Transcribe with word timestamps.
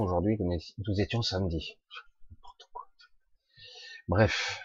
aujourd'hui 0.00 0.36
que 0.36 0.42
nous 0.42 1.00
étions 1.00 1.22
samedi. 1.22 1.78
Bref. 4.08 4.60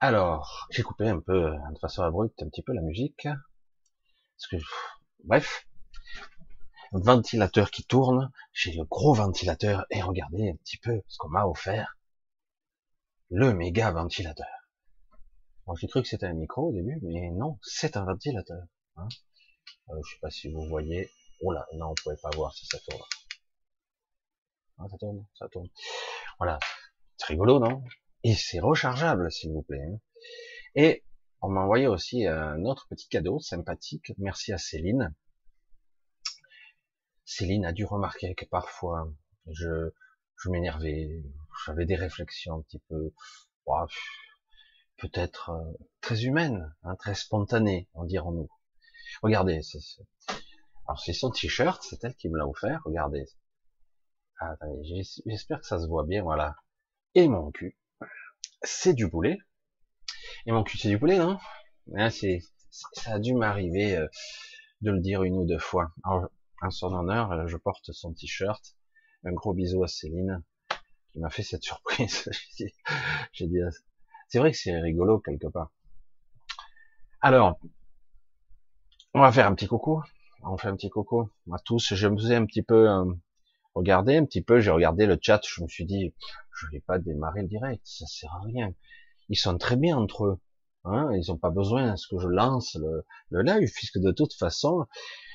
Alors, 0.00 0.66
j'ai 0.70 0.82
coupé 0.82 1.08
un 1.08 1.20
peu, 1.20 1.50
de 1.50 1.78
façon 1.78 2.02
abrupte, 2.02 2.42
un 2.42 2.48
petit 2.48 2.62
peu 2.62 2.72
la 2.72 2.82
musique. 2.82 3.24
Parce 3.24 4.46
que, 4.50 4.56
bref. 5.24 5.66
Ventilateur 6.92 7.70
qui 7.70 7.84
tourne. 7.84 8.30
J'ai 8.52 8.72
le 8.72 8.84
gros 8.84 9.14
ventilateur. 9.14 9.86
Et 9.90 10.02
regardez 10.02 10.50
un 10.50 10.56
petit 10.56 10.78
peu 10.78 11.02
ce 11.06 11.18
qu'on 11.18 11.28
m'a 11.28 11.46
offert. 11.46 11.96
Le 13.30 13.54
méga 13.54 13.90
ventilateur. 13.92 14.46
j'ai 15.80 15.86
cru 15.88 16.02
que 16.02 16.08
c'était 16.08 16.26
un 16.26 16.34
micro 16.34 16.68
au 16.68 16.72
début, 16.72 16.98
mais 17.02 17.30
non, 17.30 17.58
c'est 17.62 17.96
un 17.96 18.04
ventilateur. 18.04 18.62
Hein 18.96 19.08
euh, 19.90 20.00
je 20.04 20.14
sais 20.14 20.20
pas 20.20 20.30
si 20.30 20.52
vous 20.52 20.66
voyez. 20.66 21.10
Oh 21.42 21.52
là, 21.52 21.66
non, 21.74 21.90
on 21.90 21.94
pouvait 21.94 22.16
pas 22.22 22.30
voir 22.34 22.54
si 22.54 22.66
ça 22.66 22.78
tourne. 22.78 23.02
Ah, 24.78 24.84
ça 24.88 24.96
tourne, 24.98 25.26
ça 25.34 25.48
tourne. 25.48 25.68
Voilà. 26.38 26.58
C'est 27.16 27.26
rigolo, 27.26 27.58
non? 27.58 27.84
Et 28.24 28.34
c'est 28.34 28.60
rechargeable, 28.60 29.30
s'il 29.30 29.52
vous 29.52 29.62
plaît. 29.62 29.84
Hein. 29.84 29.98
Et 30.74 31.04
on 31.40 31.48
m'a 31.48 31.60
envoyé 31.60 31.86
aussi 31.86 32.26
un 32.26 32.64
autre 32.64 32.86
petit 32.88 33.08
cadeau 33.08 33.40
sympathique. 33.40 34.12
Merci 34.18 34.52
à 34.52 34.58
Céline. 34.58 35.14
Céline 37.24 37.66
a 37.66 37.72
dû 37.72 37.84
remarquer 37.84 38.34
que 38.34 38.44
parfois 38.44 39.12
je, 39.50 39.90
je 40.36 40.48
m'énervais, 40.50 41.22
j'avais 41.66 41.86
des 41.86 41.96
réflexions 41.96 42.58
un 42.58 42.62
petit 42.62 42.80
peu, 42.88 43.12
peut-être 44.96 45.50
euh, 45.50 45.72
très 46.00 46.24
humaines, 46.24 46.74
hein, 46.84 46.96
très 46.96 47.14
spontanées, 47.14 47.88
en 47.94 48.04
dirons-nous. 48.04 48.48
Regardez, 49.22 49.60
alors 50.92 51.00
c'est 51.00 51.14
son 51.14 51.30
t-shirt, 51.30 51.82
c'est 51.82 52.04
elle 52.04 52.14
qui 52.16 52.28
me 52.28 52.36
l'a 52.36 52.46
offert. 52.46 52.82
Regardez. 52.84 53.24
Ah, 54.38 54.58
j'espère 55.24 55.60
que 55.60 55.66
ça 55.66 55.80
se 55.80 55.86
voit 55.86 56.04
bien, 56.04 56.22
voilà. 56.22 56.54
Et 57.14 57.28
mon 57.28 57.50
cul, 57.50 57.78
c'est 58.60 58.92
du 58.92 59.08
poulet. 59.08 59.38
Et 60.44 60.52
mon 60.52 60.62
cul, 60.62 60.76
c'est 60.76 60.90
du 60.90 60.98
poulet, 60.98 61.16
non? 61.16 61.38
C'est, 62.10 62.40
Ça 62.70 63.14
a 63.14 63.18
dû 63.18 63.32
m'arriver 63.32 63.96
euh, 63.96 64.06
de 64.82 64.90
le 64.90 65.00
dire 65.00 65.22
une 65.22 65.38
ou 65.38 65.46
deux 65.46 65.58
fois. 65.58 65.94
Alors, 66.04 66.28
en 66.60 66.68
son 66.68 66.92
honneur, 66.92 67.32
euh, 67.32 67.46
je 67.46 67.56
porte 67.56 67.90
son 67.92 68.12
t-shirt. 68.12 68.76
Un 69.24 69.32
gros 69.32 69.54
bisou 69.54 69.82
à 69.84 69.88
Céline 69.88 70.42
qui 71.10 71.20
m'a 71.20 71.30
fait 71.30 71.42
cette 71.42 71.62
surprise. 71.62 72.28
C'est 72.52 74.38
vrai 74.38 74.52
que 74.52 74.58
c'est 74.58 74.78
rigolo 74.78 75.20
quelque 75.20 75.48
part. 75.48 75.70
Alors, 77.22 77.58
on 79.14 79.22
va 79.22 79.32
faire 79.32 79.46
un 79.46 79.54
petit 79.54 79.68
coucou. 79.68 80.02
On 80.44 80.56
fait 80.56 80.68
un 80.68 80.76
petit 80.76 80.90
coucou 80.90 81.30
à 81.52 81.58
tous. 81.64 81.94
Je 81.94 82.08
me 82.08 82.16
faisais 82.16 82.34
un 82.34 82.46
petit 82.46 82.62
peu 82.62 82.90
euh, 82.90 83.04
regarder, 83.74 84.16
un 84.16 84.24
petit 84.24 84.42
peu. 84.42 84.60
J'ai 84.60 84.70
regardé 84.70 85.06
le 85.06 85.18
chat. 85.20 85.40
Je 85.46 85.62
me 85.62 85.68
suis 85.68 85.84
dit, 85.84 86.14
je 86.54 86.66
vais 86.72 86.80
pas 86.80 86.98
démarrer 86.98 87.42
le 87.42 87.48
direct. 87.48 87.82
Ça 87.84 88.06
sert 88.06 88.32
à 88.34 88.40
rien. 88.40 88.74
Ils 89.28 89.36
sont 89.36 89.56
très 89.56 89.76
bien 89.76 89.96
entre 89.96 90.24
eux. 90.26 90.40
Hein, 90.84 91.10
ils 91.14 91.30
n'ont 91.30 91.38
pas 91.38 91.50
besoin 91.50 91.96
ce 91.96 92.08
que 92.08 92.18
je 92.18 92.26
lance 92.26 92.74
le, 92.74 93.04
le 93.30 93.42
live, 93.42 93.70
puisque 93.72 93.98
de 93.98 94.10
toute 94.10 94.34
façon, 94.34 94.84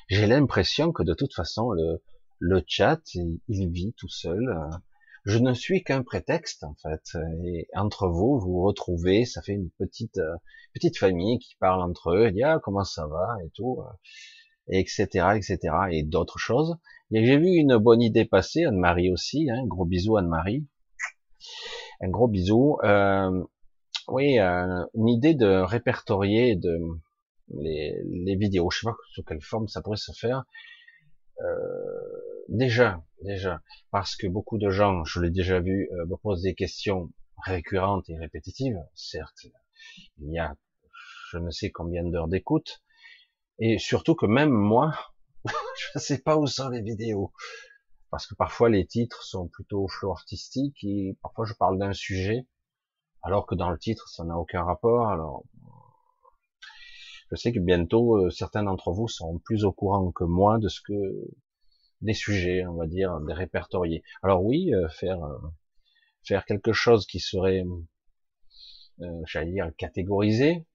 j'ai 0.08 0.26
l'impression 0.26 0.92
que 0.92 1.02
de 1.02 1.14
toute 1.14 1.32
façon, 1.34 1.70
le, 1.70 2.02
le 2.38 2.62
chat, 2.66 3.00
il 3.14 3.40
vit 3.48 3.94
tout 3.96 4.10
seul. 4.10 4.48
Euh, 4.48 4.76
je 5.24 5.38
ne 5.38 5.52
suis 5.52 5.82
qu'un 5.84 6.02
prétexte 6.02 6.64
en 6.64 6.74
fait. 6.82 7.18
Et 7.44 7.68
entre 7.74 8.08
vous, 8.08 8.38
vous 8.38 8.52
vous 8.52 8.62
retrouvez, 8.62 9.24
ça 9.24 9.42
fait 9.42 9.52
une 9.52 9.70
petite 9.78 10.18
euh, 10.18 10.36
petite 10.74 10.96
famille 10.96 11.38
qui 11.38 11.56
parle 11.56 11.82
entre 11.82 12.10
eux, 12.10 12.26
et 12.26 12.32
dit 12.32 12.42
ah 12.42 12.60
comment 12.62 12.84
ça 12.84 13.06
va 13.06 13.36
et 13.44 13.50
tout, 13.50 13.82
et 13.82 14.37
etc 14.70 15.28
etc 15.36 15.58
et 15.90 16.02
d'autres 16.02 16.38
choses. 16.38 16.76
Et 17.10 17.24
j'ai 17.24 17.38
vu 17.38 17.48
une 17.48 17.78
bonne 17.78 18.02
idée 18.02 18.24
passer, 18.24 18.64
Anne-Marie 18.64 19.10
aussi, 19.10 19.48
hein, 19.50 19.62
gros 19.66 19.86
bisou 19.86 20.16
Anne-Marie, 20.16 20.66
un 22.00 22.08
gros 22.08 22.28
bisou. 22.28 22.78
Euh, 22.84 23.44
oui, 24.08 24.38
euh, 24.38 24.84
une 24.94 25.08
idée 25.08 25.34
de 25.34 25.46
répertorier 25.46 26.56
de 26.56 26.78
les, 27.60 27.94
les 28.04 28.36
vidéos. 28.36 28.70
Je 28.70 28.80
sais 28.80 28.86
pas 28.86 28.96
sous 29.12 29.22
quelle 29.22 29.42
forme 29.42 29.68
ça 29.68 29.82
pourrait 29.82 29.96
se 29.96 30.12
faire. 30.12 30.44
Euh, 31.40 32.44
déjà, 32.48 33.02
déjà, 33.22 33.62
parce 33.90 34.16
que 34.16 34.26
beaucoup 34.26 34.58
de 34.58 34.70
gens, 34.70 35.04
je 35.04 35.20
l'ai 35.20 35.30
déjà 35.30 35.60
vu, 35.60 35.88
euh, 35.92 36.06
me 36.06 36.16
posent 36.16 36.42
des 36.42 36.54
questions 36.54 37.10
récurrentes 37.44 38.08
et 38.10 38.16
répétitives. 38.16 38.78
Certes, 38.94 39.46
il 40.18 40.32
y 40.32 40.38
a 40.38 40.56
je 41.30 41.38
ne 41.38 41.50
sais 41.50 41.70
combien 41.70 42.04
d'heures 42.04 42.28
d'écoute, 42.28 42.82
et 43.58 43.78
surtout 43.78 44.14
que 44.14 44.26
même 44.26 44.50
moi, 44.50 44.94
je 45.44 45.86
ne 45.96 46.00
sais 46.00 46.18
pas 46.18 46.36
où 46.36 46.46
sont 46.46 46.68
les 46.68 46.82
vidéos, 46.82 47.32
parce 48.10 48.26
que 48.26 48.34
parfois 48.34 48.68
les 48.68 48.86
titres 48.86 49.22
sont 49.22 49.48
plutôt 49.48 49.88
flow 49.88 50.12
artistique 50.12 50.82
et 50.84 51.16
parfois 51.22 51.44
je 51.44 51.54
parle 51.54 51.78
d'un 51.78 51.92
sujet, 51.92 52.46
alors 53.22 53.46
que 53.46 53.54
dans 53.54 53.70
le 53.70 53.78
titre 53.78 54.08
ça 54.08 54.24
n'a 54.24 54.38
aucun 54.38 54.62
rapport. 54.62 55.08
Alors, 55.08 55.44
je 57.30 57.36
sais 57.36 57.52
que 57.52 57.58
bientôt 57.58 58.16
euh, 58.16 58.30
certains 58.30 58.62
d'entre 58.62 58.92
vous 58.92 59.08
seront 59.08 59.38
plus 59.38 59.64
au 59.64 59.72
courant 59.72 60.10
que 60.12 60.24
moi 60.24 60.58
de 60.58 60.68
ce 60.68 60.80
que 60.80 60.94
des 62.00 62.14
sujets, 62.14 62.64
on 62.64 62.74
va 62.74 62.86
dire, 62.86 63.20
des 63.20 63.34
répertoriés. 63.34 64.02
Alors 64.22 64.44
oui, 64.44 64.72
euh, 64.72 64.88
faire 64.88 65.22
euh, 65.22 65.36
faire 66.22 66.44
quelque 66.44 66.72
chose 66.72 67.06
qui 67.06 67.20
serait, 67.20 67.64
j'allais 69.24 69.52
dire, 69.52 69.70
catégorisé, 69.78 70.66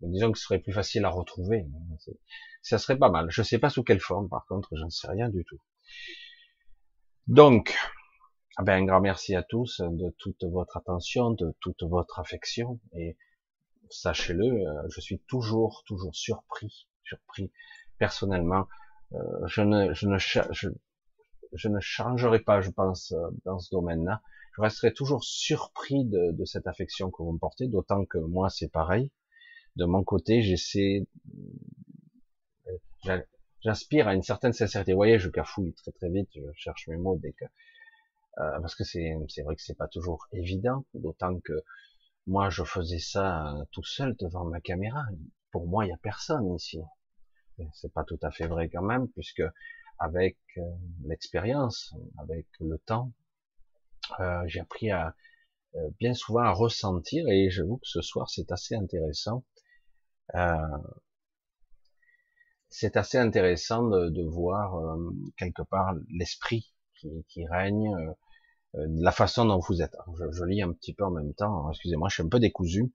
disons 0.00 0.32
que 0.32 0.38
ce 0.38 0.44
serait 0.44 0.58
plus 0.58 0.72
facile 0.72 1.04
à 1.04 1.10
retrouver. 1.10 1.60
Hein, 1.60 2.12
ça 2.62 2.78
serait 2.78 2.98
pas 2.98 3.10
mal. 3.10 3.26
Je 3.30 3.42
sais 3.42 3.58
pas 3.58 3.70
sous 3.70 3.82
quelle 3.82 4.00
forme, 4.00 4.28
par 4.28 4.46
contre, 4.46 4.70
j'en 4.76 4.90
sais 4.90 5.08
rien 5.08 5.28
du 5.28 5.44
tout. 5.44 5.60
Donc, 7.26 7.76
ah 8.56 8.62
ben, 8.62 8.82
un 8.82 8.86
grand 8.86 9.00
merci 9.00 9.34
à 9.34 9.42
tous 9.42 9.80
de 9.80 10.14
toute 10.18 10.44
votre 10.44 10.76
attention, 10.76 11.30
de 11.30 11.54
toute 11.60 11.82
votre 11.82 12.18
affection, 12.18 12.80
et 12.94 13.16
sachez-le, 13.90 14.64
je 14.88 15.00
suis 15.00 15.20
toujours, 15.28 15.82
toujours 15.86 16.14
surpris, 16.14 16.88
surpris 17.04 17.52
personnellement 17.98 18.66
euh, 19.12 19.46
je 19.46 19.62
ne, 19.62 19.92
je 19.94 20.06
ne, 20.08 20.18
je, 20.18 20.68
je 21.52 21.68
ne 21.68 21.80
changerai 21.80 22.40
pas, 22.40 22.60
je 22.60 22.70
pense, 22.70 23.12
euh, 23.12 23.30
dans 23.44 23.58
ce 23.58 23.70
domaine-là. 23.70 24.20
Je 24.56 24.62
resterai 24.62 24.92
toujours 24.92 25.22
surpris 25.22 26.04
de, 26.04 26.32
de, 26.32 26.44
cette 26.44 26.66
affection 26.66 27.10
que 27.10 27.22
vous 27.22 27.32
me 27.32 27.38
portez, 27.38 27.68
d'autant 27.68 28.04
que 28.04 28.18
moi, 28.18 28.48
c'est 28.48 28.68
pareil. 28.68 29.10
De 29.76 29.84
mon 29.84 30.02
côté, 30.04 30.42
j'essaie, 30.42 31.06
euh, 33.06 33.22
j'aspire 33.60 34.08
à 34.08 34.14
une 34.14 34.22
certaine 34.22 34.52
sincérité. 34.52 34.92
Vous 34.92 34.98
voyez, 34.98 35.18
je 35.18 35.28
cafouille 35.28 35.74
très 35.74 35.92
très 35.92 36.08
vite, 36.08 36.28
je 36.34 36.50
cherche 36.54 36.88
mes 36.88 36.96
mots 36.96 37.16
dès 37.16 37.32
que, 37.32 37.44
euh, 37.44 38.60
parce 38.60 38.74
que 38.74 38.84
c'est, 38.84 39.14
c'est 39.28 39.42
vrai 39.42 39.54
que 39.56 39.62
c'est 39.62 39.76
pas 39.76 39.88
toujours 39.88 40.26
évident, 40.32 40.84
d'autant 40.94 41.38
que 41.40 41.54
moi, 42.26 42.50
je 42.50 42.64
faisais 42.64 42.98
ça 42.98 43.54
tout 43.70 43.84
seul 43.84 44.16
devant 44.18 44.44
ma 44.44 44.60
caméra. 44.60 45.04
Pour 45.52 45.68
moi, 45.68 45.86
il 45.86 45.90
y 45.90 45.92
a 45.92 45.98
personne 45.98 46.54
ici 46.54 46.80
c'est 47.72 47.92
pas 47.92 48.04
tout 48.04 48.18
à 48.22 48.30
fait 48.30 48.46
vrai 48.46 48.68
quand 48.68 48.82
même, 48.82 49.08
puisque 49.08 49.42
avec 49.98 50.36
euh, 50.58 50.62
l'expérience, 51.04 51.94
avec 52.18 52.46
le 52.60 52.78
temps, 52.78 53.12
euh, 54.20 54.42
j'ai 54.46 54.60
appris 54.60 54.90
à 54.90 55.14
euh, 55.74 55.90
bien 55.98 56.14
souvent 56.14 56.42
à 56.42 56.50
ressentir, 56.50 57.26
et 57.28 57.50
j'avoue 57.50 57.78
que 57.78 57.88
ce 57.88 58.02
soir 58.02 58.28
c'est 58.28 58.52
assez 58.52 58.74
intéressant. 58.74 59.44
C'est 62.68 62.96
assez 62.96 63.18
intéressant 63.18 63.84
de, 63.88 64.22
voir 64.28 64.96
quelque 65.36 65.62
part 65.62 65.94
l'esprit 66.10 66.72
qui, 66.94 67.46
règne, 67.46 67.94
la 68.74 69.12
façon 69.12 69.44
dont 69.44 69.60
vous 69.60 69.82
êtes. 69.82 69.96
Je, 70.18 70.30
je, 70.32 70.44
lis 70.44 70.62
un 70.62 70.72
petit 70.72 70.92
peu 70.94 71.04
en 71.04 71.10
même 71.10 71.32
temps, 71.34 71.70
excusez-moi, 71.70 72.08
je 72.08 72.14
suis 72.14 72.22
un 72.22 72.28
peu 72.28 72.40
décousu. 72.40 72.92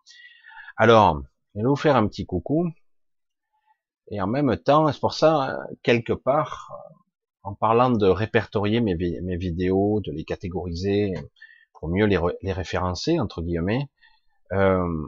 Alors, 0.78 1.22
je 1.56 1.62
vais 1.62 1.68
vous 1.68 1.76
faire 1.76 1.96
un 1.96 2.08
petit 2.08 2.26
coucou. 2.26 2.70
Et 4.10 4.22
en 4.22 4.28
même 4.28 4.58
temps, 4.58 4.92
c'est 4.92 5.00
pour 5.00 5.14
ça, 5.14 5.58
quelque 5.84 6.14
part, 6.14 6.72
en 7.44 7.56
parlant 7.56 7.90
de 7.90 8.08
répertorier 8.08 8.82
mes, 8.82 8.96
mes 8.96 9.38
vidéos, 9.38 10.02
de 10.02 10.12
les 10.12 10.26
catégoriser 10.26 11.14
pour 11.74 11.90
mieux 11.90 12.06
les, 12.06 12.20
les 12.42 12.52
référencer 12.52 13.20
entre 13.20 13.42
guillemets, 13.42 13.88
euh, 14.52 15.08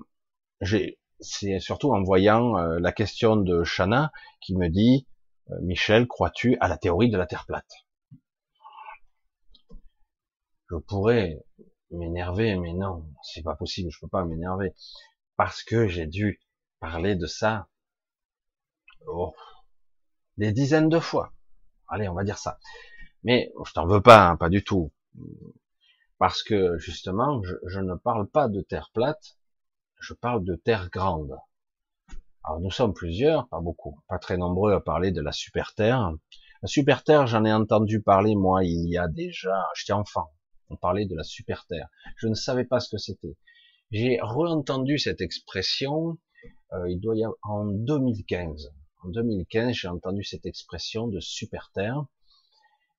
c'est 1.20 1.60
surtout 1.60 1.94
en 1.94 2.04
voyant 2.04 2.58
euh, 2.58 2.80
la 2.80 2.92
question 2.92 3.36
de 3.36 3.64
Shana 3.64 4.12
qui 4.42 4.56
me 4.56 4.70
dit 4.70 5.08
euh, 5.52 5.56
Michel, 5.62 6.08
crois-tu 6.08 6.58
à 6.60 6.68
la 6.68 6.78
théorie 6.78 7.10
de 7.10 7.18
la 7.18 7.26
Terre 7.26 7.46
plate? 7.46 7.72
Je 10.70 10.76
pourrais 10.78 11.44
m'énerver, 11.92 12.56
mais 12.56 12.74
non, 12.74 13.06
c'est 13.22 13.44
pas 13.44 13.56
possible, 13.56 13.92
je 13.92 14.00
peux 14.00 14.08
pas 14.08 14.26
m'énerver 14.26 14.74
parce 15.36 15.64
que 15.64 15.88
j'ai 15.88 16.08
dû 16.08 16.42
parler 16.80 17.16
de 17.16 17.26
ça 17.26 17.68
oh, 19.08 19.34
des 20.38 20.52
dizaines 20.52 20.90
de 20.90 21.00
fois. 21.00 21.34
Allez, 21.88 22.08
on 22.08 22.14
va 22.14 22.24
dire 22.24 22.38
ça. 22.38 22.60
Mais 23.24 23.52
je 23.66 23.74
t'en 23.74 23.88
veux 23.88 24.02
pas, 24.02 24.28
hein, 24.28 24.38
pas 24.38 24.50
du 24.50 24.64
tout. 24.64 24.92
Parce 26.18 26.44
que 26.44 26.78
justement, 26.78 27.42
je, 27.44 27.80
ne 27.80 27.96
parle 27.96 28.28
pas 28.28 28.48
de 28.48 28.62
terre 28.62 28.90
plate, 28.94 29.38
je 30.04 30.14
parle 30.14 30.44
de 30.44 30.56
Terre 30.56 30.90
grande. 30.90 31.38
Alors 32.44 32.60
nous 32.60 32.72
sommes 32.72 32.94
plusieurs, 32.94 33.48
pas 33.48 33.62
beaucoup, 33.62 34.02
pas 34.10 34.20
très 34.20 34.36
nombreux 34.36 34.74
à 34.74 34.82
parler 34.82 35.12
de 35.12 35.22
la 35.22 35.32
super 35.32 35.74
Terre. 35.76 36.12
La 36.62 36.68
super 36.68 37.06
Terre, 37.06 37.26
j'en 37.26 37.46
ai 37.46 37.54
entendu 37.54 38.02
parler 38.02 38.36
moi 38.36 38.66
il 38.66 38.90
y 38.90 38.98
a 38.98 39.08
déjà, 39.08 39.66
j'étais 39.76 39.94
enfant. 39.94 40.30
On 40.70 40.76
parlait 40.76 41.06
de 41.06 41.16
la 41.16 41.24
super 41.24 41.66
Terre. 41.68 41.88
Je 42.18 42.28
ne 42.28 42.34
savais 42.34 42.66
pas 42.66 42.82
ce 42.82 42.90
que 42.90 42.98
c'était. 42.98 43.38
J'ai 43.92 44.20
re-entendu 44.22 44.98
cette 44.98 45.22
expression. 45.22 46.18
Euh, 46.74 46.90
il 46.90 47.00
doit 47.00 47.16
y 47.16 47.24
avoir 47.24 47.38
en 47.44 47.66
2015. 47.66 48.74
En 49.04 49.10
2015, 49.10 49.74
j'ai 49.74 49.88
entendu 49.88 50.24
cette 50.24 50.46
expression 50.46 51.08
de 51.08 51.22
super 51.22 51.72
Terre. 51.74 52.06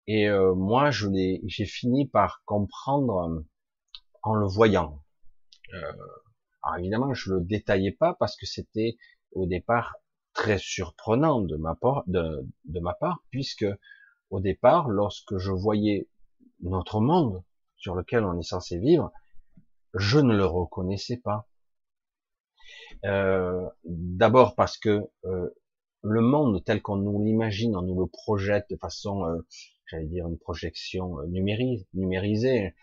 Et 0.06 0.28
euh, 0.28 0.54
moi, 0.54 0.90
j'ai 0.90 1.66
fini 1.66 2.06
par 2.06 2.42
comprendre 2.46 3.44
en 4.22 4.34
le 4.34 4.46
voyant. 4.46 5.02
Euh, 5.74 5.92
alors 6.64 6.78
évidemment, 6.78 7.12
je 7.14 7.34
le 7.34 7.40
détaillais 7.40 7.92
pas 7.92 8.14
parce 8.14 8.36
que 8.36 8.46
c'était 8.46 8.96
au 9.32 9.46
départ 9.46 9.96
très 10.32 10.58
surprenant 10.58 11.40
de 11.40 11.56
ma 11.56 11.74
part, 11.74 12.04
de, 12.06 12.44
ma 12.66 12.94
part, 12.94 13.22
puisque 13.30 13.66
au 14.30 14.40
départ, 14.40 14.88
lorsque 14.88 15.36
je 15.36 15.52
voyais 15.52 16.08
notre 16.60 17.00
monde 17.00 17.42
sur 17.76 17.94
lequel 17.94 18.24
on 18.24 18.38
est 18.38 18.42
censé 18.42 18.78
vivre, 18.78 19.12
je 19.92 20.18
ne 20.18 20.34
le 20.34 20.46
reconnaissais 20.46 21.18
pas. 21.18 21.46
Euh, 23.04 23.68
D'abord 23.84 24.54
parce 24.54 24.78
que 24.78 25.02
euh, 25.24 25.50
le 26.02 26.20
monde 26.20 26.64
tel 26.64 26.82
qu'on 26.82 26.96
nous 26.96 27.22
l'imagine, 27.22 27.76
on 27.76 27.82
nous 27.82 28.00
le 28.00 28.06
projette 28.06 28.66
de 28.70 28.76
façon, 28.76 29.24
euh, 29.24 29.38
j'allais 29.86 30.06
dire 30.06 30.26
une 30.26 30.38
projection 30.38 31.20
euh, 31.20 31.26
numérisée. 31.26 32.74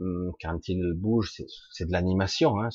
Hum, 0.00 0.32
quand 0.40 0.68
il 0.68 0.92
bouge, 0.94 1.32
c'est 1.72 1.86
de 1.86 1.92
l'animation. 1.92 2.58
Hein, 2.60 2.70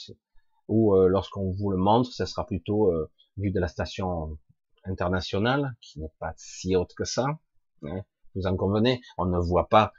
ou 0.68 0.96
euh, 0.96 1.08
lorsqu'on 1.08 1.52
vous 1.52 1.72
le 1.72 1.78
montre, 1.78 2.12
ce 2.12 2.26
sera 2.26 2.46
plutôt 2.46 2.92
euh, 2.92 3.12
vu 3.38 3.52
de 3.52 3.60
la 3.60 3.68
station 3.68 4.38
internationale, 4.86 5.76
qui 5.82 6.00
n'est 6.00 6.12
pas 6.20 6.34
si 6.38 6.76
haute 6.76 6.94
que 6.96 7.06
ça. 7.06 7.26
Hein. 7.84 8.02
Vous 8.36 8.48
en 8.48 8.56
convenez, 8.56 9.02
on 9.18 9.26
ne 9.26 9.40
voit 9.40 9.68
pas 9.68 9.94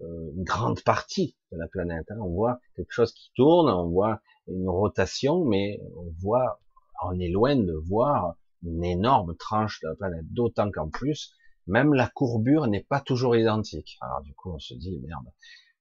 euh, 0.00 0.30
une 0.36 0.44
grande 0.44 0.82
partie 0.82 1.36
de 1.52 1.58
la 1.58 1.68
planète. 1.68 2.10
Hein. 2.10 2.18
On 2.20 2.30
voit 2.30 2.60
quelque 2.76 2.92
chose 2.92 3.12
qui 3.12 3.30
tourne, 3.34 3.68
on 3.68 3.88
voit 3.88 4.20
une 4.46 4.68
rotation, 4.68 5.44
mais 5.44 5.80
on 5.96 6.12
voit, 6.20 6.60
on 7.02 7.18
est 7.18 7.30
loin 7.30 7.56
de 7.56 7.74
voir 7.88 8.34
une 8.62 8.84
énorme 8.84 9.36
tranche 9.36 9.80
de 9.82 9.88
la 9.88 9.94
planète. 9.94 10.32
D'autant 10.32 10.70
qu'en 10.70 10.88
plus, 10.88 11.34
même 11.66 11.94
la 11.94 12.08
courbure 12.08 12.66
n'est 12.66 12.84
pas 12.84 13.00
toujours 13.00 13.36
identique. 13.36 13.98
Alors 14.00 14.22
du 14.22 14.34
coup, 14.34 14.52
on 14.52 14.58
se 14.58 14.74
dit 14.74 14.98
merde, 15.00 15.26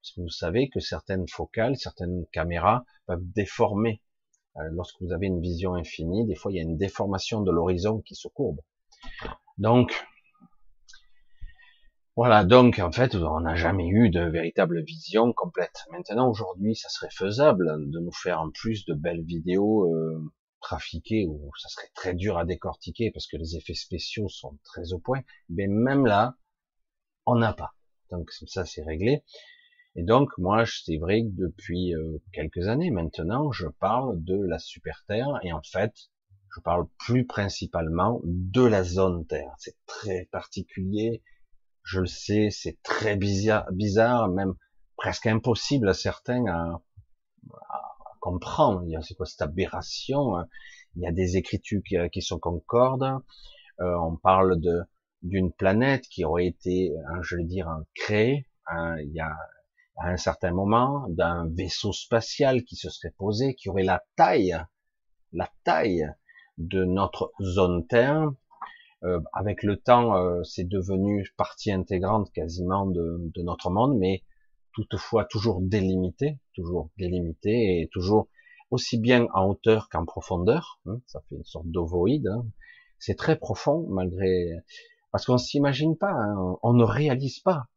parce 0.02 0.12
que 0.16 0.22
vous 0.22 0.30
savez 0.30 0.70
que 0.70 0.80
certaines 0.80 1.28
focales, 1.28 1.78
certaines 1.78 2.26
caméras 2.32 2.86
peuvent 3.06 3.26
déformer 3.36 4.02
lorsque 4.72 5.02
vous 5.02 5.12
avez 5.12 5.28
une 5.28 5.42
vision 5.42 5.76
infinie, 5.76 6.26
des 6.26 6.36
fois 6.36 6.52
il 6.52 6.56
y 6.56 6.60
a 6.60 6.64
une 6.64 6.78
déformation 6.78 7.42
de 7.42 7.52
l'horizon 7.52 8.02
qui 8.02 8.16
se 8.16 8.28
courbe. 8.28 8.60
Donc, 9.58 9.92
voilà, 12.16 12.44
donc 12.44 12.80
en 12.80 12.92
fait, 12.92 13.16
on 13.16 13.42
n'a 13.42 13.56
jamais 13.56 13.88
eu 13.88 14.10
de 14.10 14.22
véritable 14.22 14.84
vision 14.84 15.34
complète. 15.34 15.86
Maintenant, 15.92 16.30
aujourd'hui, 16.30 16.76
ça 16.76 16.90
serait 16.90 17.12
faisable 17.12 17.92
de 17.92 18.00
nous 18.00 18.12
faire 18.12 18.42
en 18.42 18.50
plus 18.50 18.86
de 18.86 18.96
belles 18.96 19.24
vidéos 19.24 19.94
euh, 19.94 20.32
trafiquées, 20.62 21.28
où 21.28 21.52
ça 21.60 21.70
serait 21.70 21.92
très 21.94 22.16
dur 22.16 22.38
à 22.38 22.46
décortiquer 22.46 23.12
parce 23.12 23.28
que 23.28 23.38
les 23.38 23.56
effets 23.56 23.76
spéciaux 23.76 24.30
sont 24.30 24.58
très 24.64 24.94
au 24.94 25.00
point. 25.00 25.22
Mais 25.50 25.68
même 25.68 26.06
là, 26.06 26.36
on 27.28 27.36
n'a 27.36 27.54
pas. 27.54 27.76
Donc 28.10 28.32
ça, 28.32 28.66
c'est 28.66 28.84
réglé. 28.84 29.24
Et 29.98 30.04
donc, 30.04 30.30
moi, 30.38 30.64
c'est 30.68 30.98
vrai 30.98 31.24
que 31.24 31.32
depuis 31.34 31.96
euh, 31.96 32.22
quelques 32.32 32.68
années 32.68 32.92
maintenant, 32.92 33.52
je 33.52 33.68
parle 33.68 34.24
de 34.24 34.40
la 34.40 34.60
super 34.60 35.04
Terre, 35.08 35.40
et 35.42 35.52
en 35.52 35.62
fait, 35.64 35.92
je 36.56 36.62
parle 36.62 36.88
plus 37.00 37.26
principalement 37.26 38.22
de 38.24 38.62
la 38.62 38.84
zone 38.84 39.26
Terre. 39.26 39.52
C'est 39.58 39.76
très 39.88 40.30
particulier, 40.32 41.24
je 41.82 42.02
le 42.02 42.06
sais, 42.06 42.50
c'est 42.52 42.78
très 42.84 43.16
bizarre, 43.16 43.66
bizarre, 43.72 44.30
même 44.30 44.54
presque 44.98 45.26
impossible 45.26 45.90
à 45.90 45.96
certains 45.96 46.46
à, 46.46 46.80
comprendre. 48.20 48.84
C'est 49.02 49.16
quoi 49.16 49.26
cette 49.26 49.42
aberration 49.42 50.38
hein? 50.38 50.48
Il 50.96 51.02
y 51.02 51.08
a 51.08 51.12
des 51.12 51.38
écritures 51.38 51.82
qui, 52.12 52.22
sont 52.22 52.40
concordes. 52.40 53.04
Euh, 53.80 53.96
on 54.00 54.16
parle 54.16 54.60
de 54.60 54.82
d'une 55.24 55.52
planète 55.52 56.08
qui 56.08 56.24
aurait 56.24 56.46
été, 56.46 56.94
hein, 57.08 57.22
je 57.24 57.36
vais 57.38 57.44
dire, 57.44 57.68
créée. 57.96 58.48
Hein, 58.68 58.98
il 59.00 59.12
y 59.12 59.20
a 59.20 59.36
à 59.98 60.10
un 60.10 60.18
certain 60.18 60.52
moment 60.52 61.08
d'un 61.10 61.50
vaisseau 61.50 61.92
spatial 61.92 62.64
qui 62.64 62.76
se 62.76 62.90
serait 62.90 63.14
posé, 63.18 63.56
qui 63.56 63.70
aurait 63.70 63.84
la 63.84 64.04
taille, 64.16 64.58
la 65.34 65.50
taille 65.64 66.08
de 66.58 66.84
notre 66.86 67.32
zone 67.42 67.86
Terre. 67.88 68.32
Euh, 69.04 69.20
avec 69.34 69.64
le 69.64 69.78
temps, 69.78 70.16
euh, 70.16 70.44
c'est 70.44 70.68
devenu 70.68 71.28
partie 71.38 71.72
intégrante 71.72 72.32
quasiment 72.32 72.88
de, 72.88 73.32
de, 73.34 73.42
notre 73.44 73.70
monde, 73.70 73.98
mais 73.98 74.24
toutefois 74.74 75.26
toujours 75.26 75.62
délimité, 75.62 76.40
toujours 76.56 76.90
délimité 76.98 77.82
et 77.82 77.90
toujours 77.92 78.28
aussi 78.72 79.00
bien 79.00 79.28
en 79.34 79.46
hauteur 79.46 79.90
qu'en 79.90 80.06
profondeur. 80.06 80.80
Hein, 80.86 81.00
ça 81.06 81.22
fait 81.30 81.36
une 81.36 81.46
sorte 81.46 81.68
d'ovoïde. 81.68 82.28
Hein. 82.28 82.46
C'est 83.00 83.16
très 83.16 83.38
profond 83.38 83.86
malgré 83.90 84.52
parce 85.12 85.26
qu'on 85.26 85.38
s'imagine 85.38 85.98
pas, 85.98 86.12
hein, 86.12 86.58
on 86.64 86.74
ne 86.74 86.84
réalise 86.84 87.40
pas 87.40 87.68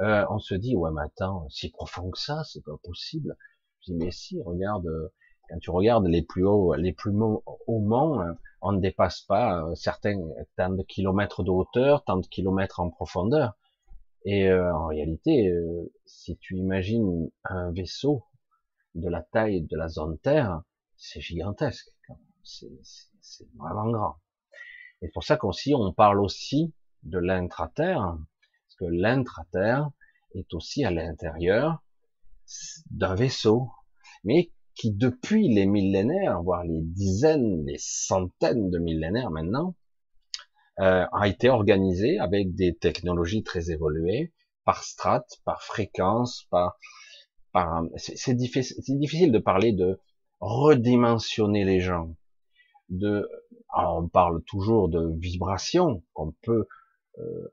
euh, 0.00 0.24
on 0.30 0.38
se 0.38 0.54
dit 0.54 0.76
ouais 0.76 0.90
mais 0.92 1.02
attends, 1.02 1.48
si 1.48 1.70
profond 1.70 2.10
que 2.10 2.18
ça, 2.18 2.42
c'est 2.44 2.64
pas 2.64 2.76
possible. 2.82 3.36
Je 3.80 3.92
dis 3.92 3.98
mais 3.98 4.10
si, 4.10 4.40
regarde, 4.42 4.86
euh, 4.86 5.08
quand 5.48 5.58
tu 5.58 5.70
regardes 5.70 6.06
les 6.06 6.22
plus 6.22 6.44
hauts, 6.44 6.74
les 6.74 6.92
plus 6.92 7.12
hauts 7.12 7.80
monts, 7.80 8.20
euh, 8.20 8.32
on 8.60 8.72
ne 8.72 8.80
dépasse 8.80 9.22
pas 9.22 9.64
certains 9.74 10.18
tant 10.56 10.70
de 10.70 10.82
kilomètres 10.82 11.42
de 11.44 11.50
hauteur, 11.50 12.04
tant 12.04 12.16
de 12.18 12.26
kilomètres 12.26 12.80
en 12.80 12.90
profondeur. 12.90 13.56
Et 14.24 14.52
en 14.52 14.86
réalité, 14.86 15.48
si 16.04 16.36
tu 16.38 16.56
imagines 16.56 17.30
un 17.44 17.70
vaisseau 17.70 18.24
de 18.96 19.08
la 19.08 19.22
taille 19.22 19.62
de 19.62 19.76
la 19.76 19.88
zone 19.88 20.18
Terre, 20.18 20.62
c'est 20.96 21.20
gigantesque. 21.20 21.88
C'est 22.42 22.68
vraiment 23.56 23.88
grand. 23.90 24.16
Et 25.00 25.06
c'est 25.06 25.12
pour 25.12 25.22
ça 25.22 25.36
qu'aussi 25.36 25.74
on 25.74 25.92
parle 25.92 26.20
aussi 26.20 26.74
de 27.04 27.18
l'intra-terre, 27.18 28.18
que 28.78 28.84
l'intra-terre 28.84 29.90
est 30.34 30.52
aussi 30.54 30.84
à 30.84 30.90
l'intérieur 30.90 31.82
d'un 32.90 33.14
vaisseau, 33.14 33.70
mais 34.24 34.50
qui 34.74 34.92
depuis 34.92 35.48
les 35.48 35.66
millénaires, 35.66 36.42
voire 36.42 36.64
les 36.64 36.80
dizaines, 36.80 37.64
les 37.66 37.78
centaines 37.78 38.70
de 38.70 38.78
millénaires 38.78 39.30
maintenant, 39.30 39.74
euh, 40.80 41.04
a 41.12 41.26
été 41.26 41.48
organisé 41.48 42.18
avec 42.18 42.54
des 42.54 42.76
technologies 42.76 43.42
très 43.42 43.70
évoluées, 43.70 44.32
par 44.64 44.84
strates, 44.84 45.40
par 45.44 45.62
fréquence, 45.62 46.46
par, 46.50 46.76
par 47.52 47.82
c'est 47.96 48.34
difficile, 48.34 48.76
difficile 48.98 49.32
de 49.32 49.38
parler 49.38 49.72
de 49.72 49.98
redimensionner 50.40 51.64
les 51.64 51.80
gens. 51.80 52.14
De, 52.88 53.28
alors 53.72 53.98
on 53.98 54.08
parle 54.08 54.42
toujours 54.44 54.88
de 54.88 55.12
vibration 55.18 56.04
qu'on 56.12 56.32
peut 56.42 56.66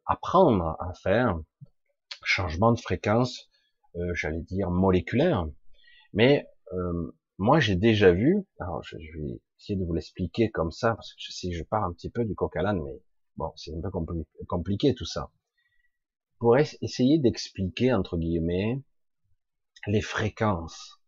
apprendre 0.06 0.76
à 0.80 0.94
faire 0.94 1.40
changement 2.26 2.72
de 2.72 2.80
fréquence, 2.80 3.50
euh, 3.96 4.14
j'allais 4.14 4.42
dire 4.42 4.70
moléculaire. 4.70 5.48
Mais 6.14 6.48
euh, 6.74 7.16
moi, 7.38 7.60
j'ai 7.60 7.76
déjà 7.76 8.12
vu. 8.12 8.46
Alors, 8.60 8.84
je, 8.84 8.98
vais 8.98 9.42
essayer 9.60 9.80
de 9.80 9.86
vous 9.86 9.94
l'expliquer 9.94 10.50
comme 10.52 10.72
ça 10.72 10.96
parce 10.96 11.14
que 11.14 11.20
je 11.20 11.32
sais, 11.32 11.52
je 11.52 11.64
pars 11.64 11.84
un 11.84 11.94
petit 11.94 12.10
peu 12.10 12.26
du 12.26 12.36
coq 12.36 12.56
à 12.58 12.62
l'âne, 12.62 12.82
mais 12.84 13.02
bon, 13.38 13.52
c'est 13.56 13.72
un 13.74 13.82
peu 13.82 13.90
compliqué 14.48 14.94
tout 14.96 15.06
ça. 15.06 15.32
Pour 16.40 16.58
essayer 16.58 17.20
d'expliquer 17.20 17.94
entre 17.94 18.18
guillemets 18.18 18.82
les 19.88 20.02
fréquences 20.02 21.00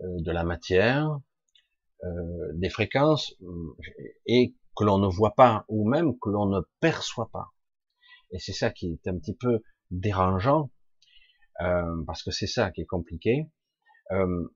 de 0.00 0.30
la 0.32 0.44
matière, 0.44 1.20
euh, 2.02 2.52
des 2.54 2.68
fréquences 2.68 3.34
et 4.26 4.54
que 4.76 4.84
l'on 4.84 4.98
ne 4.98 5.06
voit 5.06 5.34
pas 5.34 5.64
ou 5.68 5.88
même 5.88 6.18
que 6.18 6.28
l'on 6.28 6.46
ne 6.46 6.60
perçoit 6.80 7.30
pas. 7.32 7.53
Et 8.34 8.40
c'est 8.40 8.52
ça 8.52 8.70
qui 8.70 8.88
est 8.92 9.08
un 9.08 9.16
petit 9.16 9.34
peu 9.34 9.62
dérangeant, 9.92 10.70
euh, 11.62 12.04
parce 12.04 12.24
que 12.24 12.32
c'est 12.32 12.48
ça 12.48 12.72
qui 12.72 12.80
est 12.80 12.86
compliqué. 12.86 13.48
Euh, 14.10 14.48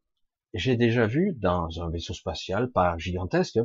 j'ai 0.53 0.77
déjà 0.77 1.07
vu 1.07 1.33
dans 1.37 1.81
un 1.81 1.89
vaisseau 1.89 2.13
spatial, 2.13 2.73
pas 2.73 2.99
gigantesque, 2.99 3.59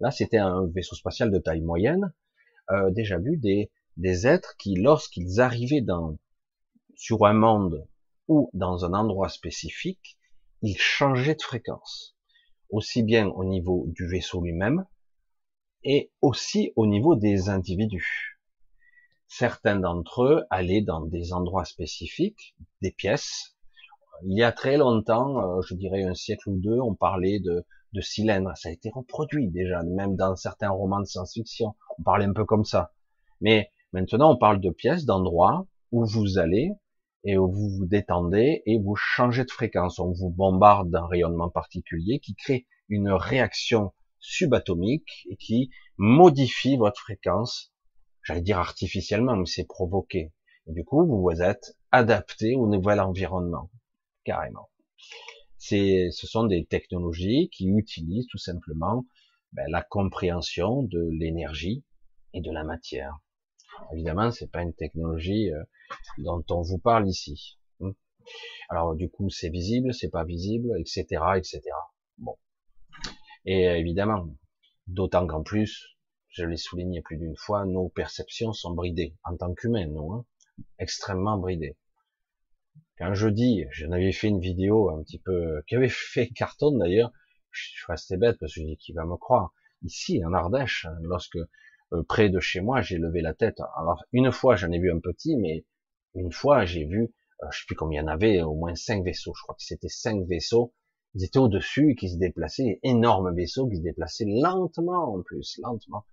là 0.00 0.10
c'était 0.10 0.38
un 0.38 0.66
vaisseau 0.66 0.96
spatial 0.96 1.30
de 1.30 1.38
taille 1.38 1.60
moyenne, 1.60 2.14
euh, 2.70 2.90
déjà 2.90 3.18
vu 3.18 3.36
des, 3.36 3.70
des 3.98 4.26
êtres 4.26 4.56
qui, 4.56 4.76
lorsqu'ils 4.76 5.40
arrivaient 5.40 5.82
dans, 5.82 6.16
sur 6.96 7.26
un 7.26 7.34
monde 7.34 7.86
ou 8.28 8.48
dans 8.54 8.86
un 8.86 8.94
endroit 8.94 9.28
spécifique, 9.28 10.16
ils 10.62 10.78
changeaient 10.78 11.34
de 11.34 11.42
fréquence, 11.42 12.16
aussi 12.70 13.02
bien 13.02 13.28
au 13.28 13.44
niveau 13.44 13.84
du 13.88 14.08
vaisseau 14.08 14.40
lui-même, 14.40 14.86
et 15.82 16.12
aussi 16.22 16.72
au 16.76 16.86
niveau 16.86 17.14
des 17.14 17.50
individus. 17.50 18.29
Certains 19.32 19.76
d'entre 19.76 20.24
eux 20.24 20.44
allaient 20.50 20.82
dans 20.82 21.02
des 21.02 21.32
endroits 21.32 21.64
spécifiques, 21.64 22.56
des 22.82 22.90
pièces, 22.90 23.56
il 24.26 24.36
y 24.36 24.42
a 24.42 24.50
très 24.50 24.76
longtemps, 24.76 25.38
euh, 25.38 25.60
je 25.62 25.74
dirais 25.74 26.02
un 26.02 26.14
siècle 26.14 26.48
ou 26.48 26.58
deux, 26.58 26.80
on 26.80 26.96
parlait 26.96 27.38
de, 27.38 27.64
de 27.92 28.00
cylindres. 28.00 28.56
Ça 28.56 28.70
a 28.70 28.72
été 28.72 28.90
reproduit 28.92 29.48
déjà, 29.48 29.84
même 29.84 30.16
dans 30.16 30.34
certains 30.34 30.70
romans 30.70 30.98
de 30.98 31.04
science-fiction. 31.04 31.76
On 31.98 32.02
parlait 32.02 32.24
un 32.24 32.32
peu 32.32 32.44
comme 32.44 32.64
ça. 32.64 32.92
Mais 33.40 33.70
maintenant, 33.92 34.32
on 34.32 34.36
parle 34.36 34.60
de 34.60 34.70
pièces, 34.70 35.04
d'endroits 35.04 35.64
où 35.92 36.04
vous 36.04 36.38
allez 36.38 36.72
et 37.22 37.38
où 37.38 37.50
vous 37.50 37.70
vous 37.70 37.86
détendez 37.86 38.62
et 38.66 38.80
vous 38.80 38.96
changez 38.96 39.44
de 39.44 39.50
fréquence. 39.52 40.00
On 40.00 40.10
vous 40.10 40.30
bombarde 40.30 40.90
d'un 40.90 41.06
rayonnement 41.06 41.50
particulier 41.50 42.18
qui 42.18 42.34
crée 42.34 42.66
une 42.88 43.12
réaction 43.12 43.92
subatomique 44.18 45.24
et 45.30 45.36
qui 45.36 45.70
modifie 45.98 46.76
votre 46.76 47.00
fréquence. 47.00 47.69
J'allais 48.30 48.42
dire 48.42 48.58
artificiellement, 48.60 49.34
mais 49.34 49.44
c'est 49.44 49.66
provoqué. 49.66 50.32
Et 50.68 50.72
du 50.72 50.84
coup, 50.84 51.04
vous 51.04 51.20
vous 51.20 51.42
êtes 51.42 51.76
adapté 51.90 52.54
au 52.54 52.68
nouvel 52.68 53.00
environnement. 53.00 53.72
Carrément. 54.22 54.70
C'est, 55.58 56.10
ce 56.12 56.28
sont 56.28 56.44
des 56.44 56.64
technologies 56.64 57.50
qui 57.50 57.66
utilisent 57.66 58.28
tout 58.30 58.38
simplement 58.38 59.04
ben, 59.52 59.66
la 59.68 59.82
compréhension 59.82 60.84
de 60.84 61.08
l'énergie 61.10 61.82
et 62.32 62.40
de 62.40 62.52
la 62.52 62.62
matière. 62.62 63.18
Évidemment, 63.92 64.30
c'est 64.30 64.52
pas 64.52 64.62
une 64.62 64.74
technologie 64.74 65.50
euh, 65.50 65.64
dont 66.18 66.44
on 66.50 66.62
vous 66.62 66.78
parle 66.78 67.08
ici. 67.08 67.58
Hein. 67.80 67.94
Alors 68.68 68.94
du 68.94 69.10
coup, 69.10 69.28
c'est 69.28 69.50
visible, 69.50 69.92
c'est 69.92 70.08
pas 70.08 70.24
visible, 70.24 70.70
etc., 70.78 71.04
etc. 71.34 71.62
Bon. 72.16 72.36
Et 73.44 73.64
évidemment, 73.64 74.28
d'autant 74.86 75.26
qu'en 75.26 75.42
plus, 75.42 75.96
je 76.30 76.44
l'ai 76.44 76.56
souligné 76.56 77.02
plus 77.02 77.16
d'une 77.16 77.36
fois, 77.36 77.64
nos 77.64 77.88
perceptions 77.88 78.52
sont 78.52 78.72
bridées 78.72 79.16
en 79.24 79.36
tant 79.36 79.52
qu'humains, 79.54 79.86
nous, 79.86 80.12
hein, 80.12 80.24
extrêmement 80.78 81.38
bridées. 81.38 81.76
Quand 82.98 83.14
je 83.14 83.28
dis, 83.28 83.64
j'en 83.72 83.92
avais 83.92 84.12
fait 84.12 84.28
une 84.28 84.40
vidéo 84.40 84.90
un 84.90 85.02
petit 85.02 85.18
peu, 85.18 85.62
qui 85.66 85.74
avait 85.74 85.88
fait 85.88 86.28
carton 86.28 86.76
d'ailleurs, 86.78 87.12
je 87.50 87.70
suis 87.70 87.86
resté 87.88 88.16
bête 88.16 88.38
parce 88.38 88.54
que 88.54 88.60
je 88.60 88.66
dis 88.66 88.76
qui 88.76 88.92
va 88.92 89.04
me 89.04 89.16
croire? 89.16 89.52
Ici, 89.82 90.22
en 90.24 90.32
Ardèche, 90.32 90.86
lorsque 91.02 91.38
euh, 91.92 92.02
près 92.04 92.28
de 92.28 92.38
chez 92.38 92.60
moi, 92.60 92.80
j'ai 92.82 92.98
levé 92.98 93.22
la 93.22 93.34
tête. 93.34 93.60
Alors 93.76 94.04
une 94.12 94.30
fois, 94.30 94.54
j'en 94.56 94.70
ai 94.70 94.78
vu 94.78 94.92
un 94.92 95.00
petit, 95.00 95.36
mais 95.36 95.64
une 96.14 96.30
fois, 96.30 96.64
j'ai 96.64 96.84
vu, 96.84 97.12
euh, 97.42 97.46
je 97.50 97.60
sais 97.60 97.64
plus 97.66 97.74
combien 97.74 98.02
il 98.02 98.04
y 98.04 98.08
en 98.08 98.12
avait, 98.12 98.42
au 98.42 98.54
moins 98.54 98.74
cinq 98.74 99.04
vaisseaux. 99.04 99.32
Je 99.34 99.42
crois 99.42 99.54
que 99.56 99.64
c'était 99.64 99.88
cinq 99.88 100.26
vaisseaux. 100.28 100.74
Ils 101.14 101.24
étaient 101.24 101.38
au-dessus 101.38 101.92
et 101.92 101.94
qui 101.96 102.08
se 102.08 102.18
déplaçaient, 102.18 102.78
énormes 102.84 103.34
vaisseaux 103.34 103.68
qui 103.68 103.78
se 103.78 103.82
déplaçaient 103.82 104.26
lentement 104.26 105.14
en 105.14 105.22
plus, 105.22 105.58
lentement. 105.62 106.04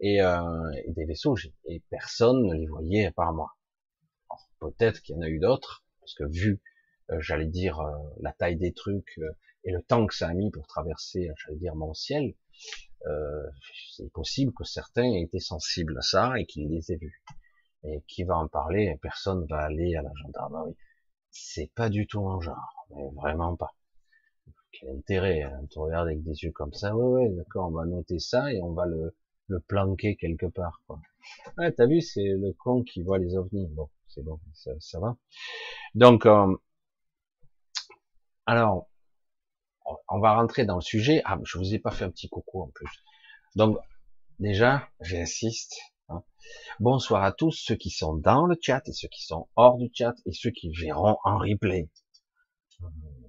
Et, 0.00 0.22
euh, 0.22 0.70
des 0.88 1.04
vaisseaux, 1.04 1.36
et 1.66 1.82
personne 1.90 2.46
ne 2.46 2.54
les 2.54 2.66
voyait 2.66 3.06
à 3.06 3.12
part 3.12 3.32
moi. 3.32 3.56
Peut-être 4.60 5.02
qu'il 5.02 5.16
y 5.16 5.18
en 5.18 5.22
a 5.22 5.28
eu 5.28 5.38
d'autres, 5.38 5.84
parce 6.00 6.14
que 6.14 6.24
vu, 6.24 6.60
euh, 7.10 7.20
j'allais 7.20 7.46
dire, 7.46 7.80
la 8.20 8.32
taille 8.32 8.56
des 8.56 8.72
trucs 8.72 9.20
et 9.64 9.72
le 9.72 9.82
temps 9.82 10.06
que 10.06 10.14
ça 10.14 10.28
a 10.28 10.34
mis 10.34 10.50
pour 10.50 10.66
traverser, 10.66 11.30
j'allais 11.36 11.58
dire, 11.58 11.74
mon 11.74 11.94
ciel, 11.94 12.34
euh, 13.06 13.50
c'est 13.92 14.10
possible 14.12 14.52
que 14.52 14.64
certains 14.64 15.04
aient 15.04 15.22
été 15.22 15.38
sensibles 15.40 15.96
à 15.98 16.02
ça 16.02 16.38
et 16.38 16.46
qu'ils 16.46 16.68
les 16.68 16.92
aient 16.92 16.96
vus. 16.96 17.22
Et 17.84 18.02
qui 18.08 18.24
va 18.24 18.36
en 18.36 18.48
parler? 18.48 18.98
Personne 19.00 19.46
va 19.46 19.60
aller 19.60 19.94
à 19.94 20.02
la 20.02 20.10
gendarmerie. 20.22 20.76
C'est 21.30 21.70
pas 21.74 21.88
du 21.88 22.06
tout 22.06 22.20
mon 22.20 22.40
genre, 22.40 22.86
mais 22.90 23.08
vraiment 23.14 23.56
pas. 23.56 23.74
Quel 24.72 24.90
intérêt 24.90 25.42
hein, 25.42 25.60
Tu 25.70 25.78
regardes 25.78 26.08
avec 26.08 26.22
des 26.22 26.42
yeux 26.42 26.52
comme 26.52 26.72
ça. 26.72 26.94
Ouais, 26.96 27.06
ouais, 27.06 27.28
d'accord. 27.36 27.68
On 27.68 27.72
va 27.72 27.84
noter 27.84 28.18
ça 28.18 28.52
et 28.52 28.60
on 28.60 28.72
va 28.72 28.86
le, 28.86 29.14
le 29.48 29.60
planquer 29.60 30.16
quelque 30.16 30.46
part. 30.46 30.82
Quoi. 30.86 31.00
T'as 31.56 31.86
vu, 31.86 32.00
c'est 32.00 32.24
le 32.24 32.52
con 32.52 32.82
qui 32.82 33.02
voit 33.02 33.18
les 33.18 33.36
ovnis. 33.36 33.66
Bon, 33.68 33.88
c'est 34.08 34.22
bon, 34.22 34.38
ça, 34.54 35.00
va. 35.00 35.16
Donc, 35.94 36.26
euh, 36.26 36.54
alors, 38.46 38.88
on 40.08 40.20
va 40.20 40.34
rentrer 40.34 40.64
dans 40.64 40.76
le 40.76 40.82
sujet. 40.82 41.22
Ah, 41.24 41.38
je 41.44 41.58
vous 41.58 41.74
ai 41.74 41.78
pas 41.78 41.90
fait 41.90 42.04
un 42.04 42.10
petit 42.10 42.28
coucou 42.28 42.62
en 42.62 42.68
plus. 42.68 43.02
Donc, 43.56 43.78
déjà, 44.38 44.88
j'insiste. 45.00 45.78
Hein. 46.08 46.22
Bonsoir 46.80 47.24
à 47.24 47.32
tous 47.32 47.52
ceux 47.52 47.76
qui 47.76 47.90
sont 47.90 48.14
dans 48.14 48.46
le 48.46 48.56
chat 48.60 48.86
et 48.86 48.92
ceux 48.92 49.08
qui 49.08 49.24
sont 49.24 49.48
hors 49.56 49.76
du 49.78 49.90
chat 49.92 50.14
et 50.26 50.32
ceux 50.32 50.50
qui 50.50 50.70
verront 50.70 51.18
en 51.24 51.38
replay. 51.38 51.90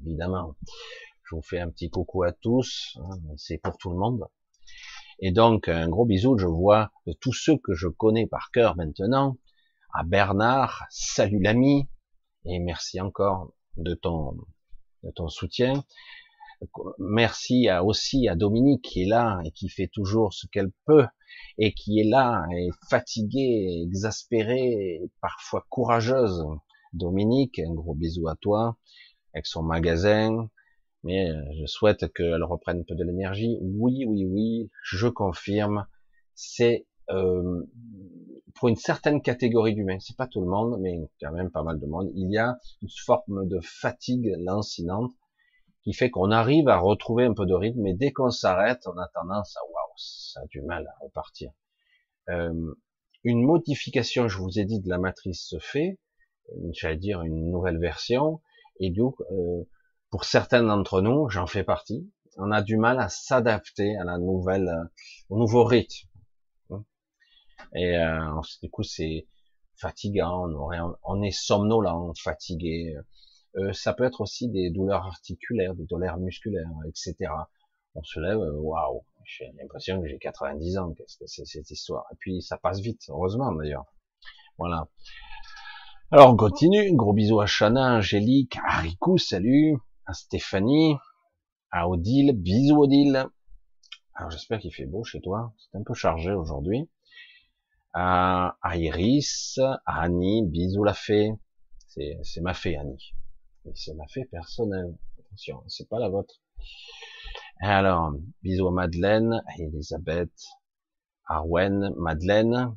Évidemment, 0.06 0.56
je 1.24 1.36
vous 1.36 1.42
fais 1.42 1.60
un 1.60 1.70
petit 1.70 1.90
coucou 1.90 2.24
à 2.24 2.32
tous. 2.32 2.98
Hein, 3.02 3.10
c'est 3.38 3.58
pour 3.58 3.78
tout 3.78 3.92
le 3.92 3.98
monde. 3.98 4.26
Et 5.22 5.32
donc, 5.32 5.68
un 5.68 5.90
gros 5.90 6.06
bisou, 6.06 6.38
je 6.38 6.48
vois 6.48 6.92
de 7.06 7.14
tous 7.14 7.34
ceux 7.34 7.58
que 7.58 7.74
je 7.74 7.88
connais 7.88 8.26
par 8.26 8.52
cœur 8.52 8.78
maintenant. 8.78 9.38
À 9.94 10.04
Bernard, 10.04 10.86
salut 10.90 11.42
l'ami, 11.42 11.90
et 12.46 12.60
merci 12.60 13.02
encore 13.02 13.54
de 13.76 13.96
ton, 13.96 14.38
de 15.04 15.12
ton 15.12 15.28
soutien. 15.28 15.74
Merci 17.00 17.68
aussi 17.84 18.28
à 18.28 18.36
Dominique 18.36 18.84
qui 18.84 19.04
est 19.04 19.08
là 19.08 19.40
et 19.46 19.52
qui 19.52 19.70
fait 19.70 19.88
toujours 19.88 20.34
ce 20.34 20.46
qu'elle 20.48 20.72
peut 20.86 21.08
et 21.58 21.74
qui 21.74 22.00
est 22.00 22.04
là 22.04 22.46
et 22.56 22.70
fatiguée, 22.90 23.84
exaspérée, 23.86 25.02
parfois 25.22 25.66
courageuse. 25.70 26.46
Dominique, 26.94 27.60
un 27.60 27.74
gros 27.74 27.94
bisou 27.94 28.28
à 28.28 28.36
toi 28.36 28.78
avec 29.34 29.46
son 29.46 29.64
magasin. 29.64 30.50
Mais 31.04 31.30
euh, 31.30 31.42
je 31.60 31.66
souhaite 31.66 32.12
qu'elle 32.14 32.44
reprenne 32.44 32.80
un 32.80 32.84
peu 32.84 32.96
de 32.96 33.04
l'énergie. 33.04 33.58
Oui, 33.62 34.06
oui, 34.06 34.26
oui, 34.26 34.70
je 34.84 35.08
confirme. 35.08 35.88
C'est 36.36 36.88
euh, 37.10 37.64
pour 38.56 38.70
une 38.70 38.76
certaine 38.76 39.22
catégorie 39.22 39.74
d'humains, 39.74 40.00
c'est 40.00 40.18
pas 40.18 40.28
tout 40.28 40.42
le 40.42 40.48
monde, 40.48 40.80
mais 40.82 41.00
quand 41.22 41.32
même 41.32 41.50
pas 41.52 41.64
mal 41.64 41.80
de 41.80 41.86
monde. 41.86 42.10
Il 42.16 42.32
y 42.32 42.38
a 42.38 42.58
une 42.82 42.90
forme 43.06 43.48
de 43.48 43.60
fatigue 43.62 44.34
lancinante 44.40 45.12
qui 45.84 45.94
fait 45.94 46.10
qu'on 46.10 46.32
arrive 46.32 46.68
à 46.68 46.78
retrouver 46.78 47.26
un 47.26 47.34
peu 47.34 47.46
de 47.46 47.54
rythme, 47.54 47.82
mais 47.82 47.94
dès 47.94 48.12
qu'on 48.12 48.32
s'arrête, 48.32 48.86
on 48.86 48.98
a 48.98 49.08
tendance 49.14 49.56
à 49.56 49.62
waouh, 49.64 49.94
ça 49.96 50.42
a 50.42 50.46
du 50.48 50.62
mal 50.62 50.86
à 50.88 51.04
repartir. 51.04 51.52
Euh, 52.30 52.76
une 53.24 53.44
modification, 53.44 54.28
je 54.28 54.38
vous 54.38 54.60
ai 54.60 54.66
dit, 54.66 54.82
de 54.82 54.90
la 54.90 54.98
matrice 54.98 55.48
se 55.48 55.58
fait, 55.60 55.98
j'allais 56.72 56.98
dire 56.98 57.22
une 57.22 57.50
nouvelle 57.50 57.80
version, 57.80 58.42
et 58.80 58.92
donc 58.92 59.16
euh, 59.32 59.64
pour 60.10 60.26
certains 60.26 60.64
d'entre 60.64 61.02
nous, 61.02 61.30
j'en 61.30 61.48
fais 61.48 61.64
partie, 61.64 62.12
on 62.38 62.52
a 62.52 62.62
du 62.62 62.78
mal 62.78 63.00
à 63.00 63.10
s'adapter 63.10 63.96
à 63.98 64.04
la 64.04 64.18
nouvelle, 64.18 64.72
au 65.30 65.38
nouveau 65.38 65.64
rythme. 65.64 66.08
Et 67.76 67.98
euh, 67.98 68.42
du 68.64 68.70
coup, 68.70 68.84
c'est 68.84 69.28
fatigant, 69.78 70.48
on, 71.04 71.22
est 71.22 71.32
somnolent, 71.32 72.14
fatigué, 72.16 72.96
euh, 73.58 73.74
ça 73.74 73.94
peut 73.94 74.04
être 74.04 74.22
aussi 74.22 74.50
des 74.50 74.70
douleurs 74.70 75.06
articulaires, 75.06 75.76
des 75.76 75.86
douleurs 75.86 76.18
musculaires, 76.18 76.70
etc. 76.88 77.32
On 77.96 78.04
se 78.04 78.20
lève, 78.20 78.38
euh, 78.38 78.54
waouh, 78.54 79.04
j'ai 79.26 79.52
l'impression 79.60 80.02
que 80.02 80.08
j'ai 80.08 80.20
90 80.20 80.78
ans, 80.78 80.94
qu'est-ce 80.94 81.18
que 81.18 81.26
c'est 81.26 81.46
cette 81.46 81.70
histoire? 81.72 82.06
Et 82.12 82.16
puis 82.20 82.42
ça 82.42 82.58
passe 82.58 82.80
vite, 82.80 83.02
heureusement 83.10 83.52
d'ailleurs. 83.54 83.86
Voilà. 84.58 84.88
Alors 86.12 86.32
on 86.32 86.38
continue, 86.38 86.96
gros 86.96 87.14
bisous 87.14 87.40
à 87.40 87.46
Chana, 87.46 87.98
Angélique, 87.98 88.58
Riku, 88.68 89.18
salut, 89.18 89.78
à 90.10 90.14
Stéphanie, 90.14 90.96
à 91.72 91.88
Odile, 91.88 92.34
bisous 92.34 92.82
Odile. 92.82 93.28
Alors 94.16 94.32
j'espère 94.32 94.60
qu'il 94.60 94.74
fait 94.74 94.88
beau 94.88 95.04
chez 95.04 95.22
toi, 95.22 95.54
c'est 95.58 95.78
un 95.78 95.84
peu 95.84 95.94
chargé 95.94 96.32
aujourd'hui. 96.34 96.90
À, 97.94 98.58
Iris, 98.76 99.60
à 99.86 100.02
Annie, 100.02 100.46
bisous 100.46 100.84
la 100.84 100.94
fée, 100.94 101.32
c'est 101.88 102.42
ma 102.42 102.54
fée 102.54 102.76
Annie 102.78 103.14
c'est 103.76 103.94
ma 103.94 104.08
fait 104.08 104.26
personnelle. 104.26 104.96
Attention, 105.20 105.64
c'est 105.68 105.88
pas 105.88 106.00
la 106.00 106.10
vôtre. 106.10 106.42
Alors, 107.62 108.14
bisous 108.42 108.68
à 108.68 108.72
Madeleine, 108.72 109.44
à 109.46 109.62
Elisabeth, 109.62 110.34
Arwen, 111.26 111.94
Madeleine. 111.98 112.76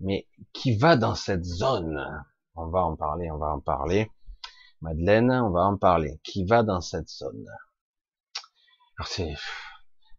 Mais 0.00 0.26
qui 0.52 0.76
va 0.76 0.96
dans 0.96 1.14
cette 1.14 1.44
zone? 1.44 2.00
On 2.54 2.66
va 2.68 2.80
en 2.80 2.96
parler, 2.96 3.30
on 3.30 3.38
va 3.38 3.54
en 3.54 3.60
parler. 3.60 4.10
Madeleine, 4.82 5.30
on 5.30 5.50
va 5.50 5.60
en 5.60 5.76
parler. 5.76 6.20
Qui 6.24 6.44
va 6.44 6.64
dans 6.64 6.80
cette 6.80 7.08
zone? 7.08 7.46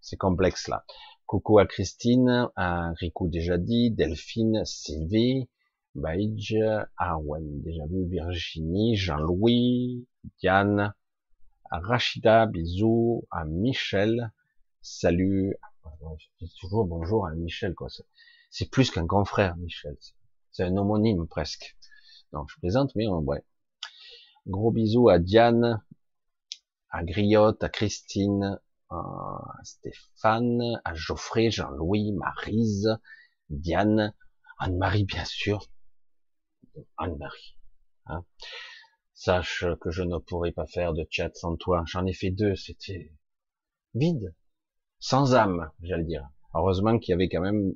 C'est 0.01 0.17
complexe 0.17 0.69
là. 0.69 0.85
Coucou 1.25 1.59
à 1.59 1.65
Christine, 1.65 2.49
à 2.55 2.91
Rico 2.93 3.27
déjà 3.27 3.57
dit, 3.57 3.91
Delphine, 3.91 4.63
Sylvie, 4.65 5.49
Baïdj, 5.95 6.55
Arwen, 6.97 7.61
déjà 7.61 7.85
vu, 7.87 8.05
Virginie, 8.07 8.95
Jean-Louis, 8.95 10.07
Diane, 10.39 10.93
à 11.69 11.79
Rachida, 11.79 12.45
bisous, 12.45 13.27
à 13.31 13.45
Michel, 13.45 14.31
salut, 14.81 15.55
je 16.19 16.45
dis 16.45 16.53
toujours 16.59 16.85
bonjour 16.85 17.27
à 17.27 17.33
Michel, 17.35 17.73
quoi. 17.75 17.87
C'est 18.49 18.69
plus 18.69 18.91
qu'un 18.91 19.07
confrère, 19.07 19.57
Michel. 19.57 19.97
C'est 20.51 20.63
un 20.63 20.77
homonyme, 20.77 21.27
presque. 21.27 21.75
Donc, 22.31 22.49
je 22.49 22.59
plaisante, 22.59 22.95
mais 22.95 23.07
ouais. 23.07 23.43
Gros 24.47 24.71
bisous 24.71 25.09
à 25.09 25.19
Diane, 25.19 25.81
à 26.89 27.03
Griotte, 27.03 27.63
à 27.63 27.69
Christine, 27.69 28.59
à 28.89 29.59
Stéphane, 29.63 30.81
à 30.83 30.93
Geoffrey, 30.93 31.49
Jean-Louis, 31.49 32.11
Marise, 32.11 32.97
Diane, 33.49 34.13
Anne-Marie, 34.59 35.05
bien 35.05 35.25
sûr, 35.25 35.67
Anne-Marie. 36.97 37.57
Hein. 38.07 38.25
Sache 39.13 39.65
que 39.79 39.91
je 39.91 40.03
ne 40.03 40.17
pourrais 40.17 40.51
pas 40.51 40.67
faire 40.67 40.93
de 40.93 41.07
chat 41.09 41.33
sans 41.35 41.55
toi. 41.55 41.83
J'en 41.87 42.05
ai 42.05 42.13
fait 42.13 42.31
deux, 42.31 42.55
c'était 42.55 43.13
vide, 43.93 44.35
sans 44.99 45.35
âme, 45.35 45.71
j'allais 45.81 46.03
dire. 46.03 46.29
Heureusement 46.53 46.99
qu'il 46.99 47.11
y 47.11 47.13
avait 47.13 47.29
quand 47.29 47.41
même 47.41 47.73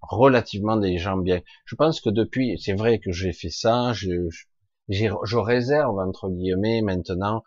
relativement 0.00 0.76
des 0.76 0.98
gens 0.98 1.16
bien. 1.16 1.42
Je 1.64 1.76
pense 1.76 2.00
que 2.00 2.10
depuis, 2.10 2.58
c'est 2.58 2.74
vrai 2.74 2.98
que 2.98 3.12
j'ai 3.12 3.32
fait 3.32 3.50
ça, 3.50 3.92
je, 3.92 4.28
je, 4.30 4.44
je, 4.90 5.36
réserve 5.36 5.98
entre 5.98 6.30
guillemets 6.30 6.82
maintenant 6.82 7.44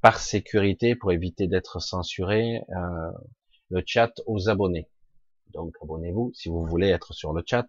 par 0.00 0.18
sécurité 0.18 0.94
pour 0.94 1.12
éviter 1.12 1.46
d'être 1.48 1.80
censuré 1.80 2.62
euh, 2.70 3.10
le 3.70 3.82
chat 3.84 4.12
aux 4.26 4.48
abonnés. 4.48 4.88
Donc 5.52 5.74
abonnez-vous 5.82 6.32
si 6.34 6.48
vous 6.48 6.64
voulez 6.64 6.88
être 6.88 7.12
sur 7.12 7.32
le 7.32 7.42
chat. 7.46 7.66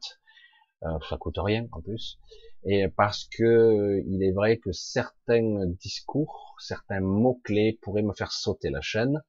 Euh, 0.83 0.99
ça 1.09 1.17
coûte 1.17 1.37
rien 1.37 1.67
en 1.71 1.81
plus. 1.81 2.19
Et 2.65 2.87
parce 2.89 3.25
que 3.25 4.03
il 4.07 4.23
est 4.23 4.31
vrai 4.31 4.57
que 4.57 4.71
certains 4.71 5.65
discours, 5.79 6.55
certains 6.59 6.99
mots 6.99 7.39
clés 7.43 7.79
pourraient 7.81 8.01
me 8.03 8.13
faire 8.13 8.31
sauter 8.31 8.69
la 8.69 8.81
chaîne. 8.81 9.21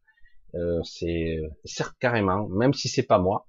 Euh, 0.55 0.81
c'est 0.85 1.41
carrément, 2.01 2.49
même 2.49 2.73
si 2.73 2.89
c'est 2.89 3.03
pas 3.03 3.19
moi, 3.19 3.47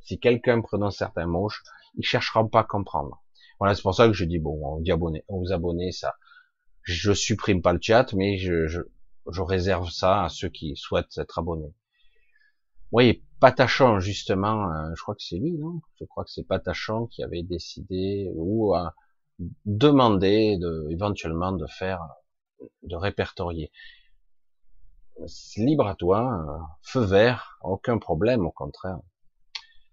si 0.00 0.20
quelqu'un 0.20 0.60
prononce 0.60 0.98
certains 0.98 1.26
mots, 1.26 1.50
ils 1.96 2.04
chercheront 2.04 2.48
pas 2.48 2.60
à 2.60 2.64
comprendre. 2.64 3.23
Voilà, 3.58 3.74
c'est 3.74 3.82
pour 3.82 3.94
ça 3.94 4.06
que 4.06 4.12
je 4.12 4.24
dis 4.24 4.38
bon, 4.38 4.60
on 5.28 5.38
vous 5.38 5.52
abonnez, 5.52 5.92
ça. 5.92 6.14
Je 6.82 7.12
supprime 7.12 7.62
pas 7.62 7.72
le 7.72 7.80
chat, 7.80 8.12
mais 8.12 8.38
je, 8.38 8.66
je, 8.66 8.80
je 9.30 9.42
réserve 9.42 9.90
ça 9.90 10.24
à 10.24 10.28
ceux 10.28 10.48
qui 10.48 10.76
souhaitent 10.76 11.16
être 11.18 11.38
abonnés. 11.38 11.74
Oui, 12.92 13.24
Patachon, 13.40 14.00
justement, 14.00 14.70
euh, 14.72 14.90
je 14.94 15.02
crois 15.02 15.14
que 15.14 15.22
c'est 15.22 15.36
lui, 15.38 15.52
non? 15.58 15.80
Je 16.00 16.04
crois 16.04 16.24
que 16.24 16.30
c'est 16.30 16.44
Patachon 16.44 17.06
qui 17.08 17.22
avait 17.22 17.42
décidé 17.42 18.30
ou 18.34 18.74
a 18.74 18.94
demandé 19.66 20.56
de, 20.58 20.86
éventuellement 20.90 21.52
de 21.52 21.66
faire, 21.66 22.00
de 22.82 22.96
répertorier. 22.96 23.70
Libre 25.56 25.88
à 25.88 25.96
toi, 25.96 26.20
euh, 26.48 26.58
feu 26.82 27.00
vert, 27.04 27.58
aucun 27.62 27.98
problème, 27.98 28.46
au 28.46 28.52
contraire. 28.52 28.98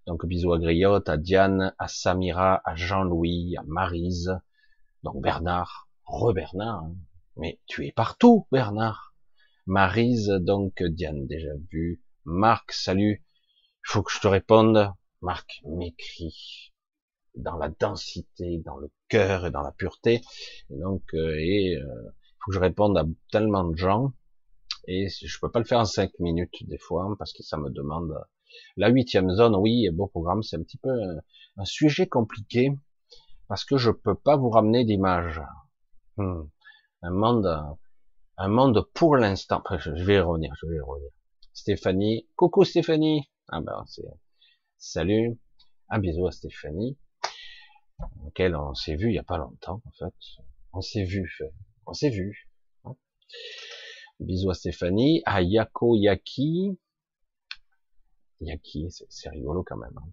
Donc 0.08 0.26
bisous 0.26 0.54
à 0.54 0.60
Griotte, 0.60 1.10
à 1.10 1.18
Diane, 1.18 1.76
à 1.78 1.88
Samira, 1.88 2.62
à 2.66 2.76
Jean-Louis, 2.76 3.56
à 3.58 3.64
Marise, 3.64 4.32
donc 5.04 5.22
Bernard, 5.22 5.90
re-Bernard, 6.06 6.84
hein. 6.84 6.96
mais 7.38 7.60
tu 7.68 7.86
es 7.86 7.92
partout, 7.92 8.48
Bernard. 8.52 9.14
Marise, 9.68 10.28
donc 10.28 10.82
Diane, 10.82 11.28
déjà 11.28 11.54
vu. 11.72 12.04
Marc, 12.26 12.72
salut. 12.72 13.24
Faut 13.84 14.04
que 14.04 14.12
je 14.12 14.20
te 14.20 14.28
réponde. 14.28 14.92
Marc 15.22 15.62
m'écrit 15.66 16.72
dans 17.36 17.58
la 17.58 17.70
densité, 17.70 18.58
dans 18.66 18.78
le 18.78 18.90
cœur 19.08 19.46
et 19.46 19.52
dans 19.52 19.62
la 19.62 19.72
pureté. 19.72 20.22
Et 20.70 20.78
donc, 20.78 21.04
euh, 21.14 21.36
et 21.38 21.78
euh, 21.78 22.14
faut 22.40 22.52
que 22.52 22.56
je 22.56 22.60
réponde 22.60 22.98
à 22.98 23.06
tellement 23.32 23.64
de 23.64 23.76
gens. 23.76 24.14
Et 24.88 25.10
je 25.10 25.40
peux 25.40 25.52
pas 25.52 25.60
le 25.60 25.66
faire 25.66 25.80
en 25.80 25.86
cinq 25.86 26.12
minutes 26.20 26.68
des 26.68 26.80
fois 26.80 27.16
parce 27.20 27.34
que 27.34 27.44
ça 27.44 27.58
me 27.58 27.70
demande 27.70 28.16
la 28.78 28.90
huitième 28.90 29.30
zone, 29.32 29.56
oui, 29.56 29.90
beau 29.92 30.08
programme, 30.08 30.44
c'est 30.44 30.58
un 30.58 30.64
petit 30.64 30.78
peu 30.78 30.90
un, 31.58 31.66
sujet 31.66 32.08
compliqué 32.08 32.72
parce 33.48 33.66
que 33.66 33.78
je 33.78 33.92
peux 33.92 34.16
pas 34.16 34.38
vous 34.38 34.50
ramener 34.50 34.86
d'image. 34.86 35.42
Hmm. 36.18 36.44
Un 37.04 37.12
monde, 37.12 37.78
un 38.38 38.48
monde 38.48 38.88
pour 38.94 39.18
l'instant. 39.18 39.62
Je 39.78 40.04
vais 40.04 40.16
y 40.16 40.20
revenir, 40.20 40.54
je 40.60 40.68
vais 40.68 40.76
y 40.76 40.80
revenir. 40.80 41.10
Stéphanie, 41.54 42.28
coucou 42.36 42.64
Stéphanie. 42.64 43.30
Ah 43.50 43.62
ben 43.62 43.84
salut. 44.78 45.38
Un 45.90 46.00
bisou 46.00 46.26
à 46.26 46.32
Stéphanie, 46.32 46.98
auquel 48.26 48.56
on 48.56 48.74
s'est 48.74 48.96
vu 48.96 49.10
il 49.10 49.16
y 49.16 49.20
a 49.20 49.24
pas 49.24 49.38
longtemps 49.38 49.82
en 49.86 49.92
fait. 49.92 50.16
On 50.72 50.80
s'est 50.80 51.04
vu, 51.04 51.30
on 51.86 51.94
s'est 51.94 52.10
vu. 52.10 52.50
Hein. 52.86 52.96
Bisous 54.22 54.50
à 54.50 54.54
Stéphanie, 54.54 55.22
à 55.26 55.42
Yako 55.42 55.96
Yaki, 55.98 56.80
Yaki, 58.42 58.88
c'est 59.10 59.30
rigolo 59.30 59.64
quand 59.64 59.78
même. 59.78 59.98
Hein. 59.98 60.10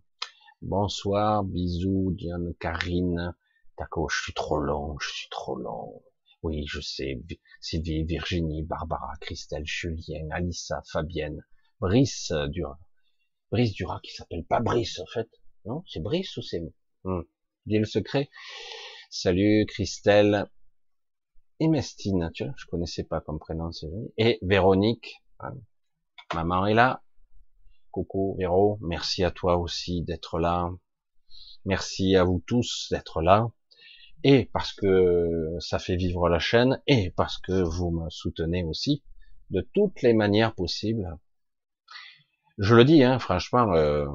Bonsoir, 0.61 1.45
bisous, 1.45 2.13
Diane, 2.13 2.55
Karine. 2.61 3.35
D'accord, 3.79 4.11
je 4.11 4.23
suis 4.23 4.35
trop 4.35 4.59
long, 4.59 4.99
je 4.99 5.09
suis 5.09 5.29
trop 5.31 5.57
long. 5.57 6.03
Oui, 6.43 6.65
je 6.67 6.81
sais. 6.81 7.21
Sylvie, 7.61 8.05
Virginie, 8.05 8.63
Barbara, 8.63 9.15
Christelle, 9.21 9.65
Julien, 9.65 10.29
Alissa, 10.31 10.83
Fabienne, 10.93 11.43
Brice 11.81 12.31
euh, 12.33 12.49
Dura. 12.49 12.79
Brice 13.51 13.73
Dura 13.73 13.99
qui 14.03 14.15
s'appelle 14.15 14.45
pas 14.45 14.61
Brice 14.61 14.99
en 14.99 15.07
fait. 15.07 15.29
Non, 15.65 15.83
c'est 15.89 16.01
Brice 16.01 16.37
ou 16.37 16.43
c'est... 16.43 16.61
Hmm. 17.05 17.23
Dis 17.67 17.79
le 17.79 17.87
secret. 17.87 18.29
Salut 19.11 19.65
Christelle. 19.67 20.51
Et 21.61 21.69
Mestine, 21.69 22.31
tu 22.35 22.45
vois, 22.45 22.55
je 22.57 22.67
connaissais 22.67 23.05
pas 23.05 23.21
comme 23.21 23.39
prénom, 23.39 23.73
c'est 23.73 23.89
Et 24.17 24.39
Véronique. 24.43 25.23
Hein. 25.41 25.55
Maman 26.35 26.67
est 26.67 26.75
là. 26.75 27.03
Coucou 27.91 28.37
Véro, 28.39 28.79
merci 28.83 29.25
à 29.25 29.31
toi 29.31 29.57
aussi 29.57 30.03
d'être 30.03 30.39
là. 30.39 30.71
Merci 31.65 32.17
à 32.17 32.25
vous 32.25 32.43
tous 32.47 32.89
d'être 32.91 33.23
là. 33.23 33.51
Et 34.25 34.51
parce 34.53 34.73
que 34.73 35.57
ça 35.61 35.79
fait 35.79 35.97
vivre 35.97 36.29
la 36.29 36.39
chaîne, 36.39 36.83
et 36.87 37.11
parce 37.11 37.39
que 37.39 37.63
vous 37.63 37.91
me 37.91 38.11
soutenez 38.11 38.65
aussi 38.65 39.03
de 39.51 39.67
toutes 39.73 40.03
les 40.03 40.13
manières 40.13 40.55
possibles. 40.55 41.19
Je 42.59 42.75
le 42.75 42.85
dis, 42.85 43.03
hein, 43.05 43.19
franchement, 43.19 43.73
euh, 43.73 44.07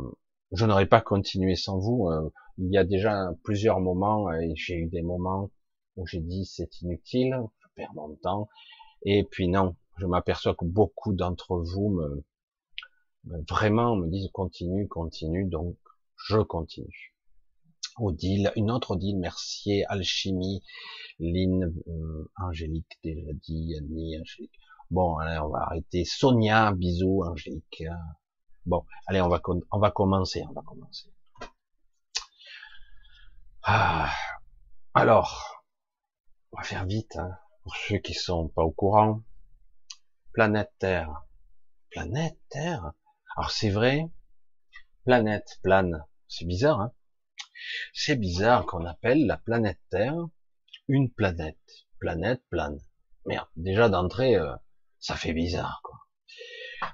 je 0.51 0.65
n'aurais 0.65 0.85
pas 0.85 1.01
continué 1.01 1.55
sans 1.55 1.79
vous. 1.79 2.09
Euh, 2.09 2.29
il 2.57 2.71
y 2.71 2.77
a 2.77 2.83
déjà 2.83 3.31
plusieurs 3.43 3.79
moments, 3.79 4.31
et 4.33 4.53
j'ai 4.55 4.75
eu 4.75 4.87
des 4.87 5.01
moments 5.01 5.49
où 5.95 6.05
j'ai 6.05 6.19
dit 6.19 6.45
c'est 6.45 6.81
inutile, 6.81 7.37
je 7.59 7.67
perds 7.75 7.93
mon 7.95 8.15
temps. 8.17 8.49
Et 9.05 9.23
puis 9.23 9.47
non, 9.47 9.75
je 9.97 10.05
m'aperçois 10.05 10.53
que 10.53 10.65
beaucoup 10.65 11.13
d'entre 11.13 11.57
vous 11.57 11.89
me, 11.89 12.23
vraiment 13.25 13.95
me 13.95 14.07
disent 14.09 14.29
continue, 14.31 14.87
continue, 14.87 15.45
donc 15.45 15.77
je 16.15 16.37
continue. 16.37 17.13
Odile, 17.97 18.51
une 18.55 18.71
autre 18.71 18.91
Odile, 18.91 19.19
Mercier, 19.19 19.85
Alchimie, 19.85 20.63
Lynn, 21.19 21.73
euh, 21.87 22.31
Angélique, 22.37 22.99
déjà 23.03 23.31
dit, 23.33 23.75
Annie, 23.77 24.19
Angélique. 24.19 24.59
Bon, 24.89 25.17
allez, 25.17 25.37
on 25.39 25.49
va 25.49 25.59
arrêter. 25.63 26.03
Sonia, 26.05 26.71
bisous, 26.71 27.23
Angélique. 27.23 27.83
Bon, 28.65 28.83
allez, 29.07 29.21
on 29.21 29.29
va, 29.29 29.41
on 29.71 29.79
va 29.79 29.91
commencer, 29.91 30.43
on 30.49 30.53
va 30.53 30.61
commencer. 30.61 31.13
Ah, 33.63 34.11
alors, 34.93 35.63
on 36.51 36.57
va 36.57 36.63
faire 36.63 36.85
vite, 36.85 37.15
hein, 37.15 37.31
pour 37.63 37.75
ceux 37.75 37.97
qui 37.97 38.13
sont 38.13 38.49
pas 38.49 38.63
au 38.63 38.71
courant. 38.71 39.21
Planète 40.33 40.71
Terre. 40.79 41.25
Planète 41.91 42.39
Terre 42.49 42.93
alors 43.35 43.51
c'est 43.51 43.69
vrai, 43.69 44.09
planète 45.05 45.59
plane, 45.63 46.03
c'est 46.27 46.45
bizarre, 46.45 46.81
hein 46.81 46.93
c'est 47.93 48.15
bizarre 48.15 48.65
qu'on 48.65 48.85
appelle 48.85 49.25
la 49.25 49.37
planète 49.37 49.79
Terre 49.89 50.27
une 50.87 51.09
planète, 51.09 51.85
planète 51.99 52.41
plane. 52.49 52.79
Merde, 53.25 53.47
déjà 53.55 53.87
d'entrée, 53.87 54.35
euh, 54.35 54.53
ça 54.99 55.15
fait 55.15 55.33
bizarre, 55.33 55.79
quoi. 55.83 55.97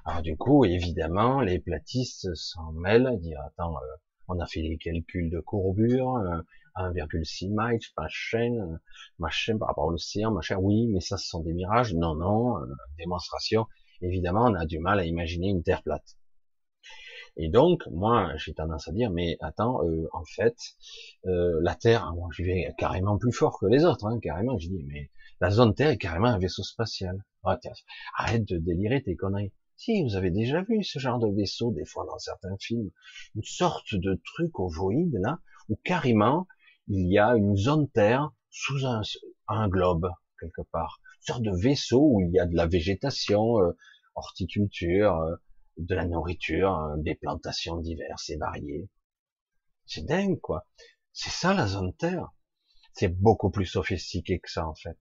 Alors 0.04 0.22
du 0.22 0.36
coup, 0.36 0.64
évidemment, 0.64 1.40
les 1.40 1.58
platistes 1.58 2.32
s'en 2.34 2.72
mêlent, 2.72 3.18
dire 3.18 3.40
attends, 3.44 3.76
euh, 3.76 3.96
on 4.28 4.38
a 4.38 4.46
fait 4.46 4.60
les 4.60 4.78
calculs 4.78 5.30
de 5.30 5.40
courbure, 5.40 6.22
1,6 6.76 7.46
euh, 7.46 7.48
miles, 7.50 7.80
machin, 7.98 8.78
machin 9.18 9.58
par 9.58 9.68
rapport 9.68 9.88
à 9.88 9.90
l'océan, 9.90 10.30
machin, 10.30 10.56
oui, 10.56 10.86
mais 10.86 11.00
ça 11.00 11.16
ce 11.16 11.26
sont 11.26 11.40
des 11.40 11.52
mirages, 11.52 11.94
non, 11.94 12.14
non, 12.14 12.54
démonstration. 12.96 13.66
Évidemment, 14.02 14.44
on 14.44 14.54
a 14.54 14.66
du 14.66 14.78
mal 14.78 15.00
à 15.00 15.04
imaginer 15.04 15.48
une 15.48 15.64
Terre 15.64 15.82
plate. 15.82 16.16
Et 17.36 17.48
donc, 17.48 17.86
moi, 17.90 18.32
j'ai 18.36 18.54
tendance 18.54 18.88
à 18.88 18.92
dire, 18.92 19.10
mais 19.10 19.36
attends, 19.40 19.84
euh, 19.84 20.08
en 20.12 20.24
fait, 20.24 20.56
euh, 21.26 21.60
la 21.62 21.74
Terre, 21.74 22.12
moi, 22.14 22.28
je 22.32 22.42
vais 22.42 22.74
carrément 22.76 23.18
plus 23.18 23.32
fort 23.32 23.58
que 23.58 23.66
les 23.66 23.84
autres, 23.84 24.06
hein, 24.06 24.18
carrément. 24.20 24.58
Je 24.58 24.68
dis, 24.68 24.84
mais 24.86 25.10
la 25.40 25.50
zone 25.50 25.74
Terre 25.74 25.90
est 25.90 25.98
carrément 25.98 26.28
un 26.28 26.38
vaisseau 26.38 26.62
spatial. 26.62 27.24
Ah, 27.44 27.58
arrête 28.18 28.44
de 28.44 28.58
délirer 28.58 29.02
tes 29.02 29.16
conneries. 29.16 29.52
Si, 29.76 30.02
vous 30.02 30.16
avez 30.16 30.30
déjà 30.30 30.60
vu 30.62 30.84
ce 30.84 30.98
genre 30.98 31.18
de 31.18 31.34
vaisseau, 31.34 31.72
des 31.72 31.86
fois 31.86 32.04
dans 32.04 32.18
certains 32.18 32.56
films, 32.58 32.90
une 33.34 33.42
sorte 33.42 33.94
de 33.94 34.20
truc 34.22 34.58
ovoïde, 34.58 35.16
là, 35.22 35.38
où 35.70 35.76
carrément, 35.84 36.46
il 36.88 37.10
y 37.10 37.18
a 37.18 37.34
une 37.36 37.56
zone 37.56 37.88
Terre 37.88 38.30
sous 38.50 38.84
un, 38.84 39.00
un 39.48 39.68
globe, 39.68 40.10
quelque 40.38 40.62
part. 40.70 41.00
Une 41.20 41.34
sorte 41.34 41.42
de 41.42 41.56
vaisseau 41.56 42.00
où 42.02 42.20
il 42.20 42.30
y 42.30 42.38
a 42.38 42.44
de 42.44 42.54
la 42.54 42.66
végétation, 42.66 43.58
euh, 43.60 43.72
horticulture, 44.14 45.38
de 45.80 45.94
la 45.94 46.06
nourriture, 46.06 46.70
hein, 46.70 46.96
des 46.98 47.14
plantations 47.14 47.76
diverses 47.76 48.30
et 48.30 48.36
variées. 48.36 48.88
C'est 49.86 50.04
dingue, 50.04 50.40
quoi. 50.40 50.66
C'est 51.12 51.30
ça 51.30 51.54
la 51.54 51.66
zone 51.66 51.94
Terre. 51.94 52.30
C'est 52.92 53.08
beaucoup 53.08 53.50
plus 53.50 53.66
sophistiqué 53.66 54.40
que 54.40 54.50
ça, 54.50 54.66
en 54.66 54.74
fait. 54.74 54.98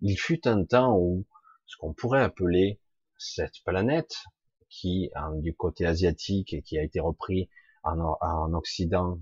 Il 0.00 0.16
fut 0.16 0.46
un 0.48 0.64
temps 0.64 0.96
où 0.96 1.26
ce 1.66 1.76
qu'on 1.76 1.92
pourrait 1.92 2.22
appeler 2.22 2.80
cette 3.16 3.62
planète, 3.64 4.14
qui, 4.68 5.10
du 5.36 5.54
côté 5.54 5.86
asiatique 5.86 6.52
et 6.52 6.62
qui 6.62 6.78
a 6.78 6.82
été 6.82 7.00
repris 7.00 7.48
en, 7.82 7.98
en 8.20 8.52
Occident, 8.54 9.18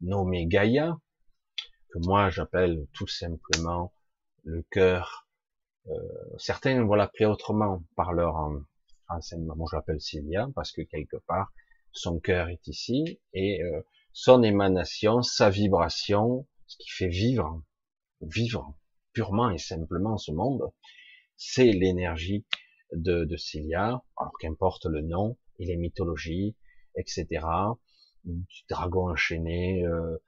nommé 0.00 0.46
Gaïa, 0.46 0.98
que 1.90 1.98
moi 1.98 2.30
j'appelle 2.30 2.86
tout 2.92 3.08
simplement 3.08 3.92
le 4.44 4.62
cœur. 4.70 5.26
Euh, 5.88 5.92
certains 6.38 6.84
vont 6.84 6.94
l'appeler 6.94 7.26
autrement 7.26 7.82
par 7.96 8.12
leur 8.12 8.36
Moi, 9.36 9.66
je 9.70 9.76
l'appelle 9.76 10.00
Cilia 10.00 10.48
parce 10.54 10.72
que 10.72 10.82
quelque 10.82 11.16
part, 11.26 11.52
son 11.92 12.18
cœur 12.18 12.48
est 12.48 12.66
ici 12.66 13.20
et 13.32 13.62
euh, 13.62 13.82
son 14.12 14.42
émanation, 14.42 15.22
sa 15.22 15.50
vibration, 15.50 16.46
ce 16.66 16.76
qui 16.78 16.90
fait 16.90 17.08
vivre, 17.08 17.62
vivre 18.20 18.74
purement 19.12 19.50
et 19.50 19.58
simplement 19.58 20.16
ce 20.16 20.32
monde, 20.32 20.70
c'est 21.36 21.72
l'énergie 21.72 22.44
de, 22.92 23.24
de 23.24 23.36
Cilia, 23.36 24.02
alors 24.16 24.32
qu'importe 24.40 24.86
le 24.86 25.00
nom 25.02 25.36
et 25.58 25.66
les 25.66 25.76
mythologies, 25.76 26.56
etc. 26.96 27.26
Du 28.24 28.62
dragon 28.68 29.10
enchaîné, 29.10 29.84
euh, 29.84 30.18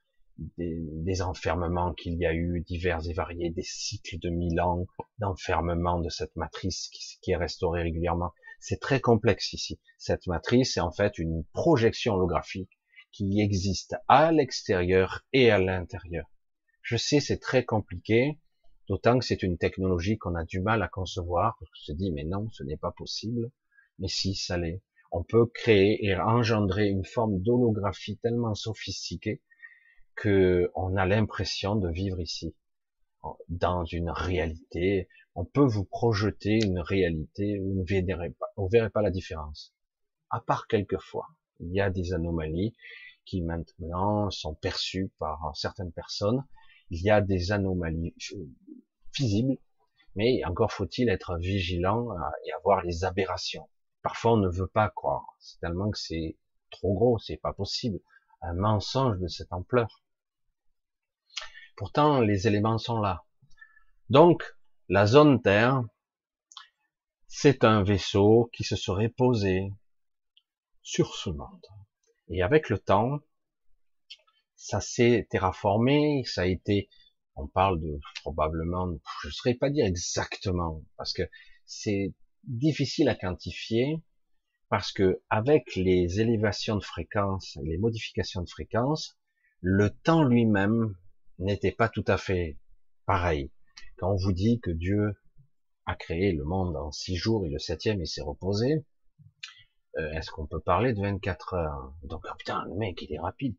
des, 0.59 0.81
des, 0.81 1.23
enfermements 1.23 1.95
qu'il 1.95 2.15
y 2.15 2.27
a 2.27 2.35
eu 2.35 2.61
divers 2.61 3.09
et 3.09 3.13
variés, 3.13 3.51
des 3.51 3.63
cycles 3.63 4.19
de 4.19 4.31
mille 4.31 4.61
ans 4.61 4.87
d'enfermement 5.19 6.01
de 6.01 6.09
cette 6.09 6.35
matrice 6.35 6.89
qui, 6.89 7.19
qui 7.23 7.31
est 7.31 7.37
restaurée 7.37 7.83
régulièrement. 7.83 8.33
C'est 8.67 8.81
très 8.81 8.99
complexe 8.99 9.53
ici. 9.53 9.79
Cette 9.99 10.27
matrice 10.27 10.79
est 10.79 10.81
en 10.81 10.91
fait 10.91 11.19
une 11.19 11.45
projection 11.53 12.15
holographique 12.15 12.81
qui 13.13 13.43
existe 13.43 13.95
à 14.09 14.33
l'extérieur 14.33 15.21
et 15.35 15.51
à 15.51 15.59
l'intérieur. 15.59 16.25
Je 16.81 16.97
sais, 16.97 17.21
c'est 17.21 17.41
très 17.41 17.67
compliqué, 17.67 18.41
d'autant 18.89 19.19
que 19.19 19.25
c'est 19.27 19.43
une 19.43 19.59
technologie 19.59 20.17
qu'on 20.17 20.35
a 20.35 20.45
du 20.45 20.61
mal 20.61 20.83
à 20.83 20.89
concevoir. 20.89 21.59
On 21.61 21.67
se 21.75 21.93
dit, 21.93 22.11
mais 22.11 22.25
non, 22.25 22.49
ce 22.53 22.63
n'est 22.63 22.79
pas 22.79 22.91
possible. 22.91 23.51
Mais 23.99 24.09
si, 24.09 24.35
ça 24.35 24.57
l'est. 24.57 24.83
On 25.13 25.25
peut 25.25 25.45
créer 25.45 26.03
et 26.03 26.17
engendrer 26.17 26.89
une 26.89 27.05
forme 27.05 27.43
d'holographie 27.43 28.17
tellement 28.23 28.55
sophistiquée 28.55 29.43
que 30.15 30.71
on 30.75 30.97
a 30.97 31.05
l'impression 31.05 31.77
de 31.77 31.91
vivre 31.91 32.19
ici, 32.19 32.57
dans 33.51 33.85
une 33.85 34.09
réalité. 34.09 35.07
On 35.37 35.45
peut 35.45 35.65
vous 35.65 35.85
projeter 35.85 36.61
une 36.65 36.79
réalité 36.79 37.59
où 37.61 37.75
vous 37.75 37.81
ne 37.81 37.85
verrez 37.85 38.31
pas, 38.31 38.47
vous 38.57 38.69
pas 38.69 39.03
la 39.03 39.11
différence. 39.11 39.75
À 40.31 40.41
part 40.41 40.67
quelquefois, 40.69 41.29
il 41.61 41.73
y 41.73 41.81
a 41.81 41.91
des 41.91 42.13
anomalies 42.13 42.75
qui 43.25 43.43
maintenant 43.43 44.31
sont 44.31 44.55
perçues 44.55 45.13
par 45.19 45.51
certaines 45.57 45.93
personnes. 45.93 46.45
Il 46.91 47.03
y 47.03 47.11
a 47.11 47.21
des 47.21 47.53
anomalies 47.53 48.15
visibles, 49.17 49.59
mais 50.15 50.45
encore 50.45 50.73
faut-il 50.73 51.09
être 51.09 51.37
vigilant 51.39 52.11
et 52.47 52.53
avoir 52.53 52.83
les 52.83 53.05
aberrations. 53.05 53.69
Parfois, 54.03 54.35
on 54.35 54.37
ne 54.37 54.49
veut 54.49 54.67
pas 54.67 54.91
croire. 54.91 55.25
C'est 55.41 55.59
tellement 55.61 55.91
que 55.91 55.99
c'est 55.99 56.37
trop 56.71 56.95
gros, 56.95 57.19
c'est 57.19 57.39
pas 57.39 57.55
possible. 57.55 58.01
Un 58.43 58.55
mensonge 58.55 59.19
de 59.19 59.29
cette 59.29 59.53
ampleur. 59.53 60.03
Pourtant, 61.77 62.21
les 62.21 62.47
éléments 62.47 62.79
sont 62.79 63.01
là. 63.01 63.25
Donc, 64.11 64.45
la 64.89 65.07
zone 65.07 65.41
Terre, 65.41 65.83
c'est 67.27 67.65
un 67.65 67.83
vaisseau 67.83 68.51
qui 68.53 68.65
se 68.65 68.77
serait 68.77 69.09
posé 69.09 69.71
sur 70.83 71.15
ce 71.15 71.31
monde. 71.31 71.67
Et 72.29 72.43
avec 72.43 72.69
le 72.69 72.79
temps, 72.79 73.21
ça 74.57 74.81
s'est 74.81 75.27
terraformé, 75.31 76.23
ça 76.27 76.43
a 76.43 76.47
été, 76.47 76.89
on 77.35 77.47
parle 77.47 77.81
de 77.81 77.99
probablement, 78.23 78.89
je 79.23 79.29
ne 79.29 79.33
saurais 79.33 79.55
pas 79.55 79.71
dire 79.71 79.87
exactement, 79.87 80.83
parce 80.97 81.13
que 81.13 81.23
c'est 81.65 82.13
difficile 82.45 83.09
à 83.09 83.15
quantifier, 83.15 84.03
parce 84.69 84.93
que 84.93 85.23
avec 85.31 85.77
les 85.77 86.21
élévations 86.21 86.77
de 86.77 86.85
fréquence, 86.85 87.59
les 87.63 87.79
modifications 87.79 88.43
de 88.43 88.51
fréquence, 88.51 89.19
le 89.61 89.91
temps 89.91 90.25
lui-même 90.25 90.95
n'était 91.39 91.73
pas 91.73 91.89
tout 91.89 92.05
à 92.07 92.19
fait 92.19 92.59
pareil. 93.07 93.51
Quand 93.97 94.13
on 94.13 94.17
vous 94.17 94.33
dit 94.33 94.61
que 94.61 94.71
Dieu 94.71 95.15
a 95.87 95.95
créé 95.97 96.33
le 96.33 96.45
monde 96.45 96.77
en 96.77 96.91
six 96.91 97.17
jours 97.17 97.47
et 97.47 97.51
le 97.51 97.59
septième 97.59 98.01
il 98.01 98.07
s'est 98.07 98.23
reposé, 98.23 98.85
euh, 99.97 100.11
est-ce 100.13 100.31
qu'on 100.31 100.47
peut 100.47 100.61
parler 100.61 100.93
de 100.93 101.01
24 101.01 101.55
heures? 101.55 101.95
Donc 102.03 102.25
oh 102.29 102.35
putain, 102.39 102.65
le 102.67 102.75
mec 102.75 103.01
il 103.03 103.13
est 103.13 103.19
rapide. 103.21 103.57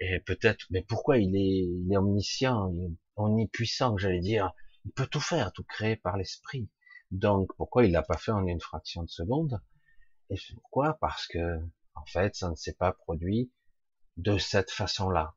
Et 0.00 0.20
peut-être, 0.20 0.66
mais 0.70 0.82
pourquoi 0.82 1.18
il 1.18 1.36
est, 1.36 1.96
omniscient, 1.96 2.70
il 2.72 2.84
est 2.84 2.96
omnipuissant, 3.16 3.96
j'allais 3.96 4.20
dire? 4.20 4.52
Il 4.84 4.92
peut 4.92 5.06
tout 5.06 5.20
faire, 5.20 5.52
tout 5.52 5.64
créer 5.64 5.96
par 5.96 6.16
l'esprit. 6.16 6.70
Donc 7.10 7.50
pourquoi 7.56 7.84
il 7.84 7.92
l'a 7.92 8.02
pas 8.02 8.16
fait 8.16 8.32
en 8.32 8.46
une 8.46 8.60
fraction 8.60 9.02
de 9.02 9.08
seconde? 9.08 9.60
Et 10.30 10.36
pourquoi? 10.54 10.98
Parce 11.00 11.26
que 11.26 11.58
en 11.94 12.04
fait, 12.06 12.34
ça 12.36 12.50
ne 12.50 12.54
s'est 12.54 12.74
pas 12.74 12.92
produit 12.92 13.50
de 14.16 14.38
cette 14.38 14.70
façon-là 14.70 15.34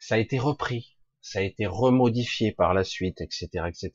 ça 0.00 0.14
a 0.14 0.18
été 0.18 0.38
repris, 0.38 0.96
ça 1.20 1.40
a 1.40 1.42
été 1.42 1.66
remodifié 1.66 2.52
par 2.52 2.74
la 2.74 2.84
suite, 2.84 3.20
etc., 3.20 3.48
etc. 3.68 3.90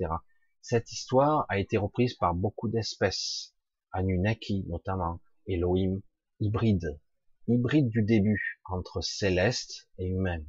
Cette 0.61 0.91
histoire 0.91 1.45
a 1.49 1.59
été 1.59 1.77
reprise 1.77 2.15
par 2.15 2.33
beaucoup 2.33 2.67
d'espèces, 2.67 3.53
Anunnaki 3.91 4.65
notamment, 4.67 5.21
Elohim, 5.47 6.01
hybride, 6.39 6.99
hybride 7.47 7.89
du 7.89 8.03
début 8.03 8.61
entre 8.65 9.01
céleste 9.01 9.89
et 9.97 10.07
humain, 10.07 10.43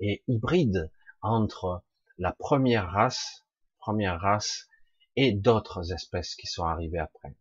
et 0.00 0.22
hybride 0.28 0.90
entre 1.22 1.84
la 2.18 2.32
première 2.32 2.90
race, 2.90 3.44
première 3.78 4.20
race, 4.20 4.68
et 5.16 5.32
d'autres 5.32 5.92
espèces 5.92 6.34
qui 6.34 6.46
sont 6.46 6.64
arrivées 6.64 6.98
après. 6.98 7.36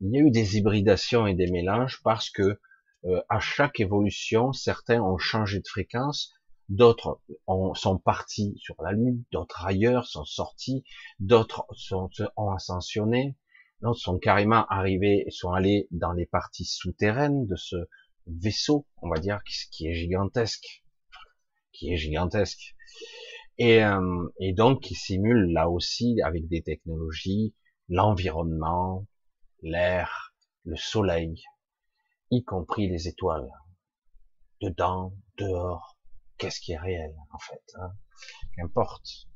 Il 0.00 0.10
y 0.12 0.18
a 0.18 0.20
eu 0.20 0.30
des 0.30 0.58
hybridations 0.58 1.26
et 1.26 1.34
des 1.34 1.50
mélanges 1.50 2.02
parce 2.02 2.28
que 2.28 2.60
euh, 3.04 3.22
à 3.28 3.40
chaque 3.40 3.80
évolution, 3.80 4.52
certains 4.52 5.00
ont 5.00 5.18
changé 5.18 5.60
de 5.60 5.68
fréquence, 5.68 6.32
d'autres 6.68 7.20
sont 7.74 7.98
partis 7.98 8.54
sur 8.58 8.74
la 8.82 8.92
Lune, 8.92 9.24
d'autres 9.32 9.64
ailleurs 9.64 10.06
sont 10.06 10.24
sortis, 10.24 10.84
d'autres 11.20 11.66
sont, 11.72 12.10
ont 12.36 12.50
ascensionné, 12.50 13.36
d'autres 13.82 14.00
sont 14.00 14.18
carrément 14.18 14.66
arrivés, 14.66 15.26
sont 15.30 15.52
allés 15.52 15.86
dans 15.90 16.12
les 16.12 16.26
parties 16.26 16.64
souterraines 16.64 17.46
de 17.46 17.56
ce 17.56 17.76
vaisseau, 18.26 18.86
on 19.02 19.08
va 19.08 19.20
dire, 19.20 19.40
qui 19.70 19.86
est 19.86 19.94
gigantesque, 19.94 20.84
qui 21.72 21.92
est 21.92 21.96
gigantesque, 21.96 22.74
et, 23.58 23.84
euh, 23.84 24.28
et 24.40 24.52
donc 24.52 24.82
qui 24.82 24.94
simule 24.94 25.52
là 25.52 25.70
aussi 25.70 26.20
avec 26.22 26.48
des 26.48 26.62
technologies 26.62 27.54
l'environnement, 27.88 29.06
l'air, 29.62 30.34
le 30.64 30.76
soleil, 30.76 31.42
y 32.30 32.42
compris 32.42 32.88
les 32.88 33.08
étoiles, 33.08 33.48
dedans, 34.60 35.12
dehors, 35.38 35.95
qu'est-ce 36.38 36.60
qui 36.60 36.72
est 36.72 36.78
réel 36.78 37.14
en 37.32 37.38
fait 37.38 37.62
hein 37.80 37.92
Qu'importe. 38.54 39.28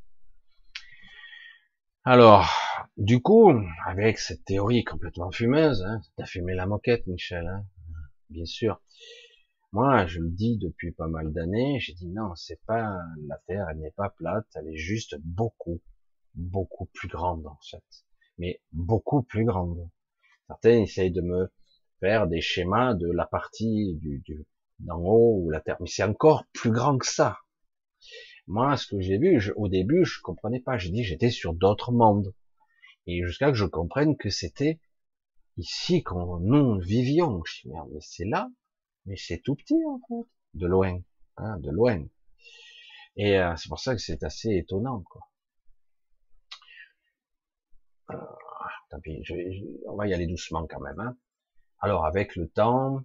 Alors, 2.04 2.48
du 2.96 3.20
coup, 3.20 3.52
avec 3.86 4.18
cette 4.18 4.44
théorie 4.44 4.84
complètement 4.84 5.30
fumeuse, 5.30 5.82
hein, 5.82 6.00
t'as 6.16 6.24
fumé 6.24 6.54
la 6.54 6.66
moquette, 6.66 7.06
Michel, 7.06 7.46
hein 7.46 7.64
bien 8.30 8.46
sûr. 8.46 8.80
Moi, 9.72 10.06
je 10.06 10.20
le 10.20 10.30
dis 10.30 10.56
depuis 10.58 10.92
pas 10.92 11.06
mal 11.06 11.32
d'années, 11.32 11.78
j'ai 11.80 11.94
dit 11.94 12.08
non, 12.08 12.34
c'est 12.34 12.60
pas 12.66 12.98
la 13.26 13.38
Terre, 13.46 13.66
elle 13.70 13.78
n'est 13.78 13.92
pas 13.92 14.10
plate, 14.10 14.46
elle 14.54 14.68
est 14.68 14.76
juste 14.76 15.16
beaucoup, 15.20 15.80
beaucoup 16.34 16.86
plus 16.86 17.08
grande 17.08 17.46
en 17.46 17.58
fait, 17.70 17.84
mais 18.38 18.60
beaucoup 18.72 19.22
plus 19.22 19.44
grande. 19.44 19.88
Certains 20.48 20.80
essayent 20.80 21.12
de 21.12 21.20
me 21.20 21.52
faire 22.00 22.26
des 22.26 22.40
schémas 22.40 22.94
de 22.94 23.10
la 23.10 23.26
partie 23.26 23.94
du, 24.00 24.20
du, 24.20 24.44
d'en 24.80 24.98
haut 24.98 25.40
ou 25.42 25.50
la 25.50 25.60
terre. 25.60 25.76
Mais 25.80 25.88
c'est 25.88 26.02
encore 26.02 26.44
plus 26.52 26.70
grand 26.70 26.98
que 26.98 27.06
ça. 27.06 27.38
Moi, 28.46 28.76
ce 28.76 28.86
que 28.86 29.00
j'ai 29.00 29.18
vu, 29.18 29.52
au 29.56 29.68
début, 29.68 30.04
je 30.04 30.20
comprenais 30.20 30.60
pas. 30.60 30.78
J'ai 30.78 30.90
dit, 30.90 31.04
j'étais 31.04 31.30
sur 31.30 31.54
d'autres 31.54 31.92
mondes. 31.92 32.34
Et 33.06 33.24
jusqu'à 33.24 33.50
que 33.50 33.56
je 33.56 33.64
comprenne 33.64 34.16
que 34.16 34.30
c'était 34.30 34.80
ici 35.56 36.02
qu'on 36.02 36.38
nous 36.38 36.78
vivions. 36.80 37.42
Je 37.44 37.68
dis, 37.68 37.74
mais 37.92 38.00
c'est 38.00 38.24
là, 38.24 38.50
mais 39.06 39.16
c'est 39.16 39.38
tout 39.38 39.54
petit 39.54 39.78
en 39.86 40.00
fait, 40.08 40.28
de 40.54 40.66
loin, 40.66 40.98
hein, 41.36 41.58
de 41.58 41.70
loin. 41.70 42.04
Et 43.16 43.38
euh, 43.38 43.54
c'est 43.56 43.68
pour 43.68 43.78
ça 43.78 43.94
que 43.94 44.00
c'est 44.00 44.22
assez 44.22 44.50
étonnant, 44.50 45.02
quoi. 45.02 45.22
Euh, 48.10 48.16
tant 48.90 49.00
pis, 49.00 49.22
je, 49.24 49.34
on 49.86 49.96
va 49.96 50.06
y 50.06 50.14
aller 50.14 50.26
doucement 50.26 50.66
quand 50.66 50.80
même. 50.80 50.98
Hein. 50.98 51.16
Alors 51.80 52.04
avec 52.04 52.36
le 52.36 52.48
temps, 52.48 53.04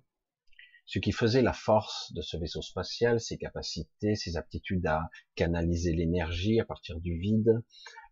ce 0.85 0.99
qui 0.99 1.11
faisait 1.11 1.41
la 1.41 1.53
force 1.53 2.13
de 2.13 2.21
ce 2.21 2.37
vaisseau 2.37 2.61
spatial, 2.61 3.19
ses 3.19 3.37
capacités, 3.37 4.15
ses 4.15 4.37
aptitudes 4.37 4.85
à 4.85 5.09
canaliser 5.35 5.93
l'énergie 5.93 6.59
à 6.59 6.65
partir 6.65 6.99
du 6.99 7.17
vide, 7.17 7.63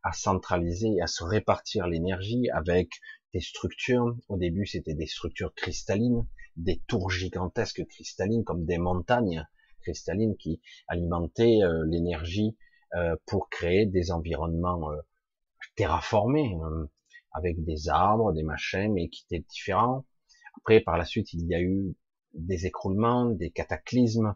à 0.01 0.11
centraliser 0.11 0.95
et 0.97 1.01
à 1.01 1.07
se 1.07 1.23
répartir 1.23 1.87
l'énergie 1.87 2.49
avec 2.51 2.89
des 3.33 3.41
structures. 3.41 4.17
Au 4.27 4.37
début, 4.37 4.65
c'était 4.65 4.95
des 4.95 5.07
structures 5.07 5.53
cristallines, 5.53 6.25
des 6.55 6.81
tours 6.87 7.11
gigantesques 7.11 7.85
cristallines 7.87 8.43
comme 8.43 8.65
des 8.65 8.77
montagnes 8.77 9.47
cristallines 9.81 10.35
qui 10.37 10.61
alimentaient 10.87 11.61
euh, 11.63 11.85
l'énergie 11.87 12.55
euh, 12.95 13.15
pour 13.27 13.49
créer 13.49 13.85
des 13.85 14.11
environnements 14.11 14.91
euh, 14.91 14.97
terraformés 15.75 16.55
avec 17.31 17.63
des 17.63 17.89
arbres, 17.89 18.33
des 18.33 18.43
machins, 18.43 18.93
mais 18.93 19.09
qui 19.09 19.25
étaient 19.25 19.45
différents. 19.49 20.05
Après, 20.57 20.79
par 20.81 20.97
la 20.97 21.05
suite, 21.05 21.33
il 21.33 21.47
y 21.47 21.55
a 21.55 21.61
eu 21.61 21.95
des 22.33 22.65
écroulements, 22.65 23.25
des 23.25 23.51
cataclysmes, 23.51 24.35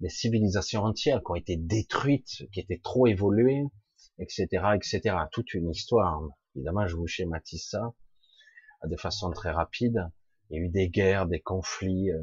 des 0.00 0.08
civilisations 0.08 0.82
entières 0.82 1.20
qui 1.20 1.30
ont 1.30 1.36
été 1.36 1.56
détruites, 1.56 2.42
qui 2.52 2.60
étaient 2.60 2.80
trop 2.82 3.06
évoluées, 3.06 3.64
etc., 4.18 4.46
etc. 4.74 5.16
Toute 5.32 5.54
une 5.54 5.70
histoire. 5.70 6.22
Évidemment, 6.56 6.86
je 6.86 6.96
vous 6.96 7.06
schématise 7.06 7.68
ça 7.68 7.94
de 8.86 8.96
façon 8.96 9.30
très 9.30 9.50
rapide. 9.50 10.10
Il 10.50 10.56
y 10.56 10.60
a 10.60 10.64
eu 10.64 10.68
des 10.68 10.88
guerres, 10.88 11.26
des 11.26 11.40
conflits. 11.40 12.10
Euh, 12.10 12.20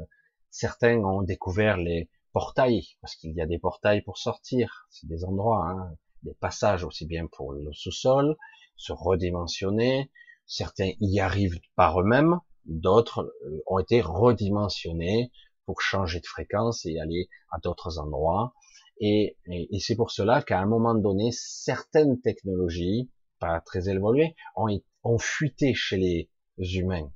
certains 0.50 0.98
ont 0.98 1.22
découvert 1.22 1.76
les 1.76 2.08
portails, 2.32 2.86
parce 3.00 3.16
qu'il 3.16 3.32
y 3.32 3.40
a 3.40 3.46
des 3.46 3.58
portails 3.58 4.02
pour 4.02 4.18
sortir. 4.18 4.86
C'est 4.90 5.08
des 5.08 5.24
endroits, 5.24 5.66
hein, 5.68 5.96
des 6.22 6.34
passages 6.34 6.84
aussi 6.84 7.06
bien 7.06 7.26
pour 7.26 7.52
le 7.52 7.72
sous-sol, 7.72 8.36
se 8.76 8.92
redimensionner. 8.92 10.10
Certains 10.46 10.92
y 11.00 11.20
arrivent 11.20 11.60
par 11.76 12.00
eux-mêmes, 12.00 12.38
d'autres 12.66 13.32
euh, 13.46 13.62
ont 13.66 13.78
été 13.78 14.00
redimensionnés 14.00 15.30
pour 15.66 15.80
changer 15.80 16.20
de 16.20 16.26
fréquence 16.26 16.84
et 16.86 16.98
aller 16.98 17.28
à 17.50 17.58
d'autres 17.58 17.98
endroits. 17.98 18.54
Et, 19.00 19.36
et, 19.46 19.80
c'est 19.80 19.96
pour 19.96 20.10
cela 20.10 20.42
qu'à 20.42 20.60
un 20.60 20.66
moment 20.66 20.94
donné, 20.94 21.30
certaines 21.32 22.20
technologies, 22.20 23.10
pas 23.40 23.60
très 23.60 23.88
évoluées, 23.88 24.36
ont, 24.54 24.68
ont 25.02 25.18
fuité 25.18 25.74
chez 25.74 25.96
les 25.96 26.30
humains. 26.58 27.10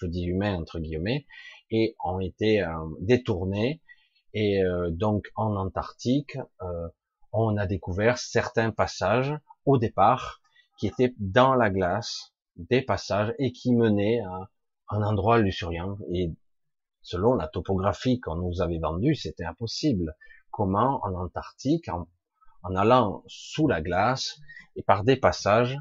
Je 0.00 0.06
dis 0.06 0.24
humains 0.24 0.56
entre 0.56 0.78
guillemets, 0.78 1.26
et 1.72 1.96
ont 2.04 2.20
été 2.20 2.62
euh, 2.62 2.68
détournées. 3.00 3.80
Et 4.34 4.62
euh, 4.62 4.90
donc 4.90 5.26
en 5.34 5.56
Antarctique, 5.56 6.36
euh, 6.62 6.88
on 7.32 7.56
a 7.56 7.66
découvert 7.66 8.18
certains 8.18 8.70
passages 8.70 9.34
au 9.64 9.78
départ 9.78 10.40
qui 10.78 10.86
étaient 10.86 11.14
dans 11.18 11.54
la 11.54 11.70
glace, 11.70 12.32
des 12.56 12.82
passages 12.82 13.34
et 13.38 13.52
qui 13.52 13.74
menaient 13.74 14.20
à 14.20 14.50
un 14.92 15.02
endroit 15.02 15.38
luxuriant. 15.38 15.98
Et 16.12 16.32
selon 17.00 17.34
la 17.34 17.48
topographie 17.48 18.20
qu'on 18.20 18.36
nous 18.36 18.60
avait 18.60 18.78
vendue, 18.78 19.14
c'était 19.14 19.44
impossible. 19.44 20.16
Comment 20.50 21.00
en 21.04 21.14
Antarctique, 21.14 21.88
en, 21.88 22.06
allant 22.76 23.24
sous 23.26 23.66
la 23.66 23.80
glace 23.80 24.38
et 24.76 24.82
par 24.82 25.02
des 25.04 25.16
passages, 25.16 25.78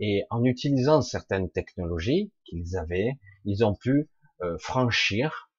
et 0.00 0.24
en 0.30 0.44
utilisant 0.44 1.02
certaines 1.02 1.50
technologies 1.50 2.32
qu'ils 2.44 2.76
avaient, 2.76 3.18
ils 3.44 3.64
ont 3.64 3.74
pu 3.74 4.08
euh, 4.42 4.56
franchir, 4.58 5.50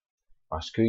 parce 0.49 0.71
que 0.71 0.81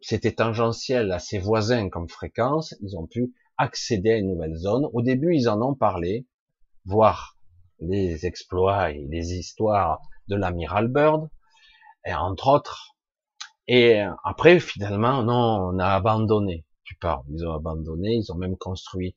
c'était 0.00 0.32
tangentiel 0.32 1.12
à 1.12 1.18
ses 1.18 1.38
voisins 1.38 1.88
comme 1.88 2.08
fréquence, 2.08 2.74
ils 2.80 2.96
ont 2.96 3.06
pu 3.06 3.34
accéder 3.58 4.12
à 4.12 4.16
une 4.16 4.28
nouvelle 4.28 4.56
zone. 4.56 4.88
Au 4.92 5.02
début, 5.02 5.34
ils 5.34 5.48
en 5.48 5.60
ont 5.60 5.74
parlé, 5.74 6.26
voir 6.84 7.36
les 7.80 8.26
exploits 8.26 8.92
et 8.92 9.06
les 9.08 9.34
histoires 9.34 10.00
de 10.28 10.36
l'amiral 10.36 10.88
Bird, 10.88 11.28
et 12.06 12.14
entre 12.14 12.48
autres. 12.48 12.96
Et 13.66 14.00
après, 14.24 14.60
finalement, 14.60 15.22
non, 15.22 15.74
on 15.74 15.78
a 15.78 15.88
abandonné. 15.88 16.64
Tu 16.84 16.94
parles, 16.96 17.24
ils 17.30 17.46
ont 17.46 17.52
abandonné, 17.52 18.14
ils 18.14 18.32
ont 18.32 18.36
même 18.36 18.56
construit 18.56 19.14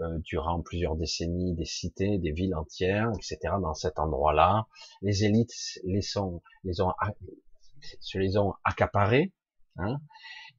euh, 0.00 0.18
durant 0.24 0.60
plusieurs 0.62 0.96
décennies 0.96 1.54
des 1.54 1.64
cités, 1.64 2.18
des 2.18 2.32
villes 2.32 2.54
entières, 2.54 3.10
etc. 3.14 3.54
dans 3.60 3.74
cet 3.74 3.98
endroit-là. 3.98 4.66
Les 5.02 5.24
élites 5.24 5.52
les 5.84 6.02
sont, 6.02 6.42
les 6.64 6.80
ont, 6.80 6.92
se 8.00 8.18
les 8.18 8.36
ont 8.38 8.54
accaparés, 8.64 9.32
hein, 9.76 10.00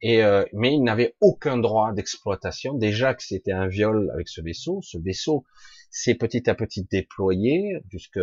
et 0.01 0.23
euh, 0.23 0.45
mais 0.53 0.73
ils 0.73 0.83
n'avaient 0.83 1.15
aucun 1.19 1.57
droit 1.57 1.93
d'exploitation. 1.93 2.75
Déjà 2.75 3.13
que 3.15 3.23
c'était 3.23 3.51
un 3.51 3.67
viol 3.67 4.11
avec 4.13 4.29
ce 4.29 4.41
vaisseau. 4.41 4.81
Ce 4.83 4.97
vaisseau 4.97 5.43
s'est 5.89 6.15
petit 6.15 6.49
à 6.49 6.55
petit 6.55 6.83
déployé 6.83 7.81
jusque 7.89 8.19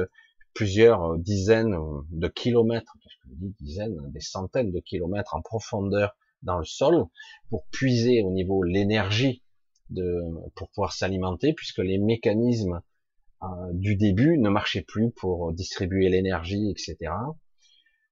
plusieurs 0.55 1.19
dizaines 1.19 1.77
de 2.11 2.29
kilomètres, 2.29 2.95
je 3.25 3.35
dis 3.35 3.55
dizaines, 3.61 3.97
des 4.13 4.21
centaines 4.21 4.73
de 4.73 4.81
kilomètres 4.81 5.35
en 5.35 5.43
profondeur 5.43 6.17
dans 6.43 6.59
le 6.59 6.65
sol 6.65 7.05
pour 7.49 7.67
puiser 7.67 8.23
au 8.23 8.31
niveau 8.31 8.63
l'énergie 8.63 9.43
pour 10.55 10.69
pouvoir 10.71 10.93
s'alimenter 10.93 11.53
puisque 11.53 11.79
les 11.79 11.99
mécanismes 11.99 12.81
euh, 13.43 13.47
du 13.73 13.97
début 13.97 14.39
ne 14.39 14.49
marchaient 14.49 14.83
plus 14.83 15.11
pour 15.11 15.53
distribuer 15.53 16.09
l'énergie, 16.09 16.71
etc. 16.71 17.13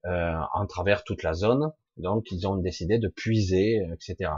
Euh, 0.07 0.35
en 0.55 0.67
travers 0.67 1.05
toute 1.05 1.23
la 1.23 1.35
zone. 1.35 1.71
Donc 1.97 2.31
ils 2.31 2.47
ont 2.47 2.57
décidé 2.57 2.99
de 2.99 3.09
puiser, 3.09 3.81
etc. 3.93 4.31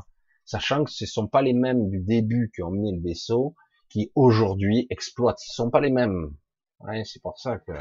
Sachant 0.45 0.85
que 0.85 0.91
ce 0.91 1.05
ne 1.05 1.09
sont 1.09 1.29
pas 1.29 1.43
les 1.43 1.53
mêmes 1.53 1.89
du 1.89 2.01
début 2.01 2.51
qui 2.55 2.63
ont 2.63 2.71
mené 2.71 2.93
le 2.93 3.03
vaisseau 3.03 3.55
qui 3.89 4.11
aujourd'hui 4.15 4.87
exploitent. 4.91 5.39
Ce 5.39 5.63
ne 5.63 5.67
sont 5.67 5.71
pas 5.71 5.81
les 5.81 5.91
mêmes. 5.91 6.35
Ouais, 6.81 7.05
c'est 7.05 7.21
pour 7.21 7.39
ça 7.39 7.59
que 7.59 7.73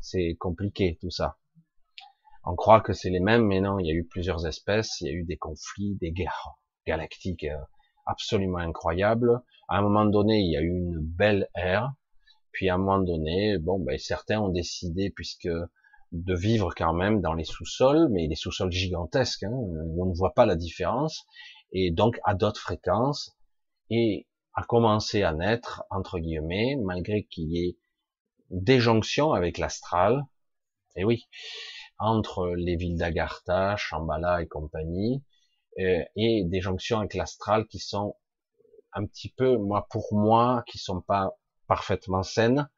c'est 0.00 0.34
compliqué 0.40 0.96
tout 1.00 1.10
ça. 1.10 1.36
On 2.44 2.54
croit 2.54 2.80
que 2.80 2.94
c'est 2.94 3.10
les 3.10 3.20
mêmes, 3.20 3.44
mais 3.44 3.60
non, 3.60 3.78
il 3.78 3.86
y 3.86 3.90
a 3.90 3.94
eu 3.94 4.06
plusieurs 4.06 4.46
espèces, 4.46 5.00
il 5.00 5.08
y 5.08 5.10
a 5.10 5.12
eu 5.12 5.24
des 5.24 5.36
conflits, 5.36 5.96
des 6.00 6.12
guerres 6.12 6.54
galactiques 6.86 7.44
euh, 7.44 7.58
absolument 8.06 8.58
incroyables. 8.58 9.42
À 9.68 9.78
un 9.78 9.82
moment 9.82 10.06
donné, 10.06 10.38
il 10.38 10.52
y 10.52 10.56
a 10.56 10.62
eu 10.62 10.70
une 10.70 11.00
belle 11.00 11.48
ère, 11.54 11.92
puis 12.52 12.70
à 12.70 12.76
un 12.76 12.78
moment 12.78 13.00
donné, 13.00 13.58
bon, 13.58 13.78
ben, 13.78 13.98
certains 13.98 14.40
ont 14.40 14.48
décidé, 14.48 15.10
puisque 15.10 15.50
de 16.12 16.34
vivre 16.34 16.72
quand 16.74 16.94
même 16.94 17.20
dans 17.20 17.34
les 17.34 17.44
sous-sols, 17.44 18.08
mais 18.10 18.26
les 18.26 18.36
sous-sols 18.36 18.72
gigantesques, 18.72 19.42
hein, 19.42 19.52
on 19.52 20.06
ne 20.06 20.16
voit 20.16 20.32
pas 20.32 20.46
la 20.46 20.56
différence, 20.56 21.26
et 21.72 21.90
donc 21.90 22.18
à 22.24 22.34
d'autres 22.34 22.60
fréquences, 22.60 23.36
et 23.90 24.26
à 24.54 24.62
commencer 24.62 25.22
à 25.24 25.34
naître, 25.34 25.84
entre 25.90 26.18
guillemets, 26.18 26.76
malgré 26.82 27.24
qu'il 27.24 27.50
y 27.50 27.68
ait 27.68 27.76
des 28.50 28.80
jonctions 28.80 29.32
avec 29.32 29.58
l'astral, 29.58 30.24
et 30.96 31.04
oui, 31.04 31.28
entre 31.98 32.48
les 32.56 32.76
villes 32.76 32.98
d'Agartha, 32.98 33.76
Shambhala 33.76 34.42
et 34.42 34.48
compagnie, 34.48 35.22
euh, 35.78 36.02
et 36.16 36.44
des 36.44 36.60
jonctions 36.60 36.98
avec 37.00 37.14
l'astral 37.14 37.66
qui 37.66 37.78
sont 37.78 38.16
un 38.92 39.04
petit 39.06 39.28
peu, 39.28 39.58
moi 39.58 39.86
pour 39.90 40.14
moi, 40.14 40.64
qui 40.66 40.78
sont 40.78 41.00
pas 41.00 41.36
parfaitement 41.66 42.22
saines, 42.22 42.68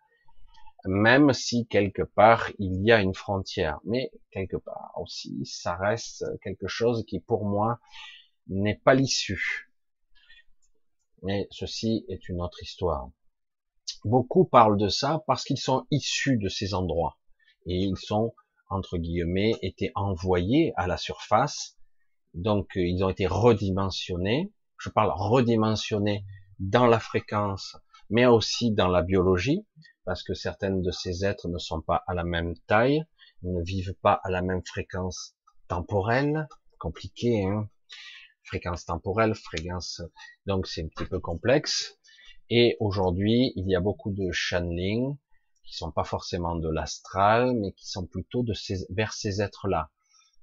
même 0.84 1.32
si 1.32 1.66
quelque 1.66 2.02
part 2.02 2.50
il 2.58 2.82
y 2.84 2.92
a 2.92 3.00
une 3.00 3.14
frontière, 3.14 3.80
mais 3.84 4.10
quelque 4.30 4.56
part 4.56 4.92
aussi 4.96 5.44
ça 5.44 5.76
reste 5.76 6.24
quelque 6.42 6.66
chose 6.66 7.04
qui 7.06 7.20
pour 7.20 7.44
moi 7.44 7.78
n'est 8.48 8.76
pas 8.76 8.94
l'issue. 8.94 9.70
Mais 11.22 11.48
ceci 11.50 12.04
est 12.08 12.28
une 12.28 12.40
autre 12.40 12.62
histoire. 12.62 13.10
Beaucoup 14.04 14.44
parlent 14.44 14.78
de 14.78 14.88
ça 14.88 15.22
parce 15.26 15.44
qu'ils 15.44 15.58
sont 15.58 15.86
issus 15.90 16.38
de 16.38 16.48
ces 16.48 16.74
endroits 16.74 17.18
et 17.66 17.76
ils 17.76 17.96
sont 17.96 18.34
entre 18.70 18.98
guillemets 18.98 19.52
été 19.62 19.90
envoyés 19.94 20.72
à 20.76 20.86
la 20.86 20.96
surface. 20.96 21.76
Donc 22.34 22.72
ils 22.76 23.02
ont 23.02 23.08
été 23.08 23.26
redimensionnés. 23.26 24.52
Je 24.78 24.90
parle 24.90 25.12
redimensionnés 25.14 26.24
dans 26.58 26.86
la 26.86 27.00
fréquence, 27.00 27.76
mais 28.10 28.26
aussi 28.26 28.72
dans 28.72 28.88
la 28.88 29.02
biologie, 29.02 29.66
parce 30.04 30.22
que 30.22 30.34
certaines 30.34 30.82
de 30.82 30.90
ces 30.90 31.24
êtres 31.24 31.48
ne 31.48 31.58
sont 31.58 31.80
pas 31.80 32.02
à 32.06 32.14
la 32.14 32.24
même 32.24 32.54
taille, 32.66 33.04
ne 33.42 33.62
vivent 33.62 33.94
pas 34.02 34.20
à 34.22 34.30
la 34.30 34.42
même 34.42 34.62
fréquence 34.64 35.34
temporelle, 35.68 36.48
compliqué, 36.78 37.44
hein 37.44 37.68
fréquence 38.48 38.86
temporelle, 38.86 39.34
fréquence, 39.34 40.02
donc 40.46 40.66
c'est 40.66 40.82
un 40.82 40.88
petit 40.88 41.04
peu 41.04 41.20
complexe. 41.20 41.97
Et 42.50 42.76
aujourd'hui, 42.80 43.52
il 43.56 43.68
y 43.68 43.76
a 43.76 43.80
beaucoup 43.80 44.10
de 44.10 44.30
channeling 44.32 45.16
qui 45.64 45.76
sont 45.76 45.92
pas 45.92 46.04
forcément 46.04 46.56
de 46.56 46.68
l'astral, 46.70 47.54
mais 47.54 47.72
qui 47.72 47.86
sont 47.86 48.06
plutôt 48.06 48.44
vers 48.90 49.12
ces 49.12 49.42
êtres-là. 49.42 49.90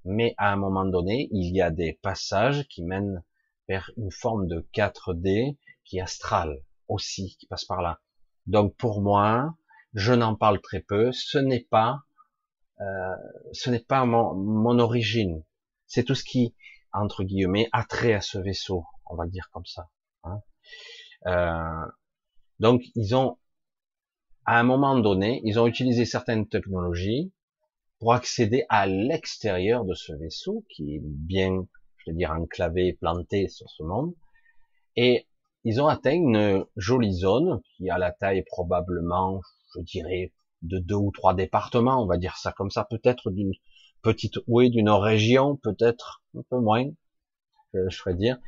Mais 0.04 0.34
à 0.38 0.52
un 0.52 0.56
moment 0.56 0.84
donné, 0.84 1.28
il 1.32 1.52
y 1.54 1.60
a 1.60 1.70
des 1.70 1.98
passages 2.00 2.66
qui 2.68 2.84
mènent 2.84 3.24
vers 3.68 3.90
une 3.96 4.12
forme 4.12 4.46
de 4.46 4.68
4D 4.72 5.56
qui 5.84 5.98
est 5.98 6.00
astral 6.00 6.62
aussi, 6.86 7.36
qui 7.40 7.46
passe 7.46 7.64
par 7.64 7.82
là. 7.82 8.00
Donc 8.46 8.76
pour 8.76 9.00
moi, 9.00 9.56
je 9.94 10.12
n'en 10.12 10.36
parle 10.36 10.60
très 10.60 10.80
peu. 10.80 11.10
Ce 11.10 11.38
n'est 11.38 11.66
pas, 11.68 12.02
euh, 12.80 13.16
ce 13.52 13.70
n'est 13.70 13.80
pas 13.80 14.04
mon, 14.04 14.78
origine. 14.78 15.42
C'est 15.86 16.04
tout 16.04 16.14
ce 16.14 16.24
qui, 16.24 16.54
entre 16.92 17.24
guillemets, 17.24 17.68
a 17.72 17.84
trait 17.84 18.14
à 18.14 18.20
ce 18.20 18.38
vaisseau, 18.38 18.84
on 19.06 19.16
va 19.16 19.24
le 19.24 19.30
dire 19.30 19.48
comme 19.52 19.66
ça. 19.66 19.88
Hein. 20.22 20.40
Euh, 21.26 21.86
donc 22.60 22.82
ils 22.94 23.14
ont, 23.14 23.38
à 24.44 24.58
un 24.58 24.62
moment 24.62 24.98
donné, 24.98 25.40
ils 25.44 25.58
ont 25.58 25.66
utilisé 25.66 26.04
certaines 26.04 26.48
technologies 26.48 27.32
pour 27.98 28.12
accéder 28.12 28.64
à 28.68 28.86
l'extérieur 28.86 29.84
de 29.84 29.94
ce 29.94 30.12
vaisseau 30.12 30.64
qui 30.68 30.96
est 30.96 31.00
bien, 31.02 31.66
je 31.98 32.10
veux 32.10 32.16
dire, 32.16 32.30
enclavé, 32.30 32.92
planté 32.92 33.48
sur 33.48 33.68
ce 33.70 33.82
monde. 33.82 34.14
Et 34.96 35.26
ils 35.64 35.80
ont 35.80 35.88
atteint 35.88 36.12
une 36.12 36.64
jolie 36.76 37.14
zone 37.14 37.60
qui 37.76 37.90
a 37.90 37.98
la 37.98 38.12
taille 38.12 38.44
probablement, 38.44 39.40
je 39.74 39.80
dirais, 39.80 40.32
de 40.62 40.78
deux 40.78 40.94
ou 40.94 41.10
trois 41.10 41.34
départements, 41.34 42.02
on 42.02 42.06
va 42.06 42.16
dire 42.16 42.36
ça 42.36 42.52
comme 42.52 42.70
ça, 42.70 42.86
peut-être 42.88 43.30
d'une 43.30 43.52
petite, 44.02 44.38
oui, 44.46 44.70
d'une 44.70 44.90
région, 44.90 45.56
peut-être 45.56 46.22
un 46.36 46.42
peu 46.48 46.60
moins, 46.60 46.84
je, 47.74 47.88
ferais 47.90 48.14
dire 48.14 48.38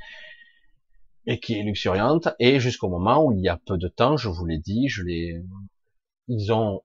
et 1.29 1.41
qui 1.41 1.59
est 1.59 1.63
luxuriante, 1.63 2.31
et 2.39 2.59
jusqu'au 2.59 2.89
moment 2.89 3.23
où 3.23 3.33
il 3.33 3.41
y 3.41 3.51
a 3.51 3.61
peu 3.67 3.77
de 3.77 3.87
temps, 3.87 4.17
je 4.17 4.31
vous 4.31 4.47
l'ai 4.47 4.57
dit, 4.57 4.89
je 4.89 5.03
les, 5.03 5.43
ils 6.27 6.53
ont 6.55 6.83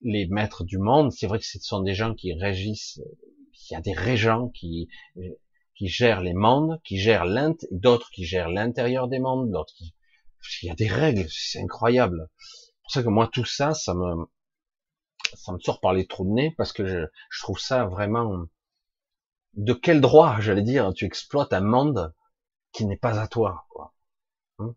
les 0.00 0.26
maîtres 0.28 0.64
du 0.64 0.78
monde, 0.78 1.12
c'est 1.12 1.26
vrai 1.26 1.38
que 1.38 1.44
ce 1.44 1.58
sont 1.60 1.82
des 1.82 1.92
gens 1.92 2.14
qui 2.14 2.32
régissent, 2.32 3.02
il 3.70 3.74
y 3.74 3.76
a 3.76 3.82
des 3.82 3.92
régents 3.92 4.48
qui, 4.48 4.88
qui 5.76 5.88
gèrent 5.88 6.22
les 6.22 6.32
mondes, 6.32 6.80
qui 6.84 6.96
gèrent 6.96 7.26
l'int, 7.26 7.54
d'autres 7.70 8.08
qui 8.10 8.24
gèrent 8.24 8.48
l'intérieur 8.48 9.08
des 9.08 9.18
mondes, 9.18 9.50
d'autres 9.50 9.74
qui, 9.74 9.94
Il 10.62 10.68
y 10.68 10.70
a 10.70 10.74
des 10.74 10.88
règles, 10.88 11.26
c'est 11.28 11.60
incroyable. 11.60 12.30
C'est 12.38 12.82
pour 12.82 12.90
ça 12.92 13.02
que 13.02 13.08
moi, 13.10 13.28
tout 13.30 13.44
ça, 13.44 13.74
ça 13.74 13.92
me, 13.92 14.24
ça 15.34 15.52
me 15.52 15.58
sort 15.58 15.80
par 15.80 15.92
les 15.92 16.06
trous 16.06 16.24
de 16.24 16.32
nez 16.32 16.54
parce 16.56 16.72
que 16.72 16.86
je, 16.86 17.04
je 17.28 17.42
trouve 17.42 17.58
ça 17.58 17.84
vraiment, 17.84 18.46
de 19.52 19.74
quel 19.74 20.00
droit, 20.00 20.40
j'allais 20.40 20.62
dire, 20.62 20.94
tu 20.94 21.04
exploites 21.04 21.52
un 21.52 21.60
monde 21.60 22.14
qui 22.72 22.86
n'est 22.86 22.96
pas 22.96 23.20
à 23.20 23.28
toi, 23.28 23.66
quoi. 23.68 23.94
Hein? 24.58 24.74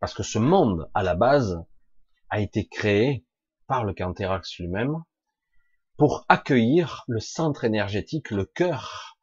Parce 0.00 0.14
que 0.14 0.22
ce 0.22 0.38
monde, 0.38 0.90
à 0.94 1.02
la 1.02 1.14
base, 1.14 1.64
a 2.30 2.40
été 2.40 2.66
créé 2.66 3.24
par 3.66 3.84
le 3.84 3.94
Canterax 3.94 4.58
lui-même 4.58 5.02
pour 5.96 6.24
accueillir 6.28 7.04
le 7.08 7.20
centre 7.20 7.64
énergétique, 7.64 8.30
le 8.30 8.44
cœur, 8.44 9.18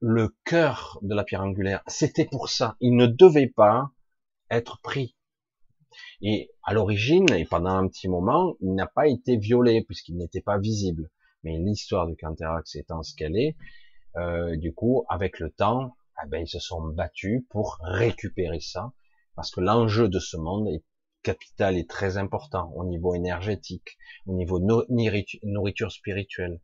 le 0.00 0.34
cœur 0.44 0.98
de 1.02 1.14
la 1.14 1.24
pierre 1.24 1.42
angulaire. 1.42 1.82
C'était 1.86 2.24
pour 2.24 2.48
ça. 2.48 2.76
Il 2.80 2.96
ne 2.96 3.06
devait 3.06 3.48
pas 3.48 3.90
être 4.50 4.80
pris. 4.82 5.16
Et 6.20 6.50
à 6.62 6.72
l'origine, 6.72 7.30
et 7.32 7.44
pendant 7.44 7.70
un 7.70 7.88
petit 7.88 8.08
moment, 8.08 8.54
il 8.60 8.74
n'a 8.74 8.86
pas 8.86 9.08
été 9.08 9.36
violé 9.36 9.82
puisqu'il 9.82 10.16
n'était 10.16 10.40
pas 10.40 10.58
visible. 10.58 11.10
Mais 11.42 11.58
l'histoire 11.58 12.06
du 12.06 12.16
Canterax 12.16 12.76
étant 12.76 13.02
ce 13.02 13.14
qu'elle 13.14 13.36
est, 13.36 13.56
euh, 14.16 14.56
du 14.56 14.72
coup, 14.72 15.04
avec 15.08 15.40
le 15.40 15.50
temps, 15.50 15.96
eh 16.22 16.28
ben, 16.28 16.42
ils 16.42 16.48
se 16.48 16.58
sont 16.58 16.82
battus 16.82 17.42
pour 17.50 17.78
récupérer 17.82 18.60
ça, 18.60 18.92
parce 19.34 19.50
que 19.50 19.60
l'enjeu 19.60 20.08
de 20.08 20.18
ce 20.18 20.36
monde 20.36 20.68
est 20.68 20.84
capital 21.22 21.76
et 21.76 21.86
très 21.86 22.18
important 22.18 22.72
au 22.74 22.84
niveau 22.84 23.14
énergétique, 23.14 23.96
au 24.26 24.34
niveau 24.34 24.60
nourriture 24.60 25.92
spirituelle. 25.92 26.60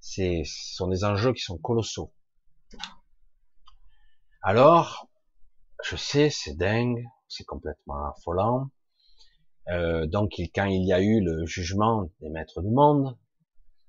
Ce 0.00 0.42
sont 0.44 0.88
des 0.88 1.04
enjeux 1.04 1.32
qui 1.32 1.42
sont 1.42 1.58
colossaux. 1.58 2.12
Alors, 4.42 5.08
je 5.82 5.96
sais, 5.96 6.30
c'est 6.30 6.54
dingue, 6.54 7.04
c'est 7.28 7.44
complètement 7.44 8.10
affolant. 8.10 8.70
Euh, 9.68 10.06
donc, 10.06 10.34
quand 10.54 10.66
il 10.66 10.86
y 10.86 10.92
a 10.92 11.00
eu 11.00 11.20
le 11.20 11.44
jugement 11.44 12.08
des 12.20 12.30
maîtres 12.30 12.62
du 12.62 12.70
monde, 12.70 13.18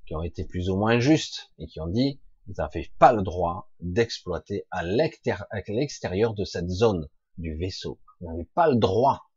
qui 0.07 0.15
ont 0.15 0.23
été 0.23 0.45
plus 0.45 0.69
ou 0.69 0.77
moins 0.77 0.99
justes 0.99 1.51
et 1.59 1.67
qui 1.67 1.79
ont 1.79 1.87
dit, 1.87 2.19
vous 2.47 2.53
n'avez 2.57 2.89
pas 2.97 3.11
le 3.11 3.23
droit 3.23 3.69
d'exploiter 3.81 4.65
à 4.71 4.81
l'extérieur 4.83 6.33
de 6.33 6.45
cette 6.45 6.69
zone 6.69 7.09
du 7.37 7.55
vaisseau. 7.57 7.99
Vous 8.19 8.27
n'avez 8.27 8.45
pas 8.45 8.69
le 8.69 8.77
droit. 8.77 9.29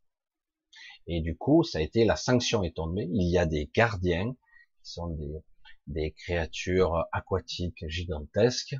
Et 1.07 1.19
du 1.19 1.35
coup, 1.35 1.63
ça 1.63 1.79
a 1.79 1.81
été 1.81 2.05
la 2.05 2.15
sanction 2.15 2.63
est 2.63 2.75
tombée. 2.75 3.09
Il 3.11 3.29
y 3.29 3.37
a 3.37 3.45
des 3.45 3.69
gardiens 3.75 4.31
qui 4.31 4.91
sont 4.91 5.07
des, 5.09 5.43
des 5.87 6.11
créatures 6.11 7.05
aquatiques 7.11 7.85
gigantesques. 7.87 8.75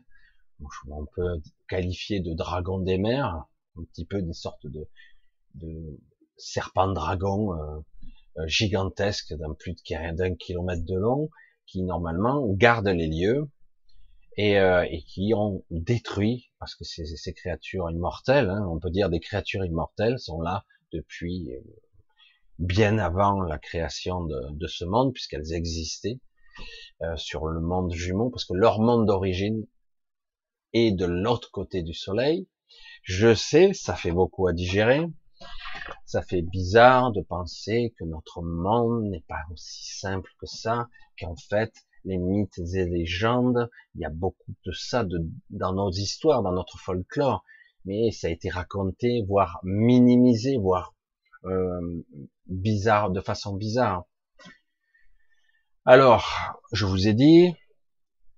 On 0.87 1.05
peut 1.05 1.41
qualifier 1.67 2.21
de 2.21 2.33
dragons 2.33 2.79
des 2.79 2.97
mers, 2.97 3.47
un 3.77 3.83
petit 3.83 4.05
peu 4.05 4.21
des 4.21 4.33
sortes 4.33 4.65
de, 4.65 4.87
de 5.55 5.99
serpents 6.37 6.91
dragons 6.93 7.53
euh, 7.53 7.79
euh 8.37 8.47
gigantesques 8.47 9.33
d'un 9.33 9.53
plus 9.55 9.75
d'un 10.13 10.35
kilomètre 10.35 10.85
de 10.85 10.95
long, 10.95 11.29
qui 11.65 11.81
normalement 11.81 12.47
gardent 12.53 12.87
les 12.87 13.07
lieux 13.07 13.49
et, 14.41 14.57
euh, 14.57 14.87
et 14.89 15.03
qui 15.03 15.35
ont 15.35 15.63
détruit, 15.69 16.51
parce 16.57 16.73
que 16.73 16.83
ces, 16.83 17.33
créatures 17.33 17.91
immortelles, 17.91 18.49
hein, 18.49 18.65
on 18.67 18.79
peut 18.79 18.89
dire 18.89 19.11
des 19.11 19.19
créatures 19.19 19.63
immortelles, 19.63 20.17
sont 20.17 20.41
là 20.41 20.65
depuis 20.91 21.53
euh, 21.53 21.59
bien 22.57 22.97
avant 22.97 23.39
la 23.41 23.59
création 23.59 24.23
de, 24.23 24.49
de 24.53 24.65
ce 24.65 24.83
monde, 24.83 25.13
puisqu'elles 25.13 25.53
existaient 25.53 26.19
euh, 27.03 27.15
sur 27.17 27.45
le 27.45 27.61
monde 27.61 27.93
jumeau, 27.93 28.31
parce 28.31 28.45
que 28.45 28.55
leur 28.55 28.79
monde 28.79 29.05
d'origine 29.05 29.67
est 30.73 30.91
de 30.91 31.05
l'autre 31.05 31.51
côté 31.51 31.83
du 31.83 31.93
soleil. 31.93 32.47
Je 33.03 33.35
sais, 33.35 33.73
ça 33.73 33.95
fait 33.95 34.11
beaucoup 34.11 34.47
à 34.47 34.53
digérer, 34.53 35.05
ça 36.07 36.23
fait 36.23 36.41
bizarre 36.41 37.11
de 37.11 37.21
penser 37.21 37.93
que 37.99 38.05
notre 38.05 38.41
monde 38.41 39.03
n'est 39.03 39.25
pas 39.27 39.43
aussi 39.51 39.85
simple 39.99 40.31
que 40.39 40.47
ça, 40.47 40.87
qu'en 41.19 41.35
fait, 41.35 41.71
les 42.05 42.17
mythes 42.17 42.59
et 42.73 42.85
légendes, 42.85 43.69
il 43.95 44.01
y 44.01 44.05
a 44.05 44.09
beaucoup 44.09 44.53
de 44.65 44.71
ça 44.71 45.03
de, 45.03 45.19
dans 45.49 45.73
nos 45.73 45.91
histoires, 45.91 46.41
dans 46.41 46.51
notre 46.51 46.77
folklore, 46.79 47.43
mais 47.85 48.11
ça 48.11 48.27
a 48.27 48.29
été 48.29 48.49
raconté, 48.49 49.23
voire 49.27 49.59
minimisé, 49.63 50.57
voire 50.57 50.93
euh, 51.45 52.03
bizarre, 52.47 53.11
de 53.11 53.21
façon 53.21 53.55
bizarre. 53.55 54.05
Alors, 55.85 56.59
je 56.71 56.85
vous 56.85 57.07
ai 57.07 57.13
dit 57.13 57.53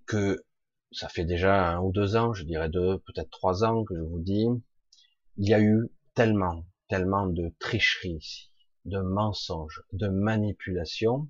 que 0.05 0.43
ça 0.91 1.09
fait 1.09 1.25
déjà 1.25 1.71
un 1.71 1.81
ou 1.81 1.91
deux 1.91 2.15
ans, 2.15 2.33
je 2.33 2.43
dirais 2.43 2.69
deux, 2.69 2.99
peut-être 2.99 3.29
trois 3.29 3.63
ans 3.63 3.83
que 3.83 3.95
je 3.95 4.01
vous 4.01 4.21
dis, 4.21 4.45
il 5.37 5.49
y 5.49 5.53
a 5.53 5.59
eu 5.59 5.89
tellement, 6.13 6.65
tellement 6.87 7.27
de 7.27 7.53
tricheries 7.59 8.51
de 8.85 8.99
mensonges, 8.99 9.81
de 9.93 10.07
manipulations, 10.07 11.29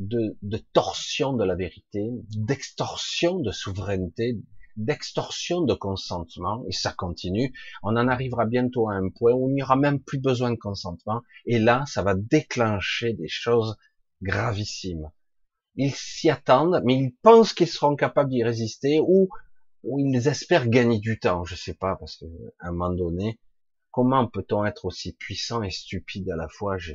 de, 0.00 0.38
de 0.40 0.56
torsion 0.72 1.34
de 1.34 1.44
la 1.44 1.54
vérité, 1.54 2.10
d'extorsion 2.34 3.38
de 3.38 3.50
souveraineté, 3.50 4.38
d'extorsion 4.76 5.60
de 5.60 5.74
consentement, 5.74 6.64
et 6.68 6.72
ça 6.72 6.92
continue, 6.92 7.52
on 7.82 7.96
en 7.96 8.08
arrivera 8.08 8.46
bientôt 8.46 8.88
à 8.88 8.94
un 8.94 9.10
point 9.10 9.32
où 9.32 9.50
il 9.50 9.54
n'y 9.54 9.62
aura 9.62 9.76
même 9.76 10.00
plus 10.00 10.18
besoin 10.18 10.50
de 10.52 10.56
consentement, 10.56 11.20
et 11.44 11.58
là, 11.58 11.84
ça 11.86 12.02
va 12.02 12.14
déclencher 12.14 13.12
des 13.12 13.28
choses 13.28 13.76
gravissimes. 14.22 15.10
Ils 15.76 15.94
s'y 15.94 16.30
attendent, 16.30 16.80
mais 16.84 16.94
ils 16.94 17.14
pensent 17.22 17.52
qu'ils 17.52 17.68
seront 17.68 17.94
capables 17.94 18.30
d'y 18.30 18.42
résister, 18.42 19.00
ou, 19.00 19.28
ou 19.84 19.98
ils 19.98 20.28
espèrent 20.28 20.68
gagner 20.68 20.98
du 20.98 21.18
temps, 21.20 21.44
je 21.44 21.56
sais 21.56 21.74
pas, 21.74 21.96
parce 21.96 22.16
que 22.16 22.24
à 22.58 22.68
un 22.68 22.72
moment 22.72 22.94
donné, 22.94 23.38
comment 23.90 24.26
peut-on 24.26 24.64
être 24.64 24.86
aussi 24.86 25.12
puissant 25.12 25.62
et 25.62 25.70
stupide 25.70 26.30
à 26.30 26.36
la 26.36 26.48
fois? 26.48 26.78
Je, 26.78 26.94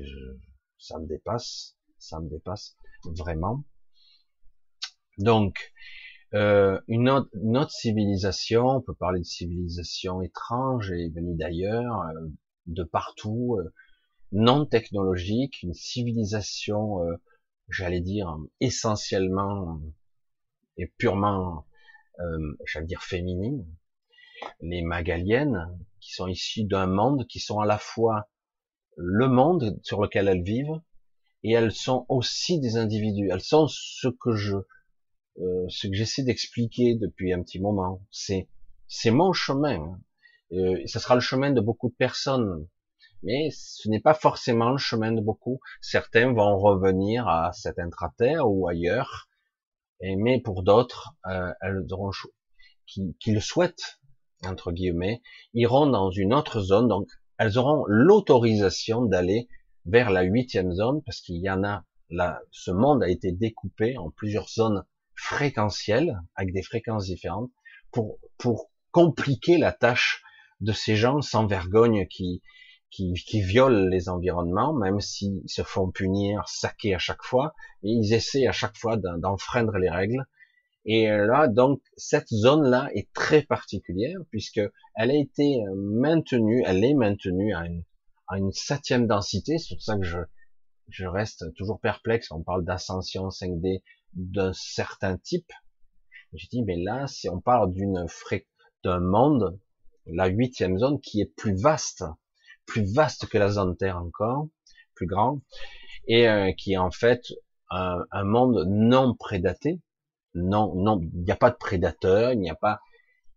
Ça 0.79 0.97
me 0.97 1.05
dépasse, 1.05 1.75
ça 1.99 2.19
me 2.19 2.29
dépasse 2.29 2.75
vraiment. 3.13 3.63
Donc, 5.17 5.73
euh, 6.33 6.81
une, 6.87 7.09
autre, 7.09 7.29
une, 7.33 7.65
civilisation, 7.69 8.67
on 8.67 8.81
peut 8.81 8.95
parler 8.95 9.19
de 9.19 9.25
civilisation 9.25 10.21
étrange 10.21 10.91
et 10.91 11.09
venue 11.09 11.35
d'ailleurs, 11.35 12.01
euh, 12.01 12.27
de 12.67 12.83
partout, 12.83 13.57
euh, 13.59 13.73
non 14.31 14.65
technologique, 14.65 15.61
une 15.63 15.73
civilisation, 15.73 17.03
euh, 17.03 17.15
j'allais 17.69 18.01
dire, 18.01 18.37
essentiellement 18.59 19.79
et 20.77 20.87
purement, 20.97 21.65
j'allais 22.65 22.85
dire, 22.85 23.01
féminine. 23.01 23.65
Les 24.59 24.81
Magaliennes, 24.81 25.69
qui 26.01 26.11
sont 26.11 26.27
issues 26.27 26.65
d'un 26.65 26.87
monde, 26.87 27.25
qui 27.27 27.39
sont 27.39 27.59
à 27.59 27.65
la 27.65 27.77
fois 27.77 28.27
le 28.97 29.27
monde 29.29 29.79
sur 29.83 30.01
lequel 30.01 30.27
elles 30.27 30.43
vivent, 30.43 30.81
et 31.45 31.51
elles 31.51 31.71
sont 31.71 32.07
aussi 32.09 32.59
des 32.59 32.75
individus. 32.75 33.29
Elles 33.31 33.39
sont 33.39 33.67
ce 33.67 34.07
que 34.07 34.35
je, 34.35 34.55
euh, 35.37 35.65
ce 35.69 35.85
que 35.85 35.93
j'essaie 35.93 36.23
d'expliquer 36.23 36.95
depuis 36.95 37.33
un 37.33 37.43
petit 37.43 37.59
moment. 37.59 38.01
C'est, 38.09 38.49
c'est 38.87 39.11
mon 39.11 39.31
chemin. 39.31 39.99
Euh, 40.53 40.81
ce 40.87 40.97
sera 40.97 41.13
le 41.13 41.21
chemin 41.21 41.51
de 41.51 41.61
beaucoup 41.61 41.89
de 41.89 41.95
personnes, 41.95 42.67
mais 43.21 43.49
ce 43.51 43.87
n'est 43.89 43.99
pas 43.99 44.15
forcément 44.15 44.71
le 44.71 44.79
chemin 44.79 45.11
de 45.11 45.21
beaucoup. 45.21 45.59
Certains 45.81 46.33
vont 46.33 46.57
revenir 46.57 47.27
à 47.27 47.53
cet 47.53 47.77
intraterre 47.77 48.49
ou 48.49 48.67
ailleurs, 48.67 49.29
et, 50.01 50.15
mais 50.15 50.41
pour 50.41 50.63
d'autres, 50.63 51.13
euh, 51.27 51.53
elles 51.61 51.85
auront 51.91 52.09
qui, 52.87 53.15
qui 53.19 53.33
le 53.33 53.39
souhaitent 53.39 53.99
entre 54.43 54.71
guillemets, 54.71 55.21
iront 55.53 55.87
dans 55.87 56.11
une 56.11 56.33
autre 56.33 56.59
zone, 56.61 56.87
donc 56.87 57.07
elles 57.37 57.57
auront 57.57 57.83
l'autorisation 57.87 59.03
d'aller 59.03 59.47
vers 59.86 60.09
la 60.09 60.23
huitième 60.23 60.71
zone, 60.71 61.01
parce 61.03 61.21
qu'il 61.21 61.38
y 61.38 61.49
en 61.49 61.63
a, 61.63 61.86
là, 62.09 62.41
ce 62.51 62.71
monde 62.71 63.03
a 63.03 63.09
été 63.09 63.31
découpé 63.31 63.97
en 63.97 64.09
plusieurs 64.09 64.49
zones 64.49 64.83
fréquentielles, 65.15 66.19
avec 66.36 66.53
des 66.53 66.63
fréquences 66.63 67.05
différentes, 67.05 67.51
pour, 67.91 68.19
pour 68.38 68.71
compliquer 68.91 69.57
la 69.57 69.71
tâche 69.71 70.23
de 70.61 70.71
ces 70.71 70.95
gens 70.95 71.21
sans 71.21 71.45
vergogne 71.47 72.07
qui, 72.07 72.41
qui, 72.89 73.13
qui 73.13 73.41
violent 73.41 73.88
les 73.89 74.09
environnements, 74.09 74.73
même 74.73 74.99
s'ils 74.99 75.43
se 75.47 75.63
font 75.63 75.91
punir, 75.91 76.47
saquer 76.47 76.95
à 76.95 76.99
chaque 76.99 77.23
fois, 77.23 77.53
et 77.83 77.89
ils 77.89 78.13
essaient 78.13 78.47
à 78.47 78.51
chaque 78.51 78.77
fois 78.77 78.97
d'enfreindre 78.97 79.77
les 79.77 79.89
règles. 79.89 80.25
Et 80.86 81.07
là, 81.07 81.47
donc, 81.47 81.81
cette 81.97 82.29
zone-là 82.29 82.89
est 82.93 83.11
très 83.11 83.41
particulière 83.41 84.19
puisque 84.29 84.61
elle 84.95 85.11
a 85.11 85.15
été 85.15 85.57
maintenue, 85.75 86.63
elle 86.65 86.83
est 86.83 86.93
maintenue 86.93 87.53
à 87.55 87.65
une 87.65 87.83
à 88.28 88.38
une 88.38 88.51
septième 88.51 89.07
densité. 89.07 89.57
C'est 89.57 89.76
pour 89.76 89.84
ça 89.84 89.97
que 89.97 90.03
je, 90.03 90.19
je 90.89 91.05
reste 91.05 91.53
toujours 91.55 91.80
perplexe. 91.80 92.32
On 92.32 92.43
parle 92.43 92.63
d'ascension 92.65 93.30
5D 93.30 93.84
d'un 94.13 94.53
certain 94.53 95.17
type. 95.17 95.51
Je 96.34 96.47
dis, 96.47 96.63
mais 96.63 96.78
là, 96.78 97.07
si 97.07 97.30
on 97.30 97.39
parle 97.39 97.71
d'une 97.73 98.05
d'un 98.84 98.99
monde, 98.99 99.59
la 100.05 100.28
huitième 100.28 100.78
zone 100.78 100.99
qui 100.99 101.21
est 101.21 101.34
plus 101.36 101.55
vaste, 101.55 102.03
plus 102.65 102.93
vaste 102.93 103.28
que 103.28 103.38
la 103.38 103.49
zone 103.49 103.76
Terre 103.78 103.97
encore, 103.97 104.47
plus 104.95 105.07
grand, 105.07 105.41
et 106.07 106.28
euh, 106.28 106.51
qui 106.51 106.73
est 106.73 106.78
en 106.78 106.91
fait 106.91 107.23
un, 107.69 108.05
un, 108.11 108.23
monde 108.23 108.65
non 108.67 109.15
prédaté. 109.15 109.82
Non, 110.36 110.76
non, 110.76 110.99
il 111.01 111.23
n'y 111.23 111.32
a 111.32 111.36
pas 111.36 111.49
de 111.49 111.55
prédateur, 111.55 112.34
il 112.34 112.39
n'y 112.39 112.49
a 112.49 112.55
pas, 112.55 112.80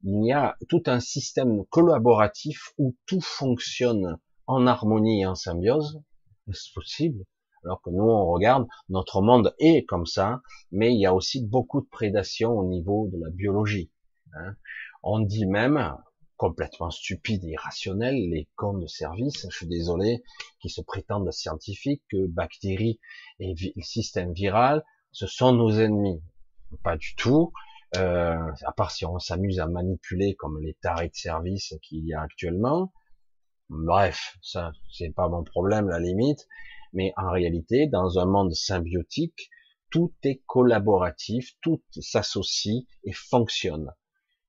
il 0.02 0.26
y 0.26 0.32
a 0.32 0.56
tout 0.68 0.82
un 0.86 1.00
système 1.00 1.64
collaboratif 1.66 2.72
où 2.76 2.96
tout 3.06 3.20
fonctionne 3.20 4.18
en 4.48 4.66
harmonie 4.66 5.22
et 5.22 5.26
en 5.26 5.34
symbiose 5.34 6.02
Est-ce 6.48 6.72
possible? 6.74 7.24
Alors 7.64 7.80
que 7.82 7.90
nous, 7.90 8.04
on 8.04 8.26
regarde, 8.26 8.66
notre 8.88 9.20
monde 9.20 9.54
est 9.58 9.84
comme 9.84 10.06
ça, 10.06 10.40
mais 10.72 10.92
il 10.92 11.00
y 11.00 11.06
a 11.06 11.14
aussi 11.14 11.44
beaucoup 11.44 11.80
de 11.80 11.88
prédation 11.88 12.52
au 12.52 12.66
niveau 12.66 13.08
de 13.12 13.18
la 13.18 13.30
biologie. 13.30 13.90
Hein. 14.34 14.54
On 15.02 15.20
dit 15.20 15.46
même, 15.46 15.96
complètement 16.36 16.90
stupide 16.90 17.44
et 17.44 17.50
irrationnel, 17.50 18.14
les 18.14 18.48
cons 18.54 18.78
de 18.78 18.86
service, 18.86 19.46
je 19.50 19.56
suis 19.56 19.66
désolé, 19.66 20.22
qui 20.60 20.70
se 20.70 20.80
prétendent 20.80 21.30
scientifiques, 21.32 22.02
que 22.10 22.26
bactéries 22.26 23.00
et 23.40 23.54
le 23.54 23.82
système 23.82 24.32
viral, 24.32 24.84
ce 25.12 25.26
sont 25.26 25.52
nos 25.52 25.72
ennemis. 25.78 26.22
Pas 26.82 26.96
du 26.96 27.14
tout. 27.16 27.52
Euh, 27.96 28.52
à 28.66 28.72
part 28.72 28.90
si 28.90 29.04
on 29.06 29.18
s'amuse 29.18 29.60
à 29.60 29.66
manipuler 29.66 30.34
comme 30.34 30.60
les 30.60 30.74
tarés 30.74 31.08
de 31.08 31.14
service 31.14 31.74
qu'il 31.82 32.04
y 32.06 32.12
a 32.12 32.20
actuellement. 32.20 32.92
Bref, 33.70 34.36
ça, 34.42 34.72
c'est 34.90 35.14
pas 35.14 35.28
mon 35.28 35.44
problème, 35.44 35.88
la 35.88 36.00
limite. 36.00 36.46
Mais 36.92 37.12
en 37.16 37.30
réalité, 37.30 37.86
dans 37.86 38.18
un 38.18 38.24
monde 38.24 38.54
symbiotique, 38.54 39.50
tout 39.90 40.12
est 40.22 40.42
collaboratif, 40.46 41.52
tout 41.60 41.82
s'associe 41.92 42.84
et 43.04 43.12
fonctionne. 43.12 43.92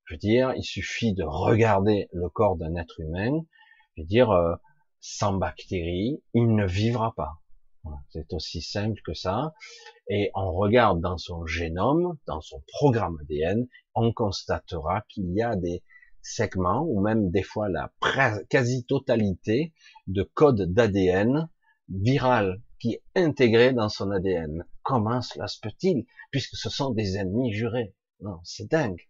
Je 0.05 0.15
veux 0.15 0.20
dire, 0.20 0.53
il 0.55 0.63
suffit 0.63 1.13
de 1.13 1.24
regarder 1.24 2.09
le 2.13 2.30
corps 2.30 2.55
d'un 2.55 2.76
être 2.76 2.99
humain, 2.99 3.45
je 3.95 4.01
veux 4.01 4.07
dire, 4.07 4.32
euh, 4.32 4.55
sans 5.01 5.34
bactéries, 5.34 6.22
il 6.34 6.55
ne 6.55 6.65
vivra 6.65 7.13
pas. 7.15 7.41
C'est 8.09 8.34
aussi 8.34 8.61
simple 8.61 8.99
que 9.05 9.13
ça. 9.13 9.53
Et 10.09 10.32
on 10.36 10.51
regarde 10.51 10.99
dans 10.99 11.17
son 11.17 11.45
génome, 11.45 12.17
dans 12.28 12.41
son 12.41 12.61
programme 12.67 13.17
ADN, 13.22 13.67
on 13.95 14.11
constatera 14.11 15.03
qu'il 15.09 15.32
y 15.34 15.41
a 15.41 15.55
des 15.55 15.84
segments, 16.22 16.82
ou 16.82 17.01
même 17.01 17.32
des 17.32 17.43
fois 17.43 17.70
la 17.70 17.91
quasi-totalité 18.49 19.74
de 20.07 20.24
codes 20.24 20.72
d'ADN 20.74 21.49
viral 21.89 22.61
qui 22.80 22.93
est 22.93 23.03
intégré 23.15 23.74
dans 23.74 23.89
son 23.89 24.11
ADN. 24.11 24.65
Comment 24.84 25.22
cela 25.22 25.47
se 25.47 25.59
peut-il? 25.59 26.05
Puisque 26.32 26.55
ce 26.55 26.70
sont 26.70 26.91
des 26.91 27.17
ennemis 27.17 27.53
jurés. 27.53 27.93
Non, 28.22 28.39
c'est 28.43 28.70
dingue. 28.70 29.07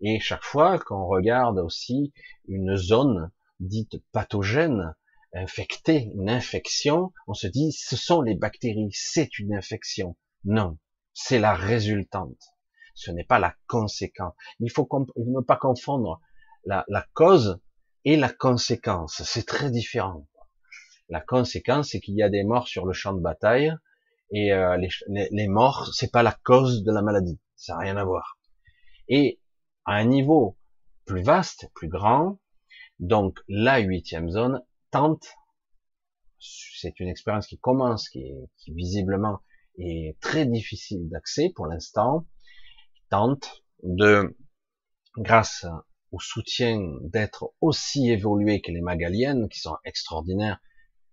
Et 0.00 0.20
chaque 0.20 0.44
fois 0.44 0.78
qu'on 0.78 1.06
regarde 1.06 1.58
aussi 1.58 2.12
une 2.46 2.76
zone 2.76 3.30
dite 3.58 4.02
pathogène, 4.12 4.94
infectée, 5.34 6.10
une 6.14 6.30
infection, 6.30 7.12
on 7.26 7.34
se 7.34 7.46
dit 7.46 7.72
ce 7.72 7.96
sont 7.96 8.22
les 8.22 8.34
bactéries, 8.34 8.90
c'est 8.92 9.38
une 9.38 9.54
infection. 9.54 10.16
Non, 10.44 10.78
c'est 11.12 11.38
la 11.38 11.54
résultante. 11.54 12.54
Ce 12.94 13.10
n'est 13.10 13.24
pas 13.24 13.38
la 13.38 13.54
conséquence. 13.66 14.34
Il 14.58 14.70
faut 14.70 14.88
ne 15.16 15.40
pas 15.40 15.56
confondre 15.56 16.20
la, 16.64 16.84
cause 17.12 17.60
et 18.04 18.16
la 18.16 18.28
conséquence. 18.28 19.22
C'est 19.24 19.46
très 19.46 19.70
différent. 19.70 20.26
La 21.08 21.20
conséquence, 21.20 21.90
c'est 21.90 22.00
qu'il 22.00 22.14
y 22.14 22.22
a 22.22 22.28
des 22.28 22.44
morts 22.44 22.68
sur 22.68 22.86
le 22.86 22.92
champ 22.92 23.12
de 23.12 23.20
bataille 23.20 23.74
et 24.32 24.52
euh, 24.52 24.76
les, 24.76 25.28
les, 25.30 25.48
morts, 25.48 25.90
c'est 25.92 26.12
pas 26.12 26.22
la 26.22 26.36
cause 26.44 26.84
de 26.84 26.92
la 26.92 27.02
maladie. 27.02 27.40
Ça 27.56 27.74
n'a 27.74 27.80
rien 27.80 27.96
à 27.96 28.04
voir. 28.04 28.38
Et 29.08 29.40
à 29.84 29.94
un 29.94 30.04
niveau 30.04 30.56
plus 31.04 31.22
vaste, 31.22 31.68
plus 31.74 31.88
grand, 31.88 32.38
donc 33.00 33.40
la 33.48 33.78
huitième 33.78 34.30
zone 34.30 34.62
tente, 34.92 35.26
c'est 36.38 37.00
une 37.00 37.08
expérience 37.08 37.46
qui 37.46 37.58
commence, 37.58 38.08
qui, 38.08 38.32
qui 38.58 38.72
visiblement 38.72 39.40
est 39.78 40.16
très 40.20 40.46
difficile 40.46 41.08
d'accès 41.08 41.50
pour 41.54 41.66
l'instant, 41.66 42.26
tente 43.08 43.64
de, 43.82 44.36
grâce 45.16 45.66
au 46.12 46.20
soutien 46.20 46.80
d'être 47.02 47.52
aussi 47.60 48.10
évolué 48.10 48.60
que 48.60 48.72
les 48.72 48.80
Magaliennes, 48.80 49.48
qui 49.48 49.60
sont 49.60 49.76
extraordinaires, 49.84 50.60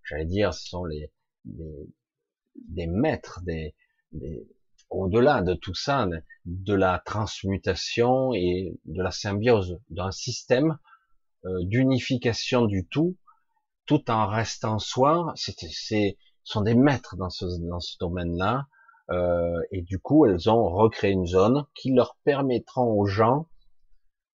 j'allais 0.03 0.25
dire, 0.25 0.53
ce 0.53 0.67
sont 0.67 0.85
les, 0.85 1.11
des 1.45 2.87
maîtres, 2.87 3.41
des, 3.43 3.75
des 4.11 4.47
au-delà 4.89 5.41
de 5.41 5.53
tout 5.53 5.73
ça, 5.73 6.07
de 6.45 6.73
la 6.73 7.01
transmutation 7.05 8.33
et 8.33 8.79
de 8.85 9.01
la 9.01 9.11
symbiose 9.11 9.79
d'un 9.89 10.11
système 10.11 10.77
euh, 11.45 11.63
d'unification 11.63 12.65
du 12.65 12.87
tout, 12.87 13.17
tout 13.85 14.09
en 14.09 14.27
restant 14.27 14.79
soi, 14.79 15.33
c'est 15.35 16.17
sont 16.43 16.61
des 16.61 16.75
maîtres 16.75 17.17
dans 17.17 17.29
ce, 17.29 17.45
dans 17.69 17.81
ce 17.81 17.97
domaine-là, 17.99 18.67
euh, 19.09 19.61
et 19.71 19.81
du 19.81 19.99
coup, 19.99 20.25
elles 20.25 20.49
ont 20.49 20.69
recréé 20.69 21.11
une 21.11 21.27
zone 21.27 21.65
qui 21.75 21.91
leur 21.91 22.17
permettra 22.23 22.81
aux 22.81 23.05
gens 23.05 23.47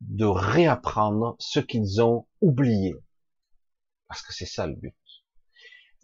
de 0.09 0.25
réapprendre 0.25 1.35
ce 1.39 1.59
qu'ils 1.59 2.01
ont 2.01 2.27
oublié. 2.41 2.95
Parce 4.07 4.21
que 4.21 4.33
c'est 4.33 4.45
ça 4.45 4.67
le 4.67 4.75
but. 4.75 4.95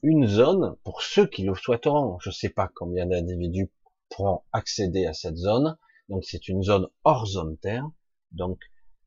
Une 0.01 0.27
zone, 0.27 0.75
pour 0.83 1.01
ceux 1.01 1.27
qui 1.27 1.43
le 1.43 1.55
souhaiteront, 1.55 2.17
je 2.19 2.29
ne 2.29 2.33
sais 2.33 2.49
pas 2.49 2.69
combien 2.73 3.05
d'individus 3.05 3.69
pourront 4.09 4.43
accéder 4.53 5.05
à 5.05 5.13
cette 5.13 5.35
zone. 5.35 5.77
Donc 6.07 6.23
c'est 6.23 6.47
une 6.47 6.63
zone 6.63 6.87
hors 7.03 7.27
zone 7.27 7.57
terre, 7.57 7.87
donc 8.31 8.59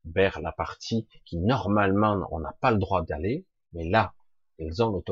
vers 0.05 0.39
la 0.41 0.51
partie 0.51 1.07
qui 1.25 1.37
normalement 1.37 2.27
on 2.31 2.39
n'a 2.39 2.55
pas 2.61 2.71
le 2.71 2.77
droit 2.77 3.03
d'aller, 3.03 3.45
mais 3.73 3.89
là 3.89 4.13
ils 4.59 4.83
ont 4.83 5.03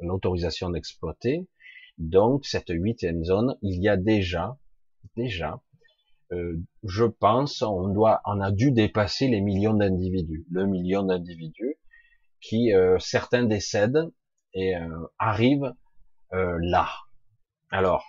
l'autorisation 0.00 0.70
d'exploiter. 0.70 1.46
Donc 1.98 2.44
cette 2.44 2.70
huitième 2.70 3.24
zone, 3.24 3.56
il 3.62 3.80
y 3.80 3.88
a 3.88 3.96
déjà, 3.96 4.58
déjà, 5.16 5.62
euh, 6.32 6.60
je 6.82 7.04
pense, 7.04 7.62
on 7.62 7.88
doit, 7.88 8.20
on 8.24 8.40
a 8.40 8.50
dû 8.50 8.72
dépasser 8.72 9.28
les 9.28 9.40
millions 9.40 9.74
d'individus, 9.74 10.46
le 10.50 10.66
million 10.66 11.02
d'individus 11.02 11.76
qui 12.40 12.72
euh, 12.72 12.98
certains 12.98 13.44
décèdent 13.44 14.10
et 14.52 14.76
euh, 14.76 15.06
arrivent 15.18 15.72
là. 16.32 16.88
Alors 17.70 18.04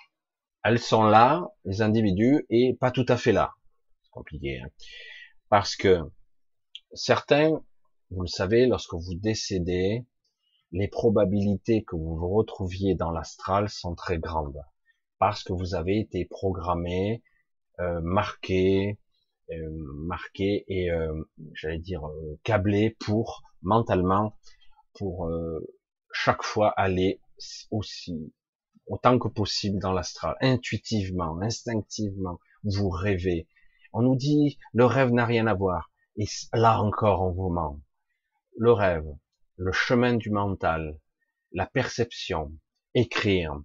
elles 0.66 0.80
sont 0.80 1.04
là, 1.04 1.52
les 1.64 1.84
individus, 1.84 2.48
et 2.50 2.74
pas 2.74 2.90
tout 2.90 3.06
à 3.08 3.18
fait 3.18 3.32
là. 3.32 3.54
C'est 4.02 4.10
compliqué. 4.10 4.60
Hein. 4.60 4.70
Parce 5.48 5.76
que 5.76 6.00
certains, 6.92 7.62
vous 8.10 8.22
le 8.22 8.28
savez, 8.28 8.66
lorsque 8.66 8.96
vous 8.96 9.14
décédez, 9.14 10.08
les 10.72 10.88
probabilités 10.88 11.84
que 11.84 11.96
vous 11.96 12.18
vous 12.18 12.30
retrouviez 12.30 12.96
dans 12.96 13.12
l'astral 13.12 13.70
sont 13.70 13.94
très 13.94 14.18
grandes. 14.18 14.60
Parce 15.20 15.44
que 15.44 15.54
vous 15.54 15.76
avez 15.76 16.00
été 16.00 16.26
programmé, 16.26 17.22
euh, 17.80 18.00
marqué, 18.02 19.00
euh, 19.52 19.70
marqué 19.70 20.66
et, 20.68 20.92
euh, 20.92 21.24
j'allais 21.54 21.80
dire, 21.80 22.06
euh, 22.08 22.40
câblé 22.44 22.96
pour, 23.00 23.44
mentalement, 23.62 24.38
pour 24.96 25.30
chaque 26.12 26.44
fois 26.44 26.70
aller 26.70 27.20
aussi 27.70 28.34
autant 28.88 29.20
que 29.20 29.28
possible 29.28 29.80
dans 29.80 29.92
l'astral, 29.92 30.36
intuitivement, 30.42 31.40
instinctivement, 31.42 32.40
vous 32.64 32.90
rêvez. 32.90 33.48
On 33.94 34.04
nous 34.04 34.16
dit 34.16 34.58
le 34.74 34.86
rêve 34.86 35.12
n'a 35.12 35.26
rien 35.26 35.48
à 35.48 35.54
voir, 35.54 35.92
et 36.18 36.26
là 36.54 36.82
encore 36.82 37.22
on 37.22 37.32
vous 37.32 37.50
ment. 37.50 37.82
Le 38.58 38.72
rêve, 38.72 39.08
le 39.58 39.72
chemin 39.72 40.16
du 40.16 40.30
mental, 40.30 41.00
la 41.52 41.66
perception, 41.66 42.54
écrire, 42.94 43.60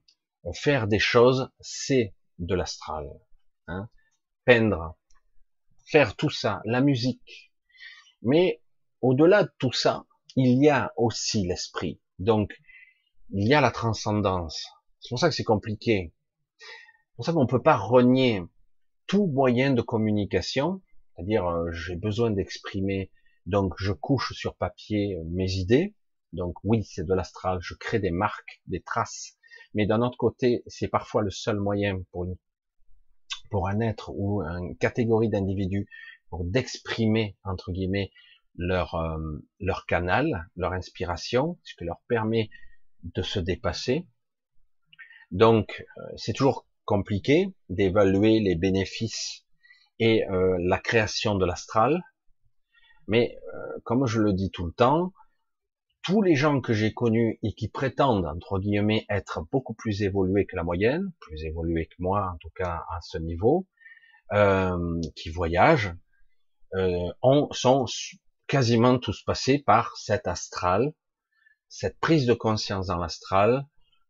faire 0.55 0.89
des 0.89 0.99
choses, 0.99 1.51
c'est 1.61 2.15
de 2.39 2.55
l'astral. 2.55 3.09
Hein. 3.67 3.89
Peindre, 4.45 4.97
faire 5.85 6.17
tout 6.17 6.31
ça, 6.31 6.61
la 6.65 6.81
musique. 6.81 7.53
Mais 8.23 8.63
au-delà 9.01 9.45
de 9.45 9.51
tout 9.59 9.73
ça, 9.73 10.07
il 10.37 10.63
y 10.63 10.69
a 10.69 10.93
aussi 10.97 11.47
l'esprit. 11.47 12.01
Donc, 12.19 12.53
il 13.31 13.47
y 13.49 13.55
a 13.55 13.61
la 13.61 13.71
transcendance. 13.71 14.67
C'est 15.01 15.09
pour 15.09 15.19
ça 15.19 15.29
que 15.29 15.35
c'est 15.35 15.45
compliqué. 15.45 16.13
C'est 16.59 17.17
pour 17.17 17.25
ça 17.25 17.33
qu'on 17.33 17.43
ne 17.43 17.49
peut 17.49 17.63
pas 17.63 17.77
renier 17.77 18.43
tout 19.07 19.27
moyen 19.27 19.73
de 19.73 19.83
communication, 19.83 20.83
c'est-à-dire 21.15 21.47
euh, 21.47 21.71
j'ai 21.73 21.97
besoin 21.97 22.31
d'exprimer, 22.31 23.11
donc 23.47 23.75
je 23.79 23.93
couche 23.93 24.33
sur 24.35 24.55
papier 24.55 25.17
euh, 25.17 25.25
mes 25.27 25.51
idées, 25.53 25.95
donc 26.33 26.55
oui, 26.63 26.85
c'est 26.85 27.05
de 27.05 27.13
l'astral, 27.13 27.59
je 27.61 27.75
crée 27.75 27.99
des 27.99 28.13
marques, 28.13 28.63
des 28.67 28.81
traces, 28.81 29.37
mais 29.75 29.87
d'un 29.87 30.01
autre 30.01 30.17
côté, 30.17 30.63
c'est 30.67 30.87
parfois 30.87 31.23
le 31.23 31.31
seul 31.31 31.59
moyen 31.59 32.01
pour 32.13 32.25
une, 32.25 32.37
pour 33.51 33.69
un 33.69 33.81
être 33.81 34.11
ou 34.15 34.43
une 34.43 34.77
catégorie 34.77 35.29
d'individus 35.29 35.89
pour 36.31 36.45
d'exprimer 36.45 37.37
entre 37.45 37.73
guillemets 37.73 38.11
leur 38.57 38.95
euh, 38.95 39.19
leur 39.59 39.87
canal, 39.87 40.49
leur 40.57 40.73
inspiration, 40.73 41.59
ce 41.65 41.75
qui 41.77 41.85
leur 41.85 42.01
permet 42.09 42.51
de 43.03 43.23
se 43.23 43.39
dépasser, 43.39 44.07
donc, 45.31 45.85
euh, 45.99 46.03
c'est 46.17 46.33
toujours 46.33 46.67
compliqué 46.85 47.55
d'évaluer 47.69 48.41
les 48.41 48.57
bénéfices 48.57 49.45
et 50.01 50.29
euh, 50.29 50.57
la 50.61 50.79
création 50.79 51.37
de 51.37 51.47
l'astral. 51.47 52.03
Mais 53.07 53.39
euh, 53.55 53.81
comme 53.85 54.07
je 54.07 54.21
le 54.21 54.33
dis 54.33 54.51
tout 54.51 54.67
le 54.67 54.73
temps, 54.73 55.13
tous 56.03 56.23
les 56.23 56.35
gens 56.35 56.61
que 56.61 56.73
j'ai 56.73 56.93
connus 56.93 57.39
et 57.43 57.53
qui 57.53 57.69
prétendent, 57.69 58.27
entre 58.27 58.59
guillemets, 58.59 59.05
être 59.11 59.43
beaucoup 59.51 59.75
plus 59.75 60.03
évolués 60.03 60.47
que 60.47 60.57
la 60.57 60.65
moyenne, 60.65 61.13
plus 61.21 61.45
évolués 61.45 61.87
que 61.87 61.97
moi, 61.99 62.31
en 62.35 62.39
tout 62.39 62.51
cas 62.55 62.85
à 62.91 63.01
ce 63.03 63.19
niveau, 63.19 63.67
qui 65.17 65.31
voyagent, 65.31 65.95
ont, 67.23 67.49
sont 67.53 67.87
quasiment 68.47 68.99
tous 68.99 69.23
passés 69.23 69.59
par 69.59 69.97
cet 69.97 70.27
astral 70.27 70.95
cette 71.71 72.01
prise 72.01 72.27
de 72.27 72.35
conscience 72.35 72.89
dans 72.89 72.99
l'astral, 72.99 73.65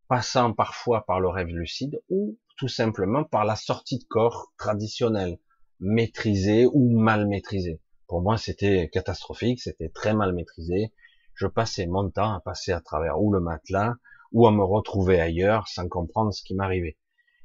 passant 0.09 0.55
parfois 0.55 1.05
par 1.05 1.20
le 1.20 1.28
rêve 1.28 1.49
lucide 1.49 2.01
ou 2.09 2.38
tout 2.57 2.68
simplement 2.68 3.22
par 3.22 3.45
la 3.45 3.55
sortie 3.55 3.99
de 3.99 4.05
corps 4.05 4.53
traditionnelle, 4.59 5.38
maîtrisée 5.78 6.66
ou 6.66 6.99
mal 6.99 7.28
maîtrisée. 7.28 7.80
Pour 8.09 8.22
moi, 8.22 8.38
c'était 8.38 8.88
catastrophique, 8.88 9.61
c'était 9.61 9.91
très 9.91 10.14
mal 10.14 10.32
maîtrisé. 10.32 10.93
Je 11.41 11.47
passais 11.47 11.86
mon 11.86 12.11
temps 12.11 12.34
à 12.34 12.41
passer 12.41 12.70
à 12.70 12.82
travers 12.82 13.18
ou 13.18 13.32
le 13.32 13.41
matelas 13.41 13.95
ou 14.30 14.47
à 14.47 14.53
me 14.53 14.62
retrouver 14.62 15.22
ailleurs 15.22 15.68
sans 15.68 15.88
comprendre 15.88 16.34
ce 16.34 16.43
qui 16.43 16.55
m'arrivait. 16.55 16.99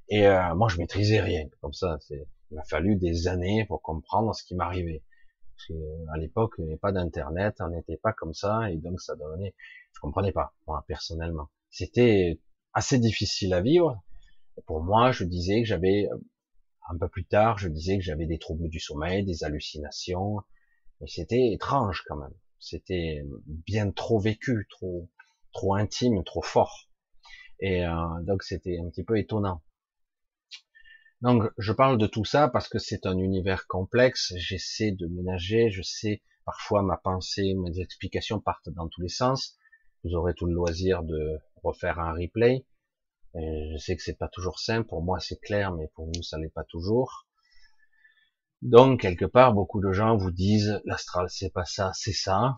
Et 0.10 0.28
euh, 0.28 0.54
moi, 0.54 0.68
je 0.68 0.78
maîtrisais 0.78 1.22
rien. 1.22 1.48
Comme 1.62 1.72
ça, 1.72 1.98
il 2.10 2.26
m'a 2.52 2.66
fallu 2.66 2.98
des 2.98 3.30
années 3.30 3.64
pour 3.64 3.82
comprendre 3.82 4.36
ce 4.36 4.44
qui 4.44 4.54
m'arrivait. 4.54 5.02
À 6.14 6.18
l'époque, 6.18 6.56
il 6.58 6.66
n'y 6.66 6.72
avait 6.72 6.78
pas 6.78 6.92
d'internet, 6.92 7.56
on 7.62 7.70
n'était 7.70 7.96
pas 7.96 8.12
comme 8.12 8.34
ça, 8.34 8.70
et 8.70 8.76
donc 8.76 9.00
ça 9.00 9.16
donnait, 9.16 9.56
je 9.94 10.02
comprenais 10.02 10.34
pas, 10.34 10.54
moi, 10.68 10.84
personnellement. 10.90 11.50
C'était 11.70 12.42
assez 12.74 13.00
difficile 13.00 13.54
à 13.54 13.62
vivre. 13.62 14.04
Pour 14.66 14.84
moi, 14.84 15.14
je 15.14 15.24
disais 15.24 15.62
que 15.62 15.68
j'avais, 15.70 16.10
euh, 16.12 16.18
un 16.90 16.98
peu 16.98 17.08
plus 17.08 17.24
tard, 17.24 17.60
je 17.60 17.70
disais 17.70 17.98
que 17.98 18.04
j'avais 18.04 18.26
des 18.26 18.40
troubles 18.40 18.68
du 18.68 18.82
sommeil, 18.82 19.24
des 19.24 19.46
hallucinations, 19.46 20.42
mais 21.00 21.08
c'était 21.08 21.54
étrange 21.54 22.04
quand 22.06 22.18
même. 22.18 22.34
C'était 22.68 23.24
bien 23.46 23.92
trop 23.92 24.18
vécu, 24.20 24.68
trop, 24.72 25.08
trop 25.54 25.76
intime, 25.76 26.24
trop 26.24 26.42
fort. 26.42 26.90
Et 27.60 27.86
euh, 27.86 27.94
donc 28.24 28.42
c'était 28.42 28.80
un 28.80 28.90
petit 28.90 29.04
peu 29.04 29.20
étonnant. 29.20 29.62
Donc 31.22 31.44
je 31.60 31.72
parle 31.72 32.00
de 32.00 32.08
tout 32.08 32.26
ça 32.26 32.48
parce 32.48 32.68
que 32.68 32.80
c'est 32.80 33.06
un 33.06 33.20
univers 33.20 33.68
complexe. 33.68 34.34
J'essaie 34.38 34.92
de 34.92 35.06
ménager. 35.06 35.70
Je 35.70 35.84
sais 35.84 36.24
parfois 36.44 36.82
ma 36.82 36.98
pensée, 36.98 37.54
mes 37.54 37.80
explications 37.80 38.40
partent 38.40 38.70
dans 38.70 38.88
tous 38.90 39.02
les 39.02 39.10
sens. 39.10 39.60
Vous 40.04 40.16
aurez 40.16 40.34
tout 40.34 40.48
le 40.48 40.56
loisir 40.56 41.04
de 41.04 41.40
refaire 41.64 42.00
un 42.00 42.14
replay. 42.14 42.66
je 43.36 43.78
sais 43.78 43.96
que 43.96 44.02
c'est 44.02 44.18
pas 44.18 44.30
toujours 44.30 44.58
simple. 44.58 44.88
Pour 44.88 45.04
moi 45.04 45.20
c'est 45.20 45.40
clair, 45.40 45.72
mais 45.72 45.88
pour 45.94 46.08
vous 46.08 46.24
ça 46.24 46.40
l'est 46.40 46.50
pas 46.50 46.64
toujours. 46.64 47.25
Donc, 48.66 49.02
quelque 49.02 49.26
part, 49.26 49.54
beaucoup 49.54 49.80
de 49.80 49.92
gens 49.92 50.18
vous 50.18 50.32
disent, 50.32 50.82
l'astral, 50.86 51.28
c'est 51.30 51.54
pas 51.54 51.66
ça, 51.66 51.92
c'est 51.94 52.12
ça. 52.12 52.58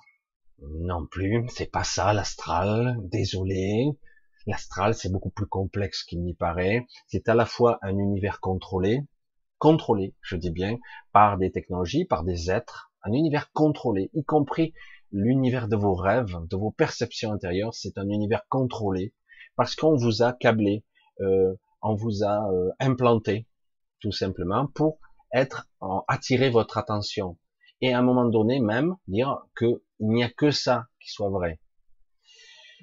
Non 0.61 1.05
plus, 1.05 1.45
c'est 1.49 1.69
pas 1.69 1.83
ça, 1.83 2.13
l'astral. 2.13 2.95
Désolé. 3.01 3.91
L'astral, 4.45 4.93
c'est 4.93 5.11
beaucoup 5.11 5.31
plus 5.31 5.47
complexe 5.47 6.05
qu'il 6.05 6.23
n'y 6.23 6.33
paraît. 6.33 6.87
C'est 7.07 7.27
à 7.27 7.35
la 7.35 7.45
fois 7.45 7.77
un 7.81 7.97
univers 7.97 8.39
contrôlé, 8.39 9.01
contrôlé, 9.57 10.15
je 10.21 10.37
dis 10.37 10.49
bien, 10.49 10.77
par 11.11 11.37
des 11.37 11.51
technologies, 11.51 12.05
par 12.05 12.23
des 12.23 12.49
êtres, 12.49 12.89
un 13.03 13.11
univers 13.11 13.51
contrôlé, 13.51 14.09
y 14.13 14.23
compris 14.23 14.73
l'univers 15.11 15.67
de 15.67 15.75
vos 15.75 15.93
rêves, 15.93 16.37
de 16.49 16.55
vos 16.55 16.71
perceptions 16.71 17.33
intérieures, 17.33 17.73
c'est 17.73 17.97
un 17.97 18.07
univers 18.07 18.47
contrôlé, 18.47 19.13
parce 19.57 19.75
qu'on 19.75 19.97
vous 19.97 20.23
a 20.23 20.31
câblé, 20.31 20.85
euh, 21.19 21.53
on 21.81 21.95
vous 21.95 22.23
a 22.23 22.49
euh, 22.49 22.69
implanté, 22.79 23.45
tout 23.99 24.13
simplement, 24.13 24.67
pour 24.67 24.99
être 25.33 25.67
attirer 26.07 26.49
votre 26.49 26.77
attention 26.77 27.37
et 27.81 27.93
à 27.93 27.99
un 27.99 28.01
moment 28.01 28.25
donné 28.25 28.59
même 28.59 28.95
dire 29.07 29.37
que 29.55 29.83
il 29.99 30.09
n'y 30.09 30.23
a 30.23 30.29
que 30.29 30.51
ça 30.51 30.87
qui 31.01 31.09
soit 31.09 31.29
vrai. 31.29 31.59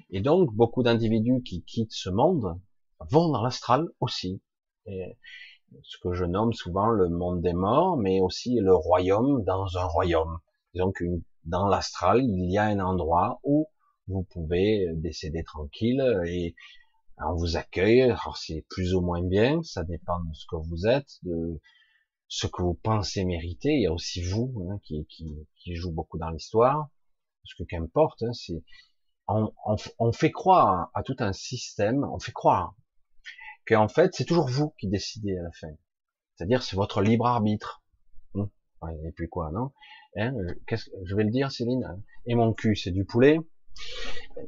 Et 0.09 0.21
donc 0.21 0.53
beaucoup 0.53 0.83
d'individus 0.83 1.41
qui 1.43 1.63
quittent 1.63 1.93
ce 1.93 2.09
monde 2.09 2.59
vont 2.99 3.29
dans 3.29 3.41
l'astral 3.41 3.87
aussi. 3.99 4.41
Ce 4.85 5.97
que 6.01 6.13
je 6.13 6.25
nomme 6.25 6.53
souvent 6.53 6.89
le 6.89 7.09
monde 7.09 7.41
des 7.41 7.53
morts, 7.53 7.97
mais 7.97 8.21
aussi 8.21 8.59
le 8.59 8.75
royaume 8.75 9.43
dans 9.43 9.77
un 9.77 9.85
royaume. 9.85 10.39
Donc 10.75 11.03
dans 11.45 11.67
l'astral, 11.67 12.21
il 12.23 12.51
y 12.51 12.57
a 12.57 12.65
un 12.65 12.79
endroit 12.79 13.39
où 13.43 13.67
vous 14.07 14.23
pouvez 14.23 14.87
décéder 14.93 15.43
tranquille 15.43 16.03
et 16.27 16.55
on 17.17 17.33
vous 17.35 17.57
accueille. 17.57 18.03
Alors 18.03 18.37
c'est 18.37 18.65
plus 18.69 18.93
ou 18.93 19.01
moins 19.01 19.23
bien, 19.23 19.63
ça 19.63 19.83
dépend 19.83 20.19
de 20.19 20.33
ce 20.33 20.45
que 20.49 20.57
vous 20.57 20.85
êtes, 20.87 21.19
ce 22.35 22.47
que 22.47 22.61
vous 22.61 22.73
pensez 22.73 23.23
mériter. 23.23 23.69
Il 23.69 23.83
y 23.83 23.87
a 23.87 23.93
aussi 23.93 24.21
vous 24.21 24.67
hein, 24.69 24.77
qui, 24.83 25.05
qui, 25.05 25.47
qui, 25.55 25.75
joue 25.75 25.93
beaucoup 25.93 26.17
dans 26.17 26.29
l'histoire. 26.29 26.89
Parce 27.41 27.53
que 27.57 27.63
qu'importe, 27.63 28.23
hein, 28.23 28.33
c'est 28.33 28.61
on, 29.27 29.53
on, 29.65 29.77
on, 29.99 30.11
fait 30.11 30.31
croire 30.31 30.91
à 30.93 31.01
tout 31.01 31.15
un 31.19 31.31
système, 31.31 32.03
on 32.03 32.19
fait 32.19 32.33
croire 32.33 32.75
qu'en 33.65 33.87
fait 33.87 34.13
c'est 34.13 34.25
toujours 34.25 34.49
vous 34.49 34.71
qui 34.77 34.89
décidez 34.89 35.37
à 35.37 35.43
la 35.43 35.51
fin. 35.53 35.73
C'est-à-dire 36.35 36.61
c'est 36.61 36.75
votre 36.75 37.01
libre 37.01 37.25
arbitre. 37.25 37.81
Et 39.03 39.11
puis 39.13 39.29
quoi, 39.29 39.49
non? 39.51 39.71
Hein, 40.17 40.35
Qu'est-ce 40.67 40.85
que 40.85 40.91
je 41.05 41.15
vais 41.15 41.23
le 41.23 41.31
dire, 41.31 41.51
Céline? 41.51 42.03
Et 42.27 42.35
mon 42.35 42.53
cul, 42.53 42.75
c'est 42.75 42.91
du 42.91 43.03
poulet? 43.03 43.39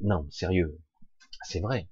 Non, 0.01 0.27
sérieux, 0.29 0.79
c'est 1.43 1.61
vrai. 1.61 1.89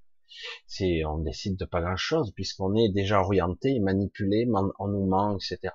C'est, 0.68 1.06
on 1.06 1.20
décide 1.20 1.58
de 1.58 1.66
pas 1.66 1.82
grand 1.82 1.96
chose 1.96 2.34
puisqu'on 2.36 2.76
est 2.76 2.90
déjà 2.90 3.22
orienté, 3.22 3.80
manipulé, 3.80 4.46
on 4.78 4.88
nous 4.90 5.08
ment, 5.08 5.38
etc. 5.38 5.74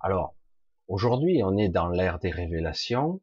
Alors, 0.00 0.34
aujourd'hui, 0.88 1.42
on 1.44 1.56
est 1.56 1.68
dans 1.68 1.88
l'ère 1.88 2.18
des 2.18 2.30
révélations, 2.30 3.20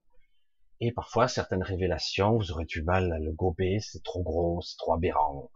et 0.80 0.92
parfois 0.92 1.28
certaines 1.28 1.64
révélations, 1.64 2.38
vous 2.38 2.52
aurez 2.52 2.66
du 2.66 2.84
mal 2.84 3.12
à 3.12 3.20
le 3.20 3.32
gober, 3.32 3.80
c'est 3.80 4.04
trop 4.04 4.22
gros, 4.22 4.62
c'est 4.62 4.78
trop 4.78 4.94
aberrant, 4.94 5.52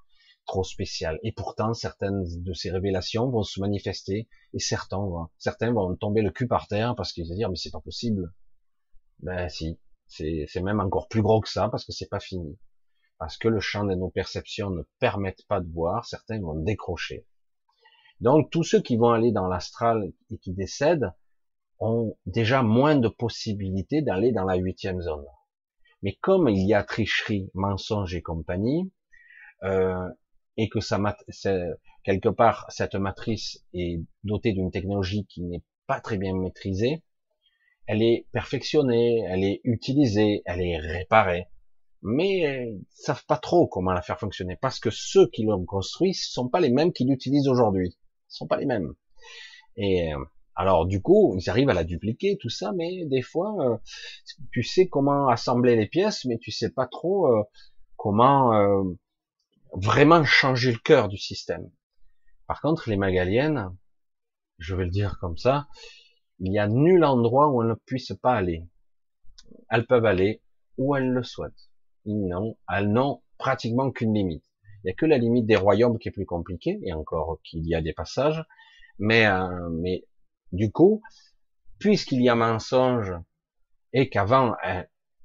trop 0.46 0.64
spécial. 0.64 1.20
Et 1.24 1.32
pourtant, 1.32 1.74
certaines 1.74 2.24
de 2.44 2.54
ces 2.54 2.72
révélations 2.72 3.30
vont 3.30 3.44
se 3.44 3.60
manifester, 3.60 4.28
et 4.54 4.60
certains 4.60 4.98
vont, 4.98 5.30
certains 5.38 5.72
vont 5.72 5.96
tomber 5.96 6.22
le 6.22 6.32
cul 6.32 6.48
par 6.48 6.68
terre 6.68 6.96
parce 6.96 7.14
qu'ils 7.14 7.28
vont 7.28 7.36
dire 7.36 7.50
mais 7.50 7.56
c'est 7.56 7.72
pas 7.72 7.82
possible. 7.82 8.34
Ben 9.20 9.48
si, 9.50 9.80
c'est 10.08 10.62
même 10.62 10.80
encore 10.80 11.08
plus 11.08 11.22
gros 11.22 11.40
que 11.40 11.50
ça 11.50 11.70
parce 11.70 11.86
que 11.86 11.92
c'est 11.92 12.10
pas 12.10 12.20
fini 12.20 12.58
parce 13.22 13.38
que 13.38 13.48
le 13.48 13.60
champ 13.60 13.84
de 13.84 13.94
nos 13.94 14.10
perceptions 14.10 14.72
ne 14.72 14.82
permettent 14.98 15.46
pas 15.46 15.60
de 15.60 15.72
voir, 15.72 16.08
certains 16.08 16.42
vont 16.42 16.56
décrocher. 16.56 17.28
Donc 18.22 18.52
tous 18.52 18.64
ceux 18.64 18.82
qui 18.82 18.98
vont 18.98 19.10
aller 19.10 19.32
dans 19.32 19.48
l'astral 19.48 20.12
et 20.30 20.38
qui 20.38 20.54
décèdent 20.54 21.12
ont 21.80 22.16
déjà 22.28 22.62
moins 22.62 22.96
de 22.96 23.08
possibilités 23.08 24.04
d'aller 24.04 24.32
dans 24.32 24.46
la 24.46 24.56
huitième 24.56 25.02
zone. 25.02 25.26
Mais 26.04 26.18
comme 26.22 26.48
il 26.48 26.68
y 26.68 26.76
a 26.76 26.84
tricherie, 26.84 27.50
mensonge 27.56 28.14
et 28.16 28.22
compagnie, 28.22 28.92
euh, 29.64 30.08
et 30.58 30.70
que 30.70 30.80
ça, 30.80 31.00
quelque 32.04 32.30
part 32.30 32.66
cette 32.70 32.96
matrice 32.96 33.66
est 33.74 34.00
dotée 34.24 34.54
d'une 34.54 34.72
technologie 34.72 35.26
qui 35.26 35.42
n'est 35.42 35.64
pas 35.88 36.00
très 36.00 36.18
bien 36.18 36.36
maîtrisée, 36.36 37.04
elle 37.88 38.04
est 38.04 38.28
perfectionnée, 38.32 39.24
elle 39.28 39.44
est 39.44 39.62
utilisée, 39.64 40.44
elle 40.46 40.62
est 40.62 40.78
réparée 40.78 41.48
mais 42.04 42.68
ils 42.68 42.86
savent 42.90 43.26
pas 43.28 43.38
trop 43.38 43.68
comment 43.68 43.94
la 43.94 44.02
faire 44.02 44.20
fonctionner 44.20 44.58
parce 44.60 44.80
que 44.80 44.90
ceux 44.90 45.28
qui 45.28 45.44
l'ont 45.44 45.66
construit 45.66 46.14
ce 46.14 46.32
sont 46.32 46.50
pas 46.50 46.60
les 46.60 46.72
mêmes 46.72 46.94
qui 46.94 47.06
l'utilisent 47.06 47.48
aujourd'hui, 47.48 47.96
sont 48.32 48.48
pas 48.48 48.58
les 48.58 48.66
mêmes. 48.66 48.94
Et 49.78 50.14
euh, 50.14 50.18
alors 50.56 50.86
du 50.86 51.02
coup, 51.02 51.36
ils 51.38 51.50
arrivent 51.50 51.70
à 51.70 51.74
la 51.74 51.84
dupliquer 51.84 52.38
tout 52.40 52.50
ça, 52.50 52.72
mais 52.76 53.06
des 53.06 53.22
fois, 53.22 53.56
euh, 53.60 53.78
tu 54.52 54.64
sais 54.64 54.88
comment 54.88 55.28
assembler 55.28 55.76
les 55.76 55.88
pièces, 55.88 56.26
mais 56.26 56.38
tu 56.38 56.52
sais 56.52 56.70
pas 56.70 56.88
trop 56.88 57.28
euh, 57.28 57.44
comment 57.96 58.52
vraiment 59.74 60.24
changer 60.26 60.72
le 60.72 60.80
cœur 60.80 61.08
du 61.08 61.18
système. 61.18 61.70
Par 62.48 62.62
contre, 62.62 62.90
les 62.90 62.98
magaliennes, 62.98 63.70
je 64.58 64.76
vais 64.76 64.86
le 64.86 64.92
dire 64.92 65.18
comme 65.20 65.38
ça, 65.38 65.68
il 66.40 66.52
y 66.52 66.60
a 66.60 66.68
nul 66.68 67.04
endroit 67.04 67.50
où 67.50 67.62
elles 67.62 67.70
ne 67.70 67.76
puissent 67.76 68.18
pas 68.22 68.34
aller. 68.34 68.66
Elles 69.70 69.86
peuvent 69.86 70.06
aller 70.06 70.42
où 70.78 70.96
elles 70.96 71.12
le 71.12 71.24
souhaitent 71.24 71.72
non, 72.06 72.58
elles 72.70 72.92
n'ont 72.92 73.22
pratiquement 73.38 73.92
qu'une 73.92 74.14
limite. 74.14 74.46
Il 74.84 74.88
n'y 74.88 74.92
a 74.92 74.96
que 74.96 75.06
la 75.06 75.18
limite 75.18 75.46
des 75.46 75.56
royaumes 75.56 76.00
qui 76.00 76.10
est 76.10 76.12
plus 76.12 76.26
compliquée, 76.26 76.80
et 76.84 76.94
encore 76.94 77.40
qu'il 77.44 77.66
y 77.68 77.76
a 77.76 77.82
des 77.82 77.94
passages, 77.94 78.44
mais, 79.00 79.26
euh, 79.26 79.70
mais 79.70 80.06
du 80.52 80.72
coup, 80.72 81.02
puisqu'il 81.80 82.22
y 82.22 82.30
a 82.30 82.36
mensonge, 82.36 83.14
et 83.94 84.10
qu'avant, 84.10 84.56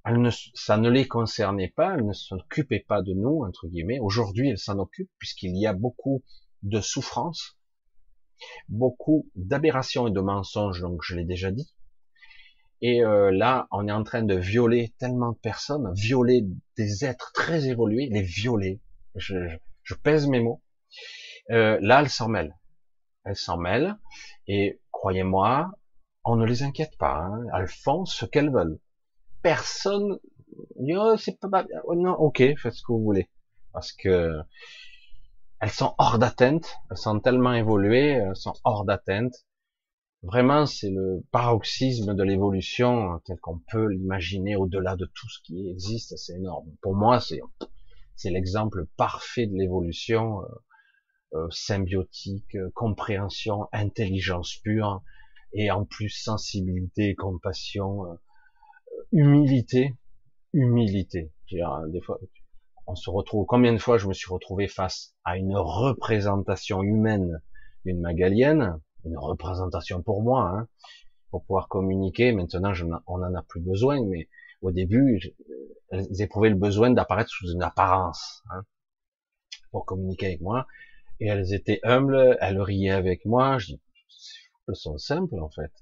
ne, 0.06 0.30
ça 0.54 0.76
ne 0.76 0.90
les 0.90 1.06
concernait 1.06 1.72
pas, 1.74 1.94
elles 1.94 2.06
ne 2.06 2.12
s'occupaient 2.12 2.84
pas 2.86 3.02
de 3.02 3.12
nous, 3.12 3.44
entre 3.44 3.68
guillemets, 3.68 3.98
aujourd'hui 3.98 4.50
elles 4.50 4.58
s'en 4.58 4.78
occupent, 4.78 5.12
puisqu'il 5.18 5.56
y 5.56 5.66
a 5.66 5.72
beaucoup 5.72 6.22
de 6.62 6.80
souffrances, 6.80 7.58
beaucoup 8.68 9.30
d'aberrations 9.34 10.08
et 10.08 10.10
de 10.10 10.20
mensonges, 10.20 10.80
donc 10.80 11.00
je 11.02 11.16
l'ai 11.16 11.24
déjà 11.24 11.50
dit, 11.50 11.72
et 12.82 13.02
euh, 13.02 13.30
là, 13.30 13.68
on 13.70 13.88
est 13.88 13.92
en 13.92 14.02
train 14.02 14.22
de 14.22 14.34
violer 14.34 14.92
tellement 14.98 15.32
de 15.32 15.38
personnes, 15.38 15.90
violer 15.94 16.44
des 16.76 17.04
êtres 17.04 17.32
très 17.32 17.68
évolués, 17.68 18.08
les 18.10 18.22
violer. 18.22 18.80
Je, 19.16 19.36
je, 19.82 19.94
pèse 19.94 20.26
mes 20.26 20.40
mots. 20.40 20.62
Euh, 21.50 21.78
là, 21.80 22.00
elles 22.00 22.10
s'en 22.10 22.28
mêlent. 22.28 22.56
Elles 23.24 23.36
s'en 23.36 23.56
mêlent. 23.56 23.96
Et 24.46 24.80
croyez-moi, 24.92 25.70
on 26.24 26.36
ne 26.36 26.46
les 26.46 26.62
inquiète 26.62 26.96
pas. 26.98 27.16
Hein. 27.16 27.44
Elles 27.56 27.68
font 27.68 28.04
ce 28.04 28.24
qu'elles 28.24 28.50
veulent. 28.50 28.78
Personne 29.42 30.18
oh, 30.96 31.16
c'est 31.16 31.38
pas 31.40 31.64
oh, 31.84 31.94
non, 31.94 32.12
ok, 32.12 32.42
faites 32.56 32.72
ce 32.72 32.82
que 32.82 32.92
vous 32.92 33.02
voulez. 33.02 33.28
Parce 33.72 33.92
que 33.92 34.40
elles 35.60 35.70
sont 35.70 35.94
hors 35.98 36.18
d'atteinte. 36.18 36.76
Elles 36.90 36.96
sont 36.96 37.20
tellement 37.20 37.54
évoluées, 37.54 38.10
elles 38.10 38.36
sont 38.36 38.54
hors 38.64 38.84
d'atteinte. 38.84 39.34
Vraiment, 40.22 40.66
c'est 40.66 40.90
le 40.90 41.22
paroxysme 41.30 42.14
de 42.14 42.22
l'évolution 42.22 43.20
tel 43.24 43.38
qu'on 43.38 43.60
peut 43.70 43.86
l'imaginer 43.86 44.56
au-delà 44.56 44.96
de 44.96 45.06
tout 45.06 45.28
ce 45.28 45.40
qui 45.42 45.68
existe. 45.70 46.16
C'est 46.16 46.34
énorme. 46.34 46.68
Pour 46.82 46.94
moi, 46.94 47.20
c'est 47.20 47.40
c'est 48.16 48.30
l'exemple 48.30 48.86
parfait 48.96 49.46
de 49.46 49.54
l'évolution 49.54 50.42
euh, 50.42 50.46
euh, 51.34 51.46
symbiotique, 51.50 52.56
euh, 52.56 52.70
compréhension, 52.74 53.68
intelligence 53.72 54.56
pure, 54.64 55.02
et 55.52 55.70
en 55.70 55.84
plus 55.84 56.08
sensibilité, 56.08 57.14
compassion, 57.14 58.18
humilité, 59.12 59.94
humilité. 60.52 61.32
des 61.50 62.00
fois, 62.00 62.18
on 62.86 62.94
se 62.94 63.08
retrouve. 63.08 63.46
Combien 63.46 63.72
de 63.72 63.78
fois 63.78 63.96
je 63.96 64.06
me 64.06 64.12
suis 64.12 64.30
retrouvé 64.30 64.68
face 64.68 65.14
à 65.24 65.38
une 65.38 65.56
représentation 65.56 66.82
humaine 66.82 67.40
d'une 67.84 68.00
magalienne, 68.00 68.80
une 69.04 69.16
représentation 69.16 70.02
pour 70.02 70.22
moi, 70.22 70.50
hein, 70.50 70.68
pour 71.30 71.44
pouvoir 71.44 71.68
communiquer. 71.68 72.32
Maintenant, 72.32 72.72
on 73.06 73.18
n'en 73.18 73.34
a 73.34 73.42
plus 73.42 73.60
besoin, 73.60 74.04
mais 74.04 74.28
au 74.62 74.70
début, 74.70 75.20
elles 75.90 76.20
éprouvaient 76.20 76.50
le 76.50 76.56
besoin 76.56 76.90
d'apparaître 76.90 77.30
sous 77.30 77.52
une 77.52 77.62
apparence 77.62 78.42
hein, 78.50 78.64
pour 79.70 79.86
communiquer 79.86 80.26
avec 80.26 80.40
moi. 80.40 80.66
Et 81.20 81.28
elles 81.28 81.54
étaient 81.54 81.80
humbles, 81.82 82.36
elles 82.40 82.60
riaient 82.60 82.90
avec 82.90 83.24
moi. 83.24 83.58
Je 83.58 83.66
dis, 83.66 83.80
elles 84.68 84.76
sont 84.76 84.98
simples 84.98 85.38
en 85.40 85.50
fait. 85.50 85.72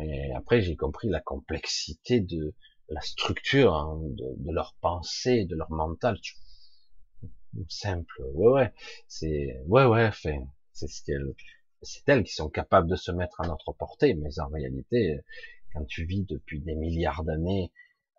Et 0.00 0.32
après, 0.34 0.60
j'ai 0.60 0.76
compris 0.76 1.08
la 1.08 1.20
complexité 1.20 2.20
de 2.20 2.54
la 2.88 3.00
structure 3.00 3.74
hein, 3.74 4.00
de, 4.02 4.52
leur 4.52 4.74
pensée, 4.80 5.44
de 5.44 5.56
leur 5.56 5.70
mental. 5.70 6.18
Simple, 7.68 8.22
ouais, 8.34 8.52
ouais, 8.52 8.72
c'est, 9.06 9.60
ouais, 9.66 9.84
ouais, 9.84 10.10
fait, 10.10 10.40
c'est 10.72 10.88
ce 10.88 11.04
qu'elles, 11.04 11.34
c'est 11.82 12.02
elles 12.08 12.24
qui 12.24 12.32
sont 12.32 12.48
capables 12.48 12.90
de 12.90 12.96
se 12.96 13.12
mettre 13.12 13.40
à 13.40 13.46
notre 13.46 13.72
portée. 13.72 14.14
Mais 14.14 14.40
en 14.40 14.48
réalité, 14.48 15.20
quand 15.72 15.84
tu 15.84 16.04
vis 16.04 16.24
depuis 16.24 16.60
des 16.60 16.74
milliards 16.74 17.22
d'années 17.22 17.70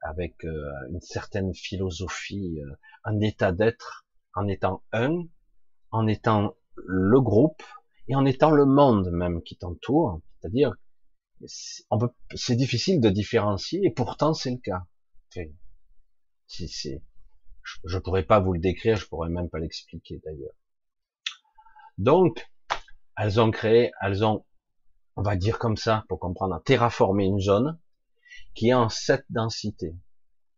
avec 0.06 0.44
euh, 0.46 0.72
une 0.90 1.02
certaine 1.02 1.54
philosophie, 1.54 2.60
euh, 2.62 2.76
un 3.04 3.20
état 3.20 3.52
d'être, 3.52 4.06
en 4.34 4.48
étant 4.48 4.84
un, 4.92 5.24
en 5.92 6.08
étant 6.08 6.56
le 6.76 7.20
groupe 7.22 7.64
et 8.08 8.16
en 8.16 8.26
étant 8.26 8.52
le 8.52 8.66
monde 8.66 9.10
même 9.12 9.42
qui 9.42 9.58
t'entoure. 9.58 10.22
C'est-à-dire, 10.40 10.76
c'est 11.48 12.56
difficile 12.56 13.02
de 13.02 13.10
différencier 13.10 13.82
et 13.84 13.92
pourtant 13.92 14.34
c'est 14.34 14.52
le 14.52 14.58
cas. 14.58 14.86
si 16.48 16.68
c'est, 16.68 17.04
je, 17.64 17.98
ne 17.98 18.02
pourrais 18.02 18.24
pas 18.24 18.40
vous 18.40 18.54
le 18.54 18.60
décrire, 18.60 18.98
je 18.98 19.08
pourrais 19.08 19.30
même 19.30 19.50
pas 19.50 19.60
l'expliquer 19.60 20.22
d'ailleurs. 20.24 20.54
Donc, 21.98 22.48
elles 23.18 23.40
ont 23.40 23.52
créé, 23.52 23.92
elles 24.02 24.24
ont, 24.24 24.46
on 25.16 25.24
va 25.24 25.36
dire 25.36 25.58
comme 25.58 25.78
ça 25.78 26.06
pour 26.10 26.20
comprendre, 26.20 26.62
terraformé 26.64 27.26
une 27.26 27.40
zone 27.40 27.80
qui 28.56 28.70
est 28.70 28.74
en 28.74 28.90
7 28.90 29.26
densités. 29.30 29.96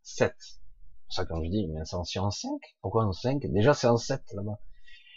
7. 0.04 0.34
C'est 0.39 1.16
ça 1.16 1.26
quand 1.26 1.43
je 1.43 1.50
dis, 1.50 1.68
mais 1.68 1.82
c'est 1.84 1.95
en 1.95 2.32
5 2.32 2.50
Pourquoi 2.82 3.06
en 3.06 3.12
5 3.12 3.41
Déjà 3.48 3.74
c'est 3.74 3.88
en 3.88 3.98
7 3.98 4.22
là-bas. 4.34 4.60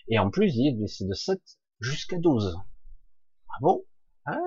Et 0.09 0.19
en 0.19 0.31
plus, 0.31 0.51
c'est 0.89 1.07
de 1.07 1.15
7 1.15 1.41
jusqu'à 1.79 2.19
12. 2.19 2.57
Ah 3.49 3.59
bon? 3.61 3.85
Ah, 4.25 4.39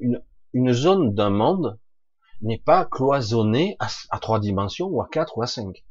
une, 0.00 0.72
zone 0.72 1.14
d'un 1.14 1.30
monde 1.30 1.78
n'est 2.40 2.58
pas 2.58 2.84
cloisonnée 2.84 3.76
à, 3.78 3.88
à 4.10 4.18
3 4.18 4.40
dimensions 4.40 4.86
ou 4.86 5.00
à 5.00 5.08
4 5.08 5.38
ou 5.38 5.42
à 5.42 5.46
5. 5.46 5.84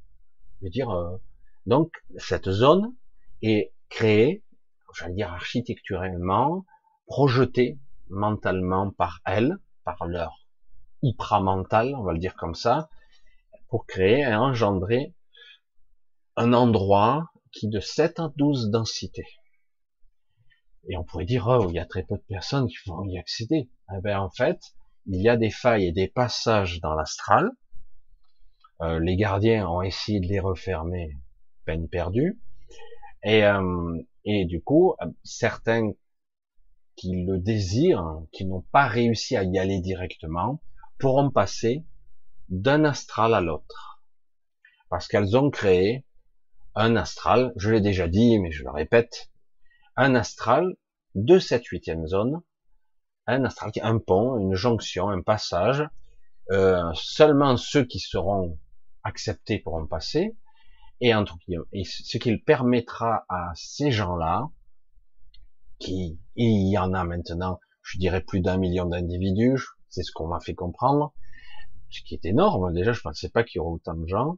Je 0.60 0.66
veux 0.66 0.70
dire, 0.70 0.90
euh, 0.90 1.18
donc 1.66 1.92
cette 2.18 2.50
zone 2.50 2.96
est 3.42 3.74
créée, 3.90 4.44
j'allais 4.98 5.14
dire 5.14 5.32
architecturellement, 5.32 6.66
projetée 7.06 7.80
mentalement 8.10 8.92
par 8.92 9.22
elles, 9.26 9.58
par 9.84 10.06
leur 10.08 10.37
hypramental, 11.02 11.96
on 11.96 12.04
va 12.04 12.14
le 12.14 12.20
dire 12.20 12.36
comme 12.36 12.56
ça, 12.56 12.90
pour 13.70 13.86
créer 13.86 14.20
et 14.20 14.36
engendrer 14.36 15.14
un 16.36 16.54
endroit 16.54 17.32
qui 17.52 17.68
de 17.68 17.80
7 17.80 18.20
à 18.20 18.32
12 18.36 18.70
densités. 18.70 19.28
Et 20.90 20.98
on 20.98 21.04
pourrait 21.04 21.26
dire, 21.26 21.48
oh, 21.48 21.68
il 21.70 21.76
y 21.76 21.80
a 21.80 21.86
très 21.86 22.04
peu 22.04 22.16
de 22.16 22.24
personnes 22.28 22.68
qui 22.68 22.78
vont 22.86 23.04
y 23.06 23.18
accéder. 23.18 23.70
Eh 23.92 24.02
ben, 24.02 24.20
en 24.20 24.30
fait, 24.30 24.60
il 25.06 25.22
y 25.22 25.30
a 25.30 25.36
des 25.36 25.50
failles 25.50 25.88
et 25.88 25.92
des 25.92 26.08
passages 26.08 26.80
dans 26.80 26.94
l'astral. 26.94 27.52
Euh, 28.82 29.00
les 29.00 29.16
gardiens 29.16 29.68
ont 29.68 29.82
essayé 29.82 30.20
de 30.20 30.28
les 30.28 30.40
refermer, 30.40 31.18
peine 31.66 31.90
perdue. 31.90 32.40
Et, 33.24 33.44
euh, 33.44 34.02
et 34.24 34.46
du 34.46 34.62
coup, 34.62 34.96
certains 35.24 35.92
qui 36.96 37.24
le 37.26 37.38
désirent, 37.38 38.22
qui 38.32 38.46
n'ont 38.46 38.66
pas 38.72 38.88
réussi 38.88 39.36
à 39.36 39.44
y 39.44 39.60
aller 39.60 39.82
directement, 39.82 40.62
pourront 40.98 41.30
passer 41.30 41.86
d'un 42.50 42.84
astral 42.86 43.34
à 43.34 43.42
l'autre. 43.42 44.02
Parce 44.90 45.08
qu'elles 45.08 45.36
ont 45.36 45.50
créé 45.50 46.06
un 46.76 46.96
astral, 46.96 47.54
je 47.56 47.72
l'ai 47.72 47.82
déjà 47.82 48.08
dit, 48.08 48.40
mais 48.40 48.52
je 48.52 48.64
le 48.64 48.70
répète, 48.70 49.32
un 49.96 50.16
astral 50.16 50.76
de 51.16 51.40
cette 51.40 51.66
huitième 51.66 52.08
zone, 52.08 52.42
un 53.26 53.44
astral, 53.44 53.72
un 53.82 53.98
pont, 53.98 54.38
une 54.38 54.56
jonction, 54.56 55.10
un 55.10 55.22
passage, 55.22 55.84
euh, 56.52 56.92
seulement 56.94 57.58
ceux 57.58 57.84
qui 57.84 58.00
seront 58.00 58.58
acceptés 59.04 59.60
pourront 59.60 59.88
passer, 59.88 60.38
et, 61.02 61.14
entre, 61.14 61.38
et 61.74 61.84
ce 61.84 62.18
qui 62.18 62.38
permettra 62.38 63.26
à 63.30 63.52
ces 63.56 63.92
gens-là, 63.92 64.50
qui, 65.80 66.20
il 66.36 66.72
y 66.72 66.78
en 66.78 66.94
a 66.94 67.04
maintenant, 67.04 67.60
je 67.82 67.98
dirais 67.98 68.22
plus 68.22 68.40
d'un 68.40 68.58
million 68.58 68.86
d'individus, 68.86 69.77
c'est 69.90 70.04
ce 70.04 70.12
qu'on 70.12 70.28
m'a 70.28 70.40
fait 70.40 70.56
comprendre, 70.56 71.14
ce 71.90 72.02
qui 72.02 72.14
est 72.14 72.26
énorme. 72.26 72.74
Déjà, 72.74 72.92
je 72.94 73.00
ne 73.00 73.04
pensais 73.04 73.30
pas 73.30 73.44
qu'il 73.44 73.60
y 73.60 73.62
aurait 73.62 73.76
autant 73.76 73.96
de 73.96 74.08
gens 74.08 74.38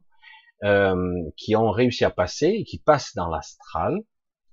euh, 0.62 1.30
qui 1.36 1.56
ont 1.56 1.70
réussi 1.70 2.04
à 2.04 2.10
passer 2.10 2.46
et 2.46 2.64
qui 2.64 2.78
passent 2.78 3.14
dans 3.14 3.28
l'astral, 3.28 3.98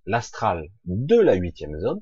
l'astral 0.05 0.69
de 0.85 1.19
la 1.19 1.35
huitième 1.35 1.79
zone, 1.79 2.01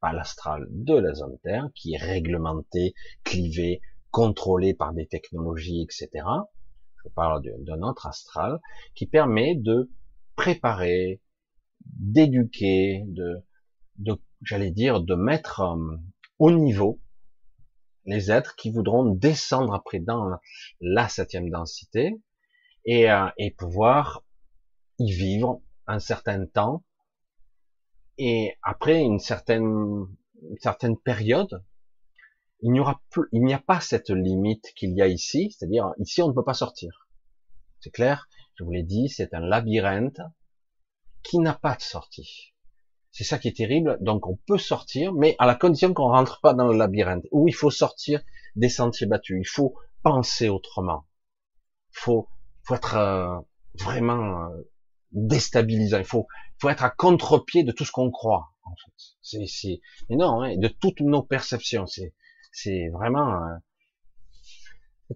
pas 0.00 0.12
l'astral 0.12 0.66
de 0.70 0.94
la 0.94 1.14
zone 1.14 1.38
Terre, 1.42 1.68
qui 1.74 1.94
est 1.94 1.98
réglementé, 1.98 2.94
clivé, 3.24 3.80
contrôlé 4.10 4.74
par 4.74 4.92
des 4.92 5.06
technologies, 5.06 5.82
etc. 5.82 6.24
Je 7.04 7.08
parle 7.10 7.42
d'un 7.42 7.82
autre 7.82 8.06
astral 8.06 8.60
qui 8.94 9.06
permet 9.06 9.54
de 9.54 9.90
préparer, 10.36 11.20
d'éduquer, 11.84 13.04
de, 13.06 13.44
de 13.96 14.20
j'allais 14.42 14.70
dire, 14.70 15.00
de 15.00 15.14
mettre 15.14 15.60
euh, 15.60 15.96
au 16.38 16.50
niveau 16.50 17.00
les 18.08 18.30
êtres 18.30 18.56
qui 18.56 18.70
voudront 18.70 19.04
descendre 19.04 19.74
après 19.74 20.00
dans 20.00 20.38
la 20.80 21.08
septième 21.08 21.50
densité 21.50 22.14
et, 22.84 23.10
euh, 23.10 23.28
et 23.36 23.50
pouvoir 23.50 24.24
y 24.98 25.12
vivre 25.12 25.60
un 25.86 25.98
certain 25.98 26.46
temps. 26.46 26.84
Et 28.16 28.56
après 28.62 29.00
une 29.00 29.20
certaine 29.20 30.06
une 30.50 30.58
certaine 30.60 30.96
période 30.96 31.64
il 32.60 32.72
n'y 32.72 32.80
aura 32.80 33.00
plus 33.10 33.28
il 33.32 33.42
n'y 33.44 33.54
a 33.54 33.58
pas 33.58 33.80
cette 33.80 34.10
limite 34.10 34.72
qu'il 34.74 34.92
y 34.96 35.02
a 35.02 35.06
ici 35.06 35.50
c'est-à-dire 35.50 35.92
ici 35.98 36.22
on 36.22 36.28
ne 36.28 36.32
peut 36.32 36.44
pas 36.44 36.54
sortir. 36.54 37.08
C'est 37.80 37.90
clair? 37.90 38.28
Je 38.54 38.64
vous 38.64 38.72
l'ai 38.72 38.82
dit 38.82 39.08
c'est 39.08 39.34
un 39.34 39.40
labyrinthe 39.40 40.20
qui 41.22 41.38
n'a 41.38 41.54
pas 41.54 41.76
de 41.76 41.82
sortie 41.82 42.54
c'est 43.18 43.24
ça 43.24 43.40
qui 43.40 43.48
est 43.48 43.56
terrible. 43.56 43.98
Donc 44.00 44.28
on 44.28 44.36
peut 44.46 44.58
sortir, 44.58 45.12
mais 45.12 45.34
à 45.40 45.46
la 45.46 45.56
condition 45.56 45.92
qu'on 45.92 46.10
rentre 46.12 46.40
pas 46.40 46.54
dans 46.54 46.68
le 46.68 46.78
labyrinthe. 46.78 47.24
Où 47.32 47.48
il 47.48 47.52
faut 47.52 47.72
sortir 47.72 48.22
des 48.54 48.68
sentiers 48.68 49.08
battus. 49.08 49.40
Il 49.40 49.48
faut 49.48 49.74
penser 50.04 50.48
autrement. 50.48 51.04
Il 51.90 51.98
faut, 51.98 52.28
faut 52.62 52.76
être 52.76 52.94
euh, 52.94 53.40
vraiment 53.74 54.44
euh, 54.44 54.70
déstabilisant. 55.10 55.98
Il 55.98 56.04
faut, 56.04 56.28
faut 56.60 56.68
être 56.68 56.84
à 56.84 56.90
contre-pied 56.90 57.64
de 57.64 57.72
tout 57.72 57.84
ce 57.84 57.90
qu'on 57.90 58.12
croit. 58.12 58.52
En 58.62 58.70
fait, 58.76 58.92
c'est, 59.20 59.46
c'est 59.48 59.80
hein, 60.12 60.56
de 60.56 60.68
toutes 60.68 61.00
nos 61.00 61.24
perceptions. 61.24 61.86
C'est, 61.86 62.14
c'est 62.52 62.88
vraiment. 62.92 63.32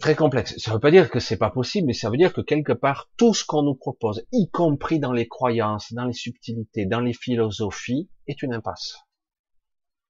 Très 0.00 0.16
complexe. 0.16 0.54
Ça 0.56 0.70
ne 0.70 0.76
veut 0.76 0.80
pas 0.80 0.90
dire 0.90 1.10
que 1.10 1.20
c'est 1.20 1.36
pas 1.36 1.50
possible, 1.50 1.86
mais 1.86 1.92
ça 1.92 2.08
veut 2.08 2.16
dire 2.16 2.32
que 2.32 2.40
quelque 2.40 2.72
part, 2.72 3.10
tout 3.18 3.34
ce 3.34 3.44
qu'on 3.44 3.62
nous 3.62 3.74
propose, 3.74 4.24
y 4.32 4.48
compris 4.50 4.98
dans 4.98 5.12
les 5.12 5.28
croyances, 5.28 5.92
dans 5.92 6.06
les 6.06 6.14
subtilités, 6.14 6.86
dans 6.86 7.00
les 7.00 7.12
philosophies, 7.12 8.08
est 8.26 8.42
une 8.42 8.54
impasse. 8.54 8.96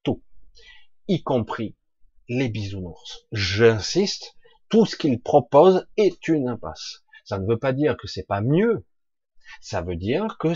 Tout. 0.05 0.23
Y 1.09 1.23
compris 1.25 1.75
les 2.29 2.49
bisounours. 2.49 3.27
J'insiste, 3.33 4.37
tout 4.69 4.87
ce 4.87 4.97
qu'ils 4.97 5.21
proposent 5.21 5.89
est 5.97 6.29
une 6.29 6.49
impasse. 6.49 7.05
Ça 7.25 7.41
ne 7.41 7.47
veut 7.47 7.59
pas 7.59 7.73
dire 7.73 7.97
que 7.97 8.07
c'est 8.07 8.27
pas 8.27 8.41
mieux. 8.41 8.87
Ça 9.61 9.83
veut 9.83 9.97
dire 9.97 10.37
que 10.39 10.53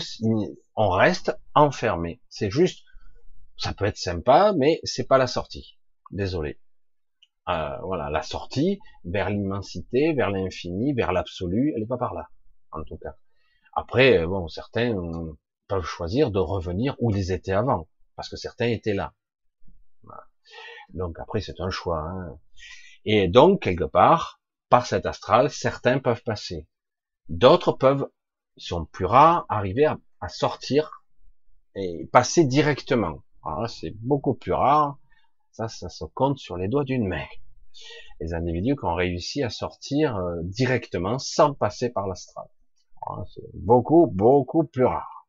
on 0.75 0.89
reste 0.89 1.37
enfermé. 1.53 2.21
C'est 2.29 2.49
juste, 2.49 2.85
ça 3.57 3.73
peut 3.73 3.85
être 3.85 3.97
sympa, 3.97 4.53
mais 4.57 4.79
c'est 4.83 5.07
pas 5.07 5.17
la 5.17 5.27
sortie. 5.27 5.77
Désolé. 6.11 6.59
Euh, 7.49 7.77
voilà, 7.83 8.09
la 8.09 8.21
sortie 8.21 8.79
vers 9.05 9.29
l'immensité, 9.29 10.13
vers 10.13 10.31
l'infini, 10.31 10.93
vers 10.93 11.13
l'absolu, 11.13 11.71
elle 11.73 11.81
n'est 11.81 11.87
pas 11.87 11.97
par 11.97 12.13
là, 12.13 12.27
en 12.71 12.83
tout 12.83 12.97
cas. 12.97 13.15
Après, 13.73 14.19
euh, 14.19 14.27
bon, 14.27 14.47
certains 14.47 14.95
peuvent 15.67 15.85
choisir 15.85 16.31
de 16.31 16.39
revenir 16.39 16.95
où 16.99 17.11
ils 17.11 17.31
étaient 17.31 17.53
avant, 17.53 17.87
parce 18.15 18.29
que 18.29 18.35
certains 18.35 18.67
étaient 18.67 18.93
là. 18.93 19.13
Donc 20.93 21.19
après, 21.19 21.41
c'est 21.41 21.59
un 21.59 21.69
choix. 21.69 21.99
Hein. 21.99 22.39
Et 23.05 23.27
donc, 23.27 23.61
quelque 23.61 23.83
part, 23.83 24.41
par 24.69 24.85
cet 24.85 25.05
astral, 25.05 25.49
certains 25.49 25.99
peuvent 25.99 26.23
passer. 26.23 26.67
D'autres 27.29 27.73
peuvent, 27.73 28.09
sont 28.57 28.85
plus 28.85 29.05
rares, 29.05 29.45
arriver 29.49 29.85
à, 29.85 30.29
sortir 30.29 31.03
et 31.75 32.09
passer 32.11 32.45
directement. 32.45 33.23
C'est 33.67 33.91
beaucoup 33.97 34.33
plus 34.33 34.53
rare. 34.53 34.97
Ça, 35.57 35.67
ça 35.67 35.89
se 35.89 36.05
compte 36.05 36.37
sur 36.37 36.55
les 36.55 36.67
doigts 36.67 36.83
d'une 36.83 37.07
main. 37.07 37.25
Les 38.19 38.35
individus 38.35 38.75
qui 38.75 38.85
ont 38.85 38.93
réussi 38.93 39.41
à 39.41 39.49
sortir 39.49 40.15
euh, 40.15 40.35
directement 40.43 41.17
sans 41.17 41.55
passer 41.55 41.89
par 41.89 42.05
l'astral. 42.05 42.45
C'est 43.33 43.41
beaucoup, 43.55 44.05
beaucoup 44.05 44.65
plus 44.65 44.85
rare. 44.85 45.27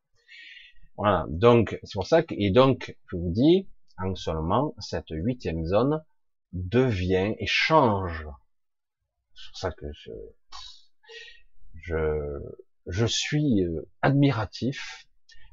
Voilà. 0.99 1.24
Donc, 1.31 1.79
c'est 1.83 1.95
pour 1.95 2.07
ça 2.07 2.22
que, 2.22 2.35
et 2.37 2.51
donc, 2.51 2.95
je 3.07 3.16
vous 3.16 3.31
dis, 3.31 3.70
en 3.97 4.14
seulement, 4.16 4.74
cette 4.81 5.09
huitième 5.09 5.64
zone 5.64 6.05
devient 6.53 7.35
et 7.39 7.47
change. 7.47 8.29
C'est 9.35 9.49
pour 9.49 9.59
ça 9.59 9.72
que 9.72 9.87
je, 9.95 10.11
je, 11.72 12.39
je 12.87 13.07
suis 13.07 13.64
euh, 13.64 13.89
admiratif 14.03 15.09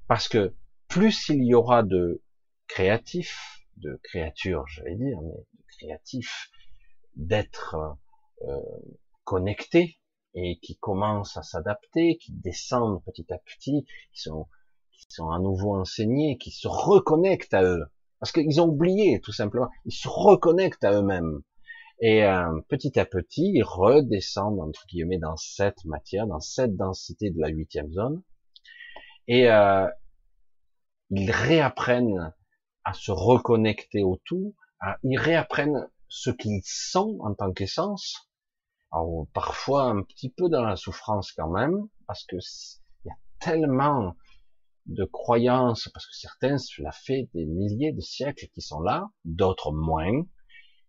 parce 0.10 0.28
que 0.28 0.54
plus 0.90 1.30
il 1.30 1.46
y 1.46 1.56
aura 1.56 1.82
de 1.82 2.22
créatifs, 2.68 3.64
de 3.78 4.00
créatures, 4.04 4.66
j'allais 4.68 4.96
dire, 4.96 5.20
mais 5.22 5.34
de 5.34 5.64
créatifs, 5.78 6.50
d'être 7.16 7.76
euh, 8.44 8.60
connectés 9.24 10.00
et 10.34 10.60
qui 10.60 10.78
commencent 10.78 11.38
à 11.38 11.44
s'adapter, 11.44 12.18
qui 12.18 12.34
descendent 12.34 13.04
petit 13.06 13.32
à 13.34 13.38
petit, 13.38 13.86
qui 14.14 14.22
sont, 14.22 14.48
qui 14.92 15.06
sont 15.10 15.30
à 15.30 15.40
nouveau 15.40 15.76
enseignés, 15.76 16.38
qui 16.38 16.52
se 16.52 16.68
reconnectent 16.68 17.54
à 17.54 17.64
eux, 17.64 17.86
parce 18.20 18.32
qu'ils 18.32 18.60
ont 18.62 18.68
oublié 18.68 19.22
tout 19.22 19.32
simplement, 19.32 19.70
ils 19.86 19.94
se 19.94 20.08
reconnectent 20.08 20.84
à 20.84 20.94
eux-mêmes. 20.94 21.42
Et 22.02 22.26
euh, 22.26 22.60
petit 22.68 23.00
à 23.00 23.06
petit, 23.06 23.52
ils 23.54 23.64
redescendent 23.64 24.60
entre 24.60 24.86
guillemets 24.88 25.18
dans 25.18 25.38
cette 25.38 25.86
matière, 25.86 26.28
dans 26.28 26.42
cette 26.42 26.76
densité 26.76 27.30
de 27.32 27.40
la 27.40 27.48
huitième 27.48 27.92
zone, 27.94 28.22
et 29.28 29.50
euh, 29.50 29.88
ils 31.12 31.32
réapprennent 31.32 32.34
à 32.86 32.94
se 32.94 33.12
reconnecter 33.12 34.04
au 34.04 34.22
tout, 34.24 34.56
à, 34.80 34.98
ils 35.04 35.18
réapprennent 35.18 35.90
ce 36.08 36.30
qu'ils 36.30 36.62
sont 36.64 37.18
en 37.22 37.34
tant 37.34 37.52
qu'essence. 37.52 38.30
Alors 38.92 39.28
parfois 39.34 39.84
un 39.84 40.04
petit 40.04 40.30
peu 40.30 40.48
dans 40.50 40.64
la 40.64 40.76
souffrance 40.76 41.32
quand 41.34 41.50
même, 41.50 41.88
parce 42.08 42.24
que 42.24 42.38
il 43.04 43.08
y 43.08 43.12
a 43.12 43.18
tellement 43.40 44.16
de 44.86 45.04
croyances, 45.04 45.90
parce 45.94 46.06
que 46.06 46.16
certains, 46.16 46.58
cela 46.58 46.92
fait 46.92 47.28
des 47.34 47.46
milliers 47.46 47.92
de 47.92 48.02
siècles 48.02 48.48
qui 48.54 48.62
sont 48.62 48.82
là, 48.82 49.10
d'autres 49.26 49.72
moins, 49.72 50.24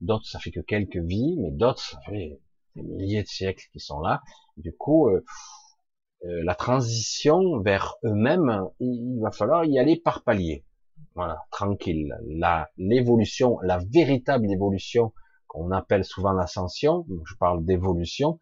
d'autres 0.02 0.26
ça 0.26 0.38
fait 0.38 0.50
que 0.50 0.60
quelques 0.60 0.98
vies, 0.98 1.36
mais 1.38 1.50
d'autres 1.50 1.80
ça 1.80 1.98
fait 2.06 2.38
des 2.76 2.82
milliers 2.82 3.22
de 3.22 3.28
siècles 3.28 3.64
qui 3.72 3.80
sont 3.80 4.00
là. 4.00 4.22
Du 4.58 4.74
coup, 4.76 5.08
euh, 5.08 5.24
euh, 6.24 6.44
la 6.44 6.54
transition 6.54 7.60
vers 7.60 7.94
eux-mêmes, 8.04 8.68
il 8.80 9.18
va 9.22 9.30
falloir 9.30 9.64
y 9.64 9.78
aller 9.78 9.96
par 9.96 10.22
palier. 10.22 10.65
Voilà, 11.16 11.38
tranquille. 11.50 12.14
La, 12.26 12.68
l'évolution, 12.76 13.58
la 13.62 13.78
véritable 13.90 14.52
évolution 14.52 15.14
qu'on 15.46 15.70
appelle 15.70 16.04
souvent 16.04 16.32
l'ascension, 16.32 17.06
je 17.24 17.34
parle 17.36 17.64
d'évolution, 17.64 18.38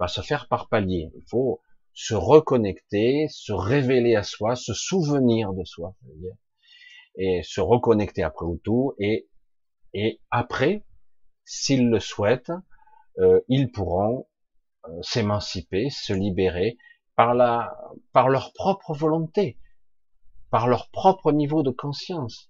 va 0.00 0.08
se 0.08 0.22
faire 0.22 0.48
par 0.48 0.70
palier. 0.70 1.10
Il 1.14 1.24
faut 1.28 1.60
se 1.92 2.14
reconnecter, 2.14 3.26
se 3.28 3.52
révéler 3.52 4.16
à 4.16 4.22
soi, 4.22 4.56
se 4.56 4.72
souvenir 4.72 5.52
de 5.52 5.64
soi, 5.64 5.94
et 7.16 7.42
se 7.42 7.60
reconnecter 7.60 8.22
après 8.22 8.46
tout, 8.64 8.94
et, 8.98 9.28
et 9.92 10.18
après, 10.30 10.82
s'ils 11.44 11.90
le 11.90 12.00
souhaitent, 12.00 12.52
euh, 13.18 13.40
ils 13.48 13.70
pourront 13.70 14.26
euh, 14.88 15.02
s'émanciper, 15.02 15.90
se 15.90 16.14
libérer 16.14 16.78
par 17.16 17.34
la, 17.34 17.76
par 18.12 18.30
leur 18.30 18.54
propre 18.54 18.94
volonté 18.94 19.58
par 20.54 20.68
leur 20.68 20.88
propre 20.90 21.32
niveau 21.32 21.64
de 21.64 21.72
conscience. 21.72 22.48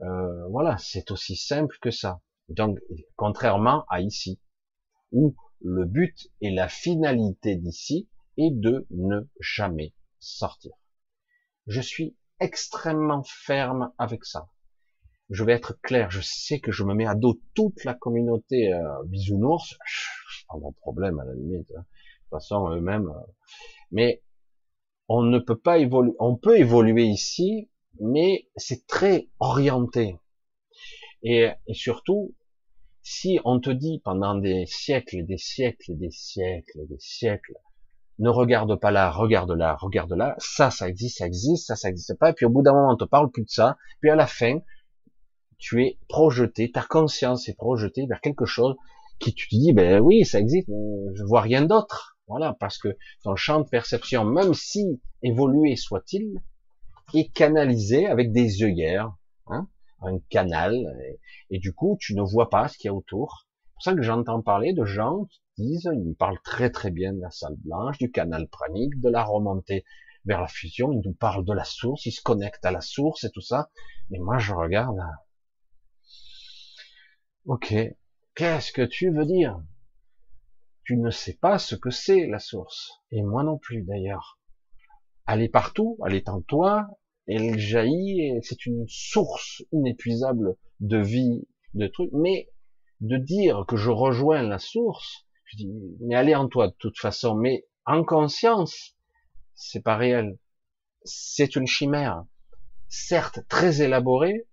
Euh, 0.00 0.48
voilà, 0.48 0.78
c'est 0.78 1.12
aussi 1.12 1.36
simple 1.36 1.78
que 1.80 1.92
ça. 1.92 2.20
Donc, 2.48 2.80
contrairement 3.14 3.84
à 3.88 4.00
ici, 4.00 4.40
où 5.12 5.36
le 5.60 5.84
but 5.84 6.26
et 6.40 6.50
la 6.50 6.66
finalité 6.66 7.54
d'ici 7.54 8.08
est 8.36 8.50
de 8.50 8.88
ne 8.90 9.20
jamais 9.38 9.94
sortir. 10.18 10.72
Je 11.68 11.80
suis 11.80 12.16
extrêmement 12.40 13.22
ferme 13.22 13.92
avec 13.96 14.24
ça. 14.24 14.50
Je 15.30 15.44
vais 15.44 15.52
être 15.52 15.80
clair, 15.82 16.10
je 16.10 16.22
sais 16.22 16.58
que 16.58 16.72
je 16.72 16.82
me 16.82 16.94
mets 16.94 17.06
à 17.06 17.14
dos 17.14 17.40
toute 17.54 17.84
la 17.84 17.94
communauté 17.94 18.72
euh, 18.72 19.04
bisounours, 19.04 19.78
pas 20.48 20.58
mon 20.58 20.72
problème 20.72 21.20
à 21.20 21.24
la 21.24 21.34
limite, 21.34 21.70
hein. 21.76 21.78
de 21.78 22.22
toute 22.22 22.30
façon 22.30 22.70
eux-mêmes, 22.70 23.06
euh, 23.06 23.32
mais 23.92 24.24
on 25.08 25.22
ne 25.22 25.38
peut 25.38 25.58
pas 25.58 25.78
évoluer, 25.78 26.14
on 26.18 26.36
peut 26.36 26.58
évoluer 26.58 27.04
ici, 27.04 27.70
mais 28.00 28.48
c'est 28.56 28.86
très 28.86 29.28
orienté. 29.40 30.18
Et, 31.22 31.50
surtout, 31.72 32.34
si 33.02 33.38
on 33.44 33.60
te 33.60 33.70
dit 33.70 34.00
pendant 34.04 34.34
des 34.34 34.66
siècles 34.66 35.24
des 35.24 35.38
siècles 35.38 35.96
des 35.96 36.10
siècles 36.10 36.86
des 36.88 36.98
siècles, 36.98 37.54
ne 38.18 38.28
regarde 38.30 38.78
pas 38.80 38.90
là, 38.90 39.10
regarde 39.10 39.52
là, 39.52 39.76
regarde 39.76 40.12
là, 40.12 40.34
ça, 40.38 40.70
ça 40.70 40.88
existe, 40.88 41.18
ça 41.18 41.26
existe, 41.26 41.66
ça, 41.66 41.76
ça 41.76 41.88
existe 41.88 42.18
pas, 42.18 42.30
et 42.30 42.32
puis 42.32 42.46
au 42.46 42.50
bout 42.50 42.62
d'un 42.62 42.72
moment, 42.72 42.92
on 42.92 42.96
te 42.96 43.04
parle 43.04 43.30
plus 43.30 43.44
de 43.44 43.50
ça, 43.50 43.76
puis 44.00 44.10
à 44.10 44.16
la 44.16 44.26
fin, 44.26 44.58
tu 45.58 45.84
es 45.84 45.98
projeté, 46.08 46.70
ta 46.70 46.82
conscience 46.82 47.48
est 47.48 47.56
projetée 47.56 48.06
vers 48.06 48.20
quelque 48.20 48.46
chose 48.46 48.74
qui 49.18 49.34
tu 49.34 49.48
te 49.48 49.54
dis, 49.54 49.72
ben 49.72 50.00
oui, 50.00 50.24
ça 50.24 50.40
existe, 50.40 50.68
je 50.68 51.24
vois 51.24 51.40
rien 51.40 51.62
d'autre. 51.62 52.15
Voilà, 52.28 52.56
parce 52.58 52.78
que 52.78 52.96
ton 53.22 53.36
champ 53.36 53.60
de 53.60 53.68
perception, 53.68 54.24
même 54.24 54.52
si 54.52 55.00
évolué 55.22 55.76
soit-il, 55.76 56.40
est 57.14 57.32
canalisé 57.32 58.06
avec 58.06 58.32
des 58.32 58.62
œillères, 58.64 59.14
hein, 59.46 59.68
un 60.00 60.18
canal, 60.28 60.74
et, 61.50 61.58
du 61.58 61.72
coup, 61.72 61.96
tu 62.00 62.14
ne 62.14 62.22
vois 62.22 62.50
pas 62.50 62.68
ce 62.68 62.76
qu'il 62.76 62.88
y 62.88 62.90
a 62.90 62.94
autour. 62.94 63.46
C'est 63.46 63.72
pour 63.74 63.82
ça 63.82 63.94
que 63.94 64.02
j'entends 64.02 64.42
parler 64.42 64.72
de 64.72 64.84
gens 64.84 65.24
qui 65.26 65.40
disent, 65.56 65.88
ils 65.92 66.08
me 66.08 66.14
parlent 66.14 66.40
très 66.42 66.70
très 66.70 66.90
bien 66.90 67.12
de 67.12 67.20
la 67.20 67.30
salle 67.30 67.56
blanche, 67.58 67.98
du 67.98 68.10
canal 68.10 68.48
pranique, 68.48 69.00
de 69.00 69.08
la 69.08 69.22
remontée 69.22 69.84
vers 70.24 70.40
la 70.40 70.48
fusion, 70.48 70.92
ils 70.92 71.02
nous 71.04 71.14
parlent 71.14 71.44
de 71.44 71.52
la 71.52 71.64
source, 71.64 72.04
ils 72.06 72.12
se 72.12 72.20
connectent 72.20 72.64
à 72.64 72.72
la 72.72 72.80
source 72.80 73.22
et 73.22 73.30
tout 73.30 73.40
ça. 73.40 73.70
Et 74.10 74.18
moi, 74.18 74.38
je 74.38 74.52
regarde. 74.52 74.98
Ok, 77.44 77.72
qu'est-ce 78.34 78.72
que 78.72 78.82
tu 78.82 79.10
veux 79.10 79.24
dire? 79.24 79.60
Tu 80.86 80.96
ne 80.96 81.10
sais 81.10 81.34
pas 81.34 81.58
ce 81.58 81.74
que 81.74 81.90
c'est 81.90 82.26
la 82.26 82.38
source. 82.38 83.02
Et 83.10 83.22
moi 83.22 83.42
non 83.42 83.58
plus 83.58 83.82
d'ailleurs. 83.82 84.38
Elle 85.26 85.42
est 85.42 85.48
partout, 85.48 85.98
elle 86.06 86.14
est 86.14 86.28
en 86.28 86.40
toi, 86.40 86.86
elle 87.26 87.58
jaillit, 87.58 88.38
c'est 88.42 88.66
une 88.66 88.84
source 88.86 89.64
inépuisable 89.72 90.56
de 90.78 90.98
vie, 90.98 91.48
de 91.74 91.88
trucs, 91.88 92.12
mais 92.12 92.48
de 93.00 93.16
dire 93.16 93.64
que 93.66 93.76
je 93.76 93.90
rejoins 93.90 94.42
la 94.42 94.60
source, 94.60 95.26
je 95.46 95.56
dis, 95.56 95.68
mais 96.00 96.14
elle 96.14 96.28
est 96.28 96.36
en 96.36 96.48
toi 96.48 96.68
de 96.68 96.76
toute 96.78 96.98
façon, 96.98 97.34
mais 97.34 97.66
en 97.84 98.04
conscience, 98.04 98.96
c'est 99.54 99.82
pas 99.82 99.96
réel. 99.96 100.38
C'est 101.02 101.56
une 101.56 101.66
chimère, 101.66 102.24
certes 102.88 103.40
très 103.48 103.82
élaborée, 103.82 104.46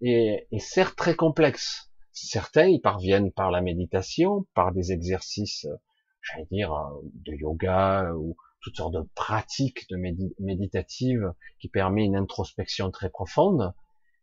et, 0.00 0.48
et 0.50 0.58
certes 0.58 0.96
très 0.96 1.14
complexe. 1.14 1.92
Certains 2.14 2.68
y 2.68 2.78
parviennent 2.80 3.32
par 3.32 3.50
la 3.50 3.60
méditation, 3.60 4.46
par 4.54 4.72
des 4.72 4.92
exercices, 4.92 5.64
euh, 5.64 5.76
j'allais 6.22 6.46
dire, 6.50 6.72
euh, 6.72 7.00
de 7.26 7.32
yoga 7.34 8.12
ou 8.14 8.36
toutes 8.60 8.76
sortes 8.76 8.94
de 8.94 9.02
pratiques 9.16 9.88
de 9.90 9.96
méditatives 10.38 11.32
qui 11.58 11.68
permettent 11.68 12.06
une 12.06 12.16
introspection 12.16 12.92
très 12.92 13.10
profonde. 13.10 13.74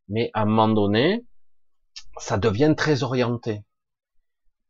Mais 0.08 0.32
à 0.34 0.44
un 0.44 0.46
moment 0.46 0.70
donné, 0.70 1.26
ça 2.18 2.38
devient 2.38 2.74
très 2.78 3.04
orienté. 3.04 3.66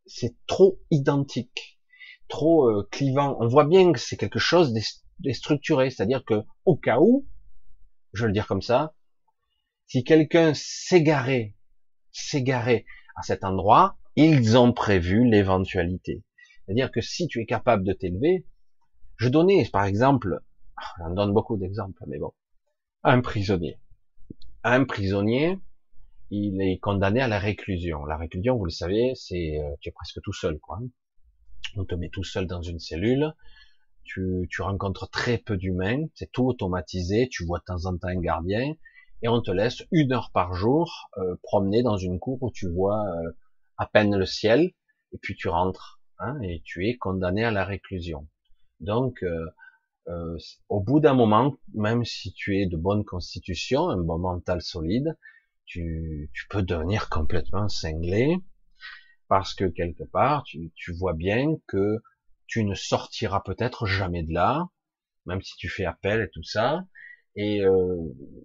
C'est 0.07 0.35
trop 0.47 0.81
identique, 0.89 1.79
trop 2.27 2.69
euh, 2.69 2.87
clivant. 2.91 3.37
On 3.39 3.47
voit 3.47 3.65
bien 3.65 3.93
que 3.93 3.99
c'est 3.99 4.17
quelque 4.17 4.39
chose 4.39 4.73
de 4.73 5.31
structuré, 5.31 5.91
c'est-à-dire 5.91 6.25
que 6.25 6.43
au 6.65 6.75
cas 6.75 6.97
où, 6.99 7.27
je 8.13 8.23
vais 8.23 8.29
le 8.29 8.33
dire 8.33 8.47
comme 8.47 8.63
ça, 8.63 8.95
si 9.85 10.03
quelqu'un 10.03 10.53
s'égarait, 10.55 11.55
s'égarait 12.11 12.85
à 13.21 13.23
cet 13.23 13.43
endroit, 13.43 13.97
ils 14.15 14.57
ont 14.57 14.73
prévu 14.73 15.29
l'éventualité. 15.29 16.23
C'est-à-dire 16.65 16.91
que 16.91 17.01
si 17.01 17.27
tu 17.27 17.39
es 17.39 17.45
capable 17.45 17.83
de 17.83 17.93
t'élever, 17.93 18.47
je 19.17 19.29
donnais 19.29 19.69
par 19.71 19.85
exemple, 19.85 20.39
on 20.99 21.13
donne 21.13 21.31
beaucoup 21.31 21.55
d'exemples, 21.55 22.03
mais 22.07 22.17
bon, 22.17 22.33
un 23.03 23.21
prisonnier. 23.21 23.77
Un 24.63 24.85
prisonnier, 24.85 25.59
il 26.31 26.59
est 26.63 26.79
condamné 26.79 27.21
à 27.21 27.27
la 27.27 27.37
réclusion. 27.37 28.05
La 28.05 28.17
réclusion, 28.17 28.57
vous 28.57 28.65
le 28.65 28.71
savez, 28.71 29.13
c'est 29.13 29.59
euh, 29.59 29.75
tu 29.81 29.89
es 29.89 29.91
presque 29.91 30.19
tout 30.23 30.33
seul, 30.33 30.57
quoi. 30.59 30.79
On 31.75 31.85
te 31.85 31.93
met 31.93 32.09
tout 32.09 32.23
seul 32.23 32.47
dans 32.47 32.63
une 32.63 32.79
cellule, 32.79 33.35
tu, 34.03 34.47
tu 34.49 34.63
rencontres 34.63 35.11
très 35.11 35.37
peu 35.37 35.57
d'humains, 35.57 36.07
c'est 36.15 36.31
tout 36.31 36.47
automatisé, 36.47 37.29
tu 37.29 37.45
vois 37.45 37.59
de 37.59 37.65
temps 37.65 37.85
en 37.85 37.97
temps 37.97 38.07
un 38.07 38.19
gardien, 38.19 38.73
et 39.21 39.27
on 39.27 39.41
te 39.41 39.51
laisse 39.51 39.83
une 39.91 40.13
heure 40.13 40.31
par 40.31 40.53
jour 40.53 41.09
euh, 41.17 41.35
promener 41.43 41.83
dans 41.83 41.97
une 41.97 42.19
cour 42.19 42.41
où 42.41 42.51
tu 42.51 42.69
vois 42.69 43.05
euh, 43.05 43.31
à 43.77 43.85
peine 43.85 44.15
le 44.15 44.25
ciel, 44.25 44.71
et 45.13 45.17
puis 45.21 45.35
tu 45.35 45.47
rentres, 45.47 46.01
hein, 46.19 46.39
et 46.41 46.61
tu 46.65 46.87
es 46.87 46.97
condamné 46.97 47.43
à 47.43 47.51
la 47.51 47.65
réclusion. 47.65 48.27
Donc, 48.79 49.23
euh, 49.23 50.37
au 50.67 50.81
bout 50.81 50.99
d'un 50.99 51.13
moment, 51.13 51.55
même 51.73 52.03
si 52.03 52.33
tu 52.33 52.59
es 52.59 52.65
de 52.65 52.75
bonne 52.75 53.05
constitution, 53.05 53.89
un 53.89 53.97
bon 53.97 54.17
mental 54.17 54.61
solide, 54.61 55.17
tu, 55.65 56.29
peux 56.49 56.63
devenir 56.63 57.09
complètement 57.09 57.69
cinglé, 57.69 58.37
parce 59.27 59.53
que 59.53 59.65
quelque 59.65 60.03
part, 60.03 60.43
tu, 60.43 60.71
tu 60.75 60.91
vois 60.91 61.13
bien 61.13 61.55
que 61.67 62.01
tu 62.47 62.65
ne 62.65 62.75
sortiras 62.75 63.41
peut-être 63.41 63.85
jamais 63.85 64.23
de 64.23 64.33
là, 64.33 64.67
même 65.25 65.41
si 65.41 65.55
tu 65.55 65.69
fais 65.69 65.85
appel 65.85 66.21
et 66.21 66.29
tout 66.31 66.43
ça, 66.43 66.83
et 67.35 67.61
euh, 67.61 67.97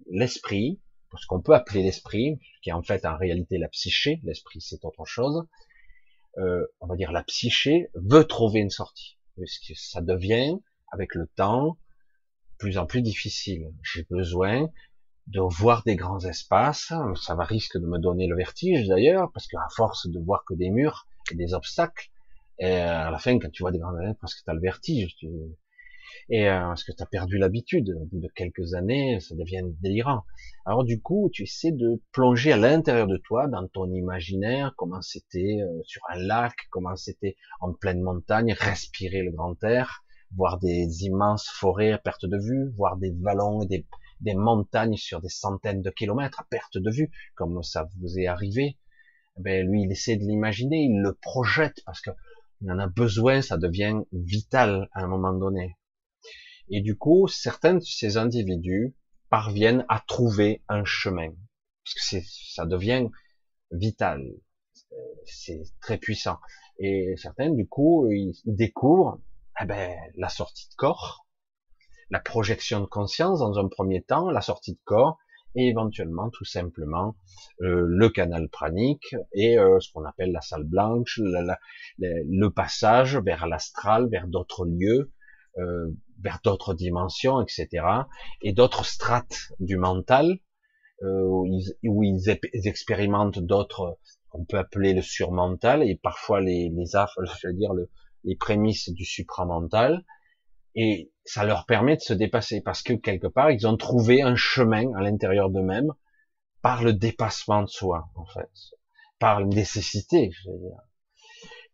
l'esprit, 0.09 0.79
ce 1.17 1.25
qu'on 1.27 1.41
peut 1.41 1.53
appeler 1.53 1.83
l'esprit, 1.83 2.39
qui 2.61 2.69
est 2.69 2.73
en 2.73 2.83
fait 2.83 3.05
en 3.05 3.17
réalité 3.17 3.57
la 3.57 3.67
psyché, 3.69 4.19
l'esprit 4.23 4.61
c'est 4.61 4.83
autre 4.85 5.05
chose, 5.05 5.43
euh, 6.37 6.65
on 6.79 6.87
va 6.87 6.95
dire 6.95 7.11
la 7.11 7.23
psyché 7.23 7.89
veut 7.95 8.25
trouver 8.25 8.59
une 8.59 8.69
sortie, 8.69 9.17
parce 9.35 9.59
que 9.59 9.73
ça 9.75 10.01
devient, 10.01 10.57
avec 10.91 11.15
le 11.15 11.27
temps, 11.27 11.77
plus 12.57 12.77
en 12.77 12.85
plus 12.85 13.01
difficile. 13.01 13.71
J'ai 13.83 14.03
besoin 14.09 14.69
de 15.27 15.41
voir 15.41 15.83
des 15.83 15.95
grands 15.95 16.23
espaces, 16.23 16.93
ça 17.15 17.35
va 17.35 17.43
risque 17.43 17.77
de 17.77 17.85
me 17.85 17.99
donner 17.99 18.27
le 18.27 18.35
vertige 18.35 18.87
d'ailleurs, 18.87 19.31
parce 19.33 19.47
qu'à 19.47 19.59
force 19.75 20.07
de 20.07 20.19
voir 20.19 20.43
que 20.45 20.53
des 20.53 20.69
murs 20.69 21.07
et 21.31 21.35
des 21.35 21.53
obstacles, 21.53 22.09
et 22.59 22.71
à 22.71 23.11
la 23.11 23.19
fin, 23.19 23.37
quand 23.37 23.51
tu 23.51 23.63
vois 23.63 23.71
des 23.71 23.79
grands 23.79 23.97
espaces, 23.99 24.17
parce 24.21 24.35
que 24.35 24.43
tu 24.43 24.49
as 24.49 24.53
le 24.53 24.61
vertige, 24.61 25.15
tu, 25.17 25.27
et 26.29 26.49
euh, 26.49 26.59
parce 26.59 26.83
que 26.83 26.91
tu 26.91 27.01
as 27.01 27.05
perdu 27.05 27.37
l'habitude, 27.37 27.85
de 28.11 28.27
quelques 28.35 28.73
années, 28.73 29.19
ça 29.21 29.35
devient 29.35 29.63
délirant. 29.81 30.23
Alors 30.65 30.83
du 30.83 31.01
coup, 31.01 31.29
tu 31.31 31.43
essaies 31.43 31.71
de 31.71 32.01
plonger 32.11 32.51
à 32.51 32.57
l'intérieur 32.57 33.07
de 33.07 33.17
toi, 33.17 33.47
dans 33.47 33.65
ton 33.67 33.89
imaginaire, 33.91 34.73
comment 34.77 35.01
c'était 35.01 35.59
euh, 35.61 35.81
sur 35.83 36.01
un 36.09 36.19
lac, 36.19 36.53
comment 36.69 36.95
c'était 36.97 37.37
en 37.61 37.71
pleine 37.73 38.01
montagne, 38.01 38.53
respirer 38.59 39.21
le 39.21 39.31
grand 39.31 39.63
air, 39.63 40.03
voir 40.35 40.59
des 40.59 41.05
immenses 41.05 41.47
forêts 41.47 41.93
à 41.93 41.97
perte 41.97 42.25
de 42.25 42.37
vue, 42.37 42.73
voir 42.75 42.97
des 42.97 43.11
vallons 43.21 43.61
et 43.61 43.67
des, 43.67 43.85
des 44.19 44.35
montagnes 44.35 44.97
sur 44.97 45.21
des 45.21 45.29
centaines 45.29 45.81
de 45.81 45.89
kilomètres 45.89 46.41
à 46.41 46.45
perte 46.49 46.77
de 46.77 46.91
vue, 46.91 47.09
comme 47.35 47.63
ça 47.63 47.87
vous 48.01 48.19
est 48.19 48.27
arrivé. 48.27 48.77
Ben, 49.37 49.65
lui, 49.65 49.83
il 49.83 49.91
essaie 49.91 50.17
de 50.17 50.23
l'imaginer, 50.23 50.77
il 50.77 50.99
le 51.01 51.13
projette 51.13 51.81
parce 51.85 52.01
que 52.01 52.11
il 52.61 52.71
en 52.71 52.79
a 52.79 52.87
besoin, 52.87 53.41
ça 53.43 53.57
devient 53.57 54.01
vital 54.11 54.89
à 54.91 55.03
un 55.03 55.07
moment 55.07 55.31
donné. 55.31 55.77
Et 56.69 56.81
du 56.81 56.97
coup, 56.97 57.27
certains 57.27 57.75
de 57.75 57.79
ces 57.79 58.17
individus 58.17 58.95
parviennent 59.29 59.85
à 59.89 60.03
trouver 60.05 60.63
un 60.67 60.83
chemin. 60.85 61.31
Parce 61.83 61.95
que 61.95 62.27
ça 62.53 62.65
devient 62.65 63.07
vital. 63.71 64.23
C'est 65.25 65.63
très 65.81 65.97
puissant. 65.97 66.39
Et 66.79 67.15
certains, 67.17 67.51
du 67.51 67.67
coup, 67.67 68.09
ils 68.11 68.33
découvrent 68.45 69.19
eh 69.61 69.65
ben, 69.65 69.97
la 70.15 70.29
sortie 70.29 70.69
de 70.69 70.75
corps, 70.75 71.25
la 72.09 72.19
projection 72.19 72.81
de 72.81 72.85
conscience 72.85 73.39
dans 73.39 73.57
un 73.57 73.67
premier 73.67 74.03
temps, 74.03 74.29
la 74.29 74.41
sortie 74.41 74.73
de 74.73 74.79
corps, 74.85 75.17
et 75.55 75.69
éventuellement 75.69 76.29
tout 76.29 76.45
simplement 76.45 77.15
euh, 77.61 77.83
le 77.87 78.09
canal 78.09 78.47
pranique 78.49 79.15
et 79.33 79.57
euh, 79.57 79.79
ce 79.79 79.91
qu'on 79.91 80.05
appelle 80.05 80.31
la 80.31 80.41
salle 80.41 80.65
blanche, 80.65 81.19
le 81.19 82.47
passage 82.49 83.17
vers 83.17 83.47
l'astral, 83.47 84.07
vers 84.09 84.27
d'autres 84.27 84.65
lieux, 84.65 85.11
euh, 85.59 85.87
vers 86.19 86.39
d'autres 86.43 86.73
dimensions, 86.73 87.41
etc. 87.41 87.85
Et 88.41 88.53
d'autres 88.53 88.85
strates 88.85 89.51
du 89.59 89.77
mental 89.77 90.39
euh, 91.03 91.23
où, 91.23 91.45
ils, 91.45 91.89
où 91.89 92.03
ils, 92.03 92.29
expérimentent 92.67 93.39
d'autres, 93.39 93.99
qu'on 94.29 94.45
peut 94.45 94.57
appeler 94.57 94.93
le 94.93 95.01
surmental 95.01 95.83
et 95.83 95.95
parfois 95.95 96.41
les, 96.41 96.69
les 96.69 96.85
je 97.41 97.47
veux 97.47 97.53
dire 97.53 97.73
le, 97.73 97.89
les 98.23 98.35
prémices 98.35 98.89
du 98.89 99.05
supramental. 99.05 100.03
Et 100.75 101.11
ça 101.25 101.43
leur 101.43 101.65
permet 101.65 101.95
de 101.95 102.01
se 102.01 102.13
dépasser 102.13 102.61
parce 102.61 102.83
que 102.83 102.93
quelque 102.93 103.27
part 103.27 103.51
ils 103.51 103.67
ont 103.67 103.77
trouvé 103.77 104.21
un 104.21 104.35
chemin 104.35 104.93
à 104.93 105.01
l'intérieur 105.01 105.49
d'eux-mêmes 105.49 105.91
par 106.61 106.83
le 106.83 106.93
dépassement 106.93 107.63
de 107.63 107.67
soi, 107.67 108.09
en 108.15 108.25
fait, 108.25 108.49
par 109.19 109.39
la 109.39 109.47
nécessité, 109.47 110.31
je 110.31 110.51
veux 110.51 110.57
dire. 110.57 110.86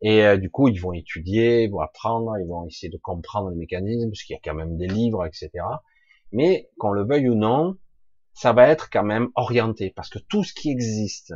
Et 0.03 0.21
euh, 0.25 0.37
du 0.37 0.51
coup, 0.51 0.67
ils 0.67 0.79
vont 0.79 0.91
étudier, 0.91 1.63
ils 1.63 1.71
vont 1.71 1.79
apprendre, 1.79 2.37
ils 2.37 2.47
vont 2.47 2.67
essayer 2.67 2.89
de 2.89 2.97
comprendre 2.97 3.49
les 3.49 3.55
mécanismes, 3.55 4.09
parce 4.09 4.23
qu'il 4.23 4.33
y 4.33 4.37
a 4.37 4.41
quand 4.43 4.53
même 4.53 4.77
des 4.77 4.87
livres, 4.87 5.25
etc. 5.25 5.49
Mais 6.33 6.69
qu'on 6.77 6.91
le 6.91 7.05
veuille 7.05 7.29
ou 7.29 7.35
non, 7.35 7.77
ça 8.33 8.51
va 8.51 8.67
être 8.67 8.89
quand 8.89 9.03
même 9.03 9.29
orienté, 9.35 9.91
parce 9.95 10.09
que 10.09 10.19
tout 10.19 10.43
ce 10.43 10.53
qui 10.53 10.69
existe, 10.69 11.33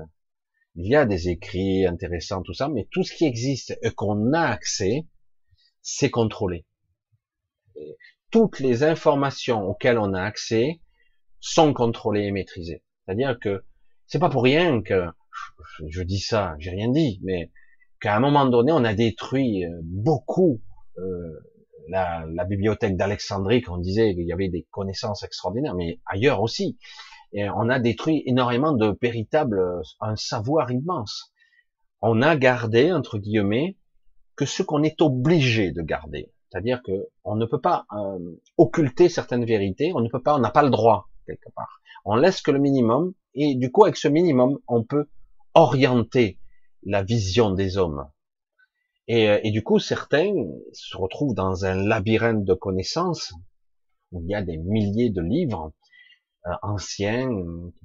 il 0.76 0.86
y 0.86 0.96
a 0.96 1.06
des 1.06 1.30
écrits 1.30 1.86
intéressants, 1.86 2.44
tout 2.44 2.54
ça, 2.54 2.68
mais 2.68 2.88
tout 2.92 3.04
ce 3.04 3.16
qui 3.16 3.26
existe 3.26 3.78
et 3.82 3.92
qu'on 3.92 4.34
a 4.34 4.42
accès, 4.42 5.08
c'est 5.82 6.12
contrôlé. 6.12 6.66
toutes 8.32 8.60
les 8.60 8.84
informations 8.84 9.64
auxquelles 9.64 9.98
on 9.98 10.14
a 10.14 10.22
accès 10.22 10.82
sont 11.40 11.74
contrôlées 11.74 12.26
et 12.26 12.32
maîtrisées. 12.32 12.84
C'est-à-dire 13.06 13.38
que 13.40 13.64
c'est 14.08 14.20
pas 14.20 14.30
pour 14.30 14.44
rien 14.44 14.82
que 14.82 15.06
je 15.88 16.02
dis 16.04 16.20
ça, 16.20 16.56
j'ai 16.60 16.72
rien 16.72 16.90
dit, 16.90 17.22
mais 17.24 17.52
qu'à 18.00 18.16
un 18.16 18.20
moment 18.20 18.46
donné, 18.46 18.72
on 18.72 18.84
a 18.84 18.94
détruit 18.94 19.66
euh, 19.66 19.80
beaucoup 19.84 20.62
euh, 20.98 21.40
la, 21.90 22.26
la, 22.28 22.46
bibliothèque 22.46 22.98
d'Alexandrie, 22.98 23.62
qu'on 23.62 23.78
disait 23.78 24.14
qu'il 24.14 24.26
y 24.26 24.34
avait 24.34 24.50
des 24.50 24.68
connaissances 24.72 25.24
extraordinaires, 25.24 25.76
mais 25.76 26.00
ailleurs 26.06 26.42
aussi. 26.42 26.78
On 27.34 27.70
a 27.70 27.80
détruit 27.80 28.24
énormément 28.26 28.72
de 28.72 28.98
véritables, 29.02 29.62
un 30.00 30.16
savoir 30.16 30.72
immense. 30.72 31.34
On 32.02 32.22
a 32.22 32.38
gardé, 32.38 32.92
entre 32.94 33.18
guillemets, 33.18 33.76
que 34.38 34.46
ce 34.46 34.64
qu'on 34.64 34.84
est 34.84 35.02
obligé 35.02 35.72
de 35.72 35.82
garder. 35.82 36.32
C'est-à-dire 36.50 36.82
que 36.84 37.10
on 37.24 37.36
ne 37.36 37.46
peut 37.46 37.60
pas 37.60 37.86
euh, 37.92 38.40
occulter 38.58 39.10
certaines 39.10 39.46
vérités, 39.46 39.92
on 39.94 40.00
ne 40.00 40.10
peut 40.10 40.22
pas, 40.22 40.36
on 40.36 40.40
n'a 40.40 40.52
pas 40.52 40.64
le 40.64 40.70
droit 40.70 41.10
quelque 41.26 41.50
part. 41.54 41.82
On 42.06 42.16
laisse 42.16 42.42
que 42.42 42.52
le 42.52 42.60
minimum, 42.60 43.14
et 43.34 43.56
du 43.56 43.72
coup, 43.72 43.84
avec 43.84 43.98
ce 43.98 44.08
minimum, 44.08 44.58
on 44.68 44.84
peut 44.84 45.10
orienter 45.54 46.40
la 46.84 47.04
vision 47.04 47.52
des 47.52 47.78
hommes. 47.78 48.10
Et, 49.08 49.30
euh, 49.30 49.40
et, 49.44 49.52
du 49.52 49.64
coup, 49.64 49.80
certains 49.80 50.34
se 50.74 50.98
retrouvent 50.98 51.34
dans 51.34 51.66
un 51.66 51.76
labyrinthe 51.76 52.44
de 52.44 52.54
connaissances 52.54 53.34
où 54.12 54.22
il 54.22 54.30
y 54.30 54.36
a 54.36 54.42
des 54.42 54.58
milliers 54.58 55.10
de 55.10 55.22
livres 55.22 55.74
euh, 56.48 56.52
anciens, 56.62 57.30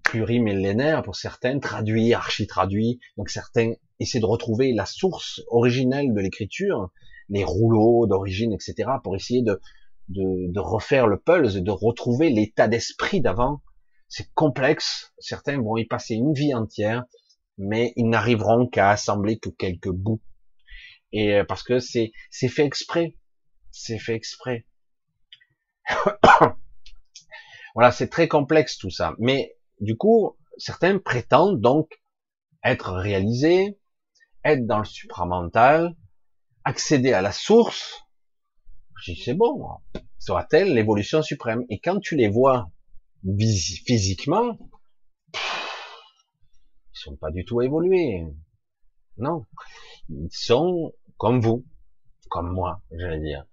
plurimillénaires 0.05 1.03
pour 1.03 1.17
certains, 1.17 1.59
traduits, 1.59 2.13
archi-traduits. 2.13 3.01
Donc 3.17 3.29
certains 3.29 3.73
essaient 3.99 4.21
de 4.21 4.27
retrouver 4.27 4.73
la 4.73 4.87
source 4.87 5.43
originelle 5.49 6.13
de 6.13 6.21
l'écriture, 6.21 6.91
les 7.29 7.45
rouleaux 7.45 8.07
d'origine, 8.07 8.53
etc., 8.53 8.91
pour 9.03 9.17
essayer 9.17 9.43
de, 9.43 9.61
de, 10.09 10.53
de 10.53 10.61
refaire 10.61 11.07
le 11.07 11.19
pulse, 11.19 11.55
de 11.55 11.71
retrouver 11.71 12.31
l'état 12.31 12.69
d'esprit 12.69 13.21
d'avant. 13.21 13.63
C'est 14.09 14.33
complexe. 14.35 15.13
Certains 15.19 15.61
vont 15.61 15.77
y 15.77 15.85
passer 15.85 16.15
une 16.15 16.35
vie 16.35 16.55
entière 16.55 17.05
mais 17.59 17.93
ils 17.97 18.09
n'arriveront 18.09 18.67
qu'à 18.67 18.91
assembler 18.91 19.39
que 19.39 19.51
quelques 19.51 19.91
bouts. 19.91 20.23
Et 21.13 21.35
euh, 21.35 21.45
parce 21.45 21.63
que 21.63 21.79
c'est 21.79 22.13
c'est 22.31 22.49
fait 22.49 22.65
exprès, 22.65 23.17
c'est 23.71 23.99
fait 23.99 24.15
exprès. 24.15 24.67
voilà, 27.75 27.91
c'est 27.93 28.09
très 28.09 28.29
complexe 28.29 28.79
tout 28.79 28.91
ça. 28.91 29.15
Mais 29.19 29.57
du 29.81 29.97
coup, 29.97 30.37
certains 30.57 30.99
prétendent 30.99 31.61
donc 31.61 32.03
être 32.65 32.93
réalisés, 32.93 33.79
être 34.45 34.67
dans 34.67 34.79
le 34.79 34.85
supramental, 34.85 35.95
accéder 36.65 37.13
à 37.13 37.23
la 37.23 37.33
source. 37.33 38.07
Je 39.05 39.13
dis 39.13 39.21
c'est 39.21 39.35
bon, 39.35 39.69
sera-t-elle 40.19 40.73
l'évolution 40.73 41.23
suprême 41.23 41.65
Et 41.69 41.81
quand 41.81 41.99
tu 41.99 42.17
les 42.17 42.29
vois 42.29 42.71
physiquement, 43.87 44.59
sont 47.03 47.17
pas 47.17 47.31
du 47.31 47.45
tout 47.45 47.61
évolués. 47.63 48.27
Non. 49.17 49.47
Ils 50.09 50.29
sont 50.31 50.93
comme 51.17 51.41
vous, 51.41 51.65
comme 52.31 52.53
moi, 52.53 52.83
j'allais 52.91 53.21
dire. 53.21 53.45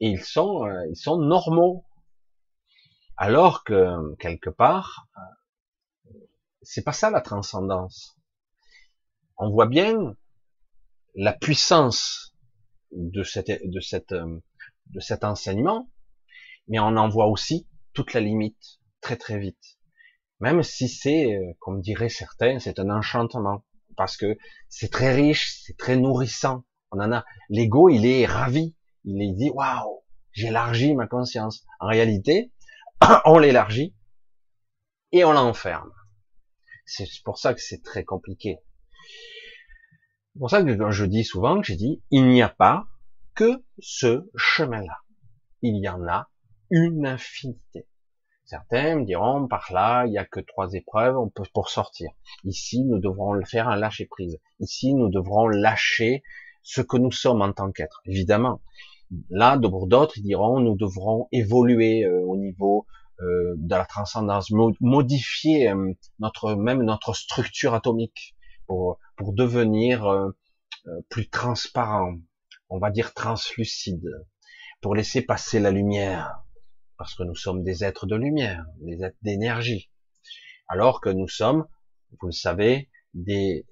Et 0.00 0.10
ils 0.10 0.22
sont, 0.22 0.64
euh, 0.64 0.86
ils 0.90 0.96
sont 0.96 1.18
normaux. 1.18 1.84
Alors 3.16 3.64
que, 3.64 4.14
quelque 4.16 4.50
part, 4.50 5.08
euh, 5.16 6.18
c'est 6.62 6.82
pas 6.82 6.92
ça 6.92 7.10
la 7.10 7.20
transcendance. 7.20 8.16
On 9.36 9.50
voit 9.50 9.66
bien 9.66 10.16
la 11.14 11.32
puissance 11.32 12.34
de 12.92 13.22
cette, 13.22 13.50
de 13.64 13.80
cette, 13.80 14.12
euh, 14.12 14.40
de 14.86 15.00
cet 15.00 15.24
enseignement, 15.24 15.90
mais 16.68 16.78
on 16.78 16.96
en 16.96 17.08
voit 17.08 17.26
aussi 17.26 17.68
toute 17.92 18.14
la 18.14 18.20
limite 18.20 18.80
très 19.00 19.16
très 19.16 19.38
vite. 19.38 19.79
Même 20.40 20.62
si 20.62 20.88
c'est, 20.88 21.36
euh, 21.36 21.52
comme 21.58 21.80
diraient 21.80 22.08
certains, 22.08 22.58
c'est 22.58 22.78
un 22.78 22.90
enchantement, 22.90 23.64
parce 23.96 24.16
que 24.16 24.38
c'est 24.68 24.90
très 24.90 25.14
riche, 25.14 25.60
c'est 25.64 25.76
très 25.76 25.96
nourrissant. 25.96 26.64
On 26.92 27.00
en 27.00 27.12
a, 27.12 27.24
l'ego, 27.50 27.88
il 27.88 28.06
est 28.06 28.26
ravi, 28.26 28.74
il 29.04 29.22
est 29.22 29.34
dit, 29.34 29.50
waouh, 29.50 30.02
j'élargis 30.32 30.94
ma 30.94 31.06
conscience. 31.06 31.64
En 31.78 31.86
réalité, 31.86 32.52
on 33.26 33.38
l'élargit, 33.38 33.94
et 35.12 35.24
on 35.24 35.32
l'enferme. 35.32 35.92
C'est 36.86 37.06
pour 37.24 37.38
ça 37.38 37.54
que 37.54 37.60
c'est 37.60 37.82
très 37.82 38.04
compliqué. 38.04 38.58
C'est 40.32 40.38
pour 40.38 40.50
ça 40.50 40.62
que 40.62 40.90
je 40.90 41.04
dis 41.04 41.24
souvent, 41.24 41.62
j'ai 41.62 41.76
dit, 41.76 42.02
il 42.10 42.28
n'y 42.28 42.42
a 42.42 42.48
pas 42.48 42.86
que 43.34 43.62
ce 43.78 44.28
chemin-là. 44.36 44.98
Il 45.62 45.76
y 45.82 45.88
en 45.88 46.06
a 46.06 46.30
une 46.70 47.06
infinité. 47.06 47.86
Certains 48.50 48.96
me 48.96 49.04
diront, 49.04 49.46
par 49.46 49.68
là, 49.72 50.06
il 50.06 50.10
n'y 50.10 50.18
a 50.18 50.24
que 50.24 50.40
trois 50.40 50.72
épreuves 50.72 51.14
pour 51.54 51.70
sortir. 51.70 52.10
Ici, 52.42 52.82
nous 52.82 52.98
devrons 52.98 53.32
le 53.32 53.44
faire 53.44 53.68
un 53.68 53.76
lâcher 53.76 54.06
prise. 54.06 54.40
Ici, 54.58 54.92
nous 54.92 55.08
devrons 55.08 55.46
lâcher 55.46 56.24
ce 56.64 56.80
que 56.80 56.96
nous 56.96 57.12
sommes 57.12 57.42
en 57.42 57.52
tant 57.52 57.70
qu'être. 57.70 58.02
Évidemment. 58.06 58.60
Là, 59.28 59.56
pour 59.56 59.86
d'autres, 59.86 60.18
ils 60.18 60.24
diront, 60.24 60.58
nous 60.58 60.74
devrons 60.74 61.28
évoluer 61.30 62.04
euh, 62.04 62.22
au 62.22 62.36
niveau 62.36 62.86
euh, 63.20 63.54
de 63.56 63.70
la 63.76 63.84
transcendance, 63.84 64.50
modifier 64.80 65.70
euh, 65.70 65.92
notre 66.18 66.56
même 66.56 66.82
notre 66.82 67.14
structure 67.14 67.72
atomique 67.72 68.34
pour 68.66 68.98
pour 69.16 69.32
devenir 69.32 70.32
plus 71.08 71.28
transparent, 71.28 72.16
on 72.68 72.78
va 72.78 72.90
dire 72.90 73.14
translucide, 73.14 74.08
pour 74.80 74.96
laisser 74.96 75.22
passer 75.22 75.60
la 75.60 75.70
lumière, 75.70 76.42
parce 77.00 77.14
que 77.14 77.22
nous 77.22 77.34
sommes 77.34 77.62
des 77.62 77.82
êtres 77.82 78.04
de 78.04 78.14
lumière, 78.14 78.66
des 78.82 79.02
êtres 79.02 79.16
d'énergie, 79.22 79.90
alors 80.68 81.00
que 81.00 81.08
nous 81.08 81.28
sommes, 81.28 81.66
vous 82.20 82.26
le 82.26 82.32
savez, 82.32 82.90
des, 83.14 83.64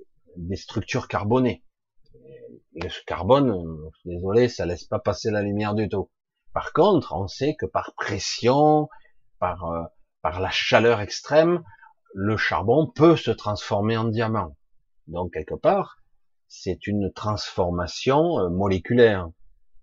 structures 0.54 1.08
carbonées. 1.08 1.62
Le 2.72 2.88
carbone, 3.04 3.52
désolé, 4.06 4.48
ça 4.48 4.64
laisse 4.64 4.84
pas 4.84 4.98
passer 4.98 5.30
la 5.30 5.42
lumière 5.42 5.74
du 5.74 5.90
tout. 5.90 6.10
Par 6.54 6.72
contre, 6.72 7.12
on 7.14 7.28
sait 7.28 7.54
que 7.54 7.66
par 7.66 7.92
pression, 7.96 8.88
par, 9.38 9.62
euh, 9.72 9.82
par 10.22 10.40
la 10.40 10.48
chaleur 10.48 11.02
extrême, 11.02 11.62
le 12.14 12.38
charbon 12.38 12.86
peut 12.86 13.16
se 13.16 13.30
transformer 13.30 13.98
en 13.98 14.04
diamant. 14.04 14.56
Donc 15.06 15.34
quelque 15.34 15.54
part, 15.54 15.98
c'est 16.46 16.86
une 16.86 17.12
transformation 17.12 18.38
euh, 18.38 18.48
moléculaire 18.48 19.28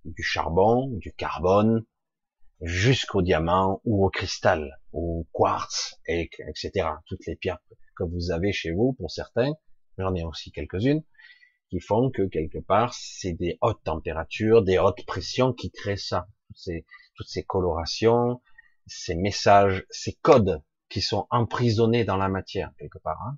du 0.03 0.23
charbon, 0.23 0.87
du 0.93 1.13
carbone, 1.13 1.85
jusqu'au 2.61 3.21
diamant 3.21 3.81
ou 3.83 4.05
au 4.05 4.09
cristal, 4.09 4.79
au 4.93 5.27
quartz, 5.31 5.99
etc. 6.07 6.89
Toutes 7.05 7.25
les 7.25 7.35
pierres 7.35 7.59
que 7.95 8.03
vous 8.03 8.31
avez 8.31 8.51
chez 8.51 8.71
vous, 8.71 8.93
pour 8.93 9.11
certains, 9.11 9.53
j'en 9.97 10.13
ai 10.15 10.23
aussi 10.23 10.51
quelques-unes, 10.51 11.03
qui 11.69 11.79
font 11.79 12.11
que 12.11 12.23
quelque 12.23 12.59
part, 12.59 12.93
c'est 12.93 13.33
des 13.33 13.57
hautes 13.61 13.83
températures, 13.83 14.63
des 14.63 14.77
hautes 14.77 15.05
pressions 15.05 15.53
qui 15.53 15.71
créent 15.71 15.97
ça. 15.97 16.27
Ces, 16.53 16.85
toutes 17.15 17.27
ces 17.27 17.43
colorations, 17.43 18.41
ces 18.87 19.15
messages, 19.15 19.85
ces 19.89 20.13
codes 20.13 20.61
qui 20.89 21.01
sont 21.01 21.27
emprisonnés 21.31 22.05
dans 22.05 22.17
la 22.17 22.29
matière, 22.29 22.71
quelque 22.77 22.99
part. 22.99 23.21
Hein. 23.27 23.37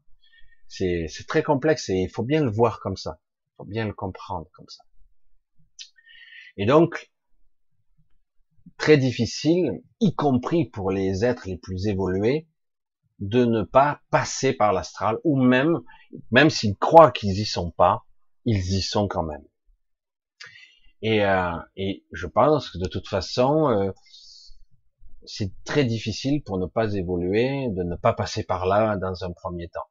C'est 0.67 1.07
très 1.27 1.43
complexe 1.43 1.89
et 1.89 1.95
il 1.95 2.09
faut 2.09 2.23
bien 2.23 2.43
le 2.43 2.51
voir 2.51 2.79
comme 2.81 2.97
ça. 2.97 3.19
Il 3.47 3.53
faut 3.57 3.65
bien 3.65 3.85
le 3.85 3.93
comprendre 3.93 4.49
comme 4.53 4.67
ça. 4.67 4.83
Et 6.57 6.65
donc, 6.65 7.11
très 8.77 8.97
difficile, 8.97 9.81
y 9.99 10.13
compris 10.15 10.65
pour 10.65 10.91
les 10.91 11.23
êtres 11.23 11.47
les 11.47 11.57
plus 11.57 11.87
évolués, 11.87 12.47
de 13.19 13.45
ne 13.45 13.63
pas 13.63 14.01
passer 14.11 14.53
par 14.53 14.73
l'astral, 14.73 15.17
ou 15.23 15.41
même, 15.41 15.79
même 16.31 16.49
s'ils 16.49 16.75
croient 16.77 17.11
qu'ils 17.11 17.39
y 17.39 17.45
sont 17.45 17.71
pas, 17.71 18.05
ils 18.45 18.77
y 18.77 18.81
sont 18.81 19.07
quand 19.07 19.23
même. 19.23 19.45
Et, 21.01 21.23
euh, 21.23 21.57
et 21.75 22.05
je 22.11 22.27
pense 22.27 22.69
que 22.69 22.77
de 22.77 22.87
toute 22.87 23.07
façon, 23.07 23.69
euh, 23.69 23.91
c'est 25.25 25.51
très 25.63 25.83
difficile 25.83 26.41
pour 26.43 26.57
ne 26.57 26.65
pas 26.65 26.93
évoluer, 26.93 27.69
de 27.69 27.83
ne 27.83 27.95
pas 27.95 28.13
passer 28.13 28.43
par 28.43 28.65
là 28.65 28.97
dans 28.97 29.23
un 29.23 29.31
premier 29.31 29.67
temps. 29.67 29.89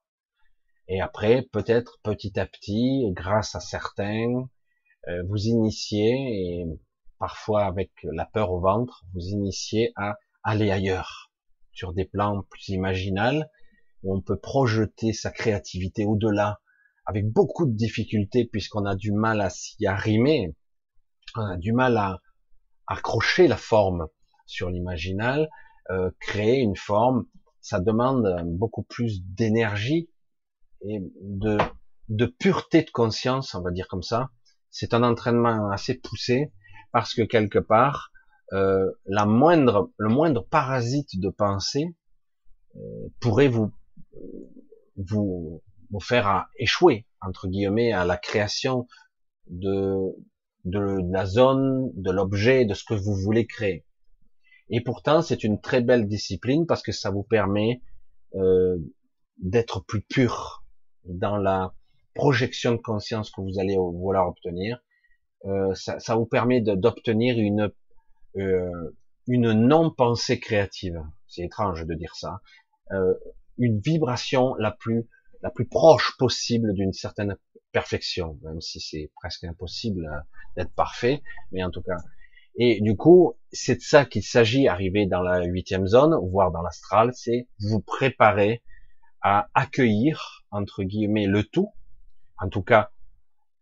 Et 0.88 1.00
après, 1.00 1.42
peut-être 1.52 1.98
petit 2.02 2.38
à 2.38 2.46
petit, 2.46 3.10
grâce 3.12 3.54
à 3.54 3.60
certains, 3.60 4.48
euh, 5.08 5.22
vous 5.28 5.46
initiez, 5.46 6.12
et 6.12 6.66
parfois 7.18 7.64
avec 7.64 7.90
la 8.04 8.26
peur 8.26 8.50
au 8.52 8.60
ventre, 8.60 9.04
vous 9.14 9.20
initiez 9.20 9.92
à 9.96 10.16
aller 10.42 10.70
ailleurs, 10.70 11.30
sur 11.72 11.92
des 11.92 12.04
plans 12.04 12.42
plus 12.50 12.68
imaginals, 12.70 13.48
où 14.02 14.14
on 14.16 14.20
peut 14.20 14.38
projeter 14.38 15.12
sa 15.12 15.30
créativité 15.30 16.04
au-delà, 16.04 16.60
avec 17.04 17.28
beaucoup 17.30 17.66
de 17.66 17.76
difficultés, 17.76 18.44
puisqu'on 18.44 18.84
a 18.84 18.94
du 18.96 19.12
mal 19.12 19.40
à 19.40 19.50
s'y 19.50 19.86
arrimer, 19.86 20.54
on 21.36 21.42
a 21.42 21.56
du 21.56 21.72
mal 21.72 21.96
à 21.96 22.20
accrocher 22.86 23.48
la 23.48 23.56
forme 23.56 24.06
sur 24.46 24.70
l'imaginal, 24.70 25.48
euh, 25.90 26.10
créer 26.20 26.60
une 26.60 26.76
forme, 26.76 27.26
ça 27.60 27.80
demande 27.80 28.42
beaucoup 28.44 28.84
plus 28.84 29.22
d'énergie 29.24 30.08
et 30.82 31.00
de, 31.20 31.58
de 32.08 32.26
pureté 32.26 32.82
de 32.82 32.90
conscience, 32.90 33.54
on 33.54 33.62
va 33.62 33.70
dire 33.70 33.88
comme 33.88 34.02
ça, 34.02 34.30
c'est 34.70 34.94
un 34.94 35.02
entraînement 35.02 35.70
assez 35.70 35.94
poussé 35.94 36.52
parce 36.92 37.14
que 37.14 37.22
quelque 37.22 37.58
part, 37.58 38.10
euh, 38.52 38.90
la 39.06 39.26
moindre, 39.26 39.90
le 39.96 40.08
moindre 40.08 40.46
parasite 40.46 41.20
de 41.20 41.28
pensée 41.28 41.94
euh, 42.76 43.08
pourrait 43.20 43.48
vous, 43.48 43.72
vous, 44.96 45.62
faire 46.00 46.46
échouer 46.56 47.06
entre 47.20 47.48
guillemets 47.48 47.92
à 47.92 48.04
la 48.04 48.16
création 48.16 48.86
de, 49.48 50.14
de, 50.64 50.98
la 51.10 51.24
zone, 51.24 51.90
de 51.94 52.10
l'objet, 52.10 52.64
de 52.64 52.74
ce 52.74 52.84
que 52.84 52.94
vous 52.94 53.14
voulez 53.14 53.46
créer. 53.46 53.84
Et 54.68 54.80
pourtant, 54.80 55.22
c'est 55.22 55.44
une 55.44 55.60
très 55.60 55.80
belle 55.80 56.06
discipline 56.06 56.66
parce 56.66 56.82
que 56.82 56.92
ça 56.92 57.10
vous 57.10 57.22
permet 57.22 57.82
euh, 58.34 58.76
d'être 59.38 59.80
plus 59.80 60.02
pur 60.02 60.64
dans 61.04 61.36
la 61.36 61.72
projection 62.14 62.72
de 62.72 62.78
conscience 62.78 63.30
que 63.30 63.40
vous 63.40 63.58
allez 63.58 63.76
vouloir 63.76 64.28
obtenir, 64.28 64.78
euh, 65.46 65.74
ça, 65.74 65.98
ça, 66.00 66.16
vous 66.16 66.26
permet 66.26 66.60
d'obtenir 66.60 67.38
une 67.38 67.70
euh, 68.36 68.96
une 69.26 69.52
non-pensée 69.52 70.38
créative. 70.38 71.02
C'est 71.26 71.42
étrange 71.42 71.84
de 71.84 71.94
dire 71.94 72.14
ça. 72.14 72.40
Euh, 72.92 73.14
une 73.58 73.80
vibration 73.80 74.54
la 74.56 74.70
plus 74.70 75.08
la 75.42 75.50
plus 75.50 75.66
proche 75.66 76.16
possible 76.18 76.72
d'une 76.74 76.92
certaine 76.92 77.36
perfection, 77.72 78.38
même 78.42 78.60
si 78.60 78.80
c'est 78.80 79.10
presque 79.16 79.44
impossible 79.44 80.06
euh, 80.06 80.18
d'être 80.56 80.72
parfait, 80.74 81.22
mais 81.52 81.62
en 81.62 81.70
tout 81.70 81.82
cas. 81.82 81.96
Et 82.58 82.80
du 82.80 82.96
coup, 82.96 83.34
c'est 83.52 83.76
de 83.76 83.80
ça 83.80 84.06
qu'il 84.06 84.22
s'agit, 84.22 84.66
arriver 84.66 85.06
dans 85.06 85.20
la 85.20 85.44
huitième 85.44 85.86
zone, 85.86 86.14
voire 86.30 86.50
dans 86.52 86.62
l'astral, 86.62 87.12
c'est 87.14 87.48
vous 87.60 87.80
préparer 87.80 88.62
à 89.20 89.48
accueillir, 89.54 90.44
entre 90.50 90.84
guillemets, 90.84 91.26
le 91.26 91.44
tout, 91.44 91.70
en 92.38 92.48
tout 92.48 92.62
cas 92.62 92.90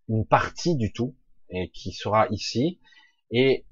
une 0.08 0.26
partie 0.26 0.76
du 0.76 0.92
tout, 0.92 1.16
et 1.54 1.70
qui 1.70 1.92
sera 1.92 2.26
ici, 2.30 2.80
et 3.30 3.64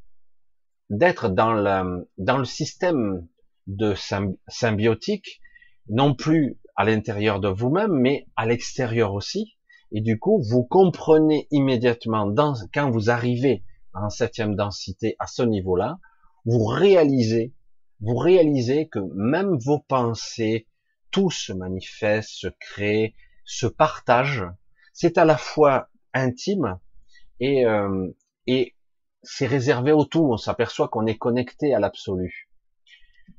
d'être 0.90 1.28
dans 1.28 1.52
le, 1.52 2.08
dans 2.18 2.38
le 2.38 2.44
système 2.44 3.26
de 3.66 3.94
symbiotique, 4.48 5.40
non 5.88 6.14
plus 6.14 6.58
à 6.76 6.84
l'intérieur 6.84 7.40
de 7.40 7.48
vous-même, 7.48 7.92
mais 7.92 8.26
à 8.36 8.46
l'extérieur 8.46 9.14
aussi. 9.14 9.56
Et 9.92 10.00
du 10.00 10.18
coup, 10.18 10.42
vous 10.42 10.64
comprenez 10.64 11.46
immédiatement, 11.50 12.26
dans, 12.26 12.54
quand 12.72 12.90
vous 12.90 13.10
arrivez 13.10 13.64
en 13.94 14.08
septième 14.08 14.54
densité 14.54 15.16
à 15.18 15.26
ce 15.26 15.42
niveau-là, 15.42 15.98
vous 16.44 16.64
réalisez, 16.64 17.54
vous 18.00 18.16
réalisez 18.16 18.88
que 18.88 18.98
même 19.14 19.58
vos 19.58 19.80
pensées, 19.80 20.66
tout 21.10 21.30
se 21.30 21.52
manifeste, 21.52 22.30
se 22.30 22.48
crée, 22.48 23.14
se 23.44 23.66
partage. 23.66 24.44
C'est 24.92 25.18
à 25.18 25.24
la 25.24 25.36
fois 25.36 25.88
intime 26.14 26.78
et, 27.42 27.66
euh, 27.66 28.06
et 28.46 28.76
c'est 29.24 29.48
réservé 29.48 29.90
au 29.90 30.04
tout. 30.04 30.24
On 30.32 30.36
s'aperçoit 30.36 30.86
qu'on 30.86 31.06
est 31.06 31.18
connecté 31.18 31.74
à 31.74 31.80
l'absolu. 31.80 32.48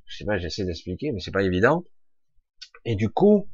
Je 0.06 0.18
sais 0.18 0.26
pas, 0.26 0.38
j'essaie 0.38 0.66
d'expliquer, 0.66 1.14
mais 1.14 1.22
c'est 1.22 1.32
pas 1.32 1.44
évident. 1.44 1.86
Et 2.84 2.96
du 2.96 3.10
coup, 3.10 3.50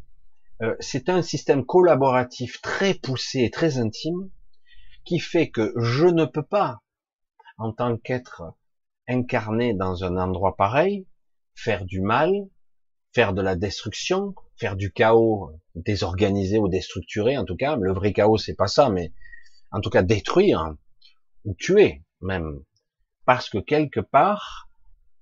euh, 0.63 0.75
c'est 0.79 1.07
un 1.07 1.21
système 1.21 1.65
collaboratif 1.65 2.61
très 2.61 2.95
poussé 2.95 3.41
et 3.41 3.51
très 3.51 3.77
intime 3.77 4.31
qui 5.05 5.19
fait 5.19 5.51
que 5.51 5.71
je 5.77 6.07
ne 6.07 6.25
peux 6.25 6.43
pas, 6.43 6.81
en 7.59 7.71
tant 7.71 7.95
qu'être 7.97 8.41
incarné 9.07 9.75
dans 9.75 10.03
un 10.03 10.17
endroit 10.17 10.55
pareil, 10.55 11.07
faire 11.53 11.85
du 11.85 12.01
mal, 12.01 12.31
faire 13.13 13.33
de 13.33 13.43
la 13.43 13.55
destruction, 13.55 14.33
faire 14.55 14.75
du 14.75 14.91
chaos 14.91 15.51
désorganisé 15.75 16.57
ou 16.57 16.69
déstructuré, 16.69 17.37
en 17.37 17.45
tout 17.45 17.55
cas. 17.55 17.75
Le 17.75 17.93
vrai 17.93 18.13
chaos, 18.13 18.37
c'est 18.37 18.55
pas 18.55 18.67
ça, 18.67 18.89
mais 18.89 19.13
en 19.71 19.81
tout 19.81 19.89
cas 19.89 20.03
détruire 20.03 20.73
ou 21.45 21.53
tuer 21.53 22.03
même. 22.21 22.63
Parce 23.25 23.49
que 23.49 23.57
quelque 23.57 23.99
part, 23.99 24.69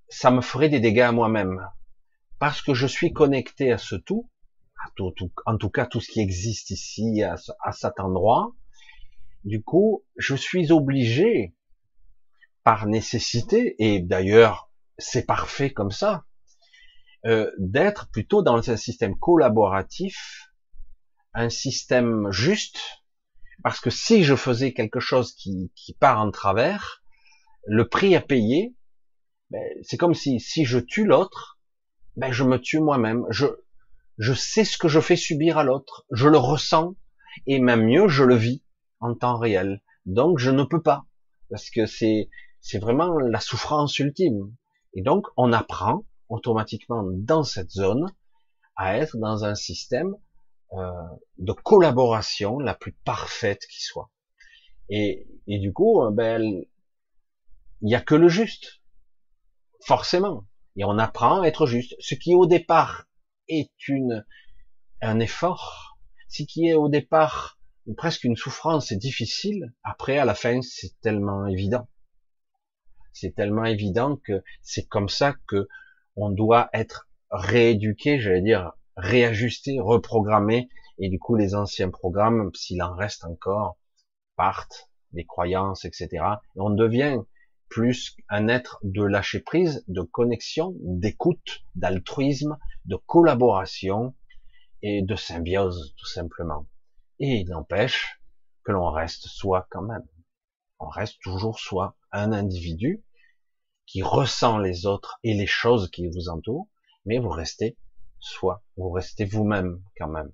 ça 0.10 0.32
me 0.32 0.42
ferait 0.42 0.70
des 0.70 0.80
dégâts 0.80 1.02
à 1.02 1.12
moi-même. 1.12 1.68
Parce 2.40 2.62
que 2.62 2.74
je 2.74 2.88
suis 2.88 3.14
connecté 3.14 3.72
à 3.72 3.78
ce 3.78 3.96
tout, 3.96 4.30
en 5.46 5.58
tout 5.58 5.70
cas 5.70 5.86
tout 5.86 6.00
ce 6.00 6.12
qui 6.12 6.22
existe 6.22 6.70
ici, 6.70 7.24
à, 7.24 7.36
à 7.64 7.72
cet 7.72 8.00
endroit. 8.00 8.54
Du 9.44 9.64
coup, 9.64 10.04
je 10.18 10.36
suis 10.36 10.72
obligé, 10.72 11.56
par 12.64 12.86
nécessité, 12.86 13.76
et 13.80 14.02
d'ailleurs 14.02 14.70
c'est 14.98 15.26
parfait 15.26 15.72
comme 15.72 15.92
ça, 15.92 16.26
euh, 17.26 17.52
d'être 17.58 18.10
plutôt 18.12 18.42
dans 18.42 18.70
un 18.70 18.78
système 18.78 19.18
collaboratif, 19.18 20.52
un 21.34 21.50
système 21.50 22.32
juste, 22.32 22.80
parce 23.64 23.80
que 23.80 23.90
si 23.90 24.24
je 24.24 24.36
faisais 24.36 24.74
quelque 24.74 25.00
chose 25.00 25.34
qui, 25.34 25.72
qui 25.76 25.94
part 25.94 26.22
en 26.22 26.32
travers, 26.32 27.04
le 27.66 27.88
prix 27.88 28.16
à 28.16 28.22
payer, 28.22 28.76
ben, 29.50 29.62
c'est 29.82 29.98
comme 29.98 30.14
si 30.14 30.40
si 30.40 30.66
je 30.66 30.80
tue 30.80 31.06
l'autre, 31.06 31.60
ben 32.16 32.32
je 32.32 32.44
me 32.44 32.58
tue 32.58 32.80
moi-même. 32.80 33.26
Je 33.30 33.48
je 34.18 34.34
sais 34.34 34.66
ce 34.66 34.78
que 34.78 34.88
je 34.88 35.00
fais 35.00 35.16
subir 35.16 35.58
à 35.58 35.64
l'autre, 35.64 36.06
je 36.12 36.28
le 36.28 36.38
ressens 36.38 36.96
et 37.46 37.60
même 37.60 37.86
mieux, 37.86 38.08
je 38.08 38.24
le 38.24 38.36
vis 38.36 38.64
en 39.00 39.14
temps 39.14 39.38
réel. 39.38 39.82
Donc 40.06 40.40
je 40.40 40.50
ne 40.50 40.64
peux 40.64 40.82
pas 40.82 41.06
parce 41.50 41.70
que 41.70 41.86
c'est 41.86 42.30
c'est 42.60 42.80
vraiment 42.80 43.18
la 43.20 43.40
souffrance 43.40 44.00
ultime. 44.00 44.54
Et 44.94 45.02
donc 45.02 45.28
on 45.38 45.54
apprend 45.54 46.06
automatiquement 46.30 47.04
dans 47.06 47.44
cette 47.44 47.72
zone 47.72 48.12
à 48.76 48.98
être 48.98 49.18
dans 49.18 49.46
un 49.46 49.56
système 49.56 50.16
de 50.74 51.52
collaboration 51.54 52.60
la 52.60 52.74
plus 52.74 52.92
parfaite 52.92 53.66
qui 53.68 53.82
soit. 53.82 54.12
Et, 54.90 55.28
et 55.48 55.60
du 55.60 55.74
coup, 55.74 56.04
euh, 56.04 56.12
ben, 56.12 56.42
il 56.42 57.86
n'y 57.86 57.96
a 57.96 58.02
que 58.02 58.16
le 58.16 58.28
juste, 58.28 58.82
forcément. 59.86 60.46
Et 60.76 60.84
on 60.86 60.98
apprend 60.98 61.42
à 61.42 61.48
être 61.48 61.66
juste. 61.66 61.96
Ce 62.00 62.16
qui 62.16 62.36
au 62.36 62.46
départ 62.46 63.06
est 63.48 63.88
une 63.88 64.26
un 65.02 65.20
effort, 65.20 66.00
ce 66.28 66.44
qui 66.44 66.68
est 66.68 66.74
au 66.74 66.90
départ 66.90 67.60
presque 67.96 68.24
une 68.24 68.36
souffrance 68.36 68.92
et 68.92 68.98
difficile, 68.98 69.74
après 69.84 70.18
à 70.18 70.26
la 70.26 70.34
fin 70.34 70.62
c'est 70.62 71.00
tellement 71.02 71.46
évident. 71.48 71.88
C'est 73.14 73.34
tellement 73.34 73.66
évident 73.66 74.18
que 74.18 74.44
c'est 74.62 74.88
comme 74.88 75.10
ça 75.10 75.36
que 75.48 75.68
on 76.16 76.30
doit 76.30 76.70
être 76.74 77.08
rééduqué, 77.32 78.20
j'allais 78.20 78.42
dire 78.42 78.74
réajusté, 78.98 79.80
reprogrammé, 79.80 80.70
et 81.00 81.10
du 81.10 81.20
coup 81.20 81.36
les 81.36 81.56
anciens 81.56 81.90
programmes, 81.90 82.52
s'il 82.54 82.82
en 82.82 82.96
reste 82.96 83.24
encore, 83.24 83.78
partent, 84.36 84.90
les 85.14 85.26
croyances, 85.26 85.86
etc. 85.86 86.08
Et 86.56 86.60
on 86.60 86.70
devient 86.70 87.20
plus 87.70 88.16
un 88.30 88.48
être 88.48 88.80
de 88.84 89.04
lâcher 89.04 89.40
prise, 89.40 89.84
de 89.88 90.02
connexion, 90.02 90.74
d'écoute, 90.80 91.64
d'altruisme, 91.76 92.58
de 92.86 92.96
collaboration 92.96 94.16
et 94.82 95.02
de 95.02 95.16
symbiose, 95.16 95.94
tout 95.98 96.08
simplement. 96.08 96.68
Et 97.20 97.38
il 97.38 97.50
n'empêche 97.50 98.20
que 98.64 98.72
l'on 98.72 98.90
reste 98.92 99.28
soi 99.28 99.68
quand 99.70 99.82
même. 99.82 100.06
On 100.80 100.88
reste 100.88 101.20
toujours 101.22 101.60
soi, 101.60 101.98
un 102.12 102.32
individu 102.32 103.04
qui 103.86 104.04
ressent 104.04 104.60
les 104.60 104.86
autres 104.86 105.20
et 105.24 105.34
les 105.34 105.48
choses 105.48 105.90
qui 105.90 106.08
vous 106.08 106.30
entourent, 106.30 106.68
mais 107.06 107.18
vous 107.18 107.30
restez 107.30 107.78
soi, 108.20 108.64
vous 108.76 108.90
restez 108.90 109.26
vous-même 109.26 109.82
quand 109.98 110.08
même. 110.08 110.32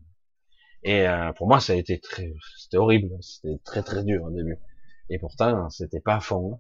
Et 0.84 1.08
euh, 1.08 1.32
pour 1.34 1.48
moi, 1.48 1.60
ça 1.60 1.74
a 1.74 1.76
été 1.76 2.00
très, 2.00 2.34
c'était 2.58 2.78
horrible, 2.78 3.10
c'était 3.22 3.58
très 3.64 3.84
très 3.84 4.04
dur 4.04 4.24
au 4.24 4.30
début. 4.30 4.60
Et 5.10 5.18
pourtant, 5.18 5.70
c'était 5.70 6.02
pas 6.02 6.16
à 6.16 6.20
fond. 6.20 6.60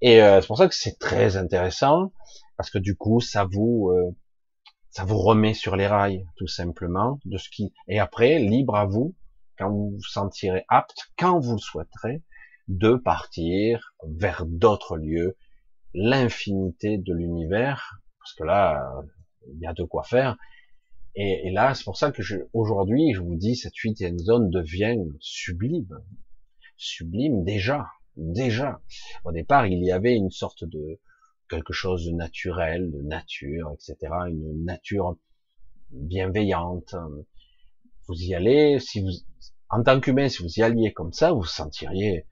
Et 0.00 0.20
euh, 0.20 0.40
c'est 0.40 0.46
pour 0.48 0.58
ça 0.58 0.68
que 0.68 0.74
c'est 0.74 0.98
très 0.98 1.36
intéressant, 1.36 2.12
parce 2.56 2.70
que 2.70 2.78
du 2.78 2.96
coup, 2.96 3.20
ça 3.20 3.44
vous, 3.44 3.90
euh, 3.90 4.10
ça 4.90 5.04
vous 5.04 5.18
remet 5.18 5.54
sur 5.54 5.76
les 5.76 5.86
rails, 5.86 6.26
tout 6.36 6.48
simplement, 6.48 7.20
de 7.24 7.38
ce 7.38 7.48
qui. 7.50 7.72
Et 7.86 8.00
après, 8.00 8.40
libre 8.40 8.74
à 8.74 8.84
vous, 8.84 9.14
quand 9.58 9.70
vous 9.70 9.92
vous 9.92 10.02
sentirez 10.02 10.64
apte, 10.68 11.10
quand 11.16 11.38
vous 11.38 11.52
le 11.52 11.58
souhaiterez, 11.58 12.22
de 12.66 12.94
partir 12.96 13.94
vers 14.04 14.44
d'autres 14.46 14.96
lieux, 14.96 15.36
l'infinité 15.94 16.98
de 16.98 17.14
l'univers, 17.14 18.00
parce 18.18 18.34
que 18.34 18.44
là, 18.44 18.92
il 19.52 19.60
y 19.60 19.66
a 19.66 19.72
de 19.72 19.84
quoi 19.84 20.02
faire. 20.02 20.36
Et, 21.14 21.48
et 21.48 21.50
là, 21.50 21.74
c'est 21.74 21.84
pour 21.84 21.96
ça 21.96 22.10
que 22.10 22.22
je, 22.22 22.36
aujourd'hui, 22.52 23.12
je 23.14 23.20
vous 23.20 23.36
dis, 23.36 23.56
cette 23.56 23.76
huitième 23.76 24.18
zone 24.18 24.50
devient 24.50 24.96
sublime, 25.20 26.00
sublime 26.76 27.44
déjà 27.44 27.86
déjà. 28.16 28.80
Au 29.24 29.32
départ, 29.32 29.66
il 29.66 29.82
y 29.84 29.92
avait 29.92 30.14
une 30.14 30.30
sorte 30.30 30.64
de 30.64 31.00
quelque 31.48 31.72
chose 31.72 32.06
de 32.06 32.12
naturel, 32.12 32.90
de 32.90 33.02
nature, 33.02 33.72
etc. 33.72 34.12
Une 34.28 34.64
nature 34.64 35.16
bienveillante. 35.90 36.94
Vous 38.08 38.14
y 38.14 38.34
allez, 38.34 38.78
si 38.80 39.00
vous, 39.00 39.10
en 39.70 39.82
tant 39.82 40.00
qu'humain, 40.00 40.28
si 40.28 40.42
vous 40.42 40.48
y 40.56 40.62
alliez 40.62 40.92
comme 40.92 41.12
ça, 41.12 41.32
vous 41.32 41.40
vous 41.40 41.46
sentiriez 41.46 42.26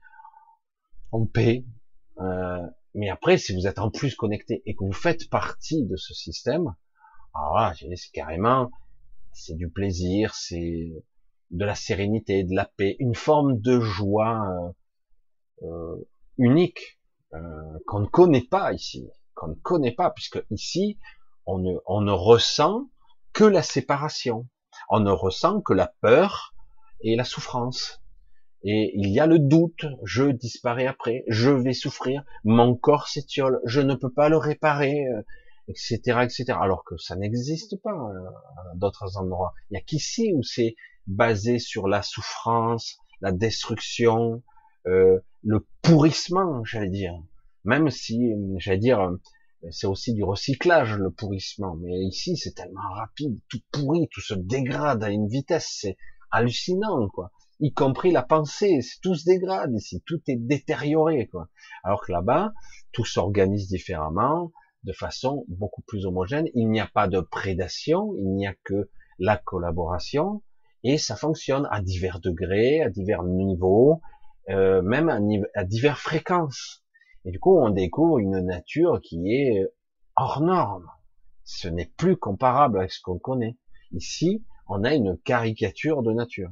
en 1.11 1.25
paix. 1.25 1.65
Euh, 2.19 2.67
mais 2.93 3.09
après, 3.09 3.37
si 3.37 3.53
vous 3.53 3.67
êtes 3.67 3.79
en 3.79 3.89
plus 3.89 4.15
connecté 4.15 4.61
et 4.65 4.75
que 4.75 4.83
vous 4.83 4.91
faites 4.91 5.29
partie 5.29 5.85
de 5.85 5.95
ce 5.95 6.13
système, 6.13 6.75
alors 7.33 7.55
là, 7.55 7.73
c'est 7.75 8.11
carrément, 8.11 8.71
c'est 9.31 9.55
du 9.55 9.69
plaisir, 9.69 10.33
c'est 10.35 10.91
de 11.51 11.65
la 11.65 11.75
sérénité, 11.75 12.43
de 12.43 12.55
la 12.55 12.65
paix, 12.65 12.95
une 12.99 13.15
forme 13.15 13.59
de 13.59 13.79
joie 13.79 14.73
euh, 15.61 15.67
euh, 15.67 15.95
unique 16.37 16.99
euh, 17.33 17.39
qu'on 17.87 17.99
ne 17.99 18.05
connaît 18.05 18.47
pas 18.49 18.73
ici, 18.73 19.07
qu'on 19.35 19.49
ne 19.49 19.55
connaît 19.55 19.93
pas, 19.93 20.11
puisque 20.11 20.43
ici 20.49 20.97
on 21.45 21.59
ne, 21.59 21.73
on 21.85 22.01
ne 22.01 22.11
ressent 22.11 22.89
que 23.33 23.43
la 23.43 23.63
séparation, 23.63 24.47
on 24.89 24.99
ne 24.99 25.11
ressent 25.11 25.61
que 25.61 25.73
la 25.73 25.93
peur 26.01 26.53
et 27.01 27.15
la 27.15 27.23
souffrance. 27.23 28.01
Et 28.63 28.91
il 28.95 29.09
y 29.09 29.19
a 29.19 29.25
le 29.25 29.39
doute, 29.39 29.85
je 30.03 30.25
disparais 30.25 30.85
après, 30.85 31.23
je 31.27 31.49
vais 31.49 31.73
souffrir, 31.73 32.23
mon 32.43 32.75
corps 32.75 33.07
s'étiole, 33.07 33.59
je 33.65 33.81
ne 33.81 33.95
peux 33.95 34.11
pas 34.11 34.29
le 34.29 34.37
réparer, 34.37 35.03
etc., 35.71 35.99
euh, 36.09 36.21
etc. 36.21 36.45
Alors 36.59 36.83
que 36.83 36.97
ça 36.97 37.15
n'existe 37.15 37.81
pas 37.81 37.91
à 37.91 38.75
d'autres 38.75 39.17
endroits. 39.17 39.53
Il 39.69 39.73
n'y 39.73 39.79
a 39.79 39.83
qu'ici 39.83 40.33
où 40.35 40.43
c'est 40.43 40.75
basé 41.07 41.59
sur 41.59 41.87
la 41.87 42.01
souffrance, 42.01 42.97
la 43.21 43.31
destruction, 43.31 44.43
euh, 44.87 45.19
le 45.43 45.67
pourrissement, 45.81 46.63
j'allais 46.63 46.89
dire. 46.89 47.13
Même 47.63 47.89
si, 47.89 48.33
j'allais 48.57 48.79
dire, 48.79 49.11
c'est 49.69 49.87
aussi 49.87 50.13
du 50.13 50.23
recyclage, 50.23 50.95
le 50.95 51.11
pourrissement. 51.11 51.75
Mais 51.75 51.99
ici, 51.99 52.37
c'est 52.37 52.53
tellement 52.53 52.93
rapide, 52.95 53.39
tout 53.47 53.59
pourri, 53.71 54.07
tout 54.11 54.21
se 54.21 54.33
dégrade 54.33 55.03
à 55.03 55.09
une 55.09 55.27
vitesse, 55.27 55.77
c'est 55.79 55.97
hallucinant, 56.31 57.07
quoi. 57.09 57.31
Y 57.59 57.73
compris 57.73 58.11
la 58.11 58.23
pensée, 58.23 58.79
tout 59.03 59.13
se 59.13 59.25
dégrade 59.25 59.71
ici, 59.75 60.01
tout 60.07 60.19
est 60.27 60.37
détérioré, 60.37 61.27
quoi. 61.27 61.49
Alors 61.83 62.03
que 62.03 62.11
là-bas, 62.11 62.53
tout 62.91 63.05
s'organise 63.05 63.67
différemment, 63.67 64.51
de 64.83 64.93
façon 64.93 65.45
beaucoup 65.47 65.81
plus 65.81 66.05
homogène. 66.05 66.47
Il 66.53 66.69
n'y 66.69 66.79
a 66.79 66.87
pas 66.87 67.07
de 67.07 67.19
prédation, 67.19 68.13
il 68.17 68.33
n'y 68.33 68.47
a 68.47 68.55
que 68.63 68.89
la 69.19 69.37
collaboration, 69.37 70.41
et 70.83 70.97
ça 70.97 71.15
fonctionne 71.15 71.67
à 71.71 71.81
divers 71.81 72.19
degrés, 72.19 72.81
à 72.81 72.89
divers 72.89 73.23
niveaux, 73.23 74.01
euh, 74.49 74.81
même 74.81 75.09
à, 75.09 75.19
à 75.53 75.63
diverses 75.63 76.01
fréquences. 76.01 76.83
Et 77.25 77.31
du 77.31 77.39
coup, 77.39 77.57
on 77.59 77.69
découvre 77.69 78.17
une 78.19 78.39
nature 78.39 78.99
qui 79.01 79.31
est 79.31 79.67
hors 80.15 80.41
norme. 80.41 80.87
Ce 81.43 81.67
n'est 81.67 81.91
plus 81.97 82.17
comparable 82.17 82.79
avec 82.79 82.91
ce 82.91 83.01
qu'on 83.01 83.19
connaît. 83.19 83.57
Ici, 83.91 84.43
on 84.67 84.83
a 84.83 84.93
une 84.93 85.17
caricature 85.19 86.01
de 86.01 86.13
nature. 86.13 86.51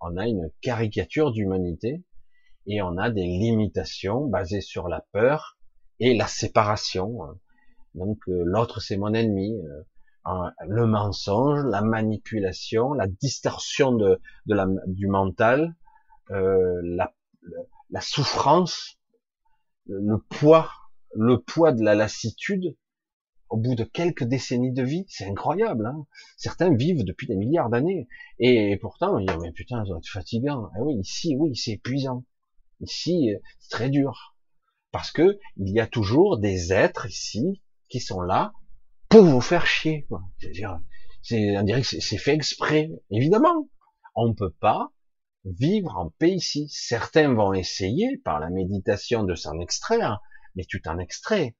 On 0.00 0.16
a 0.16 0.26
une 0.26 0.50
caricature 0.60 1.32
d'humanité 1.32 2.02
et 2.66 2.82
on 2.82 2.96
a 2.98 3.10
des 3.10 3.24
limitations 3.24 4.26
basées 4.26 4.60
sur 4.60 4.88
la 4.88 5.04
peur 5.12 5.58
et 6.00 6.16
la 6.16 6.26
séparation. 6.26 7.18
Donc 7.98 8.18
euh, 8.28 8.42
l'autre 8.44 8.80
c'est 8.80 8.96
mon 8.96 9.12
ennemi, 9.12 9.60
euh, 10.26 10.50
le 10.66 10.86
mensonge, 10.86 11.64
la 11.64 11.82
manipulation, 11.82 12.92
la 12.92 13.06
distorsion 13.06 13.92
de, 13.92 14.20
de 14.46 14.54
la, 14.54 14.66
du 14.86 15.06
mental, 15.06 15.74
euh, 16.30 16.80
la 16.82 17.12
la 17.90 18.00
souffrance, 18.00 18.98
le 19.86 20.18
poids, 20.18 20.70
le 21.14 21.38
poids 21.38 21.72
de 21.72 21.82
la 21.82 21.94
lassitude, 21.94 22.76
au 23.48 23.56
bout 23.56 23.74
de 23.74 23.84
quelques 23.84 24.24
décennies 24.24 24.72
de 24.72 24.82
vie, 24.82 25.06
c'est 25.08 25.24
incroyable. 25.24 25.86
Hein 25.86 26.06
Certains 26.36 26.74
vivent 26.74 27.04
depuis 27.04 27.26
des 27.26 27.36
milliards 27.36 27.70
d'années, 27.70 28.06
et 28.38 28.76
pourtant, 28.76 29.18
ils 29.18 29.26
disent, 29.26 29.38
mais 29.40 29.52
putain, 29.52 29.78
ça 29.78 29.88
doit 29.88 29.98
être 29.98 30.08
fatigant. 30.08 30.70
Ah 30.74 30.82
oui, 30.82 30.96
ici, 30.96 31.34
oui, 31.38 31.56
c'est 31.56 31.72
épuisant. 31.72 32.24
Ici, 32.80 33.30
c'est 33.58 33.70
très 33.70 33.88
dur. 33.88 34.36
Parce 34.92 35.10
que 35.10 35.38
il 35.56 35.70
y 35.70 35.80
a 35.80 35.86
toujours 35.86 36.38
des 36.38 36.72
êtres 36.72 37.06
ici 37.06 37.62
qui 37.88 38.00
sont 38.00 38.20
là 38.20 38.52
pour 39.08 39.24
vous 39.24 39.40
faire 39.40 39.66
chier. 39.66 40.06
C'est-à-dire, 40.38 40.80
on 41.30 41.82
c'est 41.82 42.18
fait 42.18 42.34
exprès. 42.34 42.90
Évidemment, 43.10 43.68
on 44.14 44.28
ne 44.28 44.34
peut 44.34 44.54
pas 44.60 44.92
vivre 45.44 45.96
en 45.96 46.10
paix 46.10 46.30
ici. 46.30 46.68
Certains 46.70 47.32
vont 47.32 47.52
essayer 47.52 48.18
par 48.18 48.40
la 48.40 48.50
méditation 48.50 49.24
de 49.24 49.34
s'en 49.34 49.58
extraire, 49.60 50.20
mais 50.54 50.64
tu 50.64 50.80
t'en 50.82 50.98
extrais. 50.98 51.56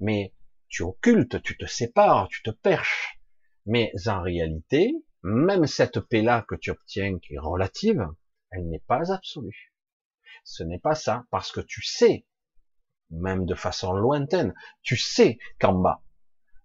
Mais 0.00 0.34
tu 0.68 0.82
occultes, 0.82 1.42
tu 1.42 1.56
te 1.56 1.66
sépares, 1.66 2.28
tu 2.28 2.42
te 2.42 2.50
perches. 2.50 3.20
Mais 3.66 3.92
en 4.06 4.22
réalité, 4.22 4.94
même 5.22 5.66
cette 5.66 6.00
paix-là 6.00 6.44
que 6.48 6.54
tu 6.54 6.70
obtiens, 6.70 7.18
qui 7.18 7.34
est 7.34 7.38
relative, 7.38 8.08
elle 8.50 8.68
n'est 8.68 8.82
pas 8.86 9.12
absolue. 9.12 9.72
Ce 10.44 10.62
n'est 10.62 10.80
pas 10.80 10.94
ça, 10.94 11.24
parce 11.30 11.52
que 11.52 11.60
tu 11.60 11.82
sais, 11.82 12.26
même 13.12 13.46
de 13.46 13.54
façon 13.54 13.92
lointaine, 13.92 14.54
tu 14.82 14.96
sais 14.96 15.38
qu'en 15.60 15.74
bas, 15.74 16.02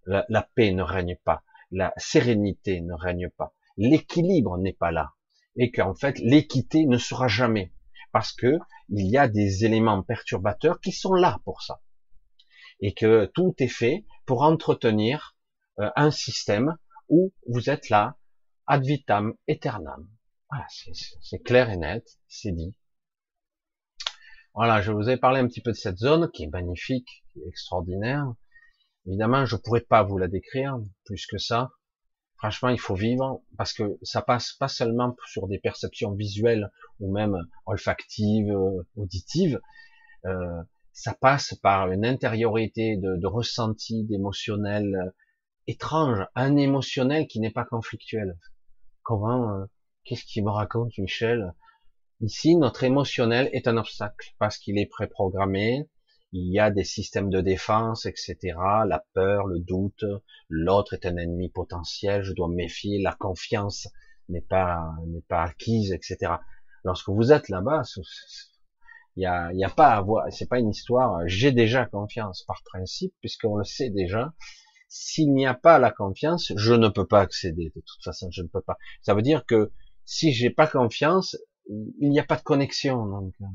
la, 0.06 0.42
paix 0.54 0.72
ne 0.72 0.82
règne 0.82 1.16
pas, 1.22 1.42
la 1.70 1.92
sérénité 1.96 2.80
ne 2.80 2.94
règne 2.94 3.28
pas, 3.28 3.54
l'équilibre 3.76 4.56
n'est 4.58 4.72
pas 4.72 4.90
là, 4.90 5.14
et 5.56 5.70
qu'en 5.70 5.94
fait 5.94 6.18
l'équité 6.18 6.86
ne 6.86 6.98
sera 6.98 7.28
jamais, 7.28 7.72
parce 8.12 8.32
que 8.32 8.58
il 8.88 9.06
y 9.06 9.18
a 9.18 9.28
des 9.28 9.64
éléments 9.64 10.02
perturbateurs 10.02 10.80
qui 10.80 10.92
sont 10.92 11.12
là 11.12 11.40
pour 11.44 11.62
ça, 11.62 11.80
et 12.80 12.94
que 12.94 13.26
tout 13.34 13.54
est 13.58 13.68
fait 13.68 14.06
pour 14.24 14.42
entretenir 14.42 15.36
euh, 15.78 15.90
un 15.96 16.10
système 16.10 16.76
où 17.08 17.32
vous 17.46 17.70
êtes 17.70 17.90
là, 17.90 18.16
ad 18.66 18.84
vitam 18.84 19.34
aeternam. 19.48 20.08
Voilà, 20.50 20.66
c'est 21.20 21.42
clair 21.42 21.68
et 21.70 21.76
net, 21.76 22.18
c'est 22.26 22.52
dit. 22.52 22.74
Voilà, 24.58 24.82
je 24.82 24.90
vous 24.90 25.08
ai 25.08 25.16
parlé 25.16 25.38
un 25.38 25.46
petit 25.46 25.60
peu 25.60 25.70
de 25.70 25.76
cette 25.76 25.98
zone 25.98 26.32
qui 26.32 26.42
est 26.42 26.52
magnifique, 26.52 27.22
extraordinaire. 27.46 28.26
Évidemment, 29.06 29.46
je 29.46 29.54
pourrais 29.54 29.82
pas 29.82 30.02
vous 30.02 30.18
la 30.18 30.26
décrire 30.26 30.80
plus 31.04 31.28
que 31.28 31.38
ça. 31.38 31.70
Franchement, 32.38 32.68
il 32.68 32.80
faut 32.80 32.96
vivre 32.96 33.40
parce 33.56 33.72
que 33.72 33.96
ça 34.02 34.20
passe 34.20 34.54
pas 34.54 34.66
seulement 34.66 35.14
sur 35.28 35.46
des 35.46 35.60
perceptions 35.60 36.12
visuelles 36.12 36.72
ou 36.98 37.12
même 37.12 37.36
olfactives, 37.66 38.50
euh, 38.50 38.82
auditives. 38.96 39.60
Euh, 40.24 40.60
ça 40.92 41.14
passe 41.14 41.54
par 41.62 41.92
une 41.92 42.04
intériorité 42.04 42.96
de, 42.96 43.14
de 43.14 43.26
ressenti, 43.28 44.06
d'émotionnel 44.06 44.92
euh, 44.92 45.10
étrange, 45.68 46.26
un 46.34 46.56
émotionnel 46.56 47.28
qui 47.28 47.38
n'est 47.38 47.52
pas 47.52 47.64
conflictuel. 47.64 48.36
Comment, 49.04 49.52
euh, 49.54 49.66
qu'est-ce 50.02 50.24
qu'il 50.24 50.42
me 50.42 50.50
raconte, 50.50 50.98
Michel? 50.98 51.54
Ici, 52.20 52.56
notre 52.56 52.82
émotionnel 52.82 53.48
est 53.52 53.68
un 53.68 53.76
obstacle 53.76 54.34
parce 54.40 54.58
qu'il 54.58 54.76
est 54.78 54.86
préprogrammé, 54.86 55.88
il 56.32 56.52
y 56.52 56.58
a 56.58 56.70
des 56.70 56.84
systèmes 56.84 57.30
de 57.30 57.40
défense, 57.40 58.06
etc. 58.06 58.36
La 58.86 59.04
peur, 59.14 59.46
le 59.46 59.60
doute, 59.60 60.04
l'autre 60.48 60.94
est 60.94 61.06
un 61.06 61.16
ennemi 61.16 61.48
potentiel, 61.48 62.22
je 62.22 62.32
dois 62.32 62.48
me 62.48 62.56
méfier, 62.56 63.00
la 63.00 63.14
confiance 63.14 63.88
n'est 64.28 64.42
pas 64.42 64.80
n'est 65.06 65.22
pas 65.28 65.44
acquise, 65.44 65.92
etc. 65.92 66.32
Lorsque 66.84 67.08
vous 67.08 67.32
êtes 67.32 67.48
là-bas, 67.48 67.82
il 69.16 69.22
y 69.22 69.26
a, 69.26 69.52
y 69.52 69.64
a 69.64 69.70
pas 69.70 69.90
à 69.90 70.00
voir, 70.00 70.26
c'est 70.30 70.48
pas 70.48 70.58
une 70.58 70.70
histoire. 70.70 71.20
J'ai 71.26 71.52
déjà 71.52 71.86
confiance 71.86 72.42
par 72.42 72.62
principe, 72.64 73.14
puisqu'on 73.20 73.56
le 73.56 73.64
sait 73.64 73.90
déjà. 73.90 74.32
S'il 74.88 75.32
n'y 75.34 75.46
a 75.46 75.54
pas 75.54 75.78
la 75.78 75.90
confiance, 75.90 76.52
je 76.56 76.72
ne 76.72 76.88
peux 76.88 77.06
pas 77.06 77.20
accéder. 77.20 77.72
De 77.76 77.80
toute 77.80 78.02
façon, 78.02 78.28
je 78.30 78.42
ne 78.42 78.48
peux 78.48 78.62
pas. 78.62 78.78
Ça 79.02 79.14
veut 79.14 79.22
dire 79.22 79.44
que 79.46 79.72
si 80.04 80.32
j'ai 80.32 80.50
pas 80.50 80.66
confiance, 80.66 81.36
il 81.68 82.10
n'y 82.10 82.20
a 82.20 82.24
pas 82.24 82.36
de 82.36 82.42
connexion. 82.42 83.06
Donc, 83.06 83.34
euh, 83.40 83.46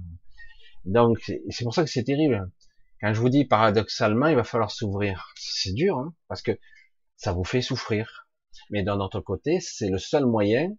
donc 0.86 1.18
c'est 1.50 1.64
pour 1.64 1.74
ça 1.74 1.84
que 1.84 1.90
c'est 1.90 2.04
terrible. 2.04 2.52
Quand 3.02 3.14
je 3.14 3.20
vous 3.20 3.30
dis 3.30 3.46
paradoxalement, 3.46 4.28
il 4.28 4.36
va 4.36 4.44
falloir 4.44 4.72
s'ouvrir. 4.72 5.34
C'est 5.36 5.74
dur, 5.74 5.98
hein, 5.98 6.14
parce 6.28 6.42
que 6.42 6.58
ça 7.18 7.34
vous 7.34 7.44
fait 7.44 7.62
souffrir. 7.62 8.28
Mais 8.70 8.84
d'un 8.84 9.00
autre 9.00 9.20
côté, 9.20 9.60
c'est 9.60 9.90
le 9.90 9.98
seul 9.98 10.26
moyen, 10.26 10.70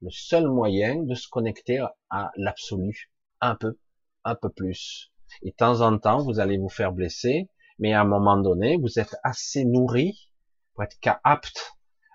le 0.00 0.10
seul 0.10 0.48
moyen 0.48 1.02
de 1.02 1.14
se 1.14 1.28
connecter 1.28 1.84
à 2.10 2.30
l'absolu, 2.36 3.10
un 3.40 3.56
peu, 3.56 3.78
un 4.24 4.34
peu 4.34 4.48
plus. 4.50 5.12
Et 5.42 5.50
de 5.50 5.56
temps 5.56 5.80
en 5.80 5.98
temps, 5.98 6.22
vous 6.24 6.40
allez 6.40 6.56
vous 6.56 6.68
faire 6.68 6.92
blesser, 6.92 7.50
mais 7.78 7.92
à 7.92 8.00
un 8.00 8.04
moment 8.04 8.36
donné, 8.36 8.76
vous 8.78 8.98
êtes 8.98 9.16
assez 9.22 9.64
nourri 9.64 10.30
pour 10.74 10.84
être 10.84 10.96
apte 11.24 11.74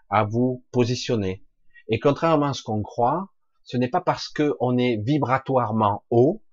à 0.09 0.23
vous 0.23 0.65
positionner. 0.71 1.45
Et 1.87 1.99
contrairement 1.99 2.47
à 2.47 2.53
ce 2.53 2.63
qu'on 2.63 2.81
croit, 2.81 3.32
ce 3.63 3.77
n'est 3.77 3.89
pas 3.89 4.01
parce 4.01 4.29
qu'on 4.29 4.77
est 4.77 4.97
vibratoirement 4.97 6.03
haut 6.09 6.43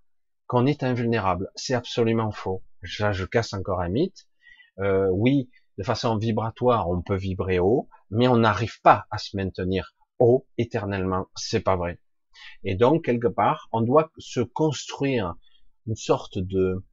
qu'on 0.46 0.66
est 0.66 0.82
invulnérable. 0.82 1.50
C'est 1.54 1.74
absolument 1.74 2.32
faux. 2.32 2.64
Là, 2.98 3.12
je 3.12 3.24
casse 3.24 3.52
encore 3.52 3.80
un 3.80 3.88
mythe. 3.88 4.26
Euh, 4.80 5.08
oui, 5.12 5.50
de 5.78 5.84
façon 5.84 6.16
vibratoire, 6.16 6.88
on 6.88 7.02
peut 7.02 7.16
vibrer 7.16 7.58
haut, 7.58 7.88
mais 8.10 8.26
on 8.26 8.36
n'arrive 8.36 8.80
pas 8.82 9.06
à 9.10 9.18
se 9.18 9.36
maintenir 9.36 9.94
haut 10.18 10.46
éternellement. 10.58 11.26
C'est 11.36 11.60
pas 11.60 11.76
vrai. 11.76 12.00
Et 12.64 12.74
donc, 12.74 13.04
quelque 13.04 13.28
part, 13.28 13.68
on 13.72 13.80
doit 13.80 14.10
se 14.18 14.40
construire 14.40 15.34
une 15.86 15.96
sorte 15.96 16.38
de, 16.38 16.84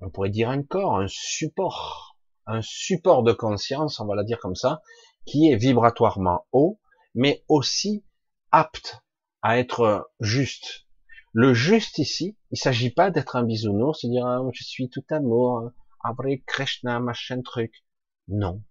on 0.00 0.10
pourrait 0.10 0.30
dire 0.30 0.50
un 0.50 0.62
corps, 0.62 0.98
un 0.98 1.08
support, 1.08 2.16
un 2.46 2.62
support 2.62 3.22
de 3.22 3.32
conscience, 3.32 4.00
on 4.00 4.06
va 4.06 4.14
la 4.14 4.24
dire 4.24 4.38
comme 4.38 4.54
ça, 4.54 4.80
qui 5.24 5.50
est 5.50 5.56
vibratoirement 5.56 6.46
haut, 6.52 6.80
mais 7.14 7.44
aussi 7.48 8.04
apte 8.50 9.02
à 9.46 9.58
être 9.58 10.10
juste, 10.18 10.86
le 11.32 11.54
juste 11.54 11.98
ici, 11.98 12.36
il 12.50 12.58
s'agit 12.58 12.90
pas 12.90 13.12
d'être 13.12 13.36
un 13.36 13.44
bisounours, 13.44 14.00
c'est 14.00 14.08
dire 14.08 14.26
ah, 14.26 14.42
je 14.52 14.64
suis 14.64 14.90
tout 14.90 15.04
amour, 15.08 15.70
après 16.02 16.42
Krishna, 16.44 16.98
machin 16.98 17.42
truc. 17.42 17.84
Non. 18.26 18.64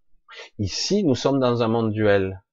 Ici, 0.60 1.06
nous 1.06 1.15
sommes 1.15 1.39
dans 1.39 1.64
un 1.64 1.69
monde 1.69 1.93
duel. 1.93 2.43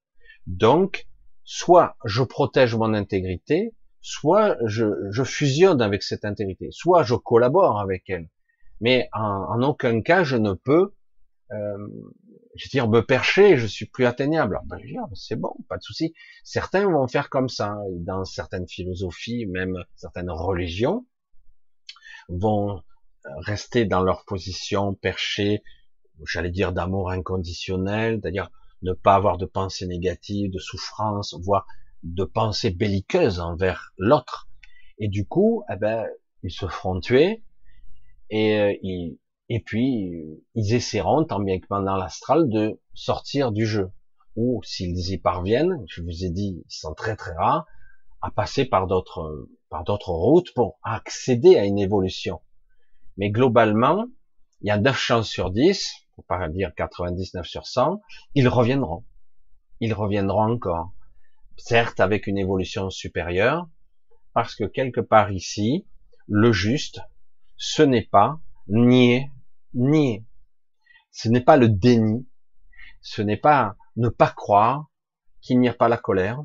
Donc, 0.46 1.08
soit 1.42 1.96
je 2.04 2.22
protège 2.22 2.76
mon 2.76 2.94
intégrité, 2.94 3.74
soit 4.00 4.56
je, 4.66 4.86
je 5.10 5.24
fusionne 5.24 5.82
avec 5.82 6.04
cette 6.04 6.24
intégrité, 6.24 6.68
soit 6.70 7.02
je 7.02 7.16
collabore 7.16 7.80
avec 7.80 8.08
elle. 8.08 8.30
Mais 8.80 9.08
en, 9.12 9.20
en 9.20 9.62
aucun 9.62 10.00
cas, 10.00 10.22
je 10.22 10.36
ne 10.36 10.52
peux 10.52 10.94
euh, 11.50 11.88
je 12.54 12.66
veux 12.66 12.70
dire, 12.70 12.88
me 12.88 13.00
percher, 13.00 13.56
je 13.56 13.66
suis 13.66 13.86
plus 13.86 14.04
atteignable. 14.04 14.60
Ben, 14.66 14.78
c'est 15.14 15.36
bon, 15.36 15.54
pas 15.68 15.78
de 15.78 15.82
souci. 15.82 16.14
Certains 16.44 16.84
vont 16.90 17.06
faire 17.06 17.30
comme 17.30 17.48
ça, 17.48 17.76
dans 18.00 18.24
certaines 18.24 18.68
philosophies, 18.68 19.46
même 19.46 19.84
certaines 19.96 20.30
religions, 20.30 21.06
vont 22.28 22.82
rester 23.38 23.84
dans 23.84 24.02
leur 24.02 24.24
position 24.24 24.94
perchée, 24.94 25.62
j'allais 26.26 26.50
dire 26.50 26.72
d'amour 26.72 27.10
inconditionnel, 27.10 28.20
c'est-à-dire 28.20 28.50
ne 28.82 28.92
pas 28.92 29.14
avoir 29.14 29.38
de 29.38 29.46
pensée 29.46 29.86
négative, 29.86 30.50
de 30.50 30.58
souffrance, 30.58 31.34
voire 31.42 31.66
de 32.02 32.24
pensée 32.24 32.70
belliqueuse 32.70 33.40
envers 33.40 33.92
l'autre. 33.96 34.48
Et 34.98 35.08
du 35.08 35.26
coup, 35.26 35.64
eh 35.72 35.76
ben, 35.76 36.06
ils 36.42 36.50
se 36.50 36.66
feront 36.66 37.00
tuer 37.00 37.42
et 38.30 38.58
euh, 38.58 38.74
ils, 38.82 39.18
et 39.54 39.60
puis 39.60 40.40
ils 40.54 40.72
essaieront, 40.72 41.24
tant 41.24 41.38
bien 41.38 41.60
que 41.60 41.66
pendant 41.66 41.96
l'astral, 41.96 42.48
de 42.48 42.80
sortir 42.94 43.52
du 43.52 43.66
jeu. 43.66 43.90
Ou 44.34 44.62
s'ils 44.62 45.10
y 45.12 45.18
parviennent, 45.18 45.84
je 45.88 46.00
vous 46.00 46.24
ai 46.24 46.30
dit, 46.30 46.64
ils 46.66 46.74
sont 46.74 46.94
très 46.94 47.16
très 47.16 47.34
rares, 47.34 47.66
à 48.22 48.30
passer 48.30 48.64
par 48.64 48.86
d'autres 48.86 49.46
par 49.68 49.84
d'autres 49.84 50.12
routes 50.12 50.54
pour 50.54 50.78
accéder 50.82 51.58
à 51.58 51.66
une 51.66 51.78
évolution. 51.78 52.40
Mais 53.18 53.28
globalement, 53.28 54.06
il 54.62 54.68
y 54.68 54.70
a 54.70 54.78
9 54.78 54.96
chances 54.96 55.28
sur 55.28 55.50
10, 55.50 55.92
pour 56.14 56.24
pas 56.24 56.48
dire 56.48 56.72
99 56.74 57.46
sur 57.46 57.66
100, 57.66 58.00
ils 58.34 58.48
reviendront. 58.48 59.04
Ils 59.80 59.92
reviendront 59.92 60.50
encore. 60.50 60.92
Certes 61.58 62.00
avec 62.00 62.26
une 62.26 62.38
évolution 62.38 62.88
supérieure, 62.88 63.68
parce 64.32 64.54
que 64.54 64.64
quelque 64.64 65.02
part 65.02 65.30
ici, 65.30 65.84
le 66.26 66.52
juste, 66.52 67.02
ce 67.58 67.82
n'est 67.82 68.08
pas 68.10 68.40
nier 68.66 69.30
nier. 69.74 70.24
Ce 71.10 71.28
n'est 71.28 71.42
pas 71.42 71.56
le 71.56 71.68
déni, 71.68 72.26
ce 73.00 73.22
n'est 73.22 73.36
pas 73.36 73.76
ne 73.96 74.08
pas 74.08 74.30
croire 74.30 74.90
qu'il 75.40 75.60
n'y 75.60 75.68
a 75.68 75.74
pas 75.74 75.88
la 75.88 75.98
colère, 75.98 76.42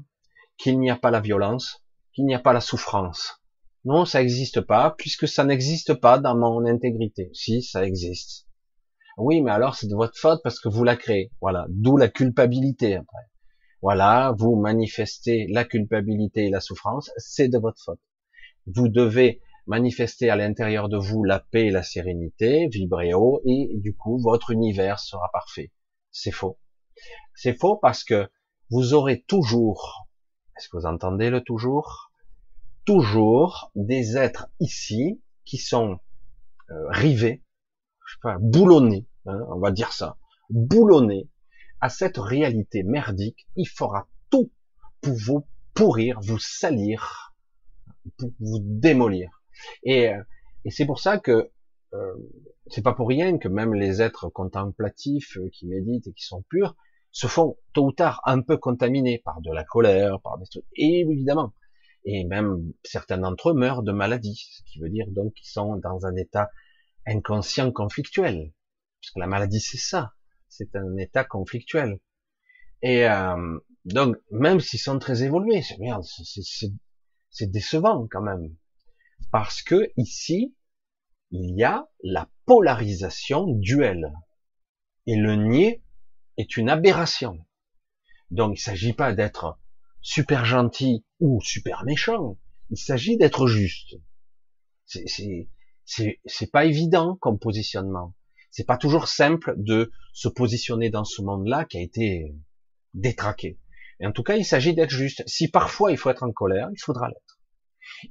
qu'il 0.57 0.79
n'y 0.79 0.89
a 0.89 0.95
pas 0.95 1.11
la 1.11 1.21
violence, 1.21 1.83
qu'il 2.13 2.25
n'y 2.25 2.35
a 2.35 2.39
pas 2.39 2.53
la 2.53 2.61
souffrance. 2.61 3.41
Non, 3.85 4.05
ça 4.05 4.19
n'existe 4.19 4.61
pas, 4.61 4.93
puisque 4.97 5.27
ça 5.27 5.45
n'existe 5.45 5.93
pas 5.93 6.17
dans 6.17 6.35
mon 6.35 6.65
intégrité. 6.65 7.29
Si, 7.33 7.61
ça 7.61 7.85
existe. 7.85 8.47
Oui, 9.17 9.41
mais 9.41 9.51
alors 9.51 9.75
c'est 9.75 9.87
de 9.87 9.95
votre 9.95 10.17
faute 10.17 10.41
parce 10.43 10.59
que 10.59 10.67
vous 10.67 10.83
la 10.83 10.95
créez. 10.95 11.31
Voilà, 11.41 11.65
d'où 11.69 11.95
la 11.97 12.09
culpabilité 12.09 12.95
après. 12.95 13.25
Voilà, 13.81 14.33
vous 14.37 14.55
manifestez 14.55 15.47
la 15.49 15.63
culpabilité 15.63 16.47
et 16.47 16.49
la 16.49 16.59
souffrance, 16.59 17.11
c'est 17.17 17.47
de 17.47 17.57
votre 17.59 17.81
faute. 17.83 18.01
Vous 18.65 18.89
devez 18.89 19.41
manifester 19.67 20.29
à 20.29 20.35
l'intérieur 20.35 20.89
de 20.89 20.97
vous 20.97 21.23
la 21.23 21.39
paix 21.39 21.67
et 21.67 21.71
la 21.71 21.83
sérénité, 21.83 22.67
vibrer 22.67 23.13
haut, 23.13 23.41
et 23.45 23.69
du 23.75 23.95
coup, 23.95 24.17
votre 24.19 24.51
univers 24.51 24.99
sera 24.99 25.29
parfait. 25.31 25.71
C'est 26.11 26.31
faux. 26.31 26.57
C'est 27.35 27.53
faux 27.53 27.77
parce 27.77 28.03
que 28.03 28.29
vous 28.69 28.93
aurez 28.93 29.21
toujours, 29.21 30.07
est-ce 30.57 30.69
que 30.69 30.77
vous 30.77 30.85
entendez 30.85 31.29
le 31.29 31.41
toujours? 31.41 32.11
Toujours 32.85 33.71
des 33.75 34.17
êtres 34.17 34.47
ici 34.59 35.21
qui 35.45 35.57
sont 35.57 35.99
euh, 36.71 36.87
rivés, 36.89 37.43
je 38.05 38.13
sais 38.13 38.19
pas, 38.21 38.37
boulonnés, 38.39 39.07
hein, 39.25 39.39
on 39.49 39.59
va 39.59 39.71
dire 39.71 39.91
ça, 39.91 40.17
boulonnés 40.49 41.29
à 41.81 41.89
cette 41.89 42.17
réalité 42.17 42.83
merdique. 42.83 43.47
Il 43.55 43.67
fera 43.67 44.07
tout 44.29 44.51
pour 45.01 45.13
vous 45.13 45.47
pourrir, 45.73 46.19
vous 46.21 46.39
salir, 46.39 47.33
vous 48.39 48.59
démolir. 48.61 49.36
Et, 49.83 50.09
euh, 50.09 50.21
et 50.65 50.71
c'est 50.71 50.85
pour 50.85 50.99
ça 50.99 51.17
que 51.17 51.51
euh, 51.93 52.13
c'est 52.67 52.81
pas 52.81 52.93
pour 52.93 53.07
rien 53.07 53.37
que 53.37 53.47
même 53.47 53.73
les 53.73 54.01
êtres 54.01 54.29
contemplatifs 54.29 55.37
euh, 55.37 55.49
qui 55.49 55.67
méditent 55.67 56.07
et 56.07 56.13
qui 56.13 56.25
sont 56.25 56.43
purs 56.49 56.75
se 57.11 57.27
font 57.27 57.57
tôt 57.73 57.87
ou 57.87 57.91
tard 57.91 58.21
un 58.25 58.41
peu 58.41 58.57
contaminés 58.57 59.21
par 59.23 59.41
de 59.41 59.51
la 59.51 59.63
colère, 59.63 60.19
par 60.21 60.37
des 60.37 60.45
trucs. 60.45 60.65
Évidemment, 60.75 61.53
et 62.03 62.23
même 62.25 62.73
certains 62.83 63.17
d'entre 63.17 63.49
eux 63.49 63.53
meurent 63.53 63.83
de 63.83 63.91
maladie, 63.91 64.47
ce 64.51 64.63
qui 64.63 64.79
veut 64.79 64.89
dire 64.89 65.07
donc 65.09 65.33
qu'ils 65.33 65.49
sont 65.49 65.77
dans 65.77 66.05
un 66.05 66.15
état 66.15 66.49
inconscient 67.05 67.71
conflictuel. 67.71 68.53
Parce 69.01 69.11
que 69.11 69.19
la 69.19 69.27
maladie, 69.27 69.59
c'est 69.59 69.77
ça. 69.77 70.13
c'est 70.47 70.75
un 70.75 70.97
état 70.97 71.23
conflictuel. 71.23 71.99
Et 72.81 73.09
euh, 73.09 73.59
donc, 73.85 74.15
même 74.31 74.59
s'ils 74.59 74.79
sont 74.79 74.99
très 74.99 75.23
évolués, 75.23 75.61
c'est 75.61 75.79
merde, 75.79 76.03
c'est 77.29 77.51
décevant 77.51 78.07
quand 78.09 78.21
même, 78.21 78.55
parce 79.31 79.61
que 79.61 79.91
ici, 79.97 80.55
il 81.31 81.57
y 81.57 81.63
a 81.63 81.87
la 82.03 82.29
polarisation 82.45 83.45
duel, 83.47 84.13
et 85.05 85.15
le 85.15 85.35
nier 85.35 85.83
est 86.37 86.57
une 86.57 86.69
aberration. 86.69 87.37
Donc, 88.31 88.57
il 88.57 88.61
s'agit 88.61 88.93
pas 88.93 89.13
d'être 89.13 89.59
super 90.01 90.45
gentil 90.45 91.05
ou 91.19 91.41
super 91.41 91.83
méchant, 91.83 92.37
il 92.69 92.77
s'agit 92.77 93.17
d'être 93.17 93.47
juste. 93.47 93.95
C'est 94.85 96.51
pas 96.51 96.65
évident 96.65 97.15
comme 97.15 97.39
positionnement. 97.39 98.13
C'est 98.51 98.65
pas 98.65 98.77
toujours 98.77 99.07
simple 99.07 99.53
de 99.57 99.91
se 100.13 100.29
positionner 100.29 100.89
dans 100.89 101.03
ce 101.03 101.21
monde-là 101.21 101.65
qui 101.65 101.77
a 101.77 101.81
été 101.81 102.35
détraqué. 102.93 103.59
Et 103.99 104.07
en 104.07 104.11
tout 104.11 104.23
cas, 104.23 104.35
il 104.35 104.45
s'agit 104.45 104.73
d'être 104.73 104.91
juste. 104.91 105.23
Si 105.27 105.49
parfois 105.49 105.91
il 105.91 105.97
faut 105.97 106.09
être 106.09 106.23
en 106.23 106.31
colère, 106.31 106.69
il 106.71 106.79
faudra 106.79 107.09
l'être. 107.09 107.26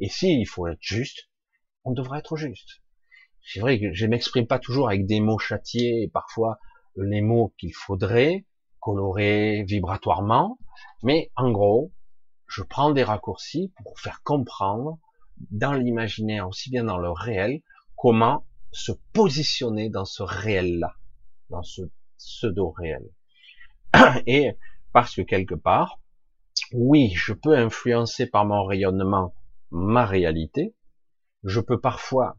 Et 0.00 0.08
si 0.08 0.40
il 0.40 0.46
faut 0.46 0.66
être 0.66 0.82
juste, 0.82 1.28
on 1.84 1.92
devra 1.92 2.18
être 2.18 2.36
juste. 2.36 2.82
C'est 3.42 3.60
vrai 3.60 3.78
que 3.78 3.92
je 3.92 4.06
m'exprime 4.06 4.46
pas 4.46 4.58
toujours 4.58 4.88
avec 4.88 5.06
des 5.06 5.20
mots 5.20 5.38
châtiés 5.38 6.02
et 6.02 6.08
parfois 6.08 6.58
les 6.96 7.20
mots 7.20 7.54
qu'il 7.58 7.74
faudrait 7.74 8.44
colorer 8.80 9.64
vibratoirement, 9.64 10.58
mais 11.02 11.30
en 11.36 11.50
gros, 11.50 11.92
je 12.48 12.62
prends 12.62 12.90
des 12.90 13.02
raccourcis 13.02 13.72
pour 13.82 13.98
faire 14.00 14.22
comprendre 14.22 14.98
dans 15.50 15.72
l'imaginaire, 15.72 16.48
aussi 16.48 16.70
bien 16.70 16.84
dans 16.84 16.98
le 16.98 17.10
réel, 17.10 17.62
comment 17.96 18.46
se 18.72 18.92
positionner 19.12 19.90
dans 19.90 20.04
ce 20.04 20.22
réel-là, 20.22 20.94
dans 21.50 21.62
ce 21.62 21.82
pseudo-réel. 22.18 23.08
Et 24.26 24.56
parce 24.92 25.14
que 25.14 25.22
quelque 25.22 25.54
part, 25.54 26.00
oui, 26.72 27.12
je 27.14 27.32
peux 27.32 27.56
influencer 27.56 28.26
par 28.26 28.44
mon 28.44 28.64
rayonnement 28.64 29.34
ma 29.70 30.06
réalité, 30.06 30.74
je 31.44 31.60
peux 31.60 31.80
parfois 31.80 32.38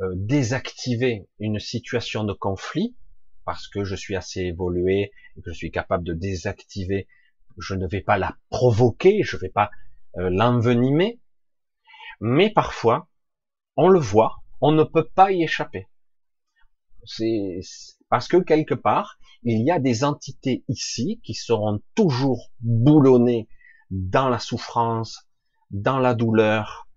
euh, 0.00 0.12
désactiver 0.16 1.28
une 1.38 1.58
situation 1.58 2.24
de 2.24 2.32
conflit, 2.32 2.96
parce 3.44 3.68
que 3.68 3.84
je 3.84 3.94
suis 3.94 4.16
assez 4.16 4.40
évolué 4.40 5.12
et 5.36 5.42
que 5.42 5.50
je 5.50 5.56
suis 5.56 5.70
capable 5.70 6.04
de 6.04 6.14
désactiver, 6.14 7.06
je 7.58 7.74
ne 7.74 7.86
vais 7.86 8.00
pas 8.00 8.18
la 8.18 8.36
provoquer, 8.50 9.22
je 9.22 9.36
ne 9.36 9.42
vais 9.42 9.50
pas 9.50 9.70
euh, 10.16 10.30
l'envenimer, 10.30 11.20
mais 12.20 12.50
parfois, 12.50 13.08
on 13.76 13.88
le 13.88 14.00
voit, 14.00 14.36
on 14.60 14.72
ne 14.72 14.84
peut 14.84 15.08
pas 15.08 15.32
y 15.32 15.42
échapper. 15.42 15.88
C'est 17.04 17.60
parce 18.08 18.28
que 18.28 18.38
quelque 18.38 18.74
part, 18.74 19.18
il 19.42 19.62
y 19.62 19.70
a 19.70 19.78
des 19.78 20.04
entités 20.04 20.64
ici 20.68 21.20
qui 21.22 21.34
seront 21.34 21.82
toujours 21.94 22.50
boulonnées 22.60 23.48
dans 23.90 24.28
la 24.28 24.38
souffrance, 24.38 25.28
dans 25.70 25.98
la 25.98 26.14
douleur, 26.14 26.88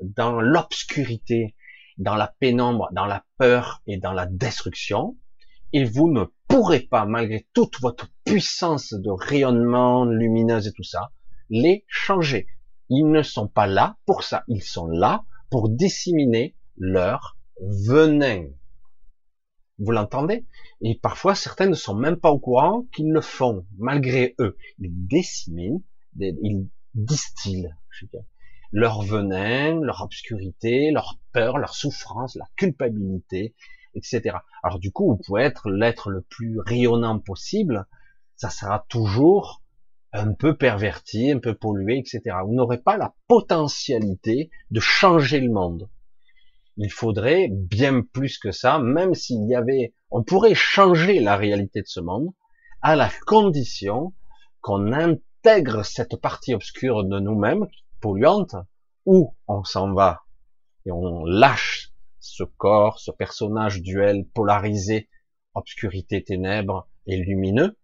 dans 0.00 0.40
l'obscurité, 0.40 1.54
dans 1.98 2.14
la 2.14 2.34
pénombre, 2.40 2.88
dans 2.92 3.06
la 3.06 3.24
peur 3.38 3.82
et 3.86 3.98
dans 3.98 4.12
la 4.12 4.26
destruction. 4.26 5.16
Et 5.72 5.84
vous 5.84 6.10
ne 6.10 6.24
pourrez 6.48 6.80
pas, 6.80 7.06
malgré 7.06 7.48
toute 7.54 7.80
votre 7.80 8.08
puissance 8.24 8.92
de 8.92 9.10
rayonnement 9.10 10.04
lumineuse 10.04 10.66
et 10.66 10.72
tout 10.72 10.82
ça, 10.82 11.12
les 11.48 11.84
changer. 11.88 12.46
Ils 12.88 13.08
ne 13.10 13.22
sont 13.22 13.48
pas 13.48 13.66
là 13.66 13.96
pour 14.04 14.22
ça. 14.22 14.44
Ils 14.48 14.62
sont 14.62 14.86
là 14.86 15.24
pour 15.50 15.68
disséminer 15.68 16.56
leur 16.76 17.38
venin. 17.60 18.48
Vous 19.78 19.92
l'entendez? 19.92 20.46
Et 20.82 20.98
parfois, 20.98 21.34
certains 21.34 21.68
ne 21.68 21.74
sont 21.74 21.94
même 21.94 22.16
pas 22.16 22.30
au 22.30 22.38
courant 22.38 22.86
qu'ils 22.94 23.10
le 23.10 23.20
font, 23.20 23.66
malgré 23.78 24.34
eux. 24.38 24.56
Ils 24.78 24.92
disséminent, 25.06 25.82
ils 26.18 26.68
distillent 26.94 27.72
leur 28.72 29.02
venin, 29.02 29.80
leur 29.80 30.02
obscurité, 30.02 30.90
leur 30.90 31.18
peur, 31.32 31.58
leur 31.58 31.74
souffrance, 31.74 32.36
leur 32.36 32.48
culpabilité, 32.56 33.54
etc. 33.94 34.36
Alors 34.62 34.78
du 34.78 34.92
coup, 34.92 35.08
vous 35.08 35.20
pouvez 35.24 35.42
être 35.42 35.70
l'être 35.70 36.10
le 36.10 36.22
plus 36.22 36.58
rayonnant 36.60 37.18
possible, 37.18 37.86
ça 38.36 38.50
sera 38.50 38.86
toujours 38.88 39.62
un 40.12 40.34
peu 40.34 40.56
perverti, 40.56 41.30
un 41.30 41.38
peu 41.38 41.54
pollué, 41.54 41.98
etc. 41.98 42.36
Vous 42.46 42.54
n'aurez 42.54 42.78
pas 42.78 42.96
la 42.96 43.14
potentialité 43.28 44.50
de 44.70 44.80
changer 44.80 45.40
le 45.40 45.50
monde. 45.50 45.88
Il 46.76 46.90
faudrait 46.90 47.48
bien 47.50 48.02
plus 48.02 48.38
que 48.38 48.50
ça, 48.50 48.78
même 48.78 49.14
s'il 49.14 49.46
y 49.46 49.54
avait, 49.54 49.92
on 50.10 50.22
pourrait 50.22 50.54
changer 50.54 51.20
la 51.20 51.36
réalité 51.36 51.82
de 51.82 51.86
ce 51.86 52.00
monde 52.00 52.30
à 52.80 52.96
la 52.96 53.10
condition 53.26 54.14
qu'on 54.60 54.92
intègre 55.44 55.84
cette 55.84 56.14
partie 56.14 56.54
obscure 56.54 57.02
de 57.02 57.18
nous-mêmes, 57.18 57.66
polluante, 58.00 58.54
où 59.06 59.34
on 59.48 59.64
s'en 59.64 59.92
va 59.92 60.22
et 60.86 60.92
on 60.92 61.24
lâche 61.24 61.90
ce 62.20 62.44
corps, 62.44 63.00
ce 63.00 63.10
personnage 63.10 63.82
duel 63.82 64.24
polarisé, 64.24 65.08
obscurité, 65.54 66.22
ténèbres 66.22 66.88
et 67.06 67.16
lumineux, 67.16 67.76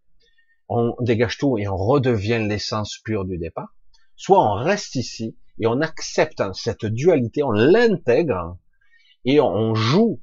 on 0.68 0.94
dégage 1.00 1.36
tout 1.36 1.58
et 1.58 1.66
on 1.66 1.76
redevient 1.76 2.46
l'essence 2.48 2.98
pure 3.04 3.24
du 3.24 3.38
départ, 3.38 3.74
soit 4.14 4.40
on 4.40 4.54
reste 4.54 4.94
ici 4.94 5.36
et 5.58 5.66
on 5.66 5.80
accepte 5.80 6.40
cette 6.54 6.86
dualité, 6.86 7.42
on 7.42 7.50
l'intègre 7.50 8.56
et 9.24 9.40
on 9.40 9.74
joue 9.74 10.22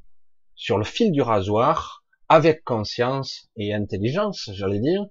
sur 0.55 0.77
le 0.77 0.85
fil 0.85 1.11
du 1.11 1.21
rasoir 1.21 2.05
avec 2.29 2.63
conscience 2.63 3.49
et 3.57 3.73
intelligence, 3.73 4.49
j'allais 4.53 4.79
dire, 4.79 5.05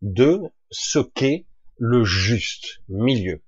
de 0.00 0.42
ce 0.70 1.00
qu'est 1.00 1.44
le 1.78 2.04
juste 2.04 2.82
milieu. 2.88 3.42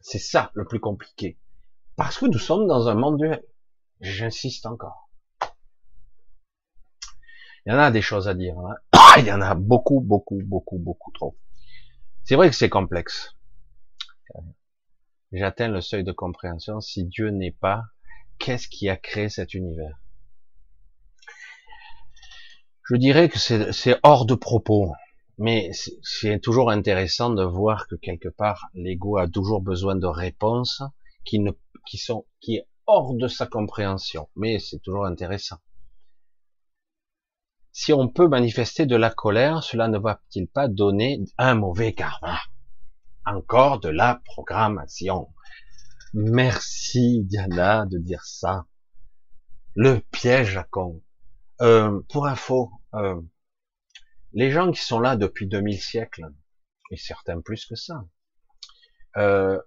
C'est 0.00 0.18
ça 0.18 0.50
le 0.54 0.64
plus 0.64 0.80
compliqué. 0.80 1.38
Parce 1.96 2.18
que 2.18 2.26
nous 2.26 2.38
sommes 2.38 2.66
dans 2.66 2.88
un 2.88 2.94
monde 2.94 3.18
duel. 3.18 3.44
J'insiste 4.00 4.66
encore. 4.66 5.10
Il 7.64 7.72
y 7.72 7.72
en 7.72 7.78
a 7.78 7.90
des 7.90 8.02
choses 8.02 8.28
à 8.28 8.34
dire. 8.34 8.58
Hein. 8.58 8.74
Il 9.18 9.26
y 9.26 9.32
en 9.32 9.40
a 9.40 9.54
beaucoup, 9.54 10.00
beaucoup, 10.00 10.40
beaucoup, 10.44 10.78
beaucoup 10.78 11.12
trop. 11.12 11.36
C'est 12.24 12.34
vrai 12.34 12.50
que 12.50 12.56
c'est 12.56 12.68
complexe. 12.68 13.36
J'atteins 15.32 15.68
le 15.68 15.80
seuil 15.80 16.04
de 16.04 16.12
compréhension 16.12 16.80
si 16.80 17.04
Dieu 17.04 17.30
n'est 17.30 17.52
pas, 17.52 17.84
qu'est-ce 18.38 18.68
qui 18.68 18.88
a 18.88 18.96
créé 18.96 19.28
cet 19.28 19.54
univers? 19.54 19.98
Je 22.90 22.96
dirais 22.96 23.28
que 23.28 23.38
c'est 23.38 23.98
hors 24.02 24.26
de 24.26 24.34
propos, 24.34 24.92
mais 25.38 25.70
c'est 26.02 26.40
toujours 26.40 26.70
intéressant 26.70 27.30
de 27.30 27.42
voir 27.42 27.86
que 27.86 27.94
quelque 27.96 28.28
part 28.28 28.68
l'ego 28.74 29.16
a 29.16 29.28
toujours 29.28 29.60
besoin 29.60 29.96
de 29.96 30.06
réponses 30.06 30.82
qui 31.24 31.38
ne, 31.38 31.52
qui 31.86 31.98
sont, 31.98 32.26
qui 32.40 32.56
est 32.56 32.66
hors 32.86 33.14
de 33.14 33.28
sa 33.28 33.46
compréhension. 33.46 34.28
Mais 34.36 34.58
c'est 34.58 34.80
toujours 34.80 35.06
intéressant. 35.06 35.58
Si 37.72 37.92
on 37.92 38.08
peut 38.08 38.28
manifester 38.28 38.84
de 38.84 38.96
la 38.96 39.10
colère, 39.10 39.62
cela 39.62 39.88
ne 39.88 39.98
va-t-il 39.98 40.46
pas 40.46 40.68
donner 40.68 41.20
un 41.38 41.54
mauvais 41.54 41.94
karma? 41.94 42.38
Encore 43.24 43.80
de 43.80 43.88
la 43.88 44.20
programmation. 44.26 45.28
Merci 46.12 47.22
Diana 47.24 47.86
de 47.86 47.98
dire 47.98 48.24
ça. 48.24 48.66
Le 49.74 50.00
piège 50.10 50.58
à 50.58 50.64
con. 50.64 51.02
Euh, 51.62 52.00
pour 52.10 52.26
info, 52.26 52.70
euh, 52.94 53.18
les 54.32 54.50
gens 54.50 54.70
qui 54.70 54.80
sont 54.82 55.00
là 55.00 55.16
depuis 55.16 55.46
2000 55.46 55.80
siècles, 55.80 56.26
et 56.90 56.96
certains 56.96 57.40
plus 57.40 57.66
que 57.66 57.74
ça, 57.74 58.04
euh, 59.16 59.58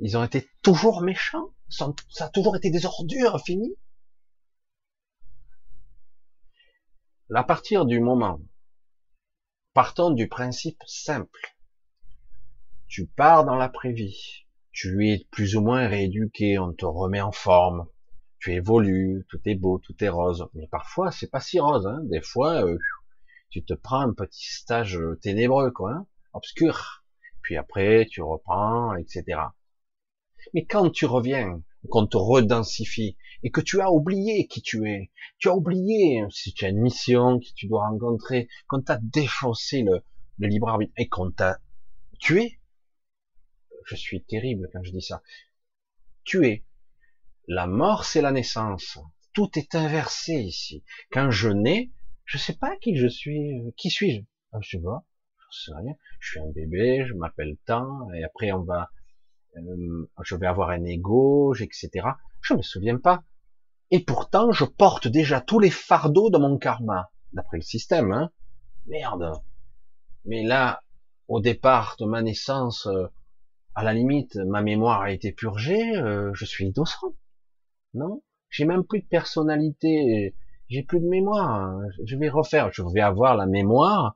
ils 0.00 0.16
ont 0.16 0.24
été 0.24 0.48
toujours 0.62 1.02
méchants. 1.02 1.50
Ça 1.68 1.92
a 2.20 2.28
toujours 2.28 2.56
été 2.56 2.70
des 2.70 2.86
ordures 2.86 3.40
fini. 3.44 3.74
À 7.34 7.42
partir 7.42 7.86
du 7.86 7.98
moment, 7.98 8.40
partons 9.74 10.10
du 10.10 10.28
principe 10.28 10.80
simple, 10.86 11.56
tu 12.86 13.06
pars 13.06 13.44
dans 13.44 13.56
l'après-vie, 13.56 14.46
tu 14.70 15.08
es 15.08 15.26
plus 15.32 15.56
ou 15.56 15.60
moins 15.60 15.88
rééduqué, 15.88 16.58
on 16.58 16.72
te 16.72 16.84
remet 16.84 17.20
en 17.20 17.32
forme, 17.32 17.88
tu 18.38 18.52
évolues, 18.52 19.26
tout 19.28 19.40
est 19.44 19.56
beau, 19.56 19.78
tout 19.78 19.96
est 20.04 20.08
rose, 20.08 20.48
mais 20.54 20.68
parfois 20.68 21.10
c'est 21.10 21.26
pas 21.26 21.40
si 21.40 21.58
rose, 21.58 21.86
hein. 21.86 21.98
des 22.04 22.22
fois 22.22 22.64
euh, 22.64 22.78
tu 23.50 23.64
te 23.64 23.74
prends 23.74 24.00
un 24.00 24.12
petit 24.12 24.46
stage 24.46 24.98
ténébreux, 25.22 25.70
quoi, 25.70 25.92
hein, 25.92 26.06
obscur, 26.32 27.04
puis 27.42 27.56
après 27.56 28.06
tu 28.10 28.22
reprends, 28.22 28.94
etc. 28.94 29.40
Mais 30.54 30.64
quand 30.64 30.90
tu 30.90 31.06
reviens, 31.06 31.62
qu'on 31.88 32.06
te 32.06 32.16
redensifie, 32.16 33.16
et 33.42 33.50
que 33.50 33.60
tu 33.60 33.80
as 33.80 33.90
oublié 33.90 34.46
qui 34.46 34.62
tu 34.62 34.88
es, 34.90 35.10
tu 35.38 35.48
as 35.48 35.54
oublié 35.54 36.24
si 36.30 36.52
tu 36.52 36.64
as 36.64 36.68
une 36.68 36.80
mission 36.80 37.38
que 37.38 37.46
tu 37.54 37.66
dois 37.66 37.88
rencontrer, 37.88 38.48
qu'on 38.68 38.80
t'a 38.80 38.98
défoncé 39.00 39.82
le, 39.82 40.02
le 40.38 40.48
libre 40.48 40.68
arbitre, 40.68 40.92
et 40.96 41.08
qu'on 41.08 41.30
t'a 41.30 41.58
tué, 42.18 42.60
je 43.84 43.94
suis 43.94 44.22
terrible 44.24 44.68
quand 44.72 44.82
je 44.82 44.90
dis 44.90 45.02
ça, 45.02 45.22
tué. 46.24 46.64
La 47.46 47.66
mort, 47.66 48.04
c'est 48.04 48.22
la 48.22 48.32
naissance. 48.32 48.98
Tout 49.32 49.56
est 49.56 49.74
inversé 49.76 50.34
ici. 50.34 50.82
Quand 51.12 51.30
je 51.30 51.50
nais, 51.50 51.92
Je 52.26 52.38
sais 52.38 52.54
pas 52.54 52.76
qui 52.76 52.96
je 52.96 53.06
suis. 53.06 53.60
Euh, 53.60 53.70
qui 53.76 53.88
suis-je 53.88 54.22
Je 54.60 54.68
sais 54.68 54.82
pas. 54.82 55.04
Je 55.38 55.58
sais 55.64 55.72
rien. 55.76 55.94
Je 56.18 56.30
suis 56.30 56.40
un 56.40 56.50
bébé, 56.50 57.06
je 57.06 57.14
m'appelle 57.14 57.56
tant, 57.66 58.12
et 58.12 58.24
après 58.24 58.50
on 58.50 58.62
va, 58.62 58.90
euh, 59.56 60.10
je 60.22 60.34
vais 60.34 60.46
avoir 60.46 60.70
un 60.70 60.84
ego, 60.84 61.54
etc. 61.54 62.08
Je 62.42 62.54
me 62.54 62.62
souviens 62.62 62.98
pas. 62.98 63.22
Et 63.92 64.00
pourtant, 64.00 64.50
je 64.50 64.64
porte 64.64 65.06
déjà 65.06 65.40
tous 65.40 65.60
les 65.60 65.70
fardeaux 65.70 66.28
de 66.28 66.38
mon 66.38 66.58
karma, 66.58 67.12
d'après 67.32 67.58
le 67.58 67.62
système. 67.62 68.10
Hein. 68.10 68.32
Merde. 68.86 69.40
Mais 70.24 70.42
là, 70.42 70.82
au 71.28 71.40
départ 71.40 71.94
de 72.00 72.06
ma 72.06 72.22
naissance, 72.22 72.88
euh, 72.88 73.06
à 73.76 73.84
la 73.84 73.92
limite, 73.92 74.34
ma 74.34 74.62
mémoire 74.62 75.02
a 75.02 75.12
été 75.12 75.30
purgée, 75.30 75.92
je 76.32 76.44
suis 76.46 76.66
innocent. 76.66 77.14
Non 77.94 78.22
J'ai 78.48 78.64
même 78.64 78.84
plus 78.84 79.02
de 79.02 79.06
personnalité, 79.06 80.34
j'ai 80.68 80.82
plus 80.82 81.00
de 81.00 81.06
mémoire. 81.06 81.80
Je 82.04 82.16
vais 82.16 82.28
refaire, 82.28 82.70
je 82.72 82.82
vais 82.82 83.00
avoir 83.00 83.36
la 83.36 83.46
mémoire 83.46 84.14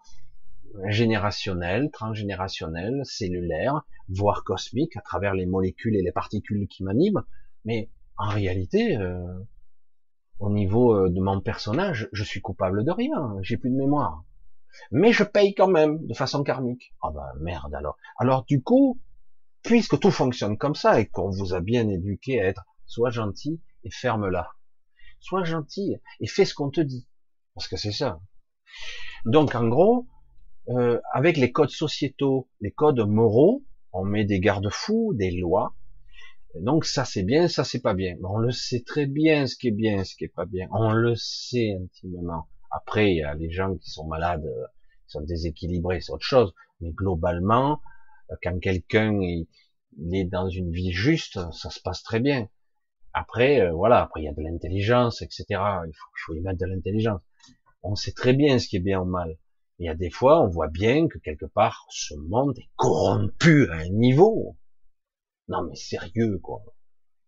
générationnelle, 0.89 1.90
transgénérationnelle, 1.90 3.01
cellulaire, 3.05 3.82
voire 4.09 4.44
cosmique, 4.44 4.97
à 4.97 5.01
travers 5.01 5.35
les 5.35 5.47
molécules 5.47 5.97
et 5.97 6.02
les 6.02 6.12
particules 6.12 6.66
qui 6.68 6.85
m'animent. 6.85 7.24
Mais 7.64 7.90
en 8.16 8.28
réalité, 8.28 8.97
euh, 8.97 9.24
au 10.39 10.51
niveau 10.51 10.94
euh, 10.94 11.10
de 11.10 11.20
mon 11.20 11.40
personnage, 11.40 12.09
je 12.12 12.24
suis 12.24 12.40
coupable 12.40 12.85
de 12.85 12.90
rien, 12.90 13.36
j'ai 13.43 13.56
plus 13.56 13.70
de 13.70 13.77
mémoire. 13.77 14.24
Mais 14.93 15.12
je 15.12 15.24
paye 15.24 15.55
quand 15.55 15.68
même, 15.68 16.06
de 16.06 16.14
façon 16.14 16.44
karmique. 16.44 16.94
Ah 17.02 17.10
bah 17.10 17.32
merde 17.40 17.74
alors. 17.74 17.97
Alors 18.18 18.44
du 18.44 18.62
coup, 18.62 19.01
puisque 19.62 19.98
tout 19.98 20.12
fonctionne 20.12 20.56
comme 20.56 20.77
ça 20.77 21.01
et 21.01 21.06
qu'on 21.06 21.31
vous 21.31 21.55
a 21.55 21.60
bien 21.60 21.89
éduqué 21.89 22.40
à 22.40 22.47
être 22.47 22.64
soit 22.86 23.10
gentil 23.10 23.60
et 23.85 23.90
ferme-la. 23.90 24.48
Sois 25.20 25.44
gentil 25.44 25.97
et 26.20 26.26
fais 26.26 26.44
ce 26.44 26.55
qu'on 26.55 26.70
te 26.70 26.80
dit. 26.80 27.06
Parce 27.55 27.68
que 27.68 27.76
c'est 27.76 27.92
ça. 27.92 28.20
Donc 29.24 29.55
en 29.55 29.68
gros, 29.68 30.06
euh, 30.68 31.01
avec 31.12 31.36
les 31.36 31.52
codes 31.52 31.70
sociétaux, 31.70 32.48
les 32.60 32.70
codes 32.70 33.01
moraux, 33.01 33.62
on 33.92 34.05
met 34.05 34.24
des 34.24 34.40
garde-fous, 34.40 35.14
des 35.14 35.30
lois. 35.30 35.74
Donc 36.55 36.84
ça 36.84 37.05
c'est 37.05 37.22
bien, 37.22 37.48
ça 37.48 37.64
c'est 37.64 37.80
pas 37.80 37.94
bien. 37.94 38.16
On 38.22 38.38
le 38.38 38.51
sait 38.51 38.82
très 38.84 39.06
bien 39.06 39.47
ce 39.47 39.56
qui 39.56 39.68
est 39.68 39.72
bien, 39.72 40.05
ce 40.05 40.16
qui 40.16 40.24
est 40.24 40.34
pas 40.34 40.47
bien. 40.47 40.68
On 40.72 40.92
le 40.92 41.14
sait 41.16 41.76
intimement. 41.80 42.48
Après, 42.70 43.10
il 43.10 43.16
y 43.18 43.22
a 43.22 43.34
les 43.34 43.51
gens 43.51 43.76
qui 43.76 43.90
sont 43.90 44.06
malades, 44.06 44.47
euh, 44.47 44.66
qui 45.06 45.12
sont 45.12 45.22
déséquilibrés, 45.22 46.01
c'est 46.01 46.12
autre 46.12 46.24
chose. 46.24 46.55
Mais 46.80 46.92
globalement, 46.92 47.80
euh, 48.30 48.36
quand 48.42 48.59
quelqu'un 48.60 49.20
est 49.20 50.24
dans 50.24 50.48
une 50.48 50.70
vie 50.70 50.92
juste, 50.92 51.38
ça 51.52 51.70
se 51.70 51.80
passe 51.80 52.02
très 52.02 52.20
bien. 52.20 52.48
Après, 53.12 53.61
euh, 53.61 53.73
voilà, 53.73 54.03
après 54.03 54.23
il 54.23 54.24
y 54.24 54.28
a 54.28 54.32
de 54.32 54.43
l'intelligence, 54.43 55.23
etc. 55.23 55.45
Il 55.51 55.93
faut, 56.24 56.35
y 56.35 56.41
mettre 56.41 56.59
de 56.59 56.66
l'intelligence. 56.66 57.20
On 57.82 57.95
sait 57.95 58.12
très 58.12 58.32
bien 58.32 58.59
ce 58.59 58.69
qui 58.69 58.77
est 58.77 58.81
bien 58.81 59.01
ou 59.01 59.05
mal. 59.05 59.37
Il 59.78 59.87
y 59.87 59.89
a 59.89 59.95
des 59.95 60.11
fois, 60.11 60.43
on 60.43 60.49
voit 60.49 60.69
bien 60.69 61.09
que 61.09 61.19
quelque 61.19 61.47
part, 61.47 61.87
ce 61.91 62.15
monde 62.15 62.59
est 62.59 62.69
corrompu 62.77 63.69
à 63.70 63.77
un 63.77 63.89
niveau. 63.89 64.57
Non 65.49 65.62
mais 65.62 65.74
sérieux, 65.74 66.39
quoi. 66.39 66.62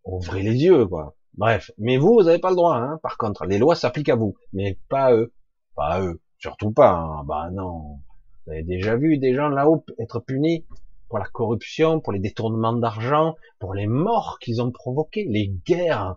Ouvrez 0.05 0.43
les 0.43 0.63
yeux, 0.63 0.87
quoi. 0.87 1.17
Bref, 1.35 1.71
mais 1.79 1.97
vous, 1.97 2.15
vous 2.15 2.25
n'avez 2.25 2.39
pas 2.39 2.51
le 2.51 2.57
droit. 2.57 2.77
Hein. 2.77 3.01
Par 3.03 3.17
contre, 3.17 3.47
les 3.47 3.59
lois 3.59 3.75
s'appliquent 3.75 4.11
à 4.11 4.17
vous, 4.17 4.37
mais 4.53 4.79
pas 4.89 5.07
à 5.07 5.15
eux. 5.15 5.33
Pas 5.75 5.89
à 5.89 6.01
eux. 6.03 6.21
Surtout 6.39 6.73
pas. 6.73 6.91
Hein. 6.91 7.25
Bah 7.25 7.51
non. 7.53 8.01
Vous 8.45 8.53
avez 8.53 8.63
déjà 8.63 8.97
vu 8.97 9.19
des 9.19 9.35
gens 9.35 9.49
là-haut 9.49 9.85
être 9.99 10.21
punis 10.21 10.67
pour 11.13 11.19
la 11.19 11.27
corruption, 11.27 12.01
pour 12.01 12.15
les 12.15 12.21
détournements 12.21 12.73
d'argent, 12.73 13.37
pour 13.59 13.75
les 13.75 13.87
morts 13.87 14.39
qu'ils 14.41 14.63
ont 14.63 14.71
provoqués, 14.71 15.27
les 15.29 15.49
guerres 15.67 16.17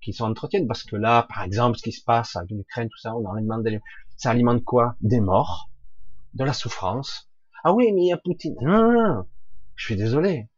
qui 0.00 0.12
sont 0.12 0.26
entretiennent. 0.26 0.68
Parce 0.68 0.84
que 0.84 0.94
là, 0.94 1.26
par 1.28 1.42
exemple, 1.42 1.76
ce 1.76 1.82
qui 1.82 1.90
se 1.90 2.04
passe 2.04 2.36
avec 2.36 2.52
l'Ukraine, 2.52 2.88
tout 2.88 2.98
ça, 2.98 3.16
on 3.16 3.28
alimente 3.34 3.64
des... 3.64 3.80
ça 4.16 4.30
alimente 4.30 4.62
quoi? 4.62 4.94
Des 5.00 5.18
morts, 5.18 5.70
de 6.34 6.44
la 6.44 6.52
souffrance. 6.52 7.28
Ah 7.64 7.72
oui, 7.72 7.90
mais 7.92 8.02
il 8.02 8.06
y 8.06 8.12
a 8.12 8.16
Poutine. 8.16 8.54
Non, 8.62 8.92
non, 8.92 9.08
non. 9.08 9.26
Je 9.74 9.86
suis 9.86 9.96
désolé. 9.96 10.48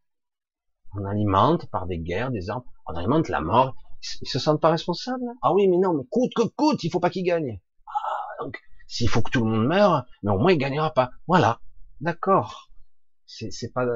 On 0.94 1.06
alimente 1.06 1.64
par 1.70 1.86
des 1.86 2.00
guerres, 2.00 2.32
des 2.32 2.50
armes, 2.50 2.64
on 2.84 2.94
alimente 2.96 3.30
la 3.30 3.40
mort, 3.40 3.76
ils 4.20 4.28
se 4.28 4.38
sentent 4.38 4.60
pas 4.60 4.72
responsables 4.72 5.24
Ah 5.40 5.54
oui, 5.54 5.68
mais 5.68 5.78
non, 5.78 5.94
mais 5.94 6.04
coûte 6.10 6.32
que 6.36 6.42
coûte, 6.42 6.84
il 6.84 6.90
faut 6.90 7.00
pas 7.00 7.08
qu'il 7.08 7.24
gagne. 7.24 7.62
Ah, 7.86 8.44
donc, 8.44 8.60
s'il 8.86 9.08
faut 9.08 9.22
que 9.22 9.30
tout 9.30 9.42
le 9.42 9.50
monde 9.50 9.66
meure, 9.66 10.04
mais 10.22 10.32
au 10.32 10.38
moins 10.38 10.52
il 10.52 10.58
gagnera 10.58 10.92
pas. 10.92 11.12
Voilà, 11.26 11.60
d'accord. 12.02 12.69
C'est 13.30 13.72
pas, 13.72 13.86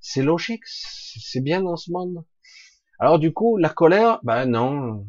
c'est 0.00 0.22
logique, 0.22 0.64
c'est 0.66 1.40
bien 1.40 1.62
dans 1.62 1.76
ce 1.76 1.90
monde. 1.90 2.24
Alors 2.98 3.18
du 3.18 3.32
coup, 3.32 3.56
la 3.56 3.70
colère, 3.70 4.20
ben 4.22 4.46
non. 4.46 5.06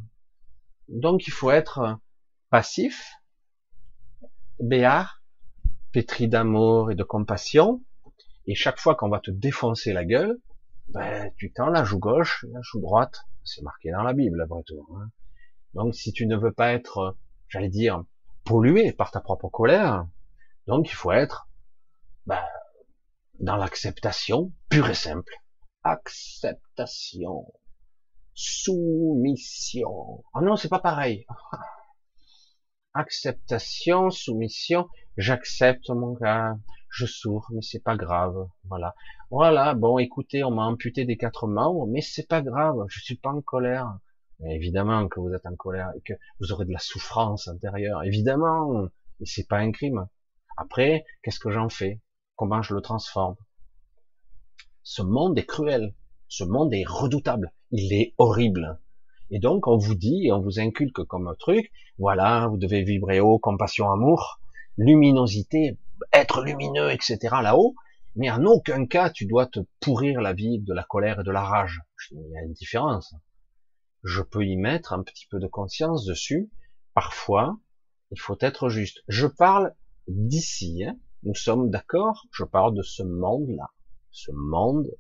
Donc 0.88 1.28
il 1.28 1.32
faut 1.32 1.52
être 1.52 2.00
passif, 2.50 3.14
béard, 4.60 5.22
pétri 5.92 6.28
d'amour 6.28 6.92
et 6.92 6.96
de 6.96 7.04
compassion. 7.04 7.84
Et 8.48 8.56
chaque 8.56 8.80
fois 8.80 8.96
qu'on 8.96 9.10
va 9.10 9.20
te 9.20 9.32
défoncer 9.32 9.94
la 9.94 10.06
gueule, 10.06 10.40
ben, 10.90 11.32
tu 11.38 11.52
tends 11.54 11.70
la 11.70 11.84
joue 11.84 12.00
gauche, 12.00 12.46
la 12.52 12.60
joue 12.62 12.82
droite, 12.82 13.22
c'est 13.44 13.62
marqué 13.62 13.92
dans 13.92 14.04
la 14.04 14.14
Bible, 14.14 14.42
après 14.42 14.64
tout. 14.66 14.86
Hein. 14.96 15.10
Donc, 15.74 15.96
si 15.96 16.12
tu 16.12 16.28
ne 16.28 16.36
veux 16.36 16.52
pas 16.52 16.74
être, 16.74 17.16
j'allais 17.48 17.70
dire, 17.70 18.04
pollué 18.44 18.92
par 18.92 19.12
ta 19.12 19.22
propre 19.22 19.50
colère, 19.50 20.06
donc 20.68 20.90
il 20.90 20.94
faut 20.94 21.12
être 21.12 21.48
bah, 22.26 22.46
dans 23.40 23.58
l'acceptation 23.58 24.52
pure 24.70 24.90
et 24.90 24.96
simple. 24.96 25.34
Acceptation. 25.84 27.52
Soumission. 28.34 30.24
Ah 30.34 30.42
non, 30.42 30.56
c'est 30.56 30.70
pas 30.70 30.80
pareil. 30.80 31.26
Acceptation, 32.96 34.12
soumission, 34.12 34.88
j'accepte 35.18 35.90
mon 35.90 36.14
gars, 36.14 36.58
je 36.90 37.08
souffre, 37.08 37.50
mais 37.52 37.64
c'est 37.64 37.84
pas 37.84 37.98
grave, 37.98 38.48
voilà. 38.66 38.94
Voilà, 39.32 39.74
bon, 39.74 39.98
écoutez, 39.98 40.44
on 40.44 40.52
m'a 40.52 40.66
amputé 40.66 41.04
des 41.04 41.18
quatre 41.18 41.48
membres, 41.48 41.88
mais 41.88 42.02
c'est 42.02 42.28
pas 42.28 42.44
grave, 42.44 42.86
je 42.90 43.00
suis 43.00 43.18
pas 43.18 43.32
en 43.32 43.42
colère. 43.42 43.98
évidemment 44.46 45.08
que 45.08 45.20
vous 45.20 45.34
êtes 45.34 45.48
en 45.48 45.56
colère 45.56 45.90
et 45.98 46.02
que 46.02 46.14
vous 46.40 46.52
aurez 46.52 46.66
de 46.66 46.72
la 46.72 46.80
souffrance 46.80 47.48
intérieure, 47.48 48.04
évidemment, 48.04 48.86
et 49.20 49.26
c'est 49.26 49.48
pas 49.48 49.58
un 49.58 49.72
crime. 49.72 50.08
Après, 50.56 51.04
qu'est-ce 51.24 51.40
que 51.40 51.50
j'en 51.50 51.70
fais? 51.70 52.00
Comment 52.36 52.62
je 52.62 52.74
le 52.74 52.82
transforme 52.82 53.36
Ce 54.84 55.02
monde 55.02 55.38
est 55.38 55.46
cruel, 55.46 55.94
ce 56.28 56.44
monde 56.44 56.74
est 56.74 56.86
redoutable, 56.88 57.54
il 57.72 57.94
est 57.94 58.16
horrible. 58.18 58.80
Et 59.30 59.40
donc, 59.40 59.68
on 59.68 59.78
vous 59.78 59.96
dit, 59.96 60.30
on 60.32 60.42
vous 60.42 60.60
inculque 60.60 61.04
comme 61.04 61.28
un 61.28 61.36
truc, 61.36 61.72
voilà, 61.98 62.48
vous 62.48 62.58
devez 62.58 62.84
vibrer 62.84 63.20
haut, 63.20 63.40
compassion, 63.40 63.92
amour, 63.92 64.40
luminosité, 64.78 65.78
être 66.12 66.42
lumineux, 66.42 66.92
etc. 66.92 67.20
là-haut, 67.42 67.76
mais 68.16 68.30
en 68.30 68.46
aucun 68.46 68.86
cas 68.86 69.10
tu 69.10 69.26
dois 69.26 69.48
te 69.48 69.60
pourrir 69.80 70.22
la 70.22 70.34
vie 70.34 70.60
de 70.60 70.74
la 70.74 70.84
colère 70.84 71.22
et 71.22 71.24
de 71.24 71.32
la 71.32 71.44
rage. 71.44 71.82
Il 72.12 72.30
y 72.32 72.38
a 72.38 72.42
une 72.42 72.54
différence. 72.54 73.14
Je 74.04 74.22
peux 74.22 74.46
y 74.46 74.56
mettre 74.56 74.94
un 74.94 75.04
petit 75.04 75.28
peu 75.28 75.40
de 75.40 75.48
conscience 75.48 76.06
dessus. 76.06 76.52
Parfois, 76.94 77.58
il 78.12 78.20
faut 78.20 78.38
être 78.40 78.70
juste. 78.70 79.04
Je 79.08 79.28
parle 79.28 79.74
d'ici. 80.08 80.84
Hein. 80.84 80.98
Nous 81.24 81.36
sommes 81.36 81.70
d'accord. 81.70 82.28
Je 82.32 82.44
parle 82.44 82.76
de 82.76 82.82
ce 82.82 83.04
monde-là, 83.04 83.70
ce 84.12 84.32
monde 84.32 84.92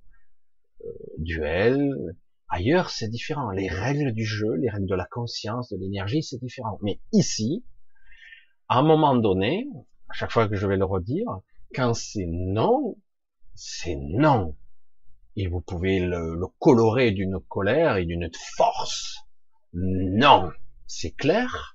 euh, 0.85 0.89
duel. 1.17 2.15
Ailleurs, 2.49 2.89
c'est 2.89 3.09
différent. 3.09 3.51
Les 3.51 3.67
règles 3.67 4.13
du 4.13 4.25
jeu, 4.25 4.53
les 4.55 4.69
règles 4.69 4.87
de 4.87 4.95
la 4.95 5.05
conscience, 5.05 5.69
de 5.69 5.77
l'énergie, 5.77 6.23
c'est 6.23 6.37
différent. 6.37 6.77
Mais 6.81 6.99
ici, 7.11 7.65
à 8.69 8.79
un 8.79 8.83
moment 8.83 9.15
donné, 9.15 9.67
à 10.09 10.13
chaque 10.13 10.31
fois 10.31 10.47
que 10.47 10.55
je 10.55 10.67
vais 10.67 10.77
le 10.77 10.85
redire, 10.85 11.39
quand 11.75 11.93
c'est 11.93 12.27
non, 12.27 12.95
c'est 13.55 13.95
non. 13.95 14.55
Et 15.35 15.47
vous 15.47 15.61
pouvez 15.61 15.99
le, 15.99 16.39
colorer 16.59 17.11
d'une 17.11 17.39
colère 17.49 17.97
et 17.97 18.05
d'une 18.05 18.29
force. 18.55 19.17
Non. 19.73 20.51
C'est 20.85 21.11
clair? 21.11 21.72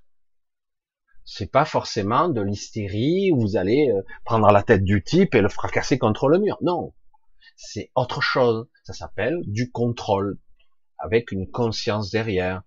C'est 1.30 1.52
pas 1.52 1.66
forcément 1.66 2.30
de 2.30 2.40
l'hystérie 2.40 3.30
où 3.32 3.38
vous 3.38 3.56
allez 3.58 3.90
euh, 3.90 4.00
prendre 4.24 4.50
la 4.50 4.62
tête 4.62 4.82
du 4.82 5.04
type 5.04 5.34
et 5.34 5.42
le 5.42 5.50
fracasser 5.50 5.98
contre 5.98 6.26
le 6.26 6.38
mur. 6.38 6.56
Non. 6.62 6.94
C'est 7.54 7.90
autre 7.94 8.22
chose. 8.22 8.66
Ça 8.82 8.94
s'appelle 8.94 9.42
du 9.44 9.70
contrôle. 9.70 10.38
Avec 10.96 11.30
une 11.30 11.50
conscience 11.50 12.10
derrière. 12.10 12.62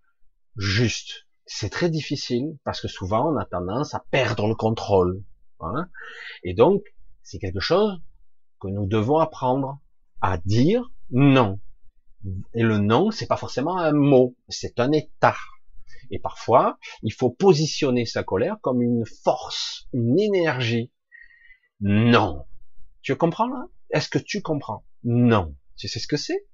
Juste. 0.57 1.25
C'est 1.47 1.71
très 1.71 1.89
difficile 1.89 2.55
parce 2.63 2.79
que 2.81 2.87
souvent 2.87 3.33
on 3.33 3.37
a 3.37 3.45
tendance 3.45 3.95
à 3.95 4.05
perdre 4.11 4.47
le 4.47 4.53
contrôle. 4.53 5.23
Hein. 5.59 5.89
Et 6.43 6.53
donc, 6.53 6.83
c'est 7.23 7.39
quelque 7.39 7.59
chose 7.59 7.99
que 8.59 8.67
nous 8.67 8.85
devons 8.85 9.17
apprendre 9.17 9.79
à 10.21 10.37
dire 10.37 10.91
non. 11.09 11.59
Et 12.53 12.61
le 12.61 12.77
non, 12.77 13.09
c'est 13.09 13.25
pas 13.25 13.37
forcément 13.37 13.79
un 13.79 13.91
mot, 13.91 14.35
c'est 14.49 14.79
un 14.79 14.91
état. 14.91 15.35
Et 16.11 16.19
parfois, 16.19 16.77
il 17.03 17.13
faut 17.13 17.29
positionner 17.29 18.05
sa 18.05 18.23
colère 18.23 18.57
comme 18.61 18.81
une 18.81 19.05
force, 19.23 19.87
une 19.93 20.19
énergie. 20.19 20.91
Non. 21.79 22.45
Tu 23.01 23.15
comprends 23.15 23.47
là? 23.47 23.67
Est-ce 23.89 24.09
que 24.09 24.19
tu 24.19 24.41
comprends? 24.41 24.85
Non. 25.03 25.55
Tu 25.77 25.87
sais 25.87 25.99
ce 25.99 26.07
que 26.07 26.17
c'est? 26.17 26.45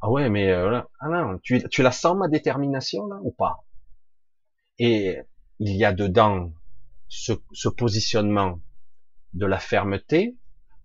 Ah 0.00 0.10
ouais, 0.10 0.28
mais 0.28 0.50
euh, 0.50 0.82
non, 1.02 1.38
tu, 1.42 1.82
la 1.82 1.90
sens 1.90 2.16
ma 2.16 2.28
détermination 2.28 3.06
là 3.06 3.16
ou 3.22 3.32
pas? 3.32 3.64
Et 4.78 5.18
il 5.60 5.74
y 5.74 5.84
a 5.84 5.94
dedans 5.94 6.52
ce, 7.08 7.68
positionnement 7.68 8.60
de 9.32 9.46
la 9.46 9.58
fermeté, 9.58 10.36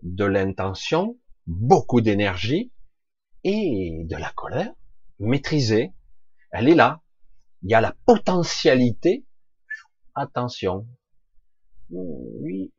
de 0.03 0.23
l'intention, 0.23 1.17
beaucoup 1.47 1.99
d'énergie 1.99 2.71
et 3.43 4.03
de 4.05 4.15
la 4.15 4.31
colère 4.31 4.71
maîtrisée. 5.19 5.91
Elle 6.51 6.69
est 6.69 6.75
là. 6.75 7.01
Il 7.63 7.71
y 7.71 7.73
a 7.73 7.81
la 7.81 7.95
potentialité. 8.05 9.25
Attention. 10.15 10.87
Oui, 11.89 12.71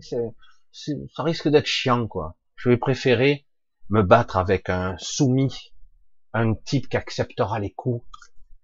ça 0.00 1.22
risque 1.22 1.48
d'être 1.48 1.66
chiant, 1.66 2.06
quoi. 2.06 2.36
Je 2.56 2.68
vais 2.68 2.76
préférer 2.76 3.46
me 3.90 4.02
battre 4.02 4.36
avec 4.36 4.68
un 4.70 4.96
soumis, 4.98 5.74
un 6.32 6.54
type 6.54 6.88
qui 6.88 6.96
acceptera 6.96 7.58
les 7.58 7.72
coups, 7.72 8.06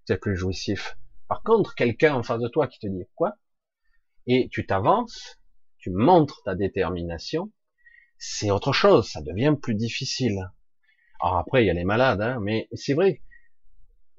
c'est 0.07 0.19
plus 0.19 0.37
jouissif. 0.37 0.99
Par 1.29 1.43
contre, 1.43 1.75
quelqu'un 1.75 2.15
en 2.15 2.23
face 2.23 2.41
de 2.41 2.49
toi 2.49 2.67
qui 2.67 2.79
te 2.79 2.87
dit 2.87 3.05
quoi? 3.15 3.37
Et 4.27 4.49
tu 4.51 4.67
t'avances, 4.67 5.41
tu 5.79 5.91
montres 5.91 6.43
ta 6.45 6.55
détermination, 6.55 7.53
c'est 8.19 8.51
autre 8.51 8.73
chose, 8.73 9.09
ça 9.09 9.23
devient 9.23 9.55
plus 9.61 9.75
difficile. 9.75 10.51
Alors 11.21 11.37
après, 11.39 11.65
il 11.65 11.67
y 11.67 11.71
a 11.71 11.75
les 11.75 11.85
malades, 11.85 12.21
hein, 12.21 12.39
mais 12.41 12.69
c'est 12.73 12.95
vrai, 12.95 13.23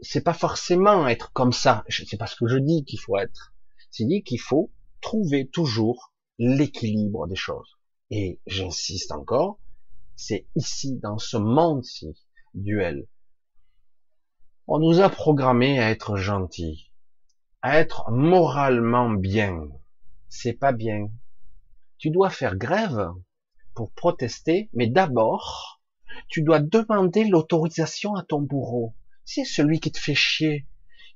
c'est 0.01 0.23
pas 0.23 0.33
forcément 0.33 1.07
être 1.07 1.31
comme 1.33 1.53
ça. 1.53 1.83
C'est 1.89 2.17
pas 2.17 2.27
ce 2.27 2.35
que 2.35 2.47
je 2.47 2.57
dis 2.57 2.83
qu'il 2.85 2.99
faut 2.99 3.17
être. 3.17 3.53
C'est 3.89 4.05
dit 4.05 4.23
qu'il 4.23 4.39
faut 4.39 4.71
trouver 5.01 5.47
toujours 5.47 6.11
l'équilibre 6.39 7.27
des 7.27 7.35
choses. 7.35 7.77
Et 8.09 8.39
j'insiste 8.47 9.11
encore, 9.11 9.59
c'est 10.15 10.47
ici, 10.55 10.99
dans 11.01 11.17
ce 11.17 11.37
monde-ci, 11.37 12.15
duel. 12.53 13.07
On 14.67 14.79
nous 14.79 14.99
a 14.99 15.09
programmé 15.09 15.79
à 15.79 15.89
être 15.89 16.17
gentils, 16.17 16.91
à 17.61 17.79
être 17.79 18.09
moralement 18.11 19.09
bien, 19.09 19.67
c'est 20.29 20.53
pas 20.53 20.71
bien. 20.71 21.09
Tu 21.97 22.09
dois 22.09 22.29
faire 22.29 22.55
grève 22.55 23.11
pour 23.73 23.91
protester, 23.91 24.69
mais 24.73 24.87
d'abord, 24.87 25.81
tu 26.27 26.41
dois 26.41 26.59
demander 26.59 27.25
l'autorisation 27.25 28.15
à 28.15 28.23
ton 28.23 28.41
bourreau. 28.41 28.95
C'est 29.25 29.45
celui 29.45 29.79
qui 29.79 29.91
te 29.91 29.99
fait 29.99 30.15
chier, 30.15 30.67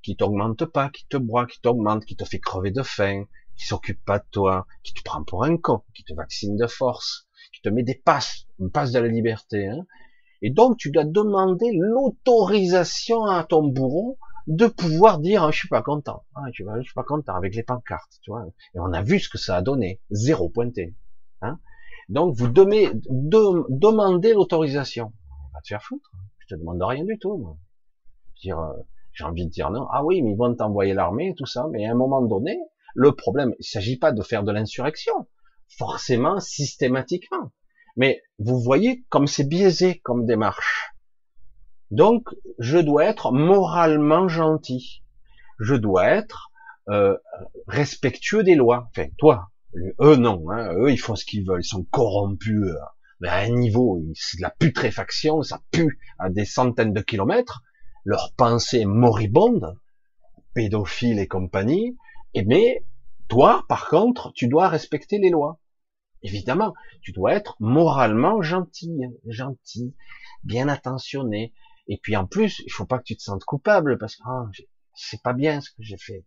qui 0.03 0.15
t'augmente 0.15 0.65
pas, 0.65 0.89
qui 0.89 1.05
te 1.07 1.17
broie, 1.17 1.47
qui 1.47 1.59
t'augmente, 1.61 2.05
qui 2.05 2.15
te 2.15 2.25
fait 2.25 2.39
crever 2.39 2.71
de 2.71 2.83
faim, 2.83 3.25
qui 3.55 3.65
s'occupe 3.65 4.03
pas 4.05 4.19
de 4.19 4.25
toi, 4.31 4.67
qui 4.83 4.93
te 4.93 5.01
prend 5.03 5.23
pour 5.23 5.43
un 5.43 5.57
con, 5.57 5.83
qui 5.93 6.03
te 6.03 6.13
vaccine 6.13 6.55
de 6.55 6.67
force, 6.67 7.27
qui 7.53 7.61
te 7.61 7.69
met 7.69 7.83
des 7.83 7.95
passes, 7.95 8.45
une 8.59 8.71
passe 8.71 8.91
de 8.91 8.99
la 8.99 9.07
liberté. 9.07 9.67
Hein. 9.67 9.85
Et 10.41 10.51
donc, 10.51 10.77
tu 10.77 10.91
dois 10.91 11.05
demander 11.05 11.71
l'autorisation 11.73 13.25
à 13.25 13.43
ton 13.43 13.63
bourreau 13.67 14.17
de 14.47 14.67
pouvoir 14.67 15.19
dire 15.19 15.43
ah, 15.43 15.51
je 15.51 15.57
suis 15.57 15.67
pas 15.67 15.81
content, 15.81 16.23
ah, 16.35 16.43
je 16.53 16.63
suis 16.83 16.93
pas 16.93 17.03
content 17.03 17.35
avec 17.35 17.55
les 17.55 17.63
pancartes, 17.63 18.19
tu 18.21 18.29
vois. 18.29 18.45
Et 18.75 18.79
on 18.79 18.93
a 18.93 19.01
vu 19.01 19.19
ce 19.19 19.29
que 19.29 19.37
ça 19.37 19.57
a 19.57 19.61
donné, 19.61 20.01
zéro 20.11 20.49
pointé. 20.49 20.95
Hein 21.41 21.59
Donc 22.09 22.35
vous 22.35 22.47
demandez, 22.47 22.91
demandez 23.09 24.33
l'autorisation. 24.33 25.13
Va 25.53 25.61
te 25.61 25.69
faire 25.69 25.81
foutre. 25.81 26.11
Je 26.39 26.53
te 26.53 26.59
demande 26.59 26.83
rien 26.83 27.05
du 27.05 27.17
tout. 27.17 27.37
Moi. 27.37 27.57
Dire, 28.41 28.59
euh, 28.59 28.73
j'ai 29.13 29.23
envie 29.23 29.45
de 29.45 29.51
dire 29.51 29.71
non. 29.71 29.87
Ah 29.91 30.03
oui, 30.03 30.21
mais 30.21 30.31
ils 30.31 30.37
vont 30.37 30.53
t'envoyer 30.53 30.93
l'armée, 30.93 31.33
tout 31.37 31.45
ça. 31.45 31.67
Mais 31.71 31.85
à 31.85 31.91
un 31.91 31.95
moment 31.95 32.21
donné, 32.21 32.57
le 32.93 33.11
problème, 33.13 33.53
il 33.59 33.65
s'agit 33.65 33.97
pas 33.97 34.11
de 34.11 34.21
faire 34.21 34.43
de 34.43 34.51
l'insurrection, 34.51 35.27
forcément, 35.77 36.39
systématiquement. 36.39 37.51
Mais 37.97 38.21
vous 38.39 38.59
voyez 38.59 39.05
comme 39.09 39.27
c'est 39.27 39.47
biaisé 39.47 39.99
comme 39.99 40.25
démarche. 40.25 40.91
Donc, 41.91 42.29
je 42.59 42.77
dois 42.77 43.05
être 43.05 43.31
moralement 43.31 44.27
gentil. 44.27 45.03
Je 45.59 45.75
dois 45.75 46.07
être 46.07 46.49
euh, 46.89 47.17
respectueux 47.67 48.43
des 48.43 48.55
lois. 48.55 48.89
Enfin, 48.89 49.07
toi, 49.17 49.49
eux 50.01 50.15
non. 50.17 50.49
Hein. 50.51 50.73
Eux, 50.73 50.91
ils 50.91 50.97
font 50.97 51.15
ce 51.15 51.25
qu'ils 51.25 51.45
veulent. 51.47 51.61
Ils 51.61 51.67
sont 51.67 51.85
corrompus 51.85 52.63
euh, 52.63 52.75
mais 53.21 53.29
à 53.29 53.37
un 53.37 53.49
niveau, 53.49 54.03
c'est 54.13 54.37
de 54.37 54.41
la 54.41 54.49
putréfaction. 54.49 55.41
Ça 55.41 55.61
pue 55.71 55.99
à 56.19 56.29
des 56.29 56.45
centaines 56.45 56.93
de 56.93 57.01
kilomètres. 57.01 57.61
Leur 58.05 58.33
pensée 58.35 58.85
moribonde, 58.85 59.79
pédophile 60.53 61.19
et 61.19 61.27
compagnie. 61.27 61.97
Et 62.33 62.45
mais 62.45 62.85
toi, 63.27 63.65
par 63.67 63.89
contre, 63.89 64.31
tu 64.33 64.47
dois 64.47 64.69
respecter 64.69 65.17
les 65.17 65.31
lois. 65.31 65.59
Évidemment, 66.21 66.73
tu 67.01 67.11
dois 67.11 67.33
être 67.33 67.55
moralement 67.59 68.41
gentil, 68.41 68.99
gentil, 69.27 69.95
bien 70.43 70.67
attentionné. 70.67 71.53
Et 71.87 71.97
puis 71.97 72.15
en 72.15 72.25
plus, 72.25 72.61
il 72.65 72.71
faut 72.71 72.85
pas 72.85 72.99
que 72.99 73.03
tu 73.03 73.17
te 73.17 73.21
sentes 73.21 73.43
coupable 73.43 73.97
parce 73.97 74.15
que 74.15 74.23
ah, 74.25 74.45
c'est 74.93 75.21
pas 75.21 75.33
bien 75.33 75.61
ce 75.61 75.71
que 75.71 75.81
j'ai 75.83 75.97
fait. 75.97 76.25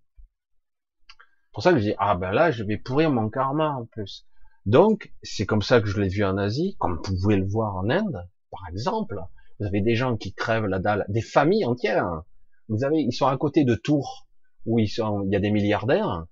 Pour 1.53 1.63
ça 1.63 1.73
que 1.73 1.79
je 1.79 1.85
dis 1.85 1.95
ah 1.99 2.15
ben 2.15 2.31
là 2.31 2.51
je 2.51 2.63
vais 2.63 2.77
pourrir 2.77 3.11
mon 3.11 3.31
karma 3.31 3.71
en 3.71 3.87
plus. 3.87 4.27
Donc 4.67 5.13
c'est 5.23 5.47
comme 5.47 5.63
ça 5.63 5.81
que 5.81 5.89
je 5.89 6.01
l'ai 6.01 6.09
vu 6.09 6.25
en 6.25 6.37
Asie, 6.37 6.77
comme 6.79 6.97
vous 6.97 7.03
pouvez 7.21 7.37
le 7.37 7.47
voir 7.47 7.77
en 7.77 7.89
Inde, 7.89 8.29
par 8.51 8.69
exemple. 8.69 9.21
Vous 9.59 9.67
avez 9.67 9.81
des 9.81 9.95
gens 9.95 10.17
qui 10.17 10.33
crèvent 10.35 10.67
la 10.67 10.79
dalle, 10.79 11.05
des 11.09 11.21
familles 11.21 11.65
entières. 11.65 12.23
Vous 12.69 12.85
avez, 12.85 13.01
ils 13.01 13.13
sont 13.13 13.27
à 13.27 13.37
côté 13.37 13.65
de 13.65 13.75
tours 13.75 14.27
où 14.67 14.79
ils 14.79 14.89
sont, 14.89 15.23
il 15.25 15.33
y 15.33 15.37
a 15.37 15.41
des 15.41 15.51
milliardaires, 15.51 16.27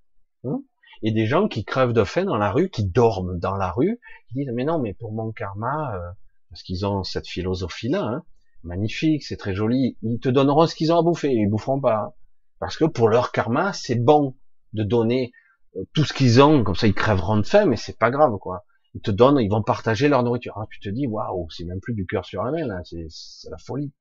hein, 0.44 0.62
et 1.02 1.12
des 1.12 1.26
gens 1.26 1.48
qui 1.48 1.64
crèvent 1.64 1.92
de 1.92 2.04
faim 2.04 2.24
dans 2.24 2.36
la 2.36 2.50
rue, 2.50 2.70
qui 2.70 2.84
dorment 2.84 3.38
dans 3.38 3.56
la 3.56 3.70
rue, 3.70 4.00
qui 4.28 4.34
disent 4.34 4.52
mais 4.54 4.64
non 4.64 4.78
mais 4.78 4.94
pour 4.94 5.12
mon 5.12 5.32
karma, 5.32 5.94
euh, 5.96 6.12
parce 6.50 6.62
qu'ils 6.62 6.86
ont 6.86 7.02
cette 7.02 7.26
philosophie-là, 7.26 8.02
hein, 8.02 8.24
magnifique, 8.62 9.24
c'est 9.24 9.36
très 9.36 9.54
joli. 9.54 9.96
Ils 10.02 10.20
te 10.20 10.28
donneront 10.28 10.66
ce 10.66 10.74
qu'ils 10.74 10.92
ont 10.92 10.98
à 10.98 11.02
bouffer, 11.02 11.32
ils 11.32 11.48
boufferont 11.48 11.80
pas. 11.80 12.16
Parce 12.58 12.76
que 12.76 12.84
pour 12.84 13.08
leur 13.08 13.32
karma, 13.32 13.72
c'est 13.72 13.96
bon 13.96 14.36
de 14.72 14.82
donner 14.82 15.32
euh, 15.76 15.84
tout 15.94 16.04
ce 16.04 16.12
qu'ils 16.12 16.42
ont, 16.42 16.64
comme 16.64 16.74
ça 16.74 16.86
ils 16.86 16.94
crèveront 16.94 17.38
de 17.38 17.46
faim, 17.46 17.66
mais 17.66 17.76
c'est 17.76 17.98
pas 17.98 18.10
grave, 18.10 18.36
quoi. 18.38 18.65
Ils 18.96 19.02
te 19.02 19.10
donnent, 19.10 19.38
ils 19.38 19.50
vont 19.50 19.62
partager 19.62 20.08
leur 20.08 20.22
nourriture. 20.22 20.54
Ah, 20.56 20.66
tu 20.70 20.80
te 20.80 20.88
dis, 20.88 21.06
waouh, 21.06 21.50
c'est 21.50 21.64
même 21.64 21.80
plus 21.80 21.92
du 21.92 22.06
cœur 22.06 22.24
sur 22.24 22.42
la 22.42 22.50
main, 22.50 22.66
là, 22.66 22.80
c'est 22.82 23.06
la 23.50 23.58
folie. 23.58 23.92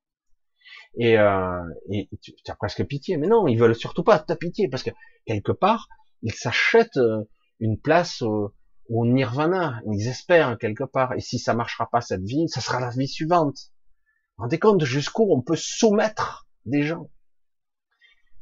Et, 0.97 1.19
euh, 1.19 1.63
et 1.91 2.07
tu 2.21 2.33
as 2.47 2.55
presque 2.55 2.85
pitié, 2.85 3.17
mais 3.17 3.27
non, 3.27 3.45
ils 3.45 3.59
veulent 3.59 3.75
surtout 3.75 4.03
pas 4.03 4.19
ta 4.19 4.37
pitié, 4.37 4.69
parce 4.69 4.83
que 4.83 4.91
quelque 5.25 5.51
part, 5.51 5.89
ils 6.21 6.31
s'achètent 6.31 6.95
euh, 6.95 7.25
une 7.59 7.77
place 7.77 8.21
au, 8.21 8.53
nirvana, 8.89 9.81
ils 9.91 10.07
espèrent 10.07 10.57
quelque 10.57 10.85
part, 10.85 11.11
et 11.11 11.19
si 11.19 11.39
ça 11.39 11.53
marchera 11.53 11.89
pas 11.89 11.99
cette 11.99 12.23
vie, 12.23 12.47
ça 12.47 12.61
sera 12.61 12.79
la 12.79 12.91
vie 12.91 13.09
suivante. 13.09 13.73
Rendez 14.37 14.59
compte 14.59 14.85
jusqu'où 14.85 15.27
on 15.29 15.41
peut 15.41 15.57
soumettre 15.57 16.47
des 16.65 16.83
gens? 16.83 17.09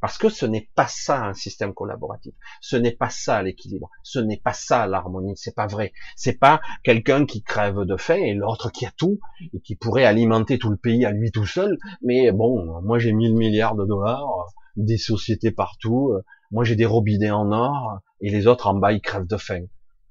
Parce 0.04 0.18
que 0.18 0.28
ce 0.28 0.46
n'est 0.46 0.70
pas 0.76 0.88
ça 0.90 1.24
un 1.24 1.34
système 1.34 1.74
collaboratif. 1.74 2.34
Ce 2.60 2.76
n'est 2.76 2.92
pas 2.92 3.10
ça 3.10 3.42
l'équilibre. 3.42 3.90
Ce 4.04 4.20
n'est 4.20 4.36
pas 4.36 4.52
ça 4.52 4.86
l'harmonie. 4.86 5.38
C'est 5.38 5.56
pas 5.56 5.66
vrai. 5.66 5.94
C'est 6.18 6.38
pas 6.38 6.60
quelqu'un 6.84 7.26
qui 7.26 7.42
crève 7.42 7.86
de 7.86 7.96
faim 7.96 8.18
et 8.18 8.34
l'autre 8.34 8.70
qui 8.70 8.86
a 8.86 8.92
tout 8.98 9.22
et 9.54 9.62
qui 9.62 9.78
pourrait 9.78 10.04
alimenter 10.04 10.60
tout 10.60 10.70
le 10.70 10.76
pays 10.76 11.06
à 11.06 11.12
lui 11.12 11.32
tout 11.32 11.46
seul. 11.46 11.78
Mais 12.02 12.34
bon, 12.34 12.82
moi 12.82 13.00
j'ai 13.00 13.14
1000 13.14 13.34
milliards 13.34 13.76
de 13.76 13.86
dollars, 13.86 14.28
des 14.76 14.98
sociétés 14.98 15.52
partout. 15.52 16.12
Moi 16.52 16.66
j'ai 16.66 16.76
des 16.76 16.86
robinets 16.86 17.32
en 17.32 17.54
or 17.54 18.00
et 18.20 18.30
les 18.30 18.46
autres 18.46 18.68
en 18.68 18.74
bas 18.74 18.92
ils 18.92 19.00
crèvent 19.00 19.26
de 19.26 19.38
faim. 19.38 19.64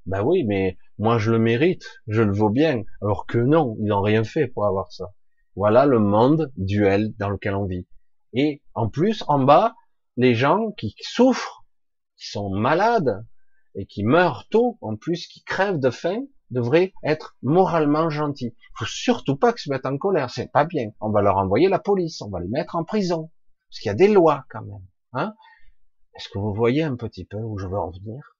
Ben 0.06 0.22
oui, 0.22 0.42
mais 0.44 0.78
moi 0.96 1.18
je 1.18 1.30
le 1.30 1.38
mérite, 1.38 1.84
je 2.06 2.22
le 2.22 2.32
vaux 2.32 2.48
bien. 2.48 2.82
Alors 3.02 3.26
que 3.26 3.36
non, 3.36 3.76
ils 3.78 3.88
n'ont 3.88 4.00
rien 4.00 4.24
fait 4.24 4.46
pour 4.46 4.64
avoir 4.64 4.90
ça. 4.90 5.10
Voilà 5.54 5.84
le 5.84 5.98
monde 5.98 6.50
duel 6.56 7.12
dans 7.18 7.28
lequel 7.28 7.54
on 7.54 7.66
vit. 7.66 7.86
Et 8.32 8.62
en 8.72 8.88
plus, 8.88 9.22
en 9.28 9.44
bas, 9.44 9.74
les 10.16 10.34
gens 10.34 10.72
qui 10.72 10.94
souffrent, 11.00 11.64
qui 12.16 12.28
sont 12.28 12.50
malades 12.50 13.26
et 13.74 13.86
qui 13.86 14.04
meurent 14.04 14.46
tôt, 14.50 14.78
en 14.80 14.96
plus, 14.96 15.26
qui 15.26 15.42
crèvent 15.42 15.78
de 15.78 15.90
faim, 15.90 16.24
devraient 16.50 16.92
être 17.02 17.36
moralement 17.42 18.10
gentils. 18.10 18.54
Il 18.54 18.78
faut 18.78 18.84
surtout 18.84 19.36
pas 19.36 19.52
qu'ils 19.52 19.62
se 19.62 19.70
mettent 19.70 19.86
en 19.86 19.96
colère, 19.96 20.30
c'est 20.30 20.52
pas 20.52 20.64
bien. 20.64 20.90
On 21.00 21.10
va 21.10 21.22
leur 21.22 21.38
envoyer 21.38 21.68
la 21.68 21.78
police, 21.78 22.20
on 22.20 22.28
va 22.28 22.40
les 22.40 22.48
mettre 22.48 22.76
en 22.76 22.84
prison, 22.84 23.30
parce 23.68 23.80
qu'il 23.80 23.88
y 23.88 23.92
a 23.92 23.94
des 23.94 24.12
lois 24.12 24.44
quand 24.50 24.62
même. 24.62 24.86
Hein 25.14 25.34
Est-ce 26.14 26.28
que 26.28 26.38
vous 26.38 26.52
voyez 26.52 26.82
un 26.82 26.96
petit 26.96 27.24
peu 27.24 27.38
où 27.38 27.58
je 27.58 27.66
veux 27.66 27.78
en 27.78 27.90
venir? 27.90 28.36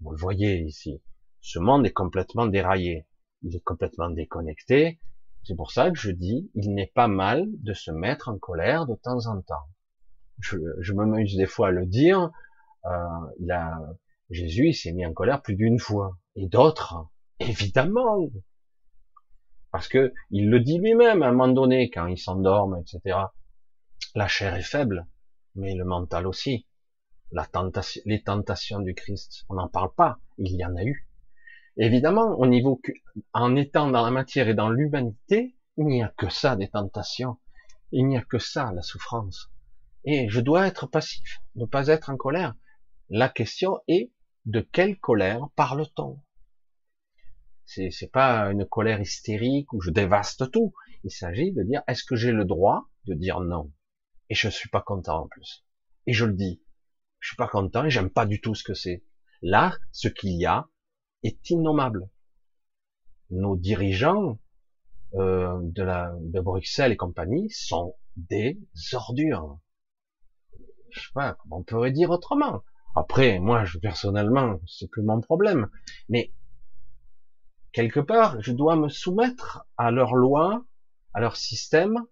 Vous 0.00 0.10
le 0.10 0.18
voyez 0.18 0.58
ici. 0.62 1.00
Ce 1.40 1.60
monde 1.60 1.86
est 1.86 1.92
complètement 1.92 2.46
déraillé, 2.46 3.06
il 3.42 3.54
est 3.54 3.64
complètement 3.64 4.10
déconnecté, 4.10 5.00
c'est 5.44 5.56
pour 5.56 5.72
ça 5.72 5.90
que 5.90 5.98
je 5.98 6.10
dis, 6.10 6.50
il 6.54 6.72
n'est 6.72 6.92
pas 6.94 7.08
mal 7.08 7.46
de 7.48 7.72
se 7.72 7.90
mettre 7.90 8.28
en 8.28 8.38
colère 8.38 8.86
de 8.86 8.94
temps 8.94 9.26
en 9.26 9.42
temps. 9.42 9.68
Je, 10.40 10.56
je 10.80 10.92
m'amuse 10.92 11.36
des 11.36 11.46
fois 11.46 11.68
à 11.68 11.70
le 11.70 11.86
dire. 11.86 12.30
Euh, 12.84 13.76
Jésus, 14.30 14.72
s'est 14.72 14.92
mis 14.92 15.04
en 15.04 15.12
colère 15.12 15.42
plus 15.42 15.56
d'une 15.56 15.78
fois, 15.78 16.16
et 16.36 16.48
d'autres, 16.48 17.06
évidemment, 17.38 18.28
parce 19.70 19.88
que 19.88 20.12
il 20.30 20.48
le 20.50 20.60
dit 20.60 20.78
lui-même 20.78 21.22
à 21.22 21.28
un 21.28 21.32
moment 21.32 21.52
donné 21.52 21.90
quand 21.90 22.06
il 22.06 22.18
s'endorme, 22.18 22.80
etc. 22.80 23.18
La 24.14 24.28
chair 24.28 24.54
est 24.54 24.62
faible, 24.62 25.06
mais 25.54 25.74
le 25.74 25.84
mental 25.84 26.26
aussi. 26.26 26.66
Les 28.04 28.22
tentations 28.22 28.80
du 28.80 28.94
Christ, 28.94 29.44
on 29.48 29.54
n'en 29.54 29.68
parle 29.68 29.94
pas. 29.94 30.18
Il 30.36 30.54
y 30.54 30.64
en 30.64 30.76
a 30.76 30.84
eu. 30.84 31.08
Évidemment, 31.78 32.38
au 32.38 32.46
niveau 32.46 32.80
en 33.32 33.56
étant 33.56 33.90
dans 33.90 34.04
la 34.04 34.10
matière 34.10 34.48
et 34.48 34.54
dans 34.54 34.68
l'humanité, 34.68 35.56
il 35.78 35.86
n'y 35.86 36.02
a 36.02 36.12
que 36.18 36.28
ça 36.28 36.56
des 36.56 36.68
tentations. 36.68 37.38
Il 37.90 38.06
n'y 38.06 38.18
a 38.18 38.22
que 38.22 38.38
ça 38.38 38.72
la 38.72 38.82
souffrance. 38.82 39.51
Et 40.04 40.28
je 40.28 40.40
dois 40.40 40.66
être 40.66 40.86
passif, 40.86 41.40
ne 41.54 41.64
pas 41.64 41.86
être 41.88 42.10
en 42.10 42.16
colère. 42.16 42.54
La 43.08 43.28
question 43.28 43.80
est 43.88 44.10
de 44.46 44.60
quelle 44.60 44.98
colère 44.98 45.48
parle-t-on? 45.54 46.20
C'est 47.64 47.90
c'est 47.90 48.10
pas 48.10 48.50
une 48.50 48.66
colère 48.66 49.00
hystérique 49.00 49.72
où 49.72 49.80
je 49.80 49.90
dévaste 49.90 50.50
tout. 50.50 50.74
Il 51.04 51.10
s'agit 51.10 51.52
de 51.52 51.62
dire 51.62 51.82
est-ce 51.86 52.04
que 52.04 52.16
j'ai 52.16 52.32
le 52.32 52.44
droit 52.44 52.88
de 53.04 53.14
dire 53.14 53.40
non? 53.40 53.72
Et 54.28 54.34
je 54.34 54.48
suis 54.48 54.68
pas 54.68 54.82
content 54.82 55.22
en 55.22 55.28
plus. 55.28 55.64
Et 56.06 56.12
je 56.12 56.24
le 56.24 56.34
dis. 56.34 56.62
Je 57.20 57.28
suis 57.28 57.36
pas 57.36 57.48
content 57.48 57.84
et 57.84 57.90
j'aime 57.90 58.10
pas 58.10 58.26
du 58.26 58.40
tout 58.40 58.54
ce 58.54 58.64
que 58.64 58.74
c'est. 58.74 59.04
Là, 59.42 59.76
ce 59.92 60.08
qu'il 60.08 60.32
y 60.32 60.46
a 60.46 60.68
est 61.22 61.50
innommable. 61.50 62.10
Nos 63.30 63.56
dirigeants 63.56 64.40
euh, 65.14 65.58
de, 65.62 65.82
la, 65.82 66.14
de 66.18 66.40
Bruxelles 66.40 66.92
et 66.92 66.96
compagnie 66.96 67.48
sont 67.50 67.94
des 68.16 68.58
ordures. 68.92 69.58
Je 70.92 71.00
sais 71.00 71.12
pas 71.14 71.34
comment 71.34 71.58
on 71.58 71.62
pourrait 71.62 71.90
dire 71.90 72.10
autrement. 72.10 72.62
Après, 72.94 73.38
moi, 73.38 73.64
je, 73.64 73.78
personnellement, 73.78 74.60
c'est 74.66 74.88
plus 74.88 75.02
mon 75.02 75.20
problème. 75.20 75.70
Mais 76.08 76.32
quelque 77.72 78.00
part, 78.00 78.40
je 78.40 78.52
dois 78.52 78.76
me 78.76 78.88
soumettre 78.88 79.66
à 79.78 79.90
leurs 79.90 80.14
lois, 80.14 80.64
à 81.14 81.20
leur 81.20 81.36
système, 81.36 82.04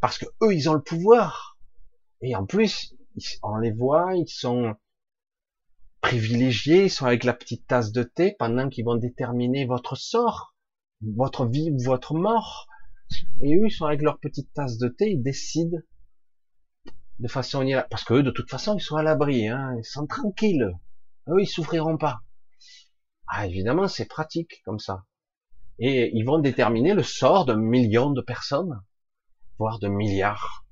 parce 0.00 0.18
que 0.18 0.26
eux, 0.42 0.54
ils 0.54 0.70
ont 0.70 0.74
le 0.74 0.82
pouvoir. 0.82 1.58
Et 2.20 2.36
en 2.36 2.46
plus, 2.46 2.94
on 3.42 3.56
les 3.56 3.72
voit, 3.72 4.14
ils 4.14 4.28
sont 4.28 4.76
privilégiés, 6.00 6.84
ils 6.84 6.90
sont 6.90 7.06
avec 7.06 7.24
la 7.24 7.34
petite 7.34 7.66
tasse 7.66 7.92
de 7.92 8.04
thé 8.04 8.34
pendant 8.38 8.68
qu'ils 8.68 8.84
vont 8.84 8.96
déterminer 8.96 9.66
votre 9.66 9.96
sort, 9.96 10.54
votre 11.00 11.46
vie 11.46 11.70
ou 11.72 11.78
votre 11.82 12.14
mort. 12.14 12.68
Et 13.40 13.56
eux, 13.56 13.66
ils 13.66 13.72
sont 13.72 13.86
avec 13.86 14.02
leur 14.02 14.18
petite 14.18 14.52
tasse 14.52 14.78
de 14.78 14.88
thé, 14.88 15.10
ils 15.10 15.22
décident 15.22 15.78
de 17.18 17.28
façon 17.28 17.64
parce 17.90 18.04
que 18.04 18.14
eux, 18.14 18.22
de 18.22 18.30
toute 18.30 18.50
façon, 18.50 18.76
ils 18.76 18.82
sont 18.82 18.96
à 18.96 19.02
l'abri, 19.02 19.48
hein, 19.48 19.74
ils 19.78 19.84
sont 19.84 20.06
tranquilles. 20.06 20.72
Eux, 21.28 21.40
ils 21.40 21.46
souffriront 21.46 21.98
pas. 21.98 22.22
Ah, 23.26 23.46
évidemment, 23.46 23.88
c'est 23.88 24.06
pratique 24.06 24.60
comme 24.64 24.78
ça. 24.78 25.04
Et 25.78 26.10
ils 26.14 26.24
vont 26.24 26.38
déterminer 26.38 26.94
le 26.94 27.02
sort 27.02 27.46
d'un 27.46 27.56
million 27.56 28.10
de 28.10 28.20
personnes, 28.20 28.82
voire 29.58 29.78
de 29.78 29.88
milliards. 29.88 30.66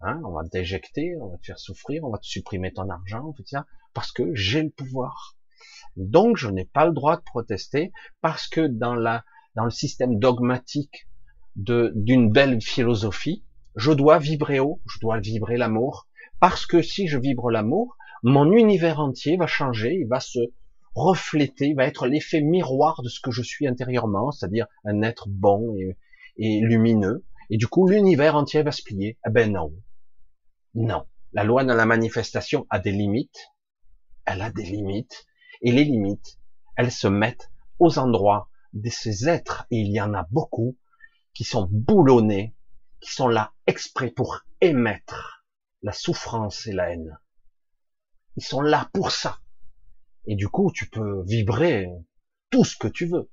Hein, 0.00 0.20
on 0.24 0.32
va 0.32 0.46
t'éjecter, 0.48 1.14
on 1.20 1.30
va 1.30 1.38
te 1.38 1.46
faire 1.46 1.58
souffrir, 1.58 2.04
on 2.04 2.10
va 2.10 2.18
te 2.18 2.26
supprimer 2.26 2.72
ton 2.72 2.90
argent, 2.90 3.32
tout 3.32 3.44
ça, 3.46 3.66
parce 3.94 4.12
que 4.12 4.34
j'ai 4.34 4.62
le 4.62 4.70
pouvoir. 4.70 5.36
Donc, 5.96 6.36
je 6.36 6.48
n'ai 6.48 6.64
pas 6.66 6.86
le 6.86 6.92
droit 6.92 7.16
de 7.16 7.22
protester 7.22 7.92
parce 8.20 8.48
que 8.48 8.66
dans 8.66 8.94
la, 8.94 9.24
dans 9.54 9.64
le 9.64 9.70
système 9.70 10.18
dogmatique 10.18 11.08
de, 11.56 11.92
d'une 11.94 12.30
belle 12.30 12.60
philosophie, 12.60 13.44
je 13.76 13.92
dois 13.92 14.18
vibrer 14.18 14.60
haut, 14.60 14.80
je 14.86 14.98
dois 15.00 15.18
vibrer 15.18 15.56
l'amour, 15.56 16.08
parce 16.40 16.66
que 16.66 16.82
si 16.82 17.08
je 17.08 17.18
vibre 17.18 17.50
l'amour, 17.50 17.96
mon 18.22 18.52
univers 18.52 19.00
entier 19.00 19.36
va 19.36 19.46
changer, 19.46 19.94
il 19.94 20.08
va 20.08 20.20
se 20.20 20.38
refléter, 20.94 21.66
il 21.66 21.76
va 21.76 21.84
être 21.84 22.06
l'effet 22.06 22.40
miroir 22.40 23.02
de 23.02 23.08
ce 23.08 23.20
que 23.20 23.30
je 23.30 23.42
suis 23.42 23.66
intérieurement, 23.66 24.30
c'est-à-dire 24.30 24.66
un 24.84 25.02
être 25.02 25.28
bon 25.28 25.74
et, 26.36 26.60
lumineux. 26.60 27.24
Et 27.50 27.56
du 27.56 27.66
coup, 27.66 27.86
l'univers 27.86 28.36
entier 28.36 28.62
va 28.62 28.72
se 28.72 28.82
plier. 28.82 29.18
Eh 29.26 29.30
ben 29.30 29.52
non. 29.52 29.72
Non. 30.74 31.04
La 31.32 31.44
loi 31.44 31.64
de 31.64 31.72
la 31.72 31.84
manifestation 31.84 32.66
a 32.70 32.78
des 32.78 32.92
limites. 32.92 33.52
Elle 34.24 34.40
a 34.40 34.50
des 34.50 34.64
limites. 34.64 35.26
Et 35.62 35.72
les 35.72 35.84
limites, 35.84 36.38
elles 36.76 36.92
se 36.92 37.08
mettent 37.08 37.50
aux 37.78 37.98
endroits 37.98 38.48
de 38.72 38.88
ces 38.88 39.28
êtres, 39.28 39.66
et 39.70 39.78
il 39.78 39.92
y 39.92 40.00
en 40.00 40.14
a 40.14 40.26
beaucoup, 40.30 40.76
qui 41.34 41.44
sont 41.44 41.68
boulonnés, 41.70 42.53
qui 43.04 43.12
sont 43.12 43.28
là 43.28 43.52
exprès 43.66 44.10
pour 44.10 44.40
émettre 44.62 45.44
la 45.82 45.92
souffrance 45.92 46.66
et 46.66 46.72
la 46.72 46.90
haine. 46.90 47.18
Ils 48.36 48.42
sont 48.42 48.62
là 48.62 48.88
pour 48.94 49.10
ça. 49.10 49.40
Et 50.26 50.36
du 50.36 50.48
coup, 50.48 50.72
tu 50.72 50.88
peux 50.88 51.22
vibrer 51.26 51.86
tout 52.48 52.64
ce 52.64 52.78
que 52.78 52.88
tu 52.88 53.04
veux. 53.04 53.30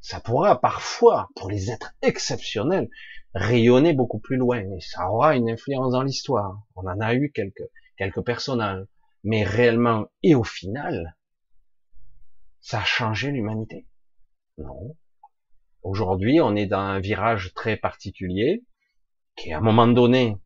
Ça 0.00 0.20
pourra 0.20 0.60
parfois, 0.60 1.28
pour 1.34 1.50
les 1.50 1.72
êtres 1.72 1.92
exceptionnels, 2.02 2.88
rayonner 3.34 3.94
beaucoup 3.94 4.20
plus 4.20 4.36
loin. 4.36 4.60
Et 4.60 4.80
ça 4.80 5.10
aura 5.10 5.34
une 5.34 5.50
influence 5.50 5.92
dans 5.92 6.04
l'histoire. 6.04 6.62
On 6.76 6.86
en 6.86 7.00
a 7.00 7.14
eu 7.14 7.32
quelques, 7.32 7.68
quelques 7.96 8.22
personnages. 8.22 8.86
Mais 9.24 9.42
réellement, 9.42 10.06
et 10.22 10.36
au 10.36 10.44
final, 10.44 11.16
ça 12.60 12.78
a 12.80 12.84
changé 12.84 13.32
l'humanité? 13.32 13.88
Non. 14.56 14.96
Aujourd'hui, 15.82 16.40
on 16.40 16.54
est 16.54 16.66
dans 16.66 16.78
un 16.78 17.00
virage 17.00 17.52
très 17.54 17.76
particulier, 17.76 18.64
qui 19.40 19.52
à 19.52 19.58
un 19.58 19.62
moment 19.62 19.88
donné, 19.88 20.36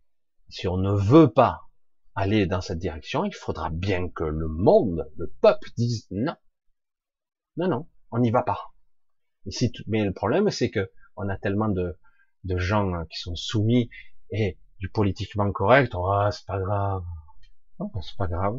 si 0.49 0.69
on 0.69 0.77
ne 0.77 0.93
veut 0.93 1.33
pas 1.33 1.63
aller 2.15 2.47
dans 2.47 2.61
cette 2.61 2.79
direction, 2.79 3.25
il 3.25 3.35
faudra 3.35 3.71
bien 3.71 4.09
que 4.09 4.23
le 4.23 4.47
monde, 4.47 5.11
le 5.17 5.35
peuple 5.41 5.69
dise 5.77 6.07
non. 6.11 6.37
Non, 7.57 7.69
non, 7.69 7.89
on 8.13 8.21
n'y 8.21 8.31
va 8.31 8.43
pas. 8.43 8.73
Ici, 9.47 9.73
mais 9.89 10.05
le 10.05 10.13
problème, 10.13 10.51
c'est 10.51 10.71
que 10.71 10.93
on 11.17 11.29
a 11.29 11.37
tellement 11.37 11.69
de, 11.69 11.99
gens 12.45 13.05
qui 13.07 13.19
sont 13.19 13.35
soumis 13.35 13.91
et 14.31 14.59
du 14.79 14.89
politiquement 14.89 15.51
correct, 15.51 15.93
oh, 15.95 16.29
c'est 16.31 16.47
pas 16.47 16.61
grave. 16.61 17.05
Non, 17.81 17.91
c'est 18.01 18.17
pas 18.17 18.29
grave. 18.29 18.57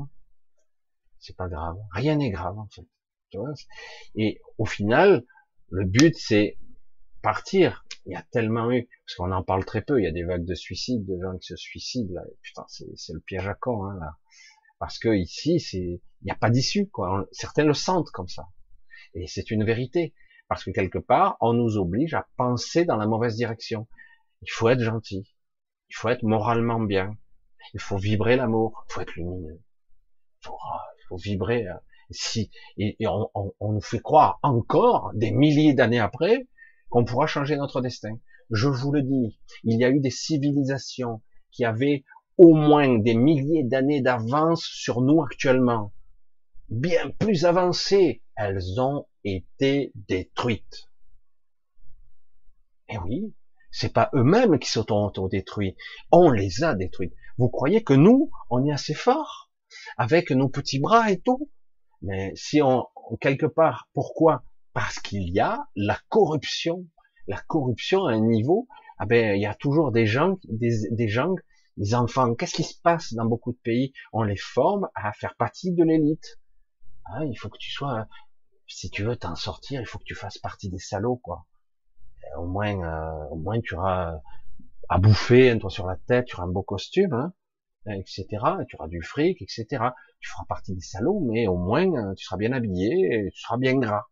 C'est 1.20 1.36
pas 1.36 1.48
grave. 1.48 1.78
Rien 1.92 2.18
n'est 2.18 2.30
grave, 2.30 2.58
en 2.58 2.68
fait. 2.68 2.86
Tu 3.30 3.38
vois 3.38 3.54
et 4.16 4.42
au 4.58 4.66
final, 4.66 5.26
le 5.70 5.86
but, 5.86 6.16
c'est 6.16 6.58
partir. 7.22 7.85
Il 8.06 8.14
y 8.14 8.16
a 8.16 8.24
tellement 8.32 8.72
eu, 8.72 8.88
parce 9.06 9.16
qu'on 9.16 9.32
en 9.32 9.44
parle 9.44 9.66
très 9.66 9.82
peu, 9.82 10.00
il 10.00 10.04
y 10.04 10.08
a 10.08 10.12
des 10.12 10.24
vagues 10.24 10.46
de 10.46 10.54
suicides, 10.54 11.06
de 11.06 11.20
gens 11.22 11.38
qui 11.38 11.48
se 11.48 11.56
suicident, 11.56 12.14
là. 12.14 12.22
Putain, 12.42 12.66
c'est 12.68 13.14
le 13.14 13.20
piège 13.20 13.48
à 13.48 13.56
con, 13.56 13.86
hein, 13.86 13.98
là. 14.00 14.18
Parce 14.80 15.00
que 15.00 15.10
ici, 15.16 15.60
c'est, 15.60 15.78
il 15.80 16.26
n'y 16.26 16.32
a 16.32 16.36
pas 16.36 16.50
d'issue, 16.50 16.88
quoi. 16.90 17.28
Certains 17.32 17.64
le 17.64 17.74
sentent 17.74 18.12
comme 18.12 18.28
ça. 18.28 18.48
Et 19.14 19.28
c'est 19.28 19.50
une 19.52 19.64
vérité. 19.64 20.14
Parce 20.48 20.64
que 20.64 20.72
quelque 20.72 21.00
part, 21.00 21.38
on 21.40 21.54
nous 21.54 21.78
oblige 21.78 22.14
à 22.14 22.28
penser 22.38 22.86
dans 22.86 22.98
la 22.98 23.08
mauvaise 23.08 23.36
direction. 23.36 23.88
Il 24.42 24.52
faut 24.52 24.70
être 24.70 24.82
gentil. 24.82 25.36
Il 25.90 25.96
faut 25.96 26.10
être 26.10 26.24
moralement 26.24 26.80
bien. 26.80 27.18
Il 27.74 27.80
faut 27.80 27.98
vibrer 27.98 28.36
l'amour. 28.36 28.86
Il 28.90 28.94
faut 28.94 29.02
être 29.02 29.16
lumineux. 29.16 29.62
Il 30.42 30.48
faut, 30.48 30.58
ah, 30.72 30.84
il 31.00 31.04
faut 31.08 31.18
vibrer. 31.18 31.68
Euh, 31.68 31.74
si, 32.12 32.52
et, 32.78 32.96
on, 33.08 33.32
on, 33.60 33.72
nous 33.72 33.82
fait 33.82 34.00
croire 34.00 34.40
encore, 34.44 35.12
des 35.16 35.32
milliers 35.32 35.74
d'années 35.74 36.00
après, 36.00 36.46
qu'on 36.90 37.06
pourra 37.06 37.28
changer 37.28 37.56
notre 37.58 37.82
destin. 37.82 38.18
Je 38.52 38.68
vous 38.68 38.92
le 38.92 39.02
dis, 39.02 39.40
il 39.64 39.80
y 39.80 39.86
a 39.86 39.90
eu 39.90 40.00
des 40.00 40.12
civilisations 40.12 41.22
qui 41.52 41.66
avaient 41.66 42.04
au 42.38 42.54
moins 42.54 43.00
des 43.00 43.16
milliers 43.16 43.64
d'années 43.64 44.02
d'avance 44.02 44.64
sur 44.64 45.02
nous 45.02 45.22
actuellement. 45.24 45.94
Bien 46.70 47.10
plus 47.12 47.46
avancées, 47.46 48.24
elles 48.36 48.80
ont 48.80 49.08
été 49.24 49.92
détruites. 49.96 50.90
Eh 52.90 52.98
oui, 53.00 53.34
c'est 53.72 53.94
pas 53.94 54.10
eux-mêmes 54.14 54.60
qui 54.60 54.70
s'auto-détruits. 54.70 55.76
On 56.12 56.30
les 56.30 56.64
a 56.64 56.76
détruites. 56.76 57.14
Vous 57.38 57.50
croyez 57.50 57.84
que 57.84 57.94
nous, 57.94 58.32
on 58.50 58.66
est 58.66 58.72
assez 58.72 58.94
fort 58.94 59.52
avec 59.98 60.32
nos 60.32 60.50
petits 60.50 60.80
bras 60.80 61.12
et 61.12 61.20
tout? 61.20 61.50
Mais 62.02 62.32
si 62.36 62.62
on 62.62 62.86
quelque 63.20 63.46
part, 63.46 63.90
pourquoi 63.94 64.44
parce 64.76 65.00
qu'il 65.00 65.30
y 65.30 65.40
a 65.40 65.70
la 65.78 65.98
corruption, 66.10 66.86
la 67.28 67.42
corruption 67.48 68.08
à 68.08 68.12
un 68.12 68.20
niveau, 68.20 68.68
ah 69.00 69.06
ben, 69.06 69.34
il 69.34 69.42
y 69.42 69.46
a 69.46 69.56
toujours 69.56 69.94
des 69.94 70.06
gens, 70.06 70.38
des, 70.50 70.90
des 70.92 71.08
gens, 71.08 71.34
des 71.78 71.96
enfants. 71.96 72.36
Qu'est-ce 72.36 72.56
qui 72.56 72.64
se 72.64 72.78
passe 72.82 73.14
dans 73.14 73.24
beaucoup 73.26 73.54
de 73.54 73.58
pays? 73.58 73.94
On 74.12 74.24
les 74.24 74.36
forme 74.36 74.90
à 74.94 75.14
faire 75.14 75.36
partie 75.36 75.72
de 75.72 75.82
l'élite. 75.82 76.40
Ah, 77.06 77.24
il 77.24 77.36
faut 77.36 77.48
que 77.48 77.58
tu 77.58 77.72
sois, 77.72 78.06
si 78.68 78.90
tu 78.90 79.04
veux 79.04 79.16
t'en 79.16 79.36
sortir, 79.36 79.80
il 79.80 79.88
faut 79.88 79.98
que 79.98 80.04
tu 80.04 80.14
fasses 80.14 80.40
partie 80.40 80.70
des 80.70 80.78
salauds, 80.78 81.22
quoi. 81.24 81.46
Euh, 82.36 82.42
au 82.42 82.48
moins, 82.48 82.78
euh, 82.84 83.28
au 83.32 83.38
moins 83.38 83.62
tu 83.62 83.76
auras 83.76 84.20
à 84.90 84.98
bouffer, 85.00 85.52
un 85.52 85.70
sur 85.70 85.88
la 85.88 85.96
tête, 85.96 86.26
tu 86.26 86.36
auras 86.36 86.48
un 86.48 86.52
beau 86.52 86.64
costume, 86.64 87.14
hein, 87.14 87.34
etc. 87.86 88.26
Tu 88.68 88.76
auras 88.76 88.90
du 88.90 89.02
fric, 89.02 89.42
etc. 89.42 89.66
Tu 90.20 90.30
feras 90.30 90.44
partie 90.50 90.74
des 90.76 90.82
salauds, 90.82 91.22
mais 91.32 91.48
au 91.48 91.56
moins 91.58 91.88
euh, 91.94 92.14
tu 92.16 92.26
seras 92.26 92.36
bien 92.36 92.52
habillé, 92.52 93.28
et 93.28 93.32
tu 93.32 93.40
seras 93.40 93.58
bien 93.58 93.78
gras. 93.78 94.04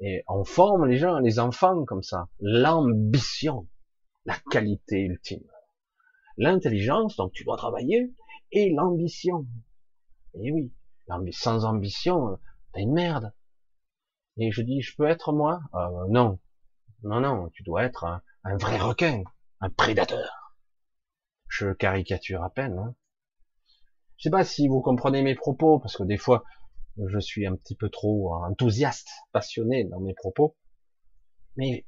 Et 0.00 0.24
on 0.28 0.44
forme 0.44 0.86
les 0.86 0.98
gens, 0.98 1.18
les 1.18 1.38
enfants 1.38 1.84
comme 1.84 2.02
ça. 2.02 2.28
L'ambition, 2.40 3.68
la 4.24 4.36
qualité 4.50 5.00
ultime. 5.00 5.44
L'intelligence, 6.36 7.16
donc 7.16 7.32
tu 7.32 7.44
dois 7.44 7.56
travailler, 7.56 8.12
et 8.50 8.70
l'ambition. 8.70 9.46
Et 10.34 10.50
oui, 10.50 10.72
sans 11.30 11.64
ambition, 11.64 12.38
t'es 12.72 12.82
une 12.82 12.94
merde. 12.94 13.32
Et 14.38 14.50
je 14.50 14.62
dis, 14.62 14.80
je 14.80 14.96
peux 14.96 15.06
être 15.06 15.32
moi? 15.32 15.60
Euh, 15.74 16.06
Non, 16.08 16.38
non, 17.02 17.20
non, 17.20 17.48
tu 17.50 17.62
dois 17.62 17.84
être 17.84 18.04
un, 18.04 18.56
vrai 18.56 18.78
requin, 18.78 19.22
un 19.60 19.70
prédateur. 19.70 20.54
Je 21.48 21.72
caricature 21.72 22.42
à 22.42 22.50
peine. 22.50 22.78
Hein. 22.78 22.94
Je 24.16 24.24
sais 24.24 24.30
pas 24.30 24.44
si 24.44 24.68
vous 24.68 24.80
comprenez 24.80 25.22
mes 25.22 25.34
propos, 25.34 25.78
parce 25.80 25.96
que 25.96 26.04
des 26.04 26.16
fois, 26.16 26.44
je 26.96 27.18
suis 27.18 27.46
un 27.46 27.56
petit 27.56 27.74
peu 27.74 27.88
trop 27.88 28.34
enthousiaste, 28.34 29.08
passionné 29.32 29.84
dans 29.84 30.00
mes 30.00 30.14
propos, 30.14 30.56
mais 31.56 31.86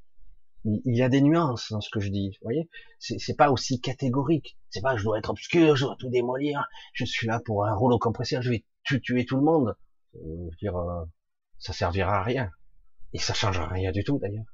il 0.65 0.97
y 0.97 1.03
a 1.03 1.11
des 1.11 1.21
nuances 1.21 1.71
dans 1.71 1.81
ce 1.81 1.91
que 1.91 2.01
je 2.01 2.09
dis, 2.09 2.31
vous 2.31 2.45
voyez 2.45 2.71
C'est 2.99 3.37
pas 3.37 3.51
aussi 3.51 3.81
catégorique. 3.81 4.57
C'est 4.71 4.81
pas 4.81 4.97
je 4.97 5.05
dois 5.05 5.19
être 5.19 5.31
obscur, 5.31 5.77
je 5.77 5.85
dois 5.85 5.97
tout 5.99 6.09
démolir, 6.09 6.67
je 6.95 7.05
suis 7.05 7.27
là 7.27 7.41
pour 7.45 7.67
un 7.67 7.75
rouleau 7.75 7.99
compresseur, 7.99 8.41
je 8.41 8.51
vais 8.51 8.65
tu 8.83 9.01
tuer 9.01 9.25
tout 9.25 9.37
le 9.37 9.43
monde, 9.43 9.77
euh, 10.17 10.51
dire, 10.61 10.77
euh, 10.77 11.05
ça 11.59 11.73
servira 11.73 12.19
à 12.19 12.23
rien. 12.23 12.51
Et 13.13 13.19
ça 13.19 13.35
changera 13.35 13.69
rien 13.69 13.93
du 13.93 14.05
tout 14.05 14.19
d'ailleurs. 14.19 14.45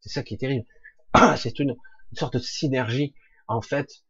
C'est 0.00 0.10
ça 0.10 0.22
qui 0.22 0.34
est 0.34 0.38
terrible. 0.38 0.66
C'est 1.36 1.58
une, 1.58 1.76
sorte 2.12 2.34
de 2.34 2.38
synergie, 2.38 3.14
en 3.48 3.60
fait, 3.60 4.04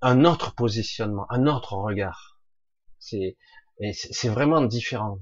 un 0.00 0.24
autre 0.24 0.54
positionnement, 0.54 1.26
un 1.30 1.46
autre 1.46 1.74
regard. 1.74 2.40
C'est, 2.98 3.36
c'est 3.92 4.28
vraiment 4.28 4.62
différent. 4.62 5.18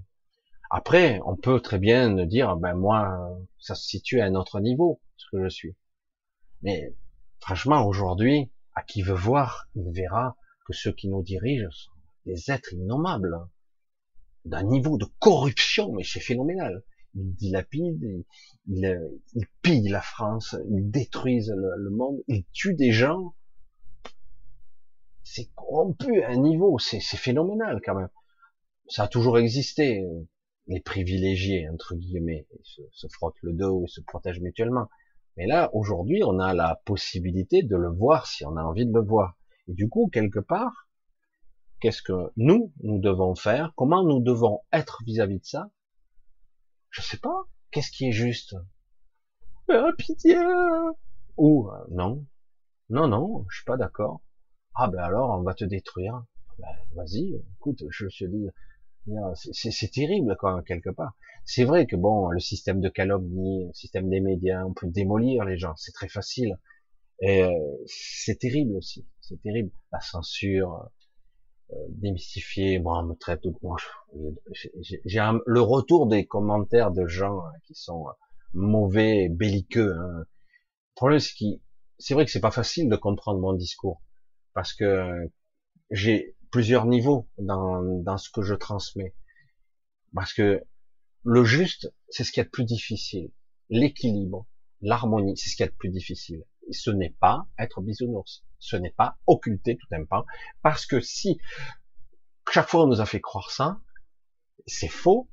Après, 0.71 1.21
on 1.25 1.37
peut 1.37 1.61
très 1.61 1.79
bien 1.79 2.27
dire, 2.27 2.57
ben 2.57 2.75
moi, 2.75 3.39
ça 3.59 3.75
se 3.75 3.87
situe 3.87 4.21
à 4.21 4.27
un 4.27 4.35
autre 4.35 4.61
niveau, 4.61 5.01
ce 5.17 5.27
que 5.31 5.43
je 5.45 5.49
suis. 5.49 5.77
Mais 6.63 6.95
franchement, 7.41 7.87
aujourd'hui, 7.87 8.51
à 8.75 8.83
qui 8.83 9.03
veut 9.03 9.15
voir, 9.15 9.69
il 9.75 9.91
verra 9.93 10.37
que 10.67 10.73
ceux 10.73 10.93
qui 10.93 11.09
nous 11.09 11.23
dirigent 11.23 11.71
sont 11.71 11.93
des 12.27 12.51
êtres 12.51 12.75
innommables, 12.75 13.39
d'un 14.45 14.63
niveau 14.63 14.99
de 14.99 15.07
corruption, 15.19 15.93
mais 15.93 16.05
c'est 16.05 16.21
phénoménal. 16.21 16.83
Ils 17.15 17.35
dilapident, 17.35 18.25
ils, 18.67 19.13
ils, 19.35 19.47
pillent 19.63 19.89
la 19.89 20.03
France, 20.03 20.55
ils 20.69 20.91
détruisent 20.91 21.55
le, 21.57 21.91
monde, 21.91 22.19
ils 22.29 22.45
tuent 22.53 22.75
des 22.75 22.93
gens. 22.93 23.35
C'est 25.25 25.51
corrompu 25.55 26.23
à 26.23 26.31
un 26.31 26.37
niveau, 26.37 26.79
c'est 26.79 27.01
phénoménal 27.01 27.81
quand 27.85 27.95
même. 27.95 28.11
Ça 28.89 29.05
a 29.05 29.09
toujours 29.09 29.39
existé 29.39 30.05
les 30.67 30.81
privilégiés, 30.81 31.69
entre 31.69 31.95
guillemets, 31.95 32.47
se, 32.63 32.83
se, 32.93 33.07
frottent 33.09 33.41
le 33.43 33.53
dos 33.53 33.85
et 33.85 33.89
se 33.89 34.01
protègent 34.01 34.41
mutuellement. 34.41 34.89
Mais 35.37 35.47
là, 35.47 35.71
aujourd'hui, 35.73 36.23
on 36.25 36.39
a 36.39 36.53
la 36.55 36.81
possibilité 36.85 37.63
de 37.63 37.77
le 37.77 37.89
voir 37.89 38.27
si 38.27 38.45
on 38.45 38.57
a 38.57 38.63
envie 38.63 38.87
de 38.87 38.93
le 38.93 39.05
voir. 39.05 39.37
Et 39.69 39.73
du 39.73 39.89
coup, 39.89 40.11
quelque 40.13 40.41
part, 40.41 40.89
qu'est-ce 41.81 42.03
que 42.03 42.33
nous, 42.37 42.73
nous 42.83 42.99
devons 42.99 43.35
faire? 43.35 43.73
Comment 43.77 44.03
nous 44.03 44.21
devons 44.21 44.61
être 44.73 45.03
vis-à-vis 45.07 45.41
de 45.41 45.45
ça? 45.45 45.71
Je 46.91 47.03
sais 47.03 47.19
pas. 47.19 47.45
Qu'est-ce 47.71 47.91
qui 47.91 48.09
est 48.09 48.13
juste? 48.13 48.57
Ah, 49.71 49.91
pitié 49.99 50.37
Ou, 51.37 51.69
euh, 51.71 51.85
non. 51.91 52.27
Non, 52.91 53.07
non, 53.07 53.45
je 53.51 53.57
suis 53.57 53.65
pas 53.65 53.77
d'accord. 53.77 54.23
Ah 54.75 54.89
ben 54.89 55.03
alors, 55.03 55.39
on 55.39 55.43
va 55.43 55.55
te 55.55 55.65
détruire. 55.65 56.25
Ben, 56.59 56.69
vas-y, 56.95 57.35
écoute, 57.57 57.85
je 57.91 58.07
te 58.07 58.25
dis, 58.25 58.49
c'est 59.35 59.91
terrible, 59.91 60.37
quoi, 60.39 60.63
quelque 60.63 60.91
part. 60.91 61.15
C'est 61.45 61.65
vrai 61.65 61.87
que 61.87 61.97
bon, 61.97 62.29
le 62.29 62.41
système 62.41 62.81
de 62.81 62.89
calomnie, 62.89 63.67
le 63.67 63.73
système 63.73 64.09
des 64.09 64.21
médias, 64.21 64.65
on 64.65 64.75
peut 64.75 64.89
démolir 64.89 65.45
les 65.45 65.59
gens, 65.59 65.75
c'est 65.77 65.93
très 65.93 66.09
facile. 66.09 66.59
Et 67.21 67.43
euh, 67.43 67.51
c'est 67.87 68.39
terrible 68.39 68.77
aussi, 68.77 69.07
c'est 69.21 69.41
terrible. 69.43 69.71
La 69.93 70.01
censure, 70.01 70.91
euh, 71.73 71.77
démystifier, 71.89 72.79
bon, 72.79 72.97
on 72.97 73.03
me 73.05 73.15
traite 73.15 73.43
de 73.45 73.53
J'ai 75.05 75.21
le 75.47 75.61
retour 75.61 76.07
des 76.07 76.27
commentaires 76.27 76.93
de 76.93 77.07
gens 77.07 77.41
hein, 77.41 77.53
qui 77.67 77.75
sont 77.75 78.07
mauvais, 78.55 79.29
belliqueux. 79.29 79.95
Hein. 79.95 80.19
Le 80.19 80.95
problème, 80.95 81.21
c'est 81.21 81.61
c'est 81.99 82.15
vrai 82.15 82.25
que 82.25 82.31
c'est 82.31 82.41
pas 82.41 82.53
facile 82.53 82.89
de 82.89 82.97
comprendre 82.97 83.41
mon 83.41 83.53
discours 83.53 84.01
parce 84.55 84.73
que 84.73 85.29
j'ai 85.91 86.37
plusieurs 86.51 86.87
niveaux 86.87 87.29
dans, 87.39 87.83
dans 87.83 88.19
ce 88.19 88.31
que 88.31 88.43
je 88.43 88.55
transmets. 88.55 89.15
Parce 90.15 90.33
que 90.33 90.65
le 91.25 91.45
juste, 91.45 91.93
c'est 92.09 92.25
ce 92.25 92.33
qui 92.33 92.41
est 92.41 92.45
le 92.45 92.51
plus 92.51 92.65
difficile. 92.65 93.31
L'équilibre, 93.71 94.47
l'harmonie, 94.81 95.37
c'est 95.37 95.51
ce 95.51 95.57
qui 95.57 95.63
est 95.63 95.67
le 95.67 95.73
plus 95.73 95.91
difficile. 95.91 96.45
Ce 96.71 96.91
n'est 96.91 97.15
pas 97.21 97.47
être 97.59 97.81
bisounours. 97.81 98.45
Ce 98.59 98.77
n'est 98.77 98.93
pas 98.93 99.19
occulter 99.27 99.77
tout 99.77 99.87
un 99.93 100.05
pan. 100.05 100.25
Parce 100.63 100.87
que 100.87 101.01
si 101.01 101.39
chaque 102.51 102.69
fois 102.69 102.85
on 102.85 102.87
nous 102.87 103.01
a 103.01 103.07
fait 103.07 103.21
croire 103.21 103.51
ça, 103.51 103.81
c'est 104.67 104.89
faux. 104.89 105.29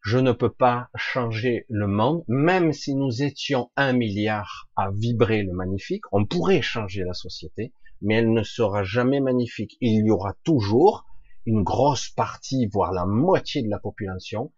Je 0.00 0.18
ne 0.18 0.32
peux 0.32 0.52
pas 0.52 0.88
changer 0.94 1.66
le 1.68 1.88
monde, 1.88 2.24
même 2.28 2.72
si 2.72 2.94
nous 2.94 3.22
étions 3.22 3.72
un 3.76 3.92
milliard 3.92 4.70
à 4.76 4.90
vibrer 4.92 5.42
le 5.42 5.52
magnifique, 5.52 6.04
on 6.12 6.24
pourrait 6.24 6.62
changer 6.62 7.02
la 7.02 7.12
société, 7.12 7.72
mais 8.00 8.16
elle 8.16 8.32
ne 8.32 8.42
sera 8.42 8.82
jamais 8.82 9.20
magnifique. 9.20 9.76
Il 9.80 10.06
y 10.06 10.10
aura 10.10 10.34
toujours 10.44 11.06
une 11.46 11.62
grosse 11.62 12.08
partie, 12.10 12.66
voire 12.66 12.92
la 12.92 13.06
moitié 13.06 13.62
de 13.62 13.68
la 13.68 13.78
population, 13.78 14.52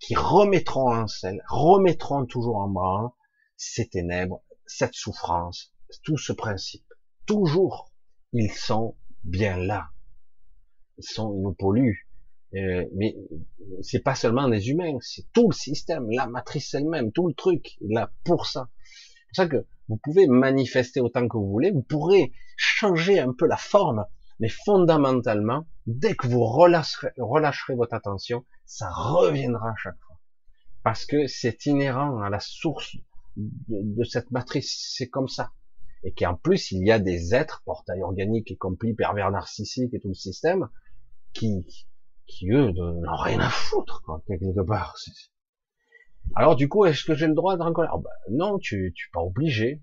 qui 0.00 0.14
remettront 0.14 0.92
en 0.92 1.06
selle, 1.06 1.42
remettront 1.48 2.26
toujours 2.26 2.56
en 2.56 2.68
branle 2.68 3.10
ces 3.56 3.88
ténèbres, 3.88 4.42
cette 4.66 4.94
souffrance, 4.94 5.72
tout 6.02 6.18
ce 6.18 6.32
principe. 6.32 6.84
Toujours, 7.26 7.90
ils 8.32 8.52
sont 8.52 8.96
bien 9.22 9.56
là. 9.56 9.88
Ils 10.98 11.04
sont, 11.04 11.34
ils 11.34 11.42
nous 11.42 11.54
polluent. 11.54 12.06
Euh, 12.54 12.84
mais 12.94 13.16
c'est 13.82 14.02
pas 14.02 14.14
seulement 14.14 14.48
des 14.48 14.68
humains, 14.68 14.96
c'est 15.00 15.32
tout 15.32 15.48
le 15.48 15.54
système, 15.54 16.08
la 16.10 16.26
matrice 16.26 16.72
elle-même, 16.74 17.10
tout 17.10 17.26
le 17.26 17.34
truc, 17.34 17.76
là 17.80 18.12
pour 18.24 18.46
ça. 18.46 18.68
C'est 19.16 19.26
pour 19.26 19.36
ça 19.36 19.48
que 19.48 19.66
vous 19.88 19.98
pouvez 20.02 20.26
manifester 20.26 21.00
autant 21.00 21.28
que 21.28 21.36
vous 21.36 21.48
voulez, 21.50 21.70
vous 21.70 21.82
pourrez 21.82 22.32
changer 22.56 23.20
un 23.20 23.32
peu 23.32 23.46
la 23.46 23.56
forme, 23.56 24.04
mais 24.40 24.48
fondamentalement, 24.48 25.66
dès 25.86 26.14
que 26.14 26.26
vous 26.26 26.44
relâcherez, 26.44 27.74
votre 27.74 27.94
attention, 27.94 28.44
ça 28.64 28.88
reviendra 28.90 29.70
à 29.70 29.76
chaque 29.76 29.98
fois. 30.06 30.18
Parce 30.82 31.06
que 31.06 31.26
c'est 31.26 31.66
inhérent 31.66 32.20
à 32.20 32.30
la 32.30 32.40
source 32.40 32.96
de, 33.36 34.04
cette 34.04 34.30
matrice, 34.30 34.92
c'est 34.96 35.08
comme 35.08 35.28
ça. 35.28 35.52
Et 36.02 36.12
qu'en 36.12 36.34
plus, 36.34 36.72
il 36.72 36.86
y 36.86 36.92
a 36.92 36.98
des 36.98 37.34
êtres, 37.34 37.62
portails 37.64 38.02
organiques, 38.02 38.50
y 38.50 38.56
compris 38.56 38.94
pervers 38.94 39.30
narcissiques 39.30 39.94
et 39.94 40.00
tout 40.00 40.08
le 40.08 40.14
système, 40.14 40.68
qui, 41.32 41.86
qui 42.26 42.50
eux, 42.50 42.70
n'ont 42.72 43.16
rien 43.16 43.40
à 43.40 43.48
foutre, 43.48 44.02
quoi, 44.02 44.22
quelque 44.26 44.60
part. 44.62 44.96
Alors 46.34 46.56
du 46.56 46.68
coup, 46.68 46.84
est-ce 46.84 47.04
que 47.04 47.14
j'ai 47.14 47.26
le 47.26 47.34
droit 47.34 47.56
de 47.56 47.62
en 47.62 47.72
colère 47.72 47.98
ben, 47.98 48.10
Non, 48.30 48.58
tu 48.58 48.84
n'es 48.84 49.10
pas 49.12 49.20
obligé. 49.20 49.82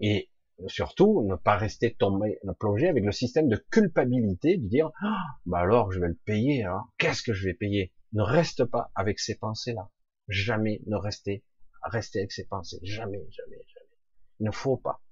Et 0.00 0.30
surtout, 0.66 1.24
ne 1.26 1.36
pas 1.36 1.56
rester 1.56 1.94
tombé, 1.94 2.38
plongé 2.58 2.88
avec 2.88 3.04
le 3.04 3.12
système 3.12 3.48
de 3.48 3.56
culpabilité, 3.70 4.58
de 4.58 4.66
dire, 4.68 4.90
ah, 5.02 5.22
bah 5.46 5.60
alors 5.60 5.92
je 5.92 6.00
vais 6.00 6.08
le 6.08 6.18
payer, 6.24 6.64
hein. 6.64 6.84
qu'est-ce 6.98 7.22
que 7.22 7.32
je 7.32 7.46
vais 7.46 7.54
payer? 7.54 7.92
Ne 8.12 8.22
reste 8.22 8.64
pas 8.64 8.90
avec 8.94 9.18
ces 9.20 9.36
pensées-là. 9.36 9.90
Jamais 10.28 10.82
ne 10.86 10.96
rester, 10.96 11.44
rester 11.82 12.20
avec 12.20 12.32
ces 12.32 12.46
pensées. 12.46 12.80
Jamais, 12.82 13.18
jamais, 13.30 13.56
jamais. 13.56 13.96
Il 14.40 14.46
ne 14.46 14.50
faut 14.50 14.76
pas. 14.76 15.02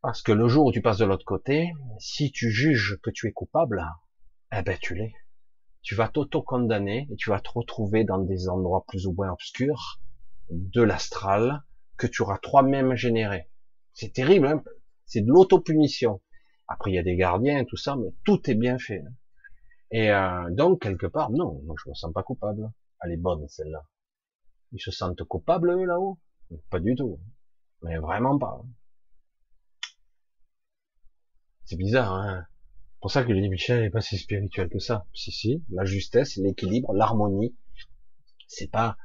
Parce 0.00 0.22
que 0.22 0.32
le 0.32 0.48
jour 0.48 0.66
où 0.66 0.72
tu 0.72 0.82
passes 0.82 0.98
de 0.98 1.04
l'autre 1.04 1.24
côté, 1.24 1.72
si 1.98 2.30
tu 2.30 2.50
juges 2.50 2.98
que 3.02 3.10
tu 3.10 3.26
es 3.28 3.32
coupable, 3.32 3.84
eh 4.52 4.62
ben 4.62 4.78
tu 4.80 4.94
l'es 4.94 5.12
tu 5.82 5.94
vas 5.94 6.08
t'auto-condamner 6.08 7.06
et 7.10 7.16
tu 7.16 7.30
vas 7.30 7.40
te 7.40 7.50
retrouver 7.50 8.04
dans 8.04 8.18
des 8.18 8.48
endroits 8.48 8.84
plus 8.86 9.06
ou 9.06 9.12
moins 9.12 9.30
obscurs 9.30 10.00
de 10.50 10.82
l'astral 10.82 11.62
que 11.96 12.06
tu 12.06 12.22
auras 12.22 12.38
toi-même 12.38 12.94
généré. 12.94 13.48
C'est 13.92 14.12
terrible, 14.12 14.46
hein 14.46 14.62
c'est 15.08 15.22
de 15.22 15.28
l'auto-punition. 15.28 16.20
Après, 16.68 16.92
il 16.92 16.94
y 16.94 16.98
a 16.98 17.02
des 17.02 17.16
gardiens, 17.16 17.64
tout 17.64 17.76
ça, 17.76 17.96
mais 17.96 18.10
tout 18.24 18.48
est 18.48 18.54
bien 18.54 18.78
fait. 18.78 19.00
Hein. 19.00 19.12
et 19.90 20.12
euh, 20.12 20.50
donc, 20.50 20.82
quelque 20.82 21.06
part, 21.06 21.30
non, 21.30 21.62
je 21.82 21.88
me 21.88 21.94
sens 21.94 22.12
pas 22.12 22.22
coupable. 22.22 22.70
Elle 23.02 23.12
est 23.12 23.16
bonne, 23.16 23.48
celle-là. 23.48 23.84
Ils 24.72 24.80
se 24.80 24.90
sentent 24.90 25.24
coupables, 25.24 25.70
eux, 25.70 25.84
là-haut? 25.84 26.18
Pas 26.70 26.78
du 26.78 26.94
tout. 26.94 27.18
Mais 27.82 27.96
vraiment 27.96 28.38
pas. 28.38 28.62
C'est 31.64 31.76
bizarre, 31.76 32.12
hein 32.12 32.46
pour 33.00 33.10
ça 33.10 33.24
que 33.24 33.34
je 33.34 33.40
dis 33.40 33.48
Michel 33.48 33.82
n'est 33.82 33.90
pas 33.90 34.00
si 34.00 34.18
spirituel 34.18 34.68
que 34.68 34.78
ça. 34.78 35.06
Si, 35.14 35.30
si, 35.30 35.62
la 35.70 35.84
justesse, 35.84 36.36
l'équilibre, 36.36 36.92
l'harmonie, 36.92 37.54
c'est 38.46 38.70
pas, 38.70 38.96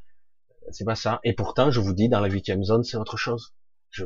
c'est 0.72 0.86
pas 0.86 0.95
ça. 0.95 1.20
Et 1.24 1.34
pourtant, 1.34 1.70
je 1.70 1.80
vous 1.80 1.94
dis, 1.94 2.10
dans 2.10 2.20
la 2.20 2.30
huitième 2.30 2.64
zone, 2.64 2.84
c'est 2.84 2.98
autre 2.98 3.18
chose. 3.18 3.53
Je 3.91 4.06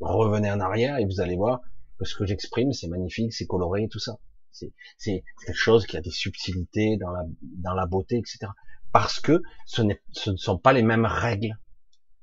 revenez 0.00 0.50
en 0.50 0.60
arrière 0.60 0.98
et 0.98 1.04
vous 1.04 1.20
allez 1.20 1.36
voir 1.36 1.60
que 1.98 2.04
ce 2.04 2.16
que 2.16 2.26
j'exprime, 2.26 2.72
c'est 2.72 2.88
magnifique, 2.88 3.32
c'est 3.32 3.46
coloré, 3.46 3.88
tout 3.88 4.00
ça. 4.00 4.18
C'est, 4.50 4.72
c'est 4.98 5.22
quelque 5.46 5.56
chose 5.56 5.86
qui 5.86 5.96
a 5.96 6.00
des 6.00 6.10
subtilités 6.10 6.96
dans 6.96 7.10
la, 7.10 7.22
dans 7.42 7.74
la 7.74 7.86
beauté, 7.86 8.16
etc. 8.16 8.50
Parce 8.92 9.20
que 9.20 9.42
ce, 9.66 9.82
ce 10.10 10.30
ne 10.30 10.36
sont 10.36 10.58
pas 10.58 10.72
les 10.72 10.82
mêmes 10.82 11.06
règles. 11.06 11.56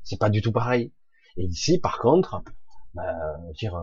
C'est 0.03 0.19
pas 0.19 0.29
du 0.29 0.41
tout 0.41 0.51
pareil. 0.51 0.91
Et 1.37 1.43
ici, 1.43 1.79
par 1.79 1.99
contre, 1.99 2.43
bah, 2.93 3.13
dire, 3.53 3.79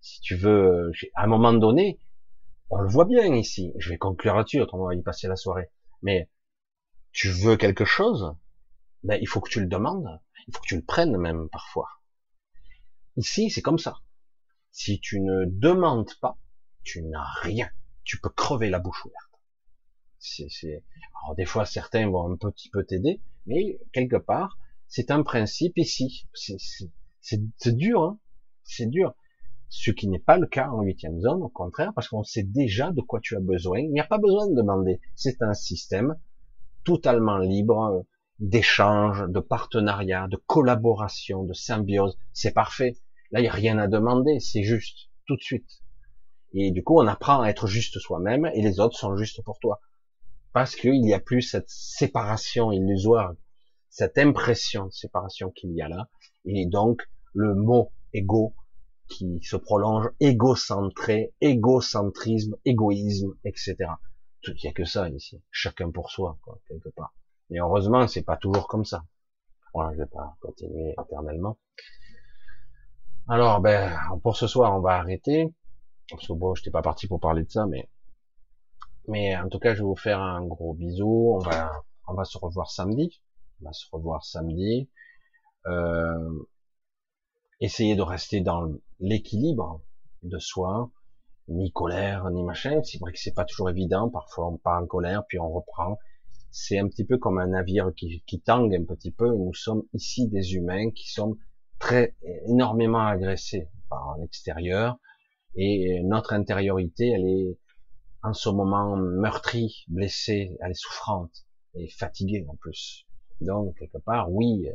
si 0.00 0.20
tu 0.20 0.36
veux, 0.36 0.92
à 1.14 1.24
un 1.24 1.26
moment 1.26 1.52
donné, 1.52 1.98
on 2.72 2.80
le 2.80 2.88
voit 2.88 3.04
bien 3.04 3.34
ici. 3.34 3.72
Je 3.76 3.90
vais 3.90 3.98
conclure 3.98 4.34
là-dessus, 4.34 4.60
autrement 4.60 4.84
on 4.84 4.88
va 4.88 4.94
y 4.94 5.02
passer 5.02 5.28
la 5.28 5.36
soirée. 5.36 5.70
Mais 6.00 6.30
tu 7.12 7.28
veux 7.28 7.56
quelque 7.56 7.84
chose, 7.84 8.34
ben, 9.02 9.18
il 9.20 9.28
faut 9.28 9.40
que 9.40 9.50
tu 9.50 9.60
le 9.60 9.66
demandes. 9.66 10.20
Il 10.48 10.54
faut 10.54 10.60
que 10.62 10.68
tu 10.68 10.76
le 10.76 10.82
prennes 10.82 11.16
même 11.18 11.48
parfois. 11.50 11.88
Ici, 13.16 13.50
c'est 13.50 13.60
comme 13.60 13.78
ça. 13.78 13.98
Si 14.70 15.00
tu 15.00 15.20
ne 15.20 15.44
demandes 15.44 16.14
pas, 16.20 16.38
tu 16.82 17.02
n'as 17.02 17.30
rien. 17.42 17.70
Tu 18.04 18.18
peux 18.18 18.30
crever 18.30 18.70
la 18.70 18.78
bouche 18.78 19.04
ouverte. 19.04 19.30
C'est, 20.18 20.82
Alors 21.22 21.36
des 21.36 21.44
fois, 21.44 21.66
certains 21.66 22.08
vont 22.08 22.32
un 22.32 22.36
petit 22.36 22.70
peu 22.70 22.84
t'aider, 22.84 23.20
mais 23.44 23.78
quelque 23.92 24.16
part, 24.16 24.58
c'est 24.88 25.10
un 25.10 25.22
principe 25.22 25.76
ici. 25.76 26.26
C'est 26.32 27.76
dur, 27.76 28.02
hein 28.02 28.18
c'est 28.64 28.86
dur. 28.86 29.14
Ce 29.74 29.90
qui 29.90 30.06
n'est 30.06 30.18
pas 30.18 30.36
le 30.36 30.46
cas 30.46 30.68
en 30.68 30.82
huitième 30.82 31.18
zone, 31.18 31.42
au 31.42 31.48
contraire, 31.48 31.92
parce 31.94 32.06
qu'on 32.06 32.22
sait 32.22 32.42
déjà 32.42 32.92
de 32.92 33.00
quoi 33.00 33.20
tu 33.22 33.36
as 33.36 33.40
besoin. 33.40 33.78
Il 33.78 33.90
n'y 33.90 34.00
a 34.00 34.06
pas 34.06 34.18
besoin 34.18 34.46
de 34.46 34.54
demander. 34.54 35.00
C'est 35.16 35.40
un 35.40 35.54
système 35.54 36.14
totalement 36.84 37.38
libre 37.38 38.04
d'échange, 38.38 39.24
de 39.26 39.40
partenariat, 39.40 40.28
de 40.28 40.36
collaboration, 40.36 41.44
de 41.44 41.54
symbiose. 41.54 42.18
C'est 42.34 42.52
parfait. 42.52 42.98
Là, 43.30 43.40
il 43.40 43.44
n'y 43.44 43.48
a 43.48 43.52
rien 43.52 43.78
à 43.78 43.88
demander. 43.88 44.40
C'est 44.40 44.62
juste, 44.62 45.08
tout 45.26 45.36
de 45.36 45.42
suite. 45.42 45.80
Et 46.52 46.70
du 46.70 46.84
coup, 46.84 47.00
on 47.00 47.06
apprend 47.06 47.40
à 47.40 47.48
être 47.48 47.66
juste 47.66 47.98
soi-même 47.98 48.44
et 48.54 48.60
les 48.60 48.78
autres 48.78 48.98
sont 48.98 49.16
justes 49.16 49.42
pour 49.42 49.58
toi. 49.58 49.80
Parce 50.52 50.76
qu'il 50.76 51.00
n'y 51.00 51.14
a 51.14 51.18
plus 51.18 51.40
cette 51.40 51.70
séparation 51.70 52.72
illusoire, 52.72 53.32
cette 53.88 54.18
impression 54.18 54.84
de 54.84 54.92
séparation 54.92 55.50
qu'il 55.50 55.72
y 55.72 55.80
a 55.80 55.88
là. 55.88 56.10
Et 56.44 56.66
donc, 56.66 57.00
le 57.32 57.54
mot 57.54 57.90
égo 58.12 58.54
qui 59.08 59.40
se 59.42 59.56
prolonge, 59.56 60.08
égocentré, 60.20 61.34
égocentrisme, 61.40 62.56
égoïsme, 62.64 63.34
etc. 63.44 63.76
Il 64.46 64.54
n'y 64.62 64.70
a 64.70 64.72
que 64.72 64.84
ça 64.84 65.08
ici. 65.08 65.42
Chacun 65.50 65.90
pour 65.90 66.10
soi, 66.10 66.38
quoi, 66.42 66.58
quelque 66.66 66.88
part. 66.88 67.14
Et 67.50 67.60
heureusement, 67.60 68.06
c'est 68.08 68.22
pas 68.22 68.36
toujours 68.36 68.66
comme 68.66 68.84
ça. 68.84 69.04
Voilà, 69.74 69.92
je 69.92 69.98
vais 69.98 70.08
pas 70.08 70.36
continuer 70.40 70.94
éternellement. 71.02 71.58
Alors, 73.28 73.60
ben, 73.60 73.96
pour 74.22 74.36
ce 74.36 74.46
soir, 74.46 74.74
on 74.76 74.80
va 74.80 74.96
arrêter. 74.96 75.52
Parce 76.10 76.26
que 76.26 76.32
bon, 76.32 76.54
j'étais 76.54 76.70
pas 76.70 76.82
parti 76.82 77.06
pour 77.06 77.20
parler 77.20 77.44
de 77.44 77.50
ça, 77.50 77.66
mais, 77.66 77.88
mais 79.08 79.36
en 79.36 79.48
tout 79.48 79.58
cas, 79.58 79.74
je 79.74 79.78
vais 79.78 79.84
vous 79.84 79.96
faire 79.96 80.20
un 80.20 80.44
gros 80.44 80.74
bisou. 80.74 81.36
On 81.36 81.38
va, 81.38 81.70
on 82.08 82.14
va 82.14 82.24
se 82.24 82.36
revoir 82.36 82.70
samedi. 82.70 83.22
On 83.60 83.66
va 83.66 83.72
se 83.72 83.86
revoir 83.92 84.24
samedi. 84.24 84.90
Euh, 85.66 86.46
essayer 87.64 87.96
de 87.96 88.02
rester 88.02 88.40
dans 88.40 88.70
l'équilibre 89.00 89.80
de 90.22 90.38
soi, 90.38 90.90
ni 91.48 91.72
colère, 91.72 92.28
ni 92.30 92.42
machin. 92.42 92.82
C'est 92.82 92.98
vrai 92.98 93.12
que 93.12 93.18
c'est 93.18 93.34
pas 93.34 93.44
toujours 93.44 93.70
évident. 93.70 94.10
Parfois, 94.10 94.48
on 94.48 94.58
part 94.58 94.82
en 94.82 94.86
colère, 94.86 95.24
puis 95.26 95.38
on 95.38 95.50
reprend. 95.50 95.98
C'est 96.50 96.78
un 96.78 96.88
petit 96.88 97.04
peu 97.04 97.16
comme 97.18 97.38
un 97.38 97.46
navire 97.46 97.92
qui, 97.96 98.22
qui 98.26 98.40
tangue 98.40 98.74
un 98.74 98.84
petit 98.84 99.10
peu. 99.10 99.34
Nous 99.34 99.54
sommes 99.54 99.84
ici 99.94 100.28
des 100.28 100.54
humains 100.54 100.90
qui 100.90 101.10
sommes 101.10 101.36
très 101.78 102.14
énormément 102.46 103.06
agressés 103.06 103.68
par 103.88 104.16
l'extérieur 104.18 104.98
et 105.54 106.00
notre 106.04 106.32
intériorité, 106.32 107.10
elle 107.10 107.26
est 107.26 107.58
en 108.22 108.32
ce 108.32 108.48
moment 108.48 108.96
meurtrie, 108.96 109.84
blessée, 109.88 110.56
elle 110.60 110.70
est 110.70 110.74
souffrante 110.80 111.44
et 111.74 111.88
fatiguée 111.88 112.46
en 112.48 112.56
plus. 112.56 113.06
Donc 113.40 113.76
quelque 113.78 113.98
part, 113.98 114.32
oui, 114.32 114.66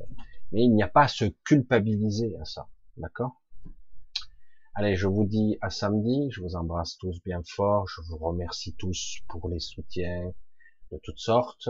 mais 0.51 0.63
il 0.63 0.73
n'y 0.73 0.83
a 0.83 0.87
pas 0.87 1.03
à 1.03 1.07
se 1.07 1.25
culpabiliser 1.45 2.35
à 2.41 2.45
ça, 2.45 2.67
d'accord 2.97 3.41
Allez, 4.73 4.95
je 4.95 5.07
vous 5.07 5.25
dis 5.25 5.57
à 5.61 5.69
samedi, 5.69 6.29
je 6.31 6.41
vous 6.41 6.55
embrasse 6.55 6.97
tous 6.97 7.19
bien 7.23 7.41
fort, 7.43 7.87
je 7.87 8.01
vous 8.01 8.17
remercie 8.17 8.75
tous 8.75 9.21
pour 9.27 9.49
les 9.49 9.59
soutiens 9.59 10.31
de 10.91 10.99
toutes 11.01 11.19
sortes, 11.19 11.67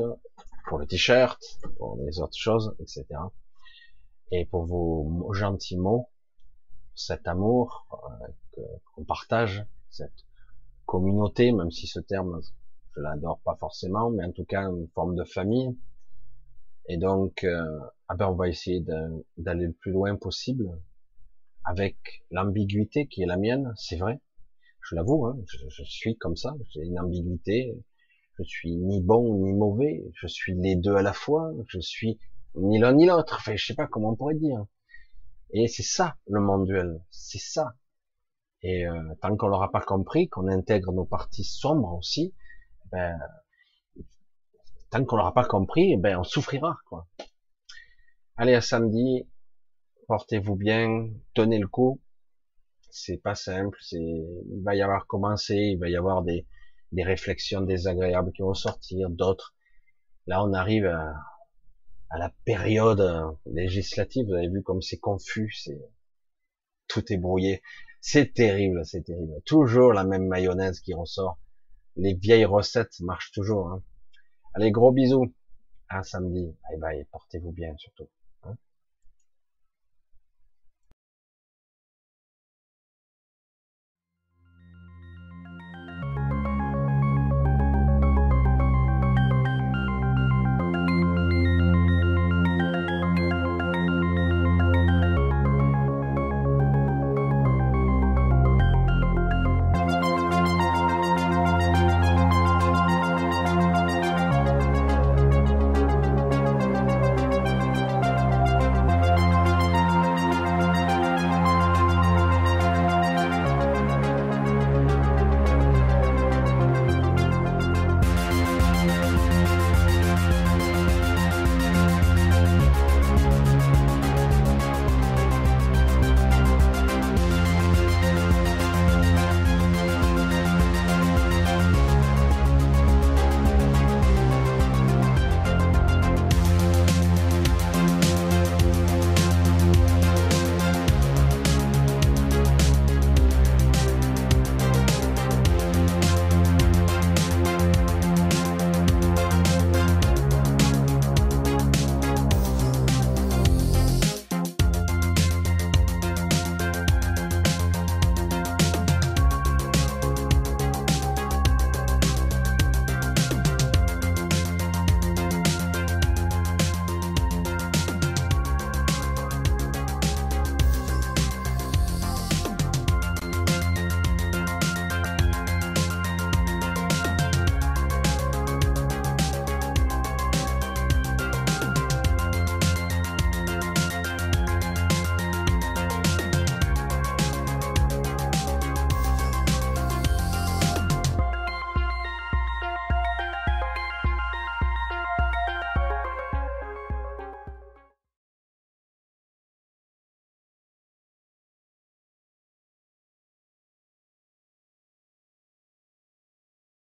pour 0.67 0.77
le 0.77 0.85
t-shirt, 0.85 1.41
pour 1.77 1.97
les 2.05 2.19
autres 2.19 2.37
choses, 2.37 2.75
etc. 2.79 3.05
Et 4.31 4.45
pour 4.45 4.65
vos 4.65 5.33
gentils 5.33 5.77
mots, 5.77 6.09
cet 6.95 7.27
amour 7.27 7.87
euh, 8.57 8.61
qu'on 8.93 9.05
partage, 9.05 9.65
cette 9.89 10.25
communauté, 10.85 11.51
même 11.53 11.71
si 11.71 11.87
ce 11.87 11.99
terme, 12.01 12.41
je 12.95 13.01
l'adore 13.01 13.39
pas 13.39 13.55
forcément, 13.55 14.09
mais 14.09 14.25
en 14.25 14.31
tout 14.31 14.45
cas 14.45 14.63
une 14.63 14.89
forme 14.89 15.15
de 15.15 15.23
famille. 15.23 15.77
Et 16.89 16.97
donc, 16.97 17.43
euh, 17.43 17.79
ah 18.09 18.15
ben 18.15 18.27
on 18.27 18.35
va 18.35 18.47
essayer 18.49 18.81
d'aller 19.37 19.67
le 19.67 19.73
plus 19.73 19.91
loin 19.91 20.15
possible 20.15 20.77
avec 21.67 22.23
l'ambiguïté 22.31 23.07
qui 23.07 23.21
est 23.21 23.25
la 23.25 23.37
mienne, 23.37 23.73
c'est 23.75 23.97
vrai. 23.97 24.21
Je 24.81 24.95
l'avoue, 24.95 25.25
hein, 25.25 25.37
je, 25.45 25.83
suis 25.83 26.17
comme 26.17 26.37
ça, 26.37 26.55
j'ai 26.69 26.81
une 26.81 26.97
ambiguïté. 26.97 27.77
Je 28.39 28.43
suis 28.43 28.75
ni 28.77 29.01
bon 29.01 29.43
ni 29.43 29.53
mauvais, 29.53 30.05
je 30.13 30.27
suis 30.27 30.53
les 30.55 30.75
deux 30.75 30.95
à 30.95 31.01
la 31.01 31.11
fois, 31.11 31.51
je 31.67 31.79
suis 31.79 32.19
ni 32.55 32.79
l'un 32.79 32.93
ni 32.93 33.05
l'autre. 33.05 33.37
Enfin, 33.39 33.55
je 33.55 33.65
sais 33.65 33.73
pas 33.73 33.87
comment 33.87 34.11
on 34.11 34.15
pourrait 34.15 34.35
dire. 34.35 34.65
Et 35.51 35.67
c'est 35.67 35.83
ça 35.83 36.15
le 36.27 36.39
monde 36.39 36.65
duel, 36.65 37.01
c'est 37.09 37.39
ça. 37.39 37.75
Et 38.61 38.87
euh, 38.87 39.13
tant 39.21 39.35
qu'on 39.35 39.47
l'aura 39.47 39.71
pas 39.71 39.81
compris, 39.81 40.29
qu'on 40.29 40.47
intègre 40.47 40.93
nos 40.93 41.05
parties 41.05 41.43
sombres 41.43 41.93
aussi, 41.97 42.33
ben, 42.91 43.19
tant 44.89 45.03
qu'on 45.03 45.17
l'aura 45.17 45.33
pas 45.33 45.45
compris, 45.45 45.97
ben 45.97 46.17
on 46.17 46.23
souffrira 46.23 46.77
quoi. 46.87 47.07
Allez 48.37 48.53
à 48.53 48.61
samedi, 48.61 49.27
portez-vous 50.07 50.55
bien, 50.55 51.09
tenez 51.33 51.59
le 51.59 51.67
coup. 51.67 52.01
C'est 52.89 53.17
pas 53.17 53.35
simple, 53.35 53.77
c'est 53.81 53.97
il 53.97 54.61
va 54.63 54.75
y 54.75 54.81
avoir 54.81 55.07
commencé, 55.07 55.55
il 55.55 55.79
va 55.79 55.89
y 55.89 55.95
avoir 55.95 56.23
des 56.23 56.47
des 56.93 57.03
réflexions 57.03 57.61
désagréables 57.61 58.31
qui 58.31 58.41
vont 58.41 58.53
sortir, 58.53 59.09
d'autres. 59.09 59.55
Là, 60.25 60.43
on 60.43 60.53
arrive 60.53 60.85
à, 60.85 61.13
à 62.09 62.17
la 62.17 62.33
période 62.45 63.01
euh, 63.01 63.31
législative, 63.45 64.27
vous 64.27 64.33
avez 64.33 64.47
vu 64.49 64.63
comme 64.63 64.81
c'est 64.81 64.97
confus, 64.97 65.51
c'est 65.53 65.79
tout 66.87 67.11
est 67.11 67.17
brouillé. 67.17 67.61
C'est 68.01 68.33
terrible, 68.33 68.85
c'est 68.85 69.03
terrible. 69.03 69.33
Toujours 69.45 69.93
la 69.93 70.05
même 70.05 70.27
mayonnaise 70.27 70.79
qui 70.79 70.93
ressort. 70.93 71.39
Les 71.95 72.13
vieilles 72.13 72.45
recettes 72.45 72.99
marchent 73.01 73.31
toujours. 73.31 73.69
Hein. 73.69 73.83
Allez, 74.53 74.71
gros 74.71 74.91
bisous. 74.91 75.33
À 75.89 76.03
samedi. 76.03 76.55
Bye 76.69 76.79
bye. 76.79 77.05
Portez-vous 77.11 77.51
bien 77.51 77.75
surtout. 77.77 78.07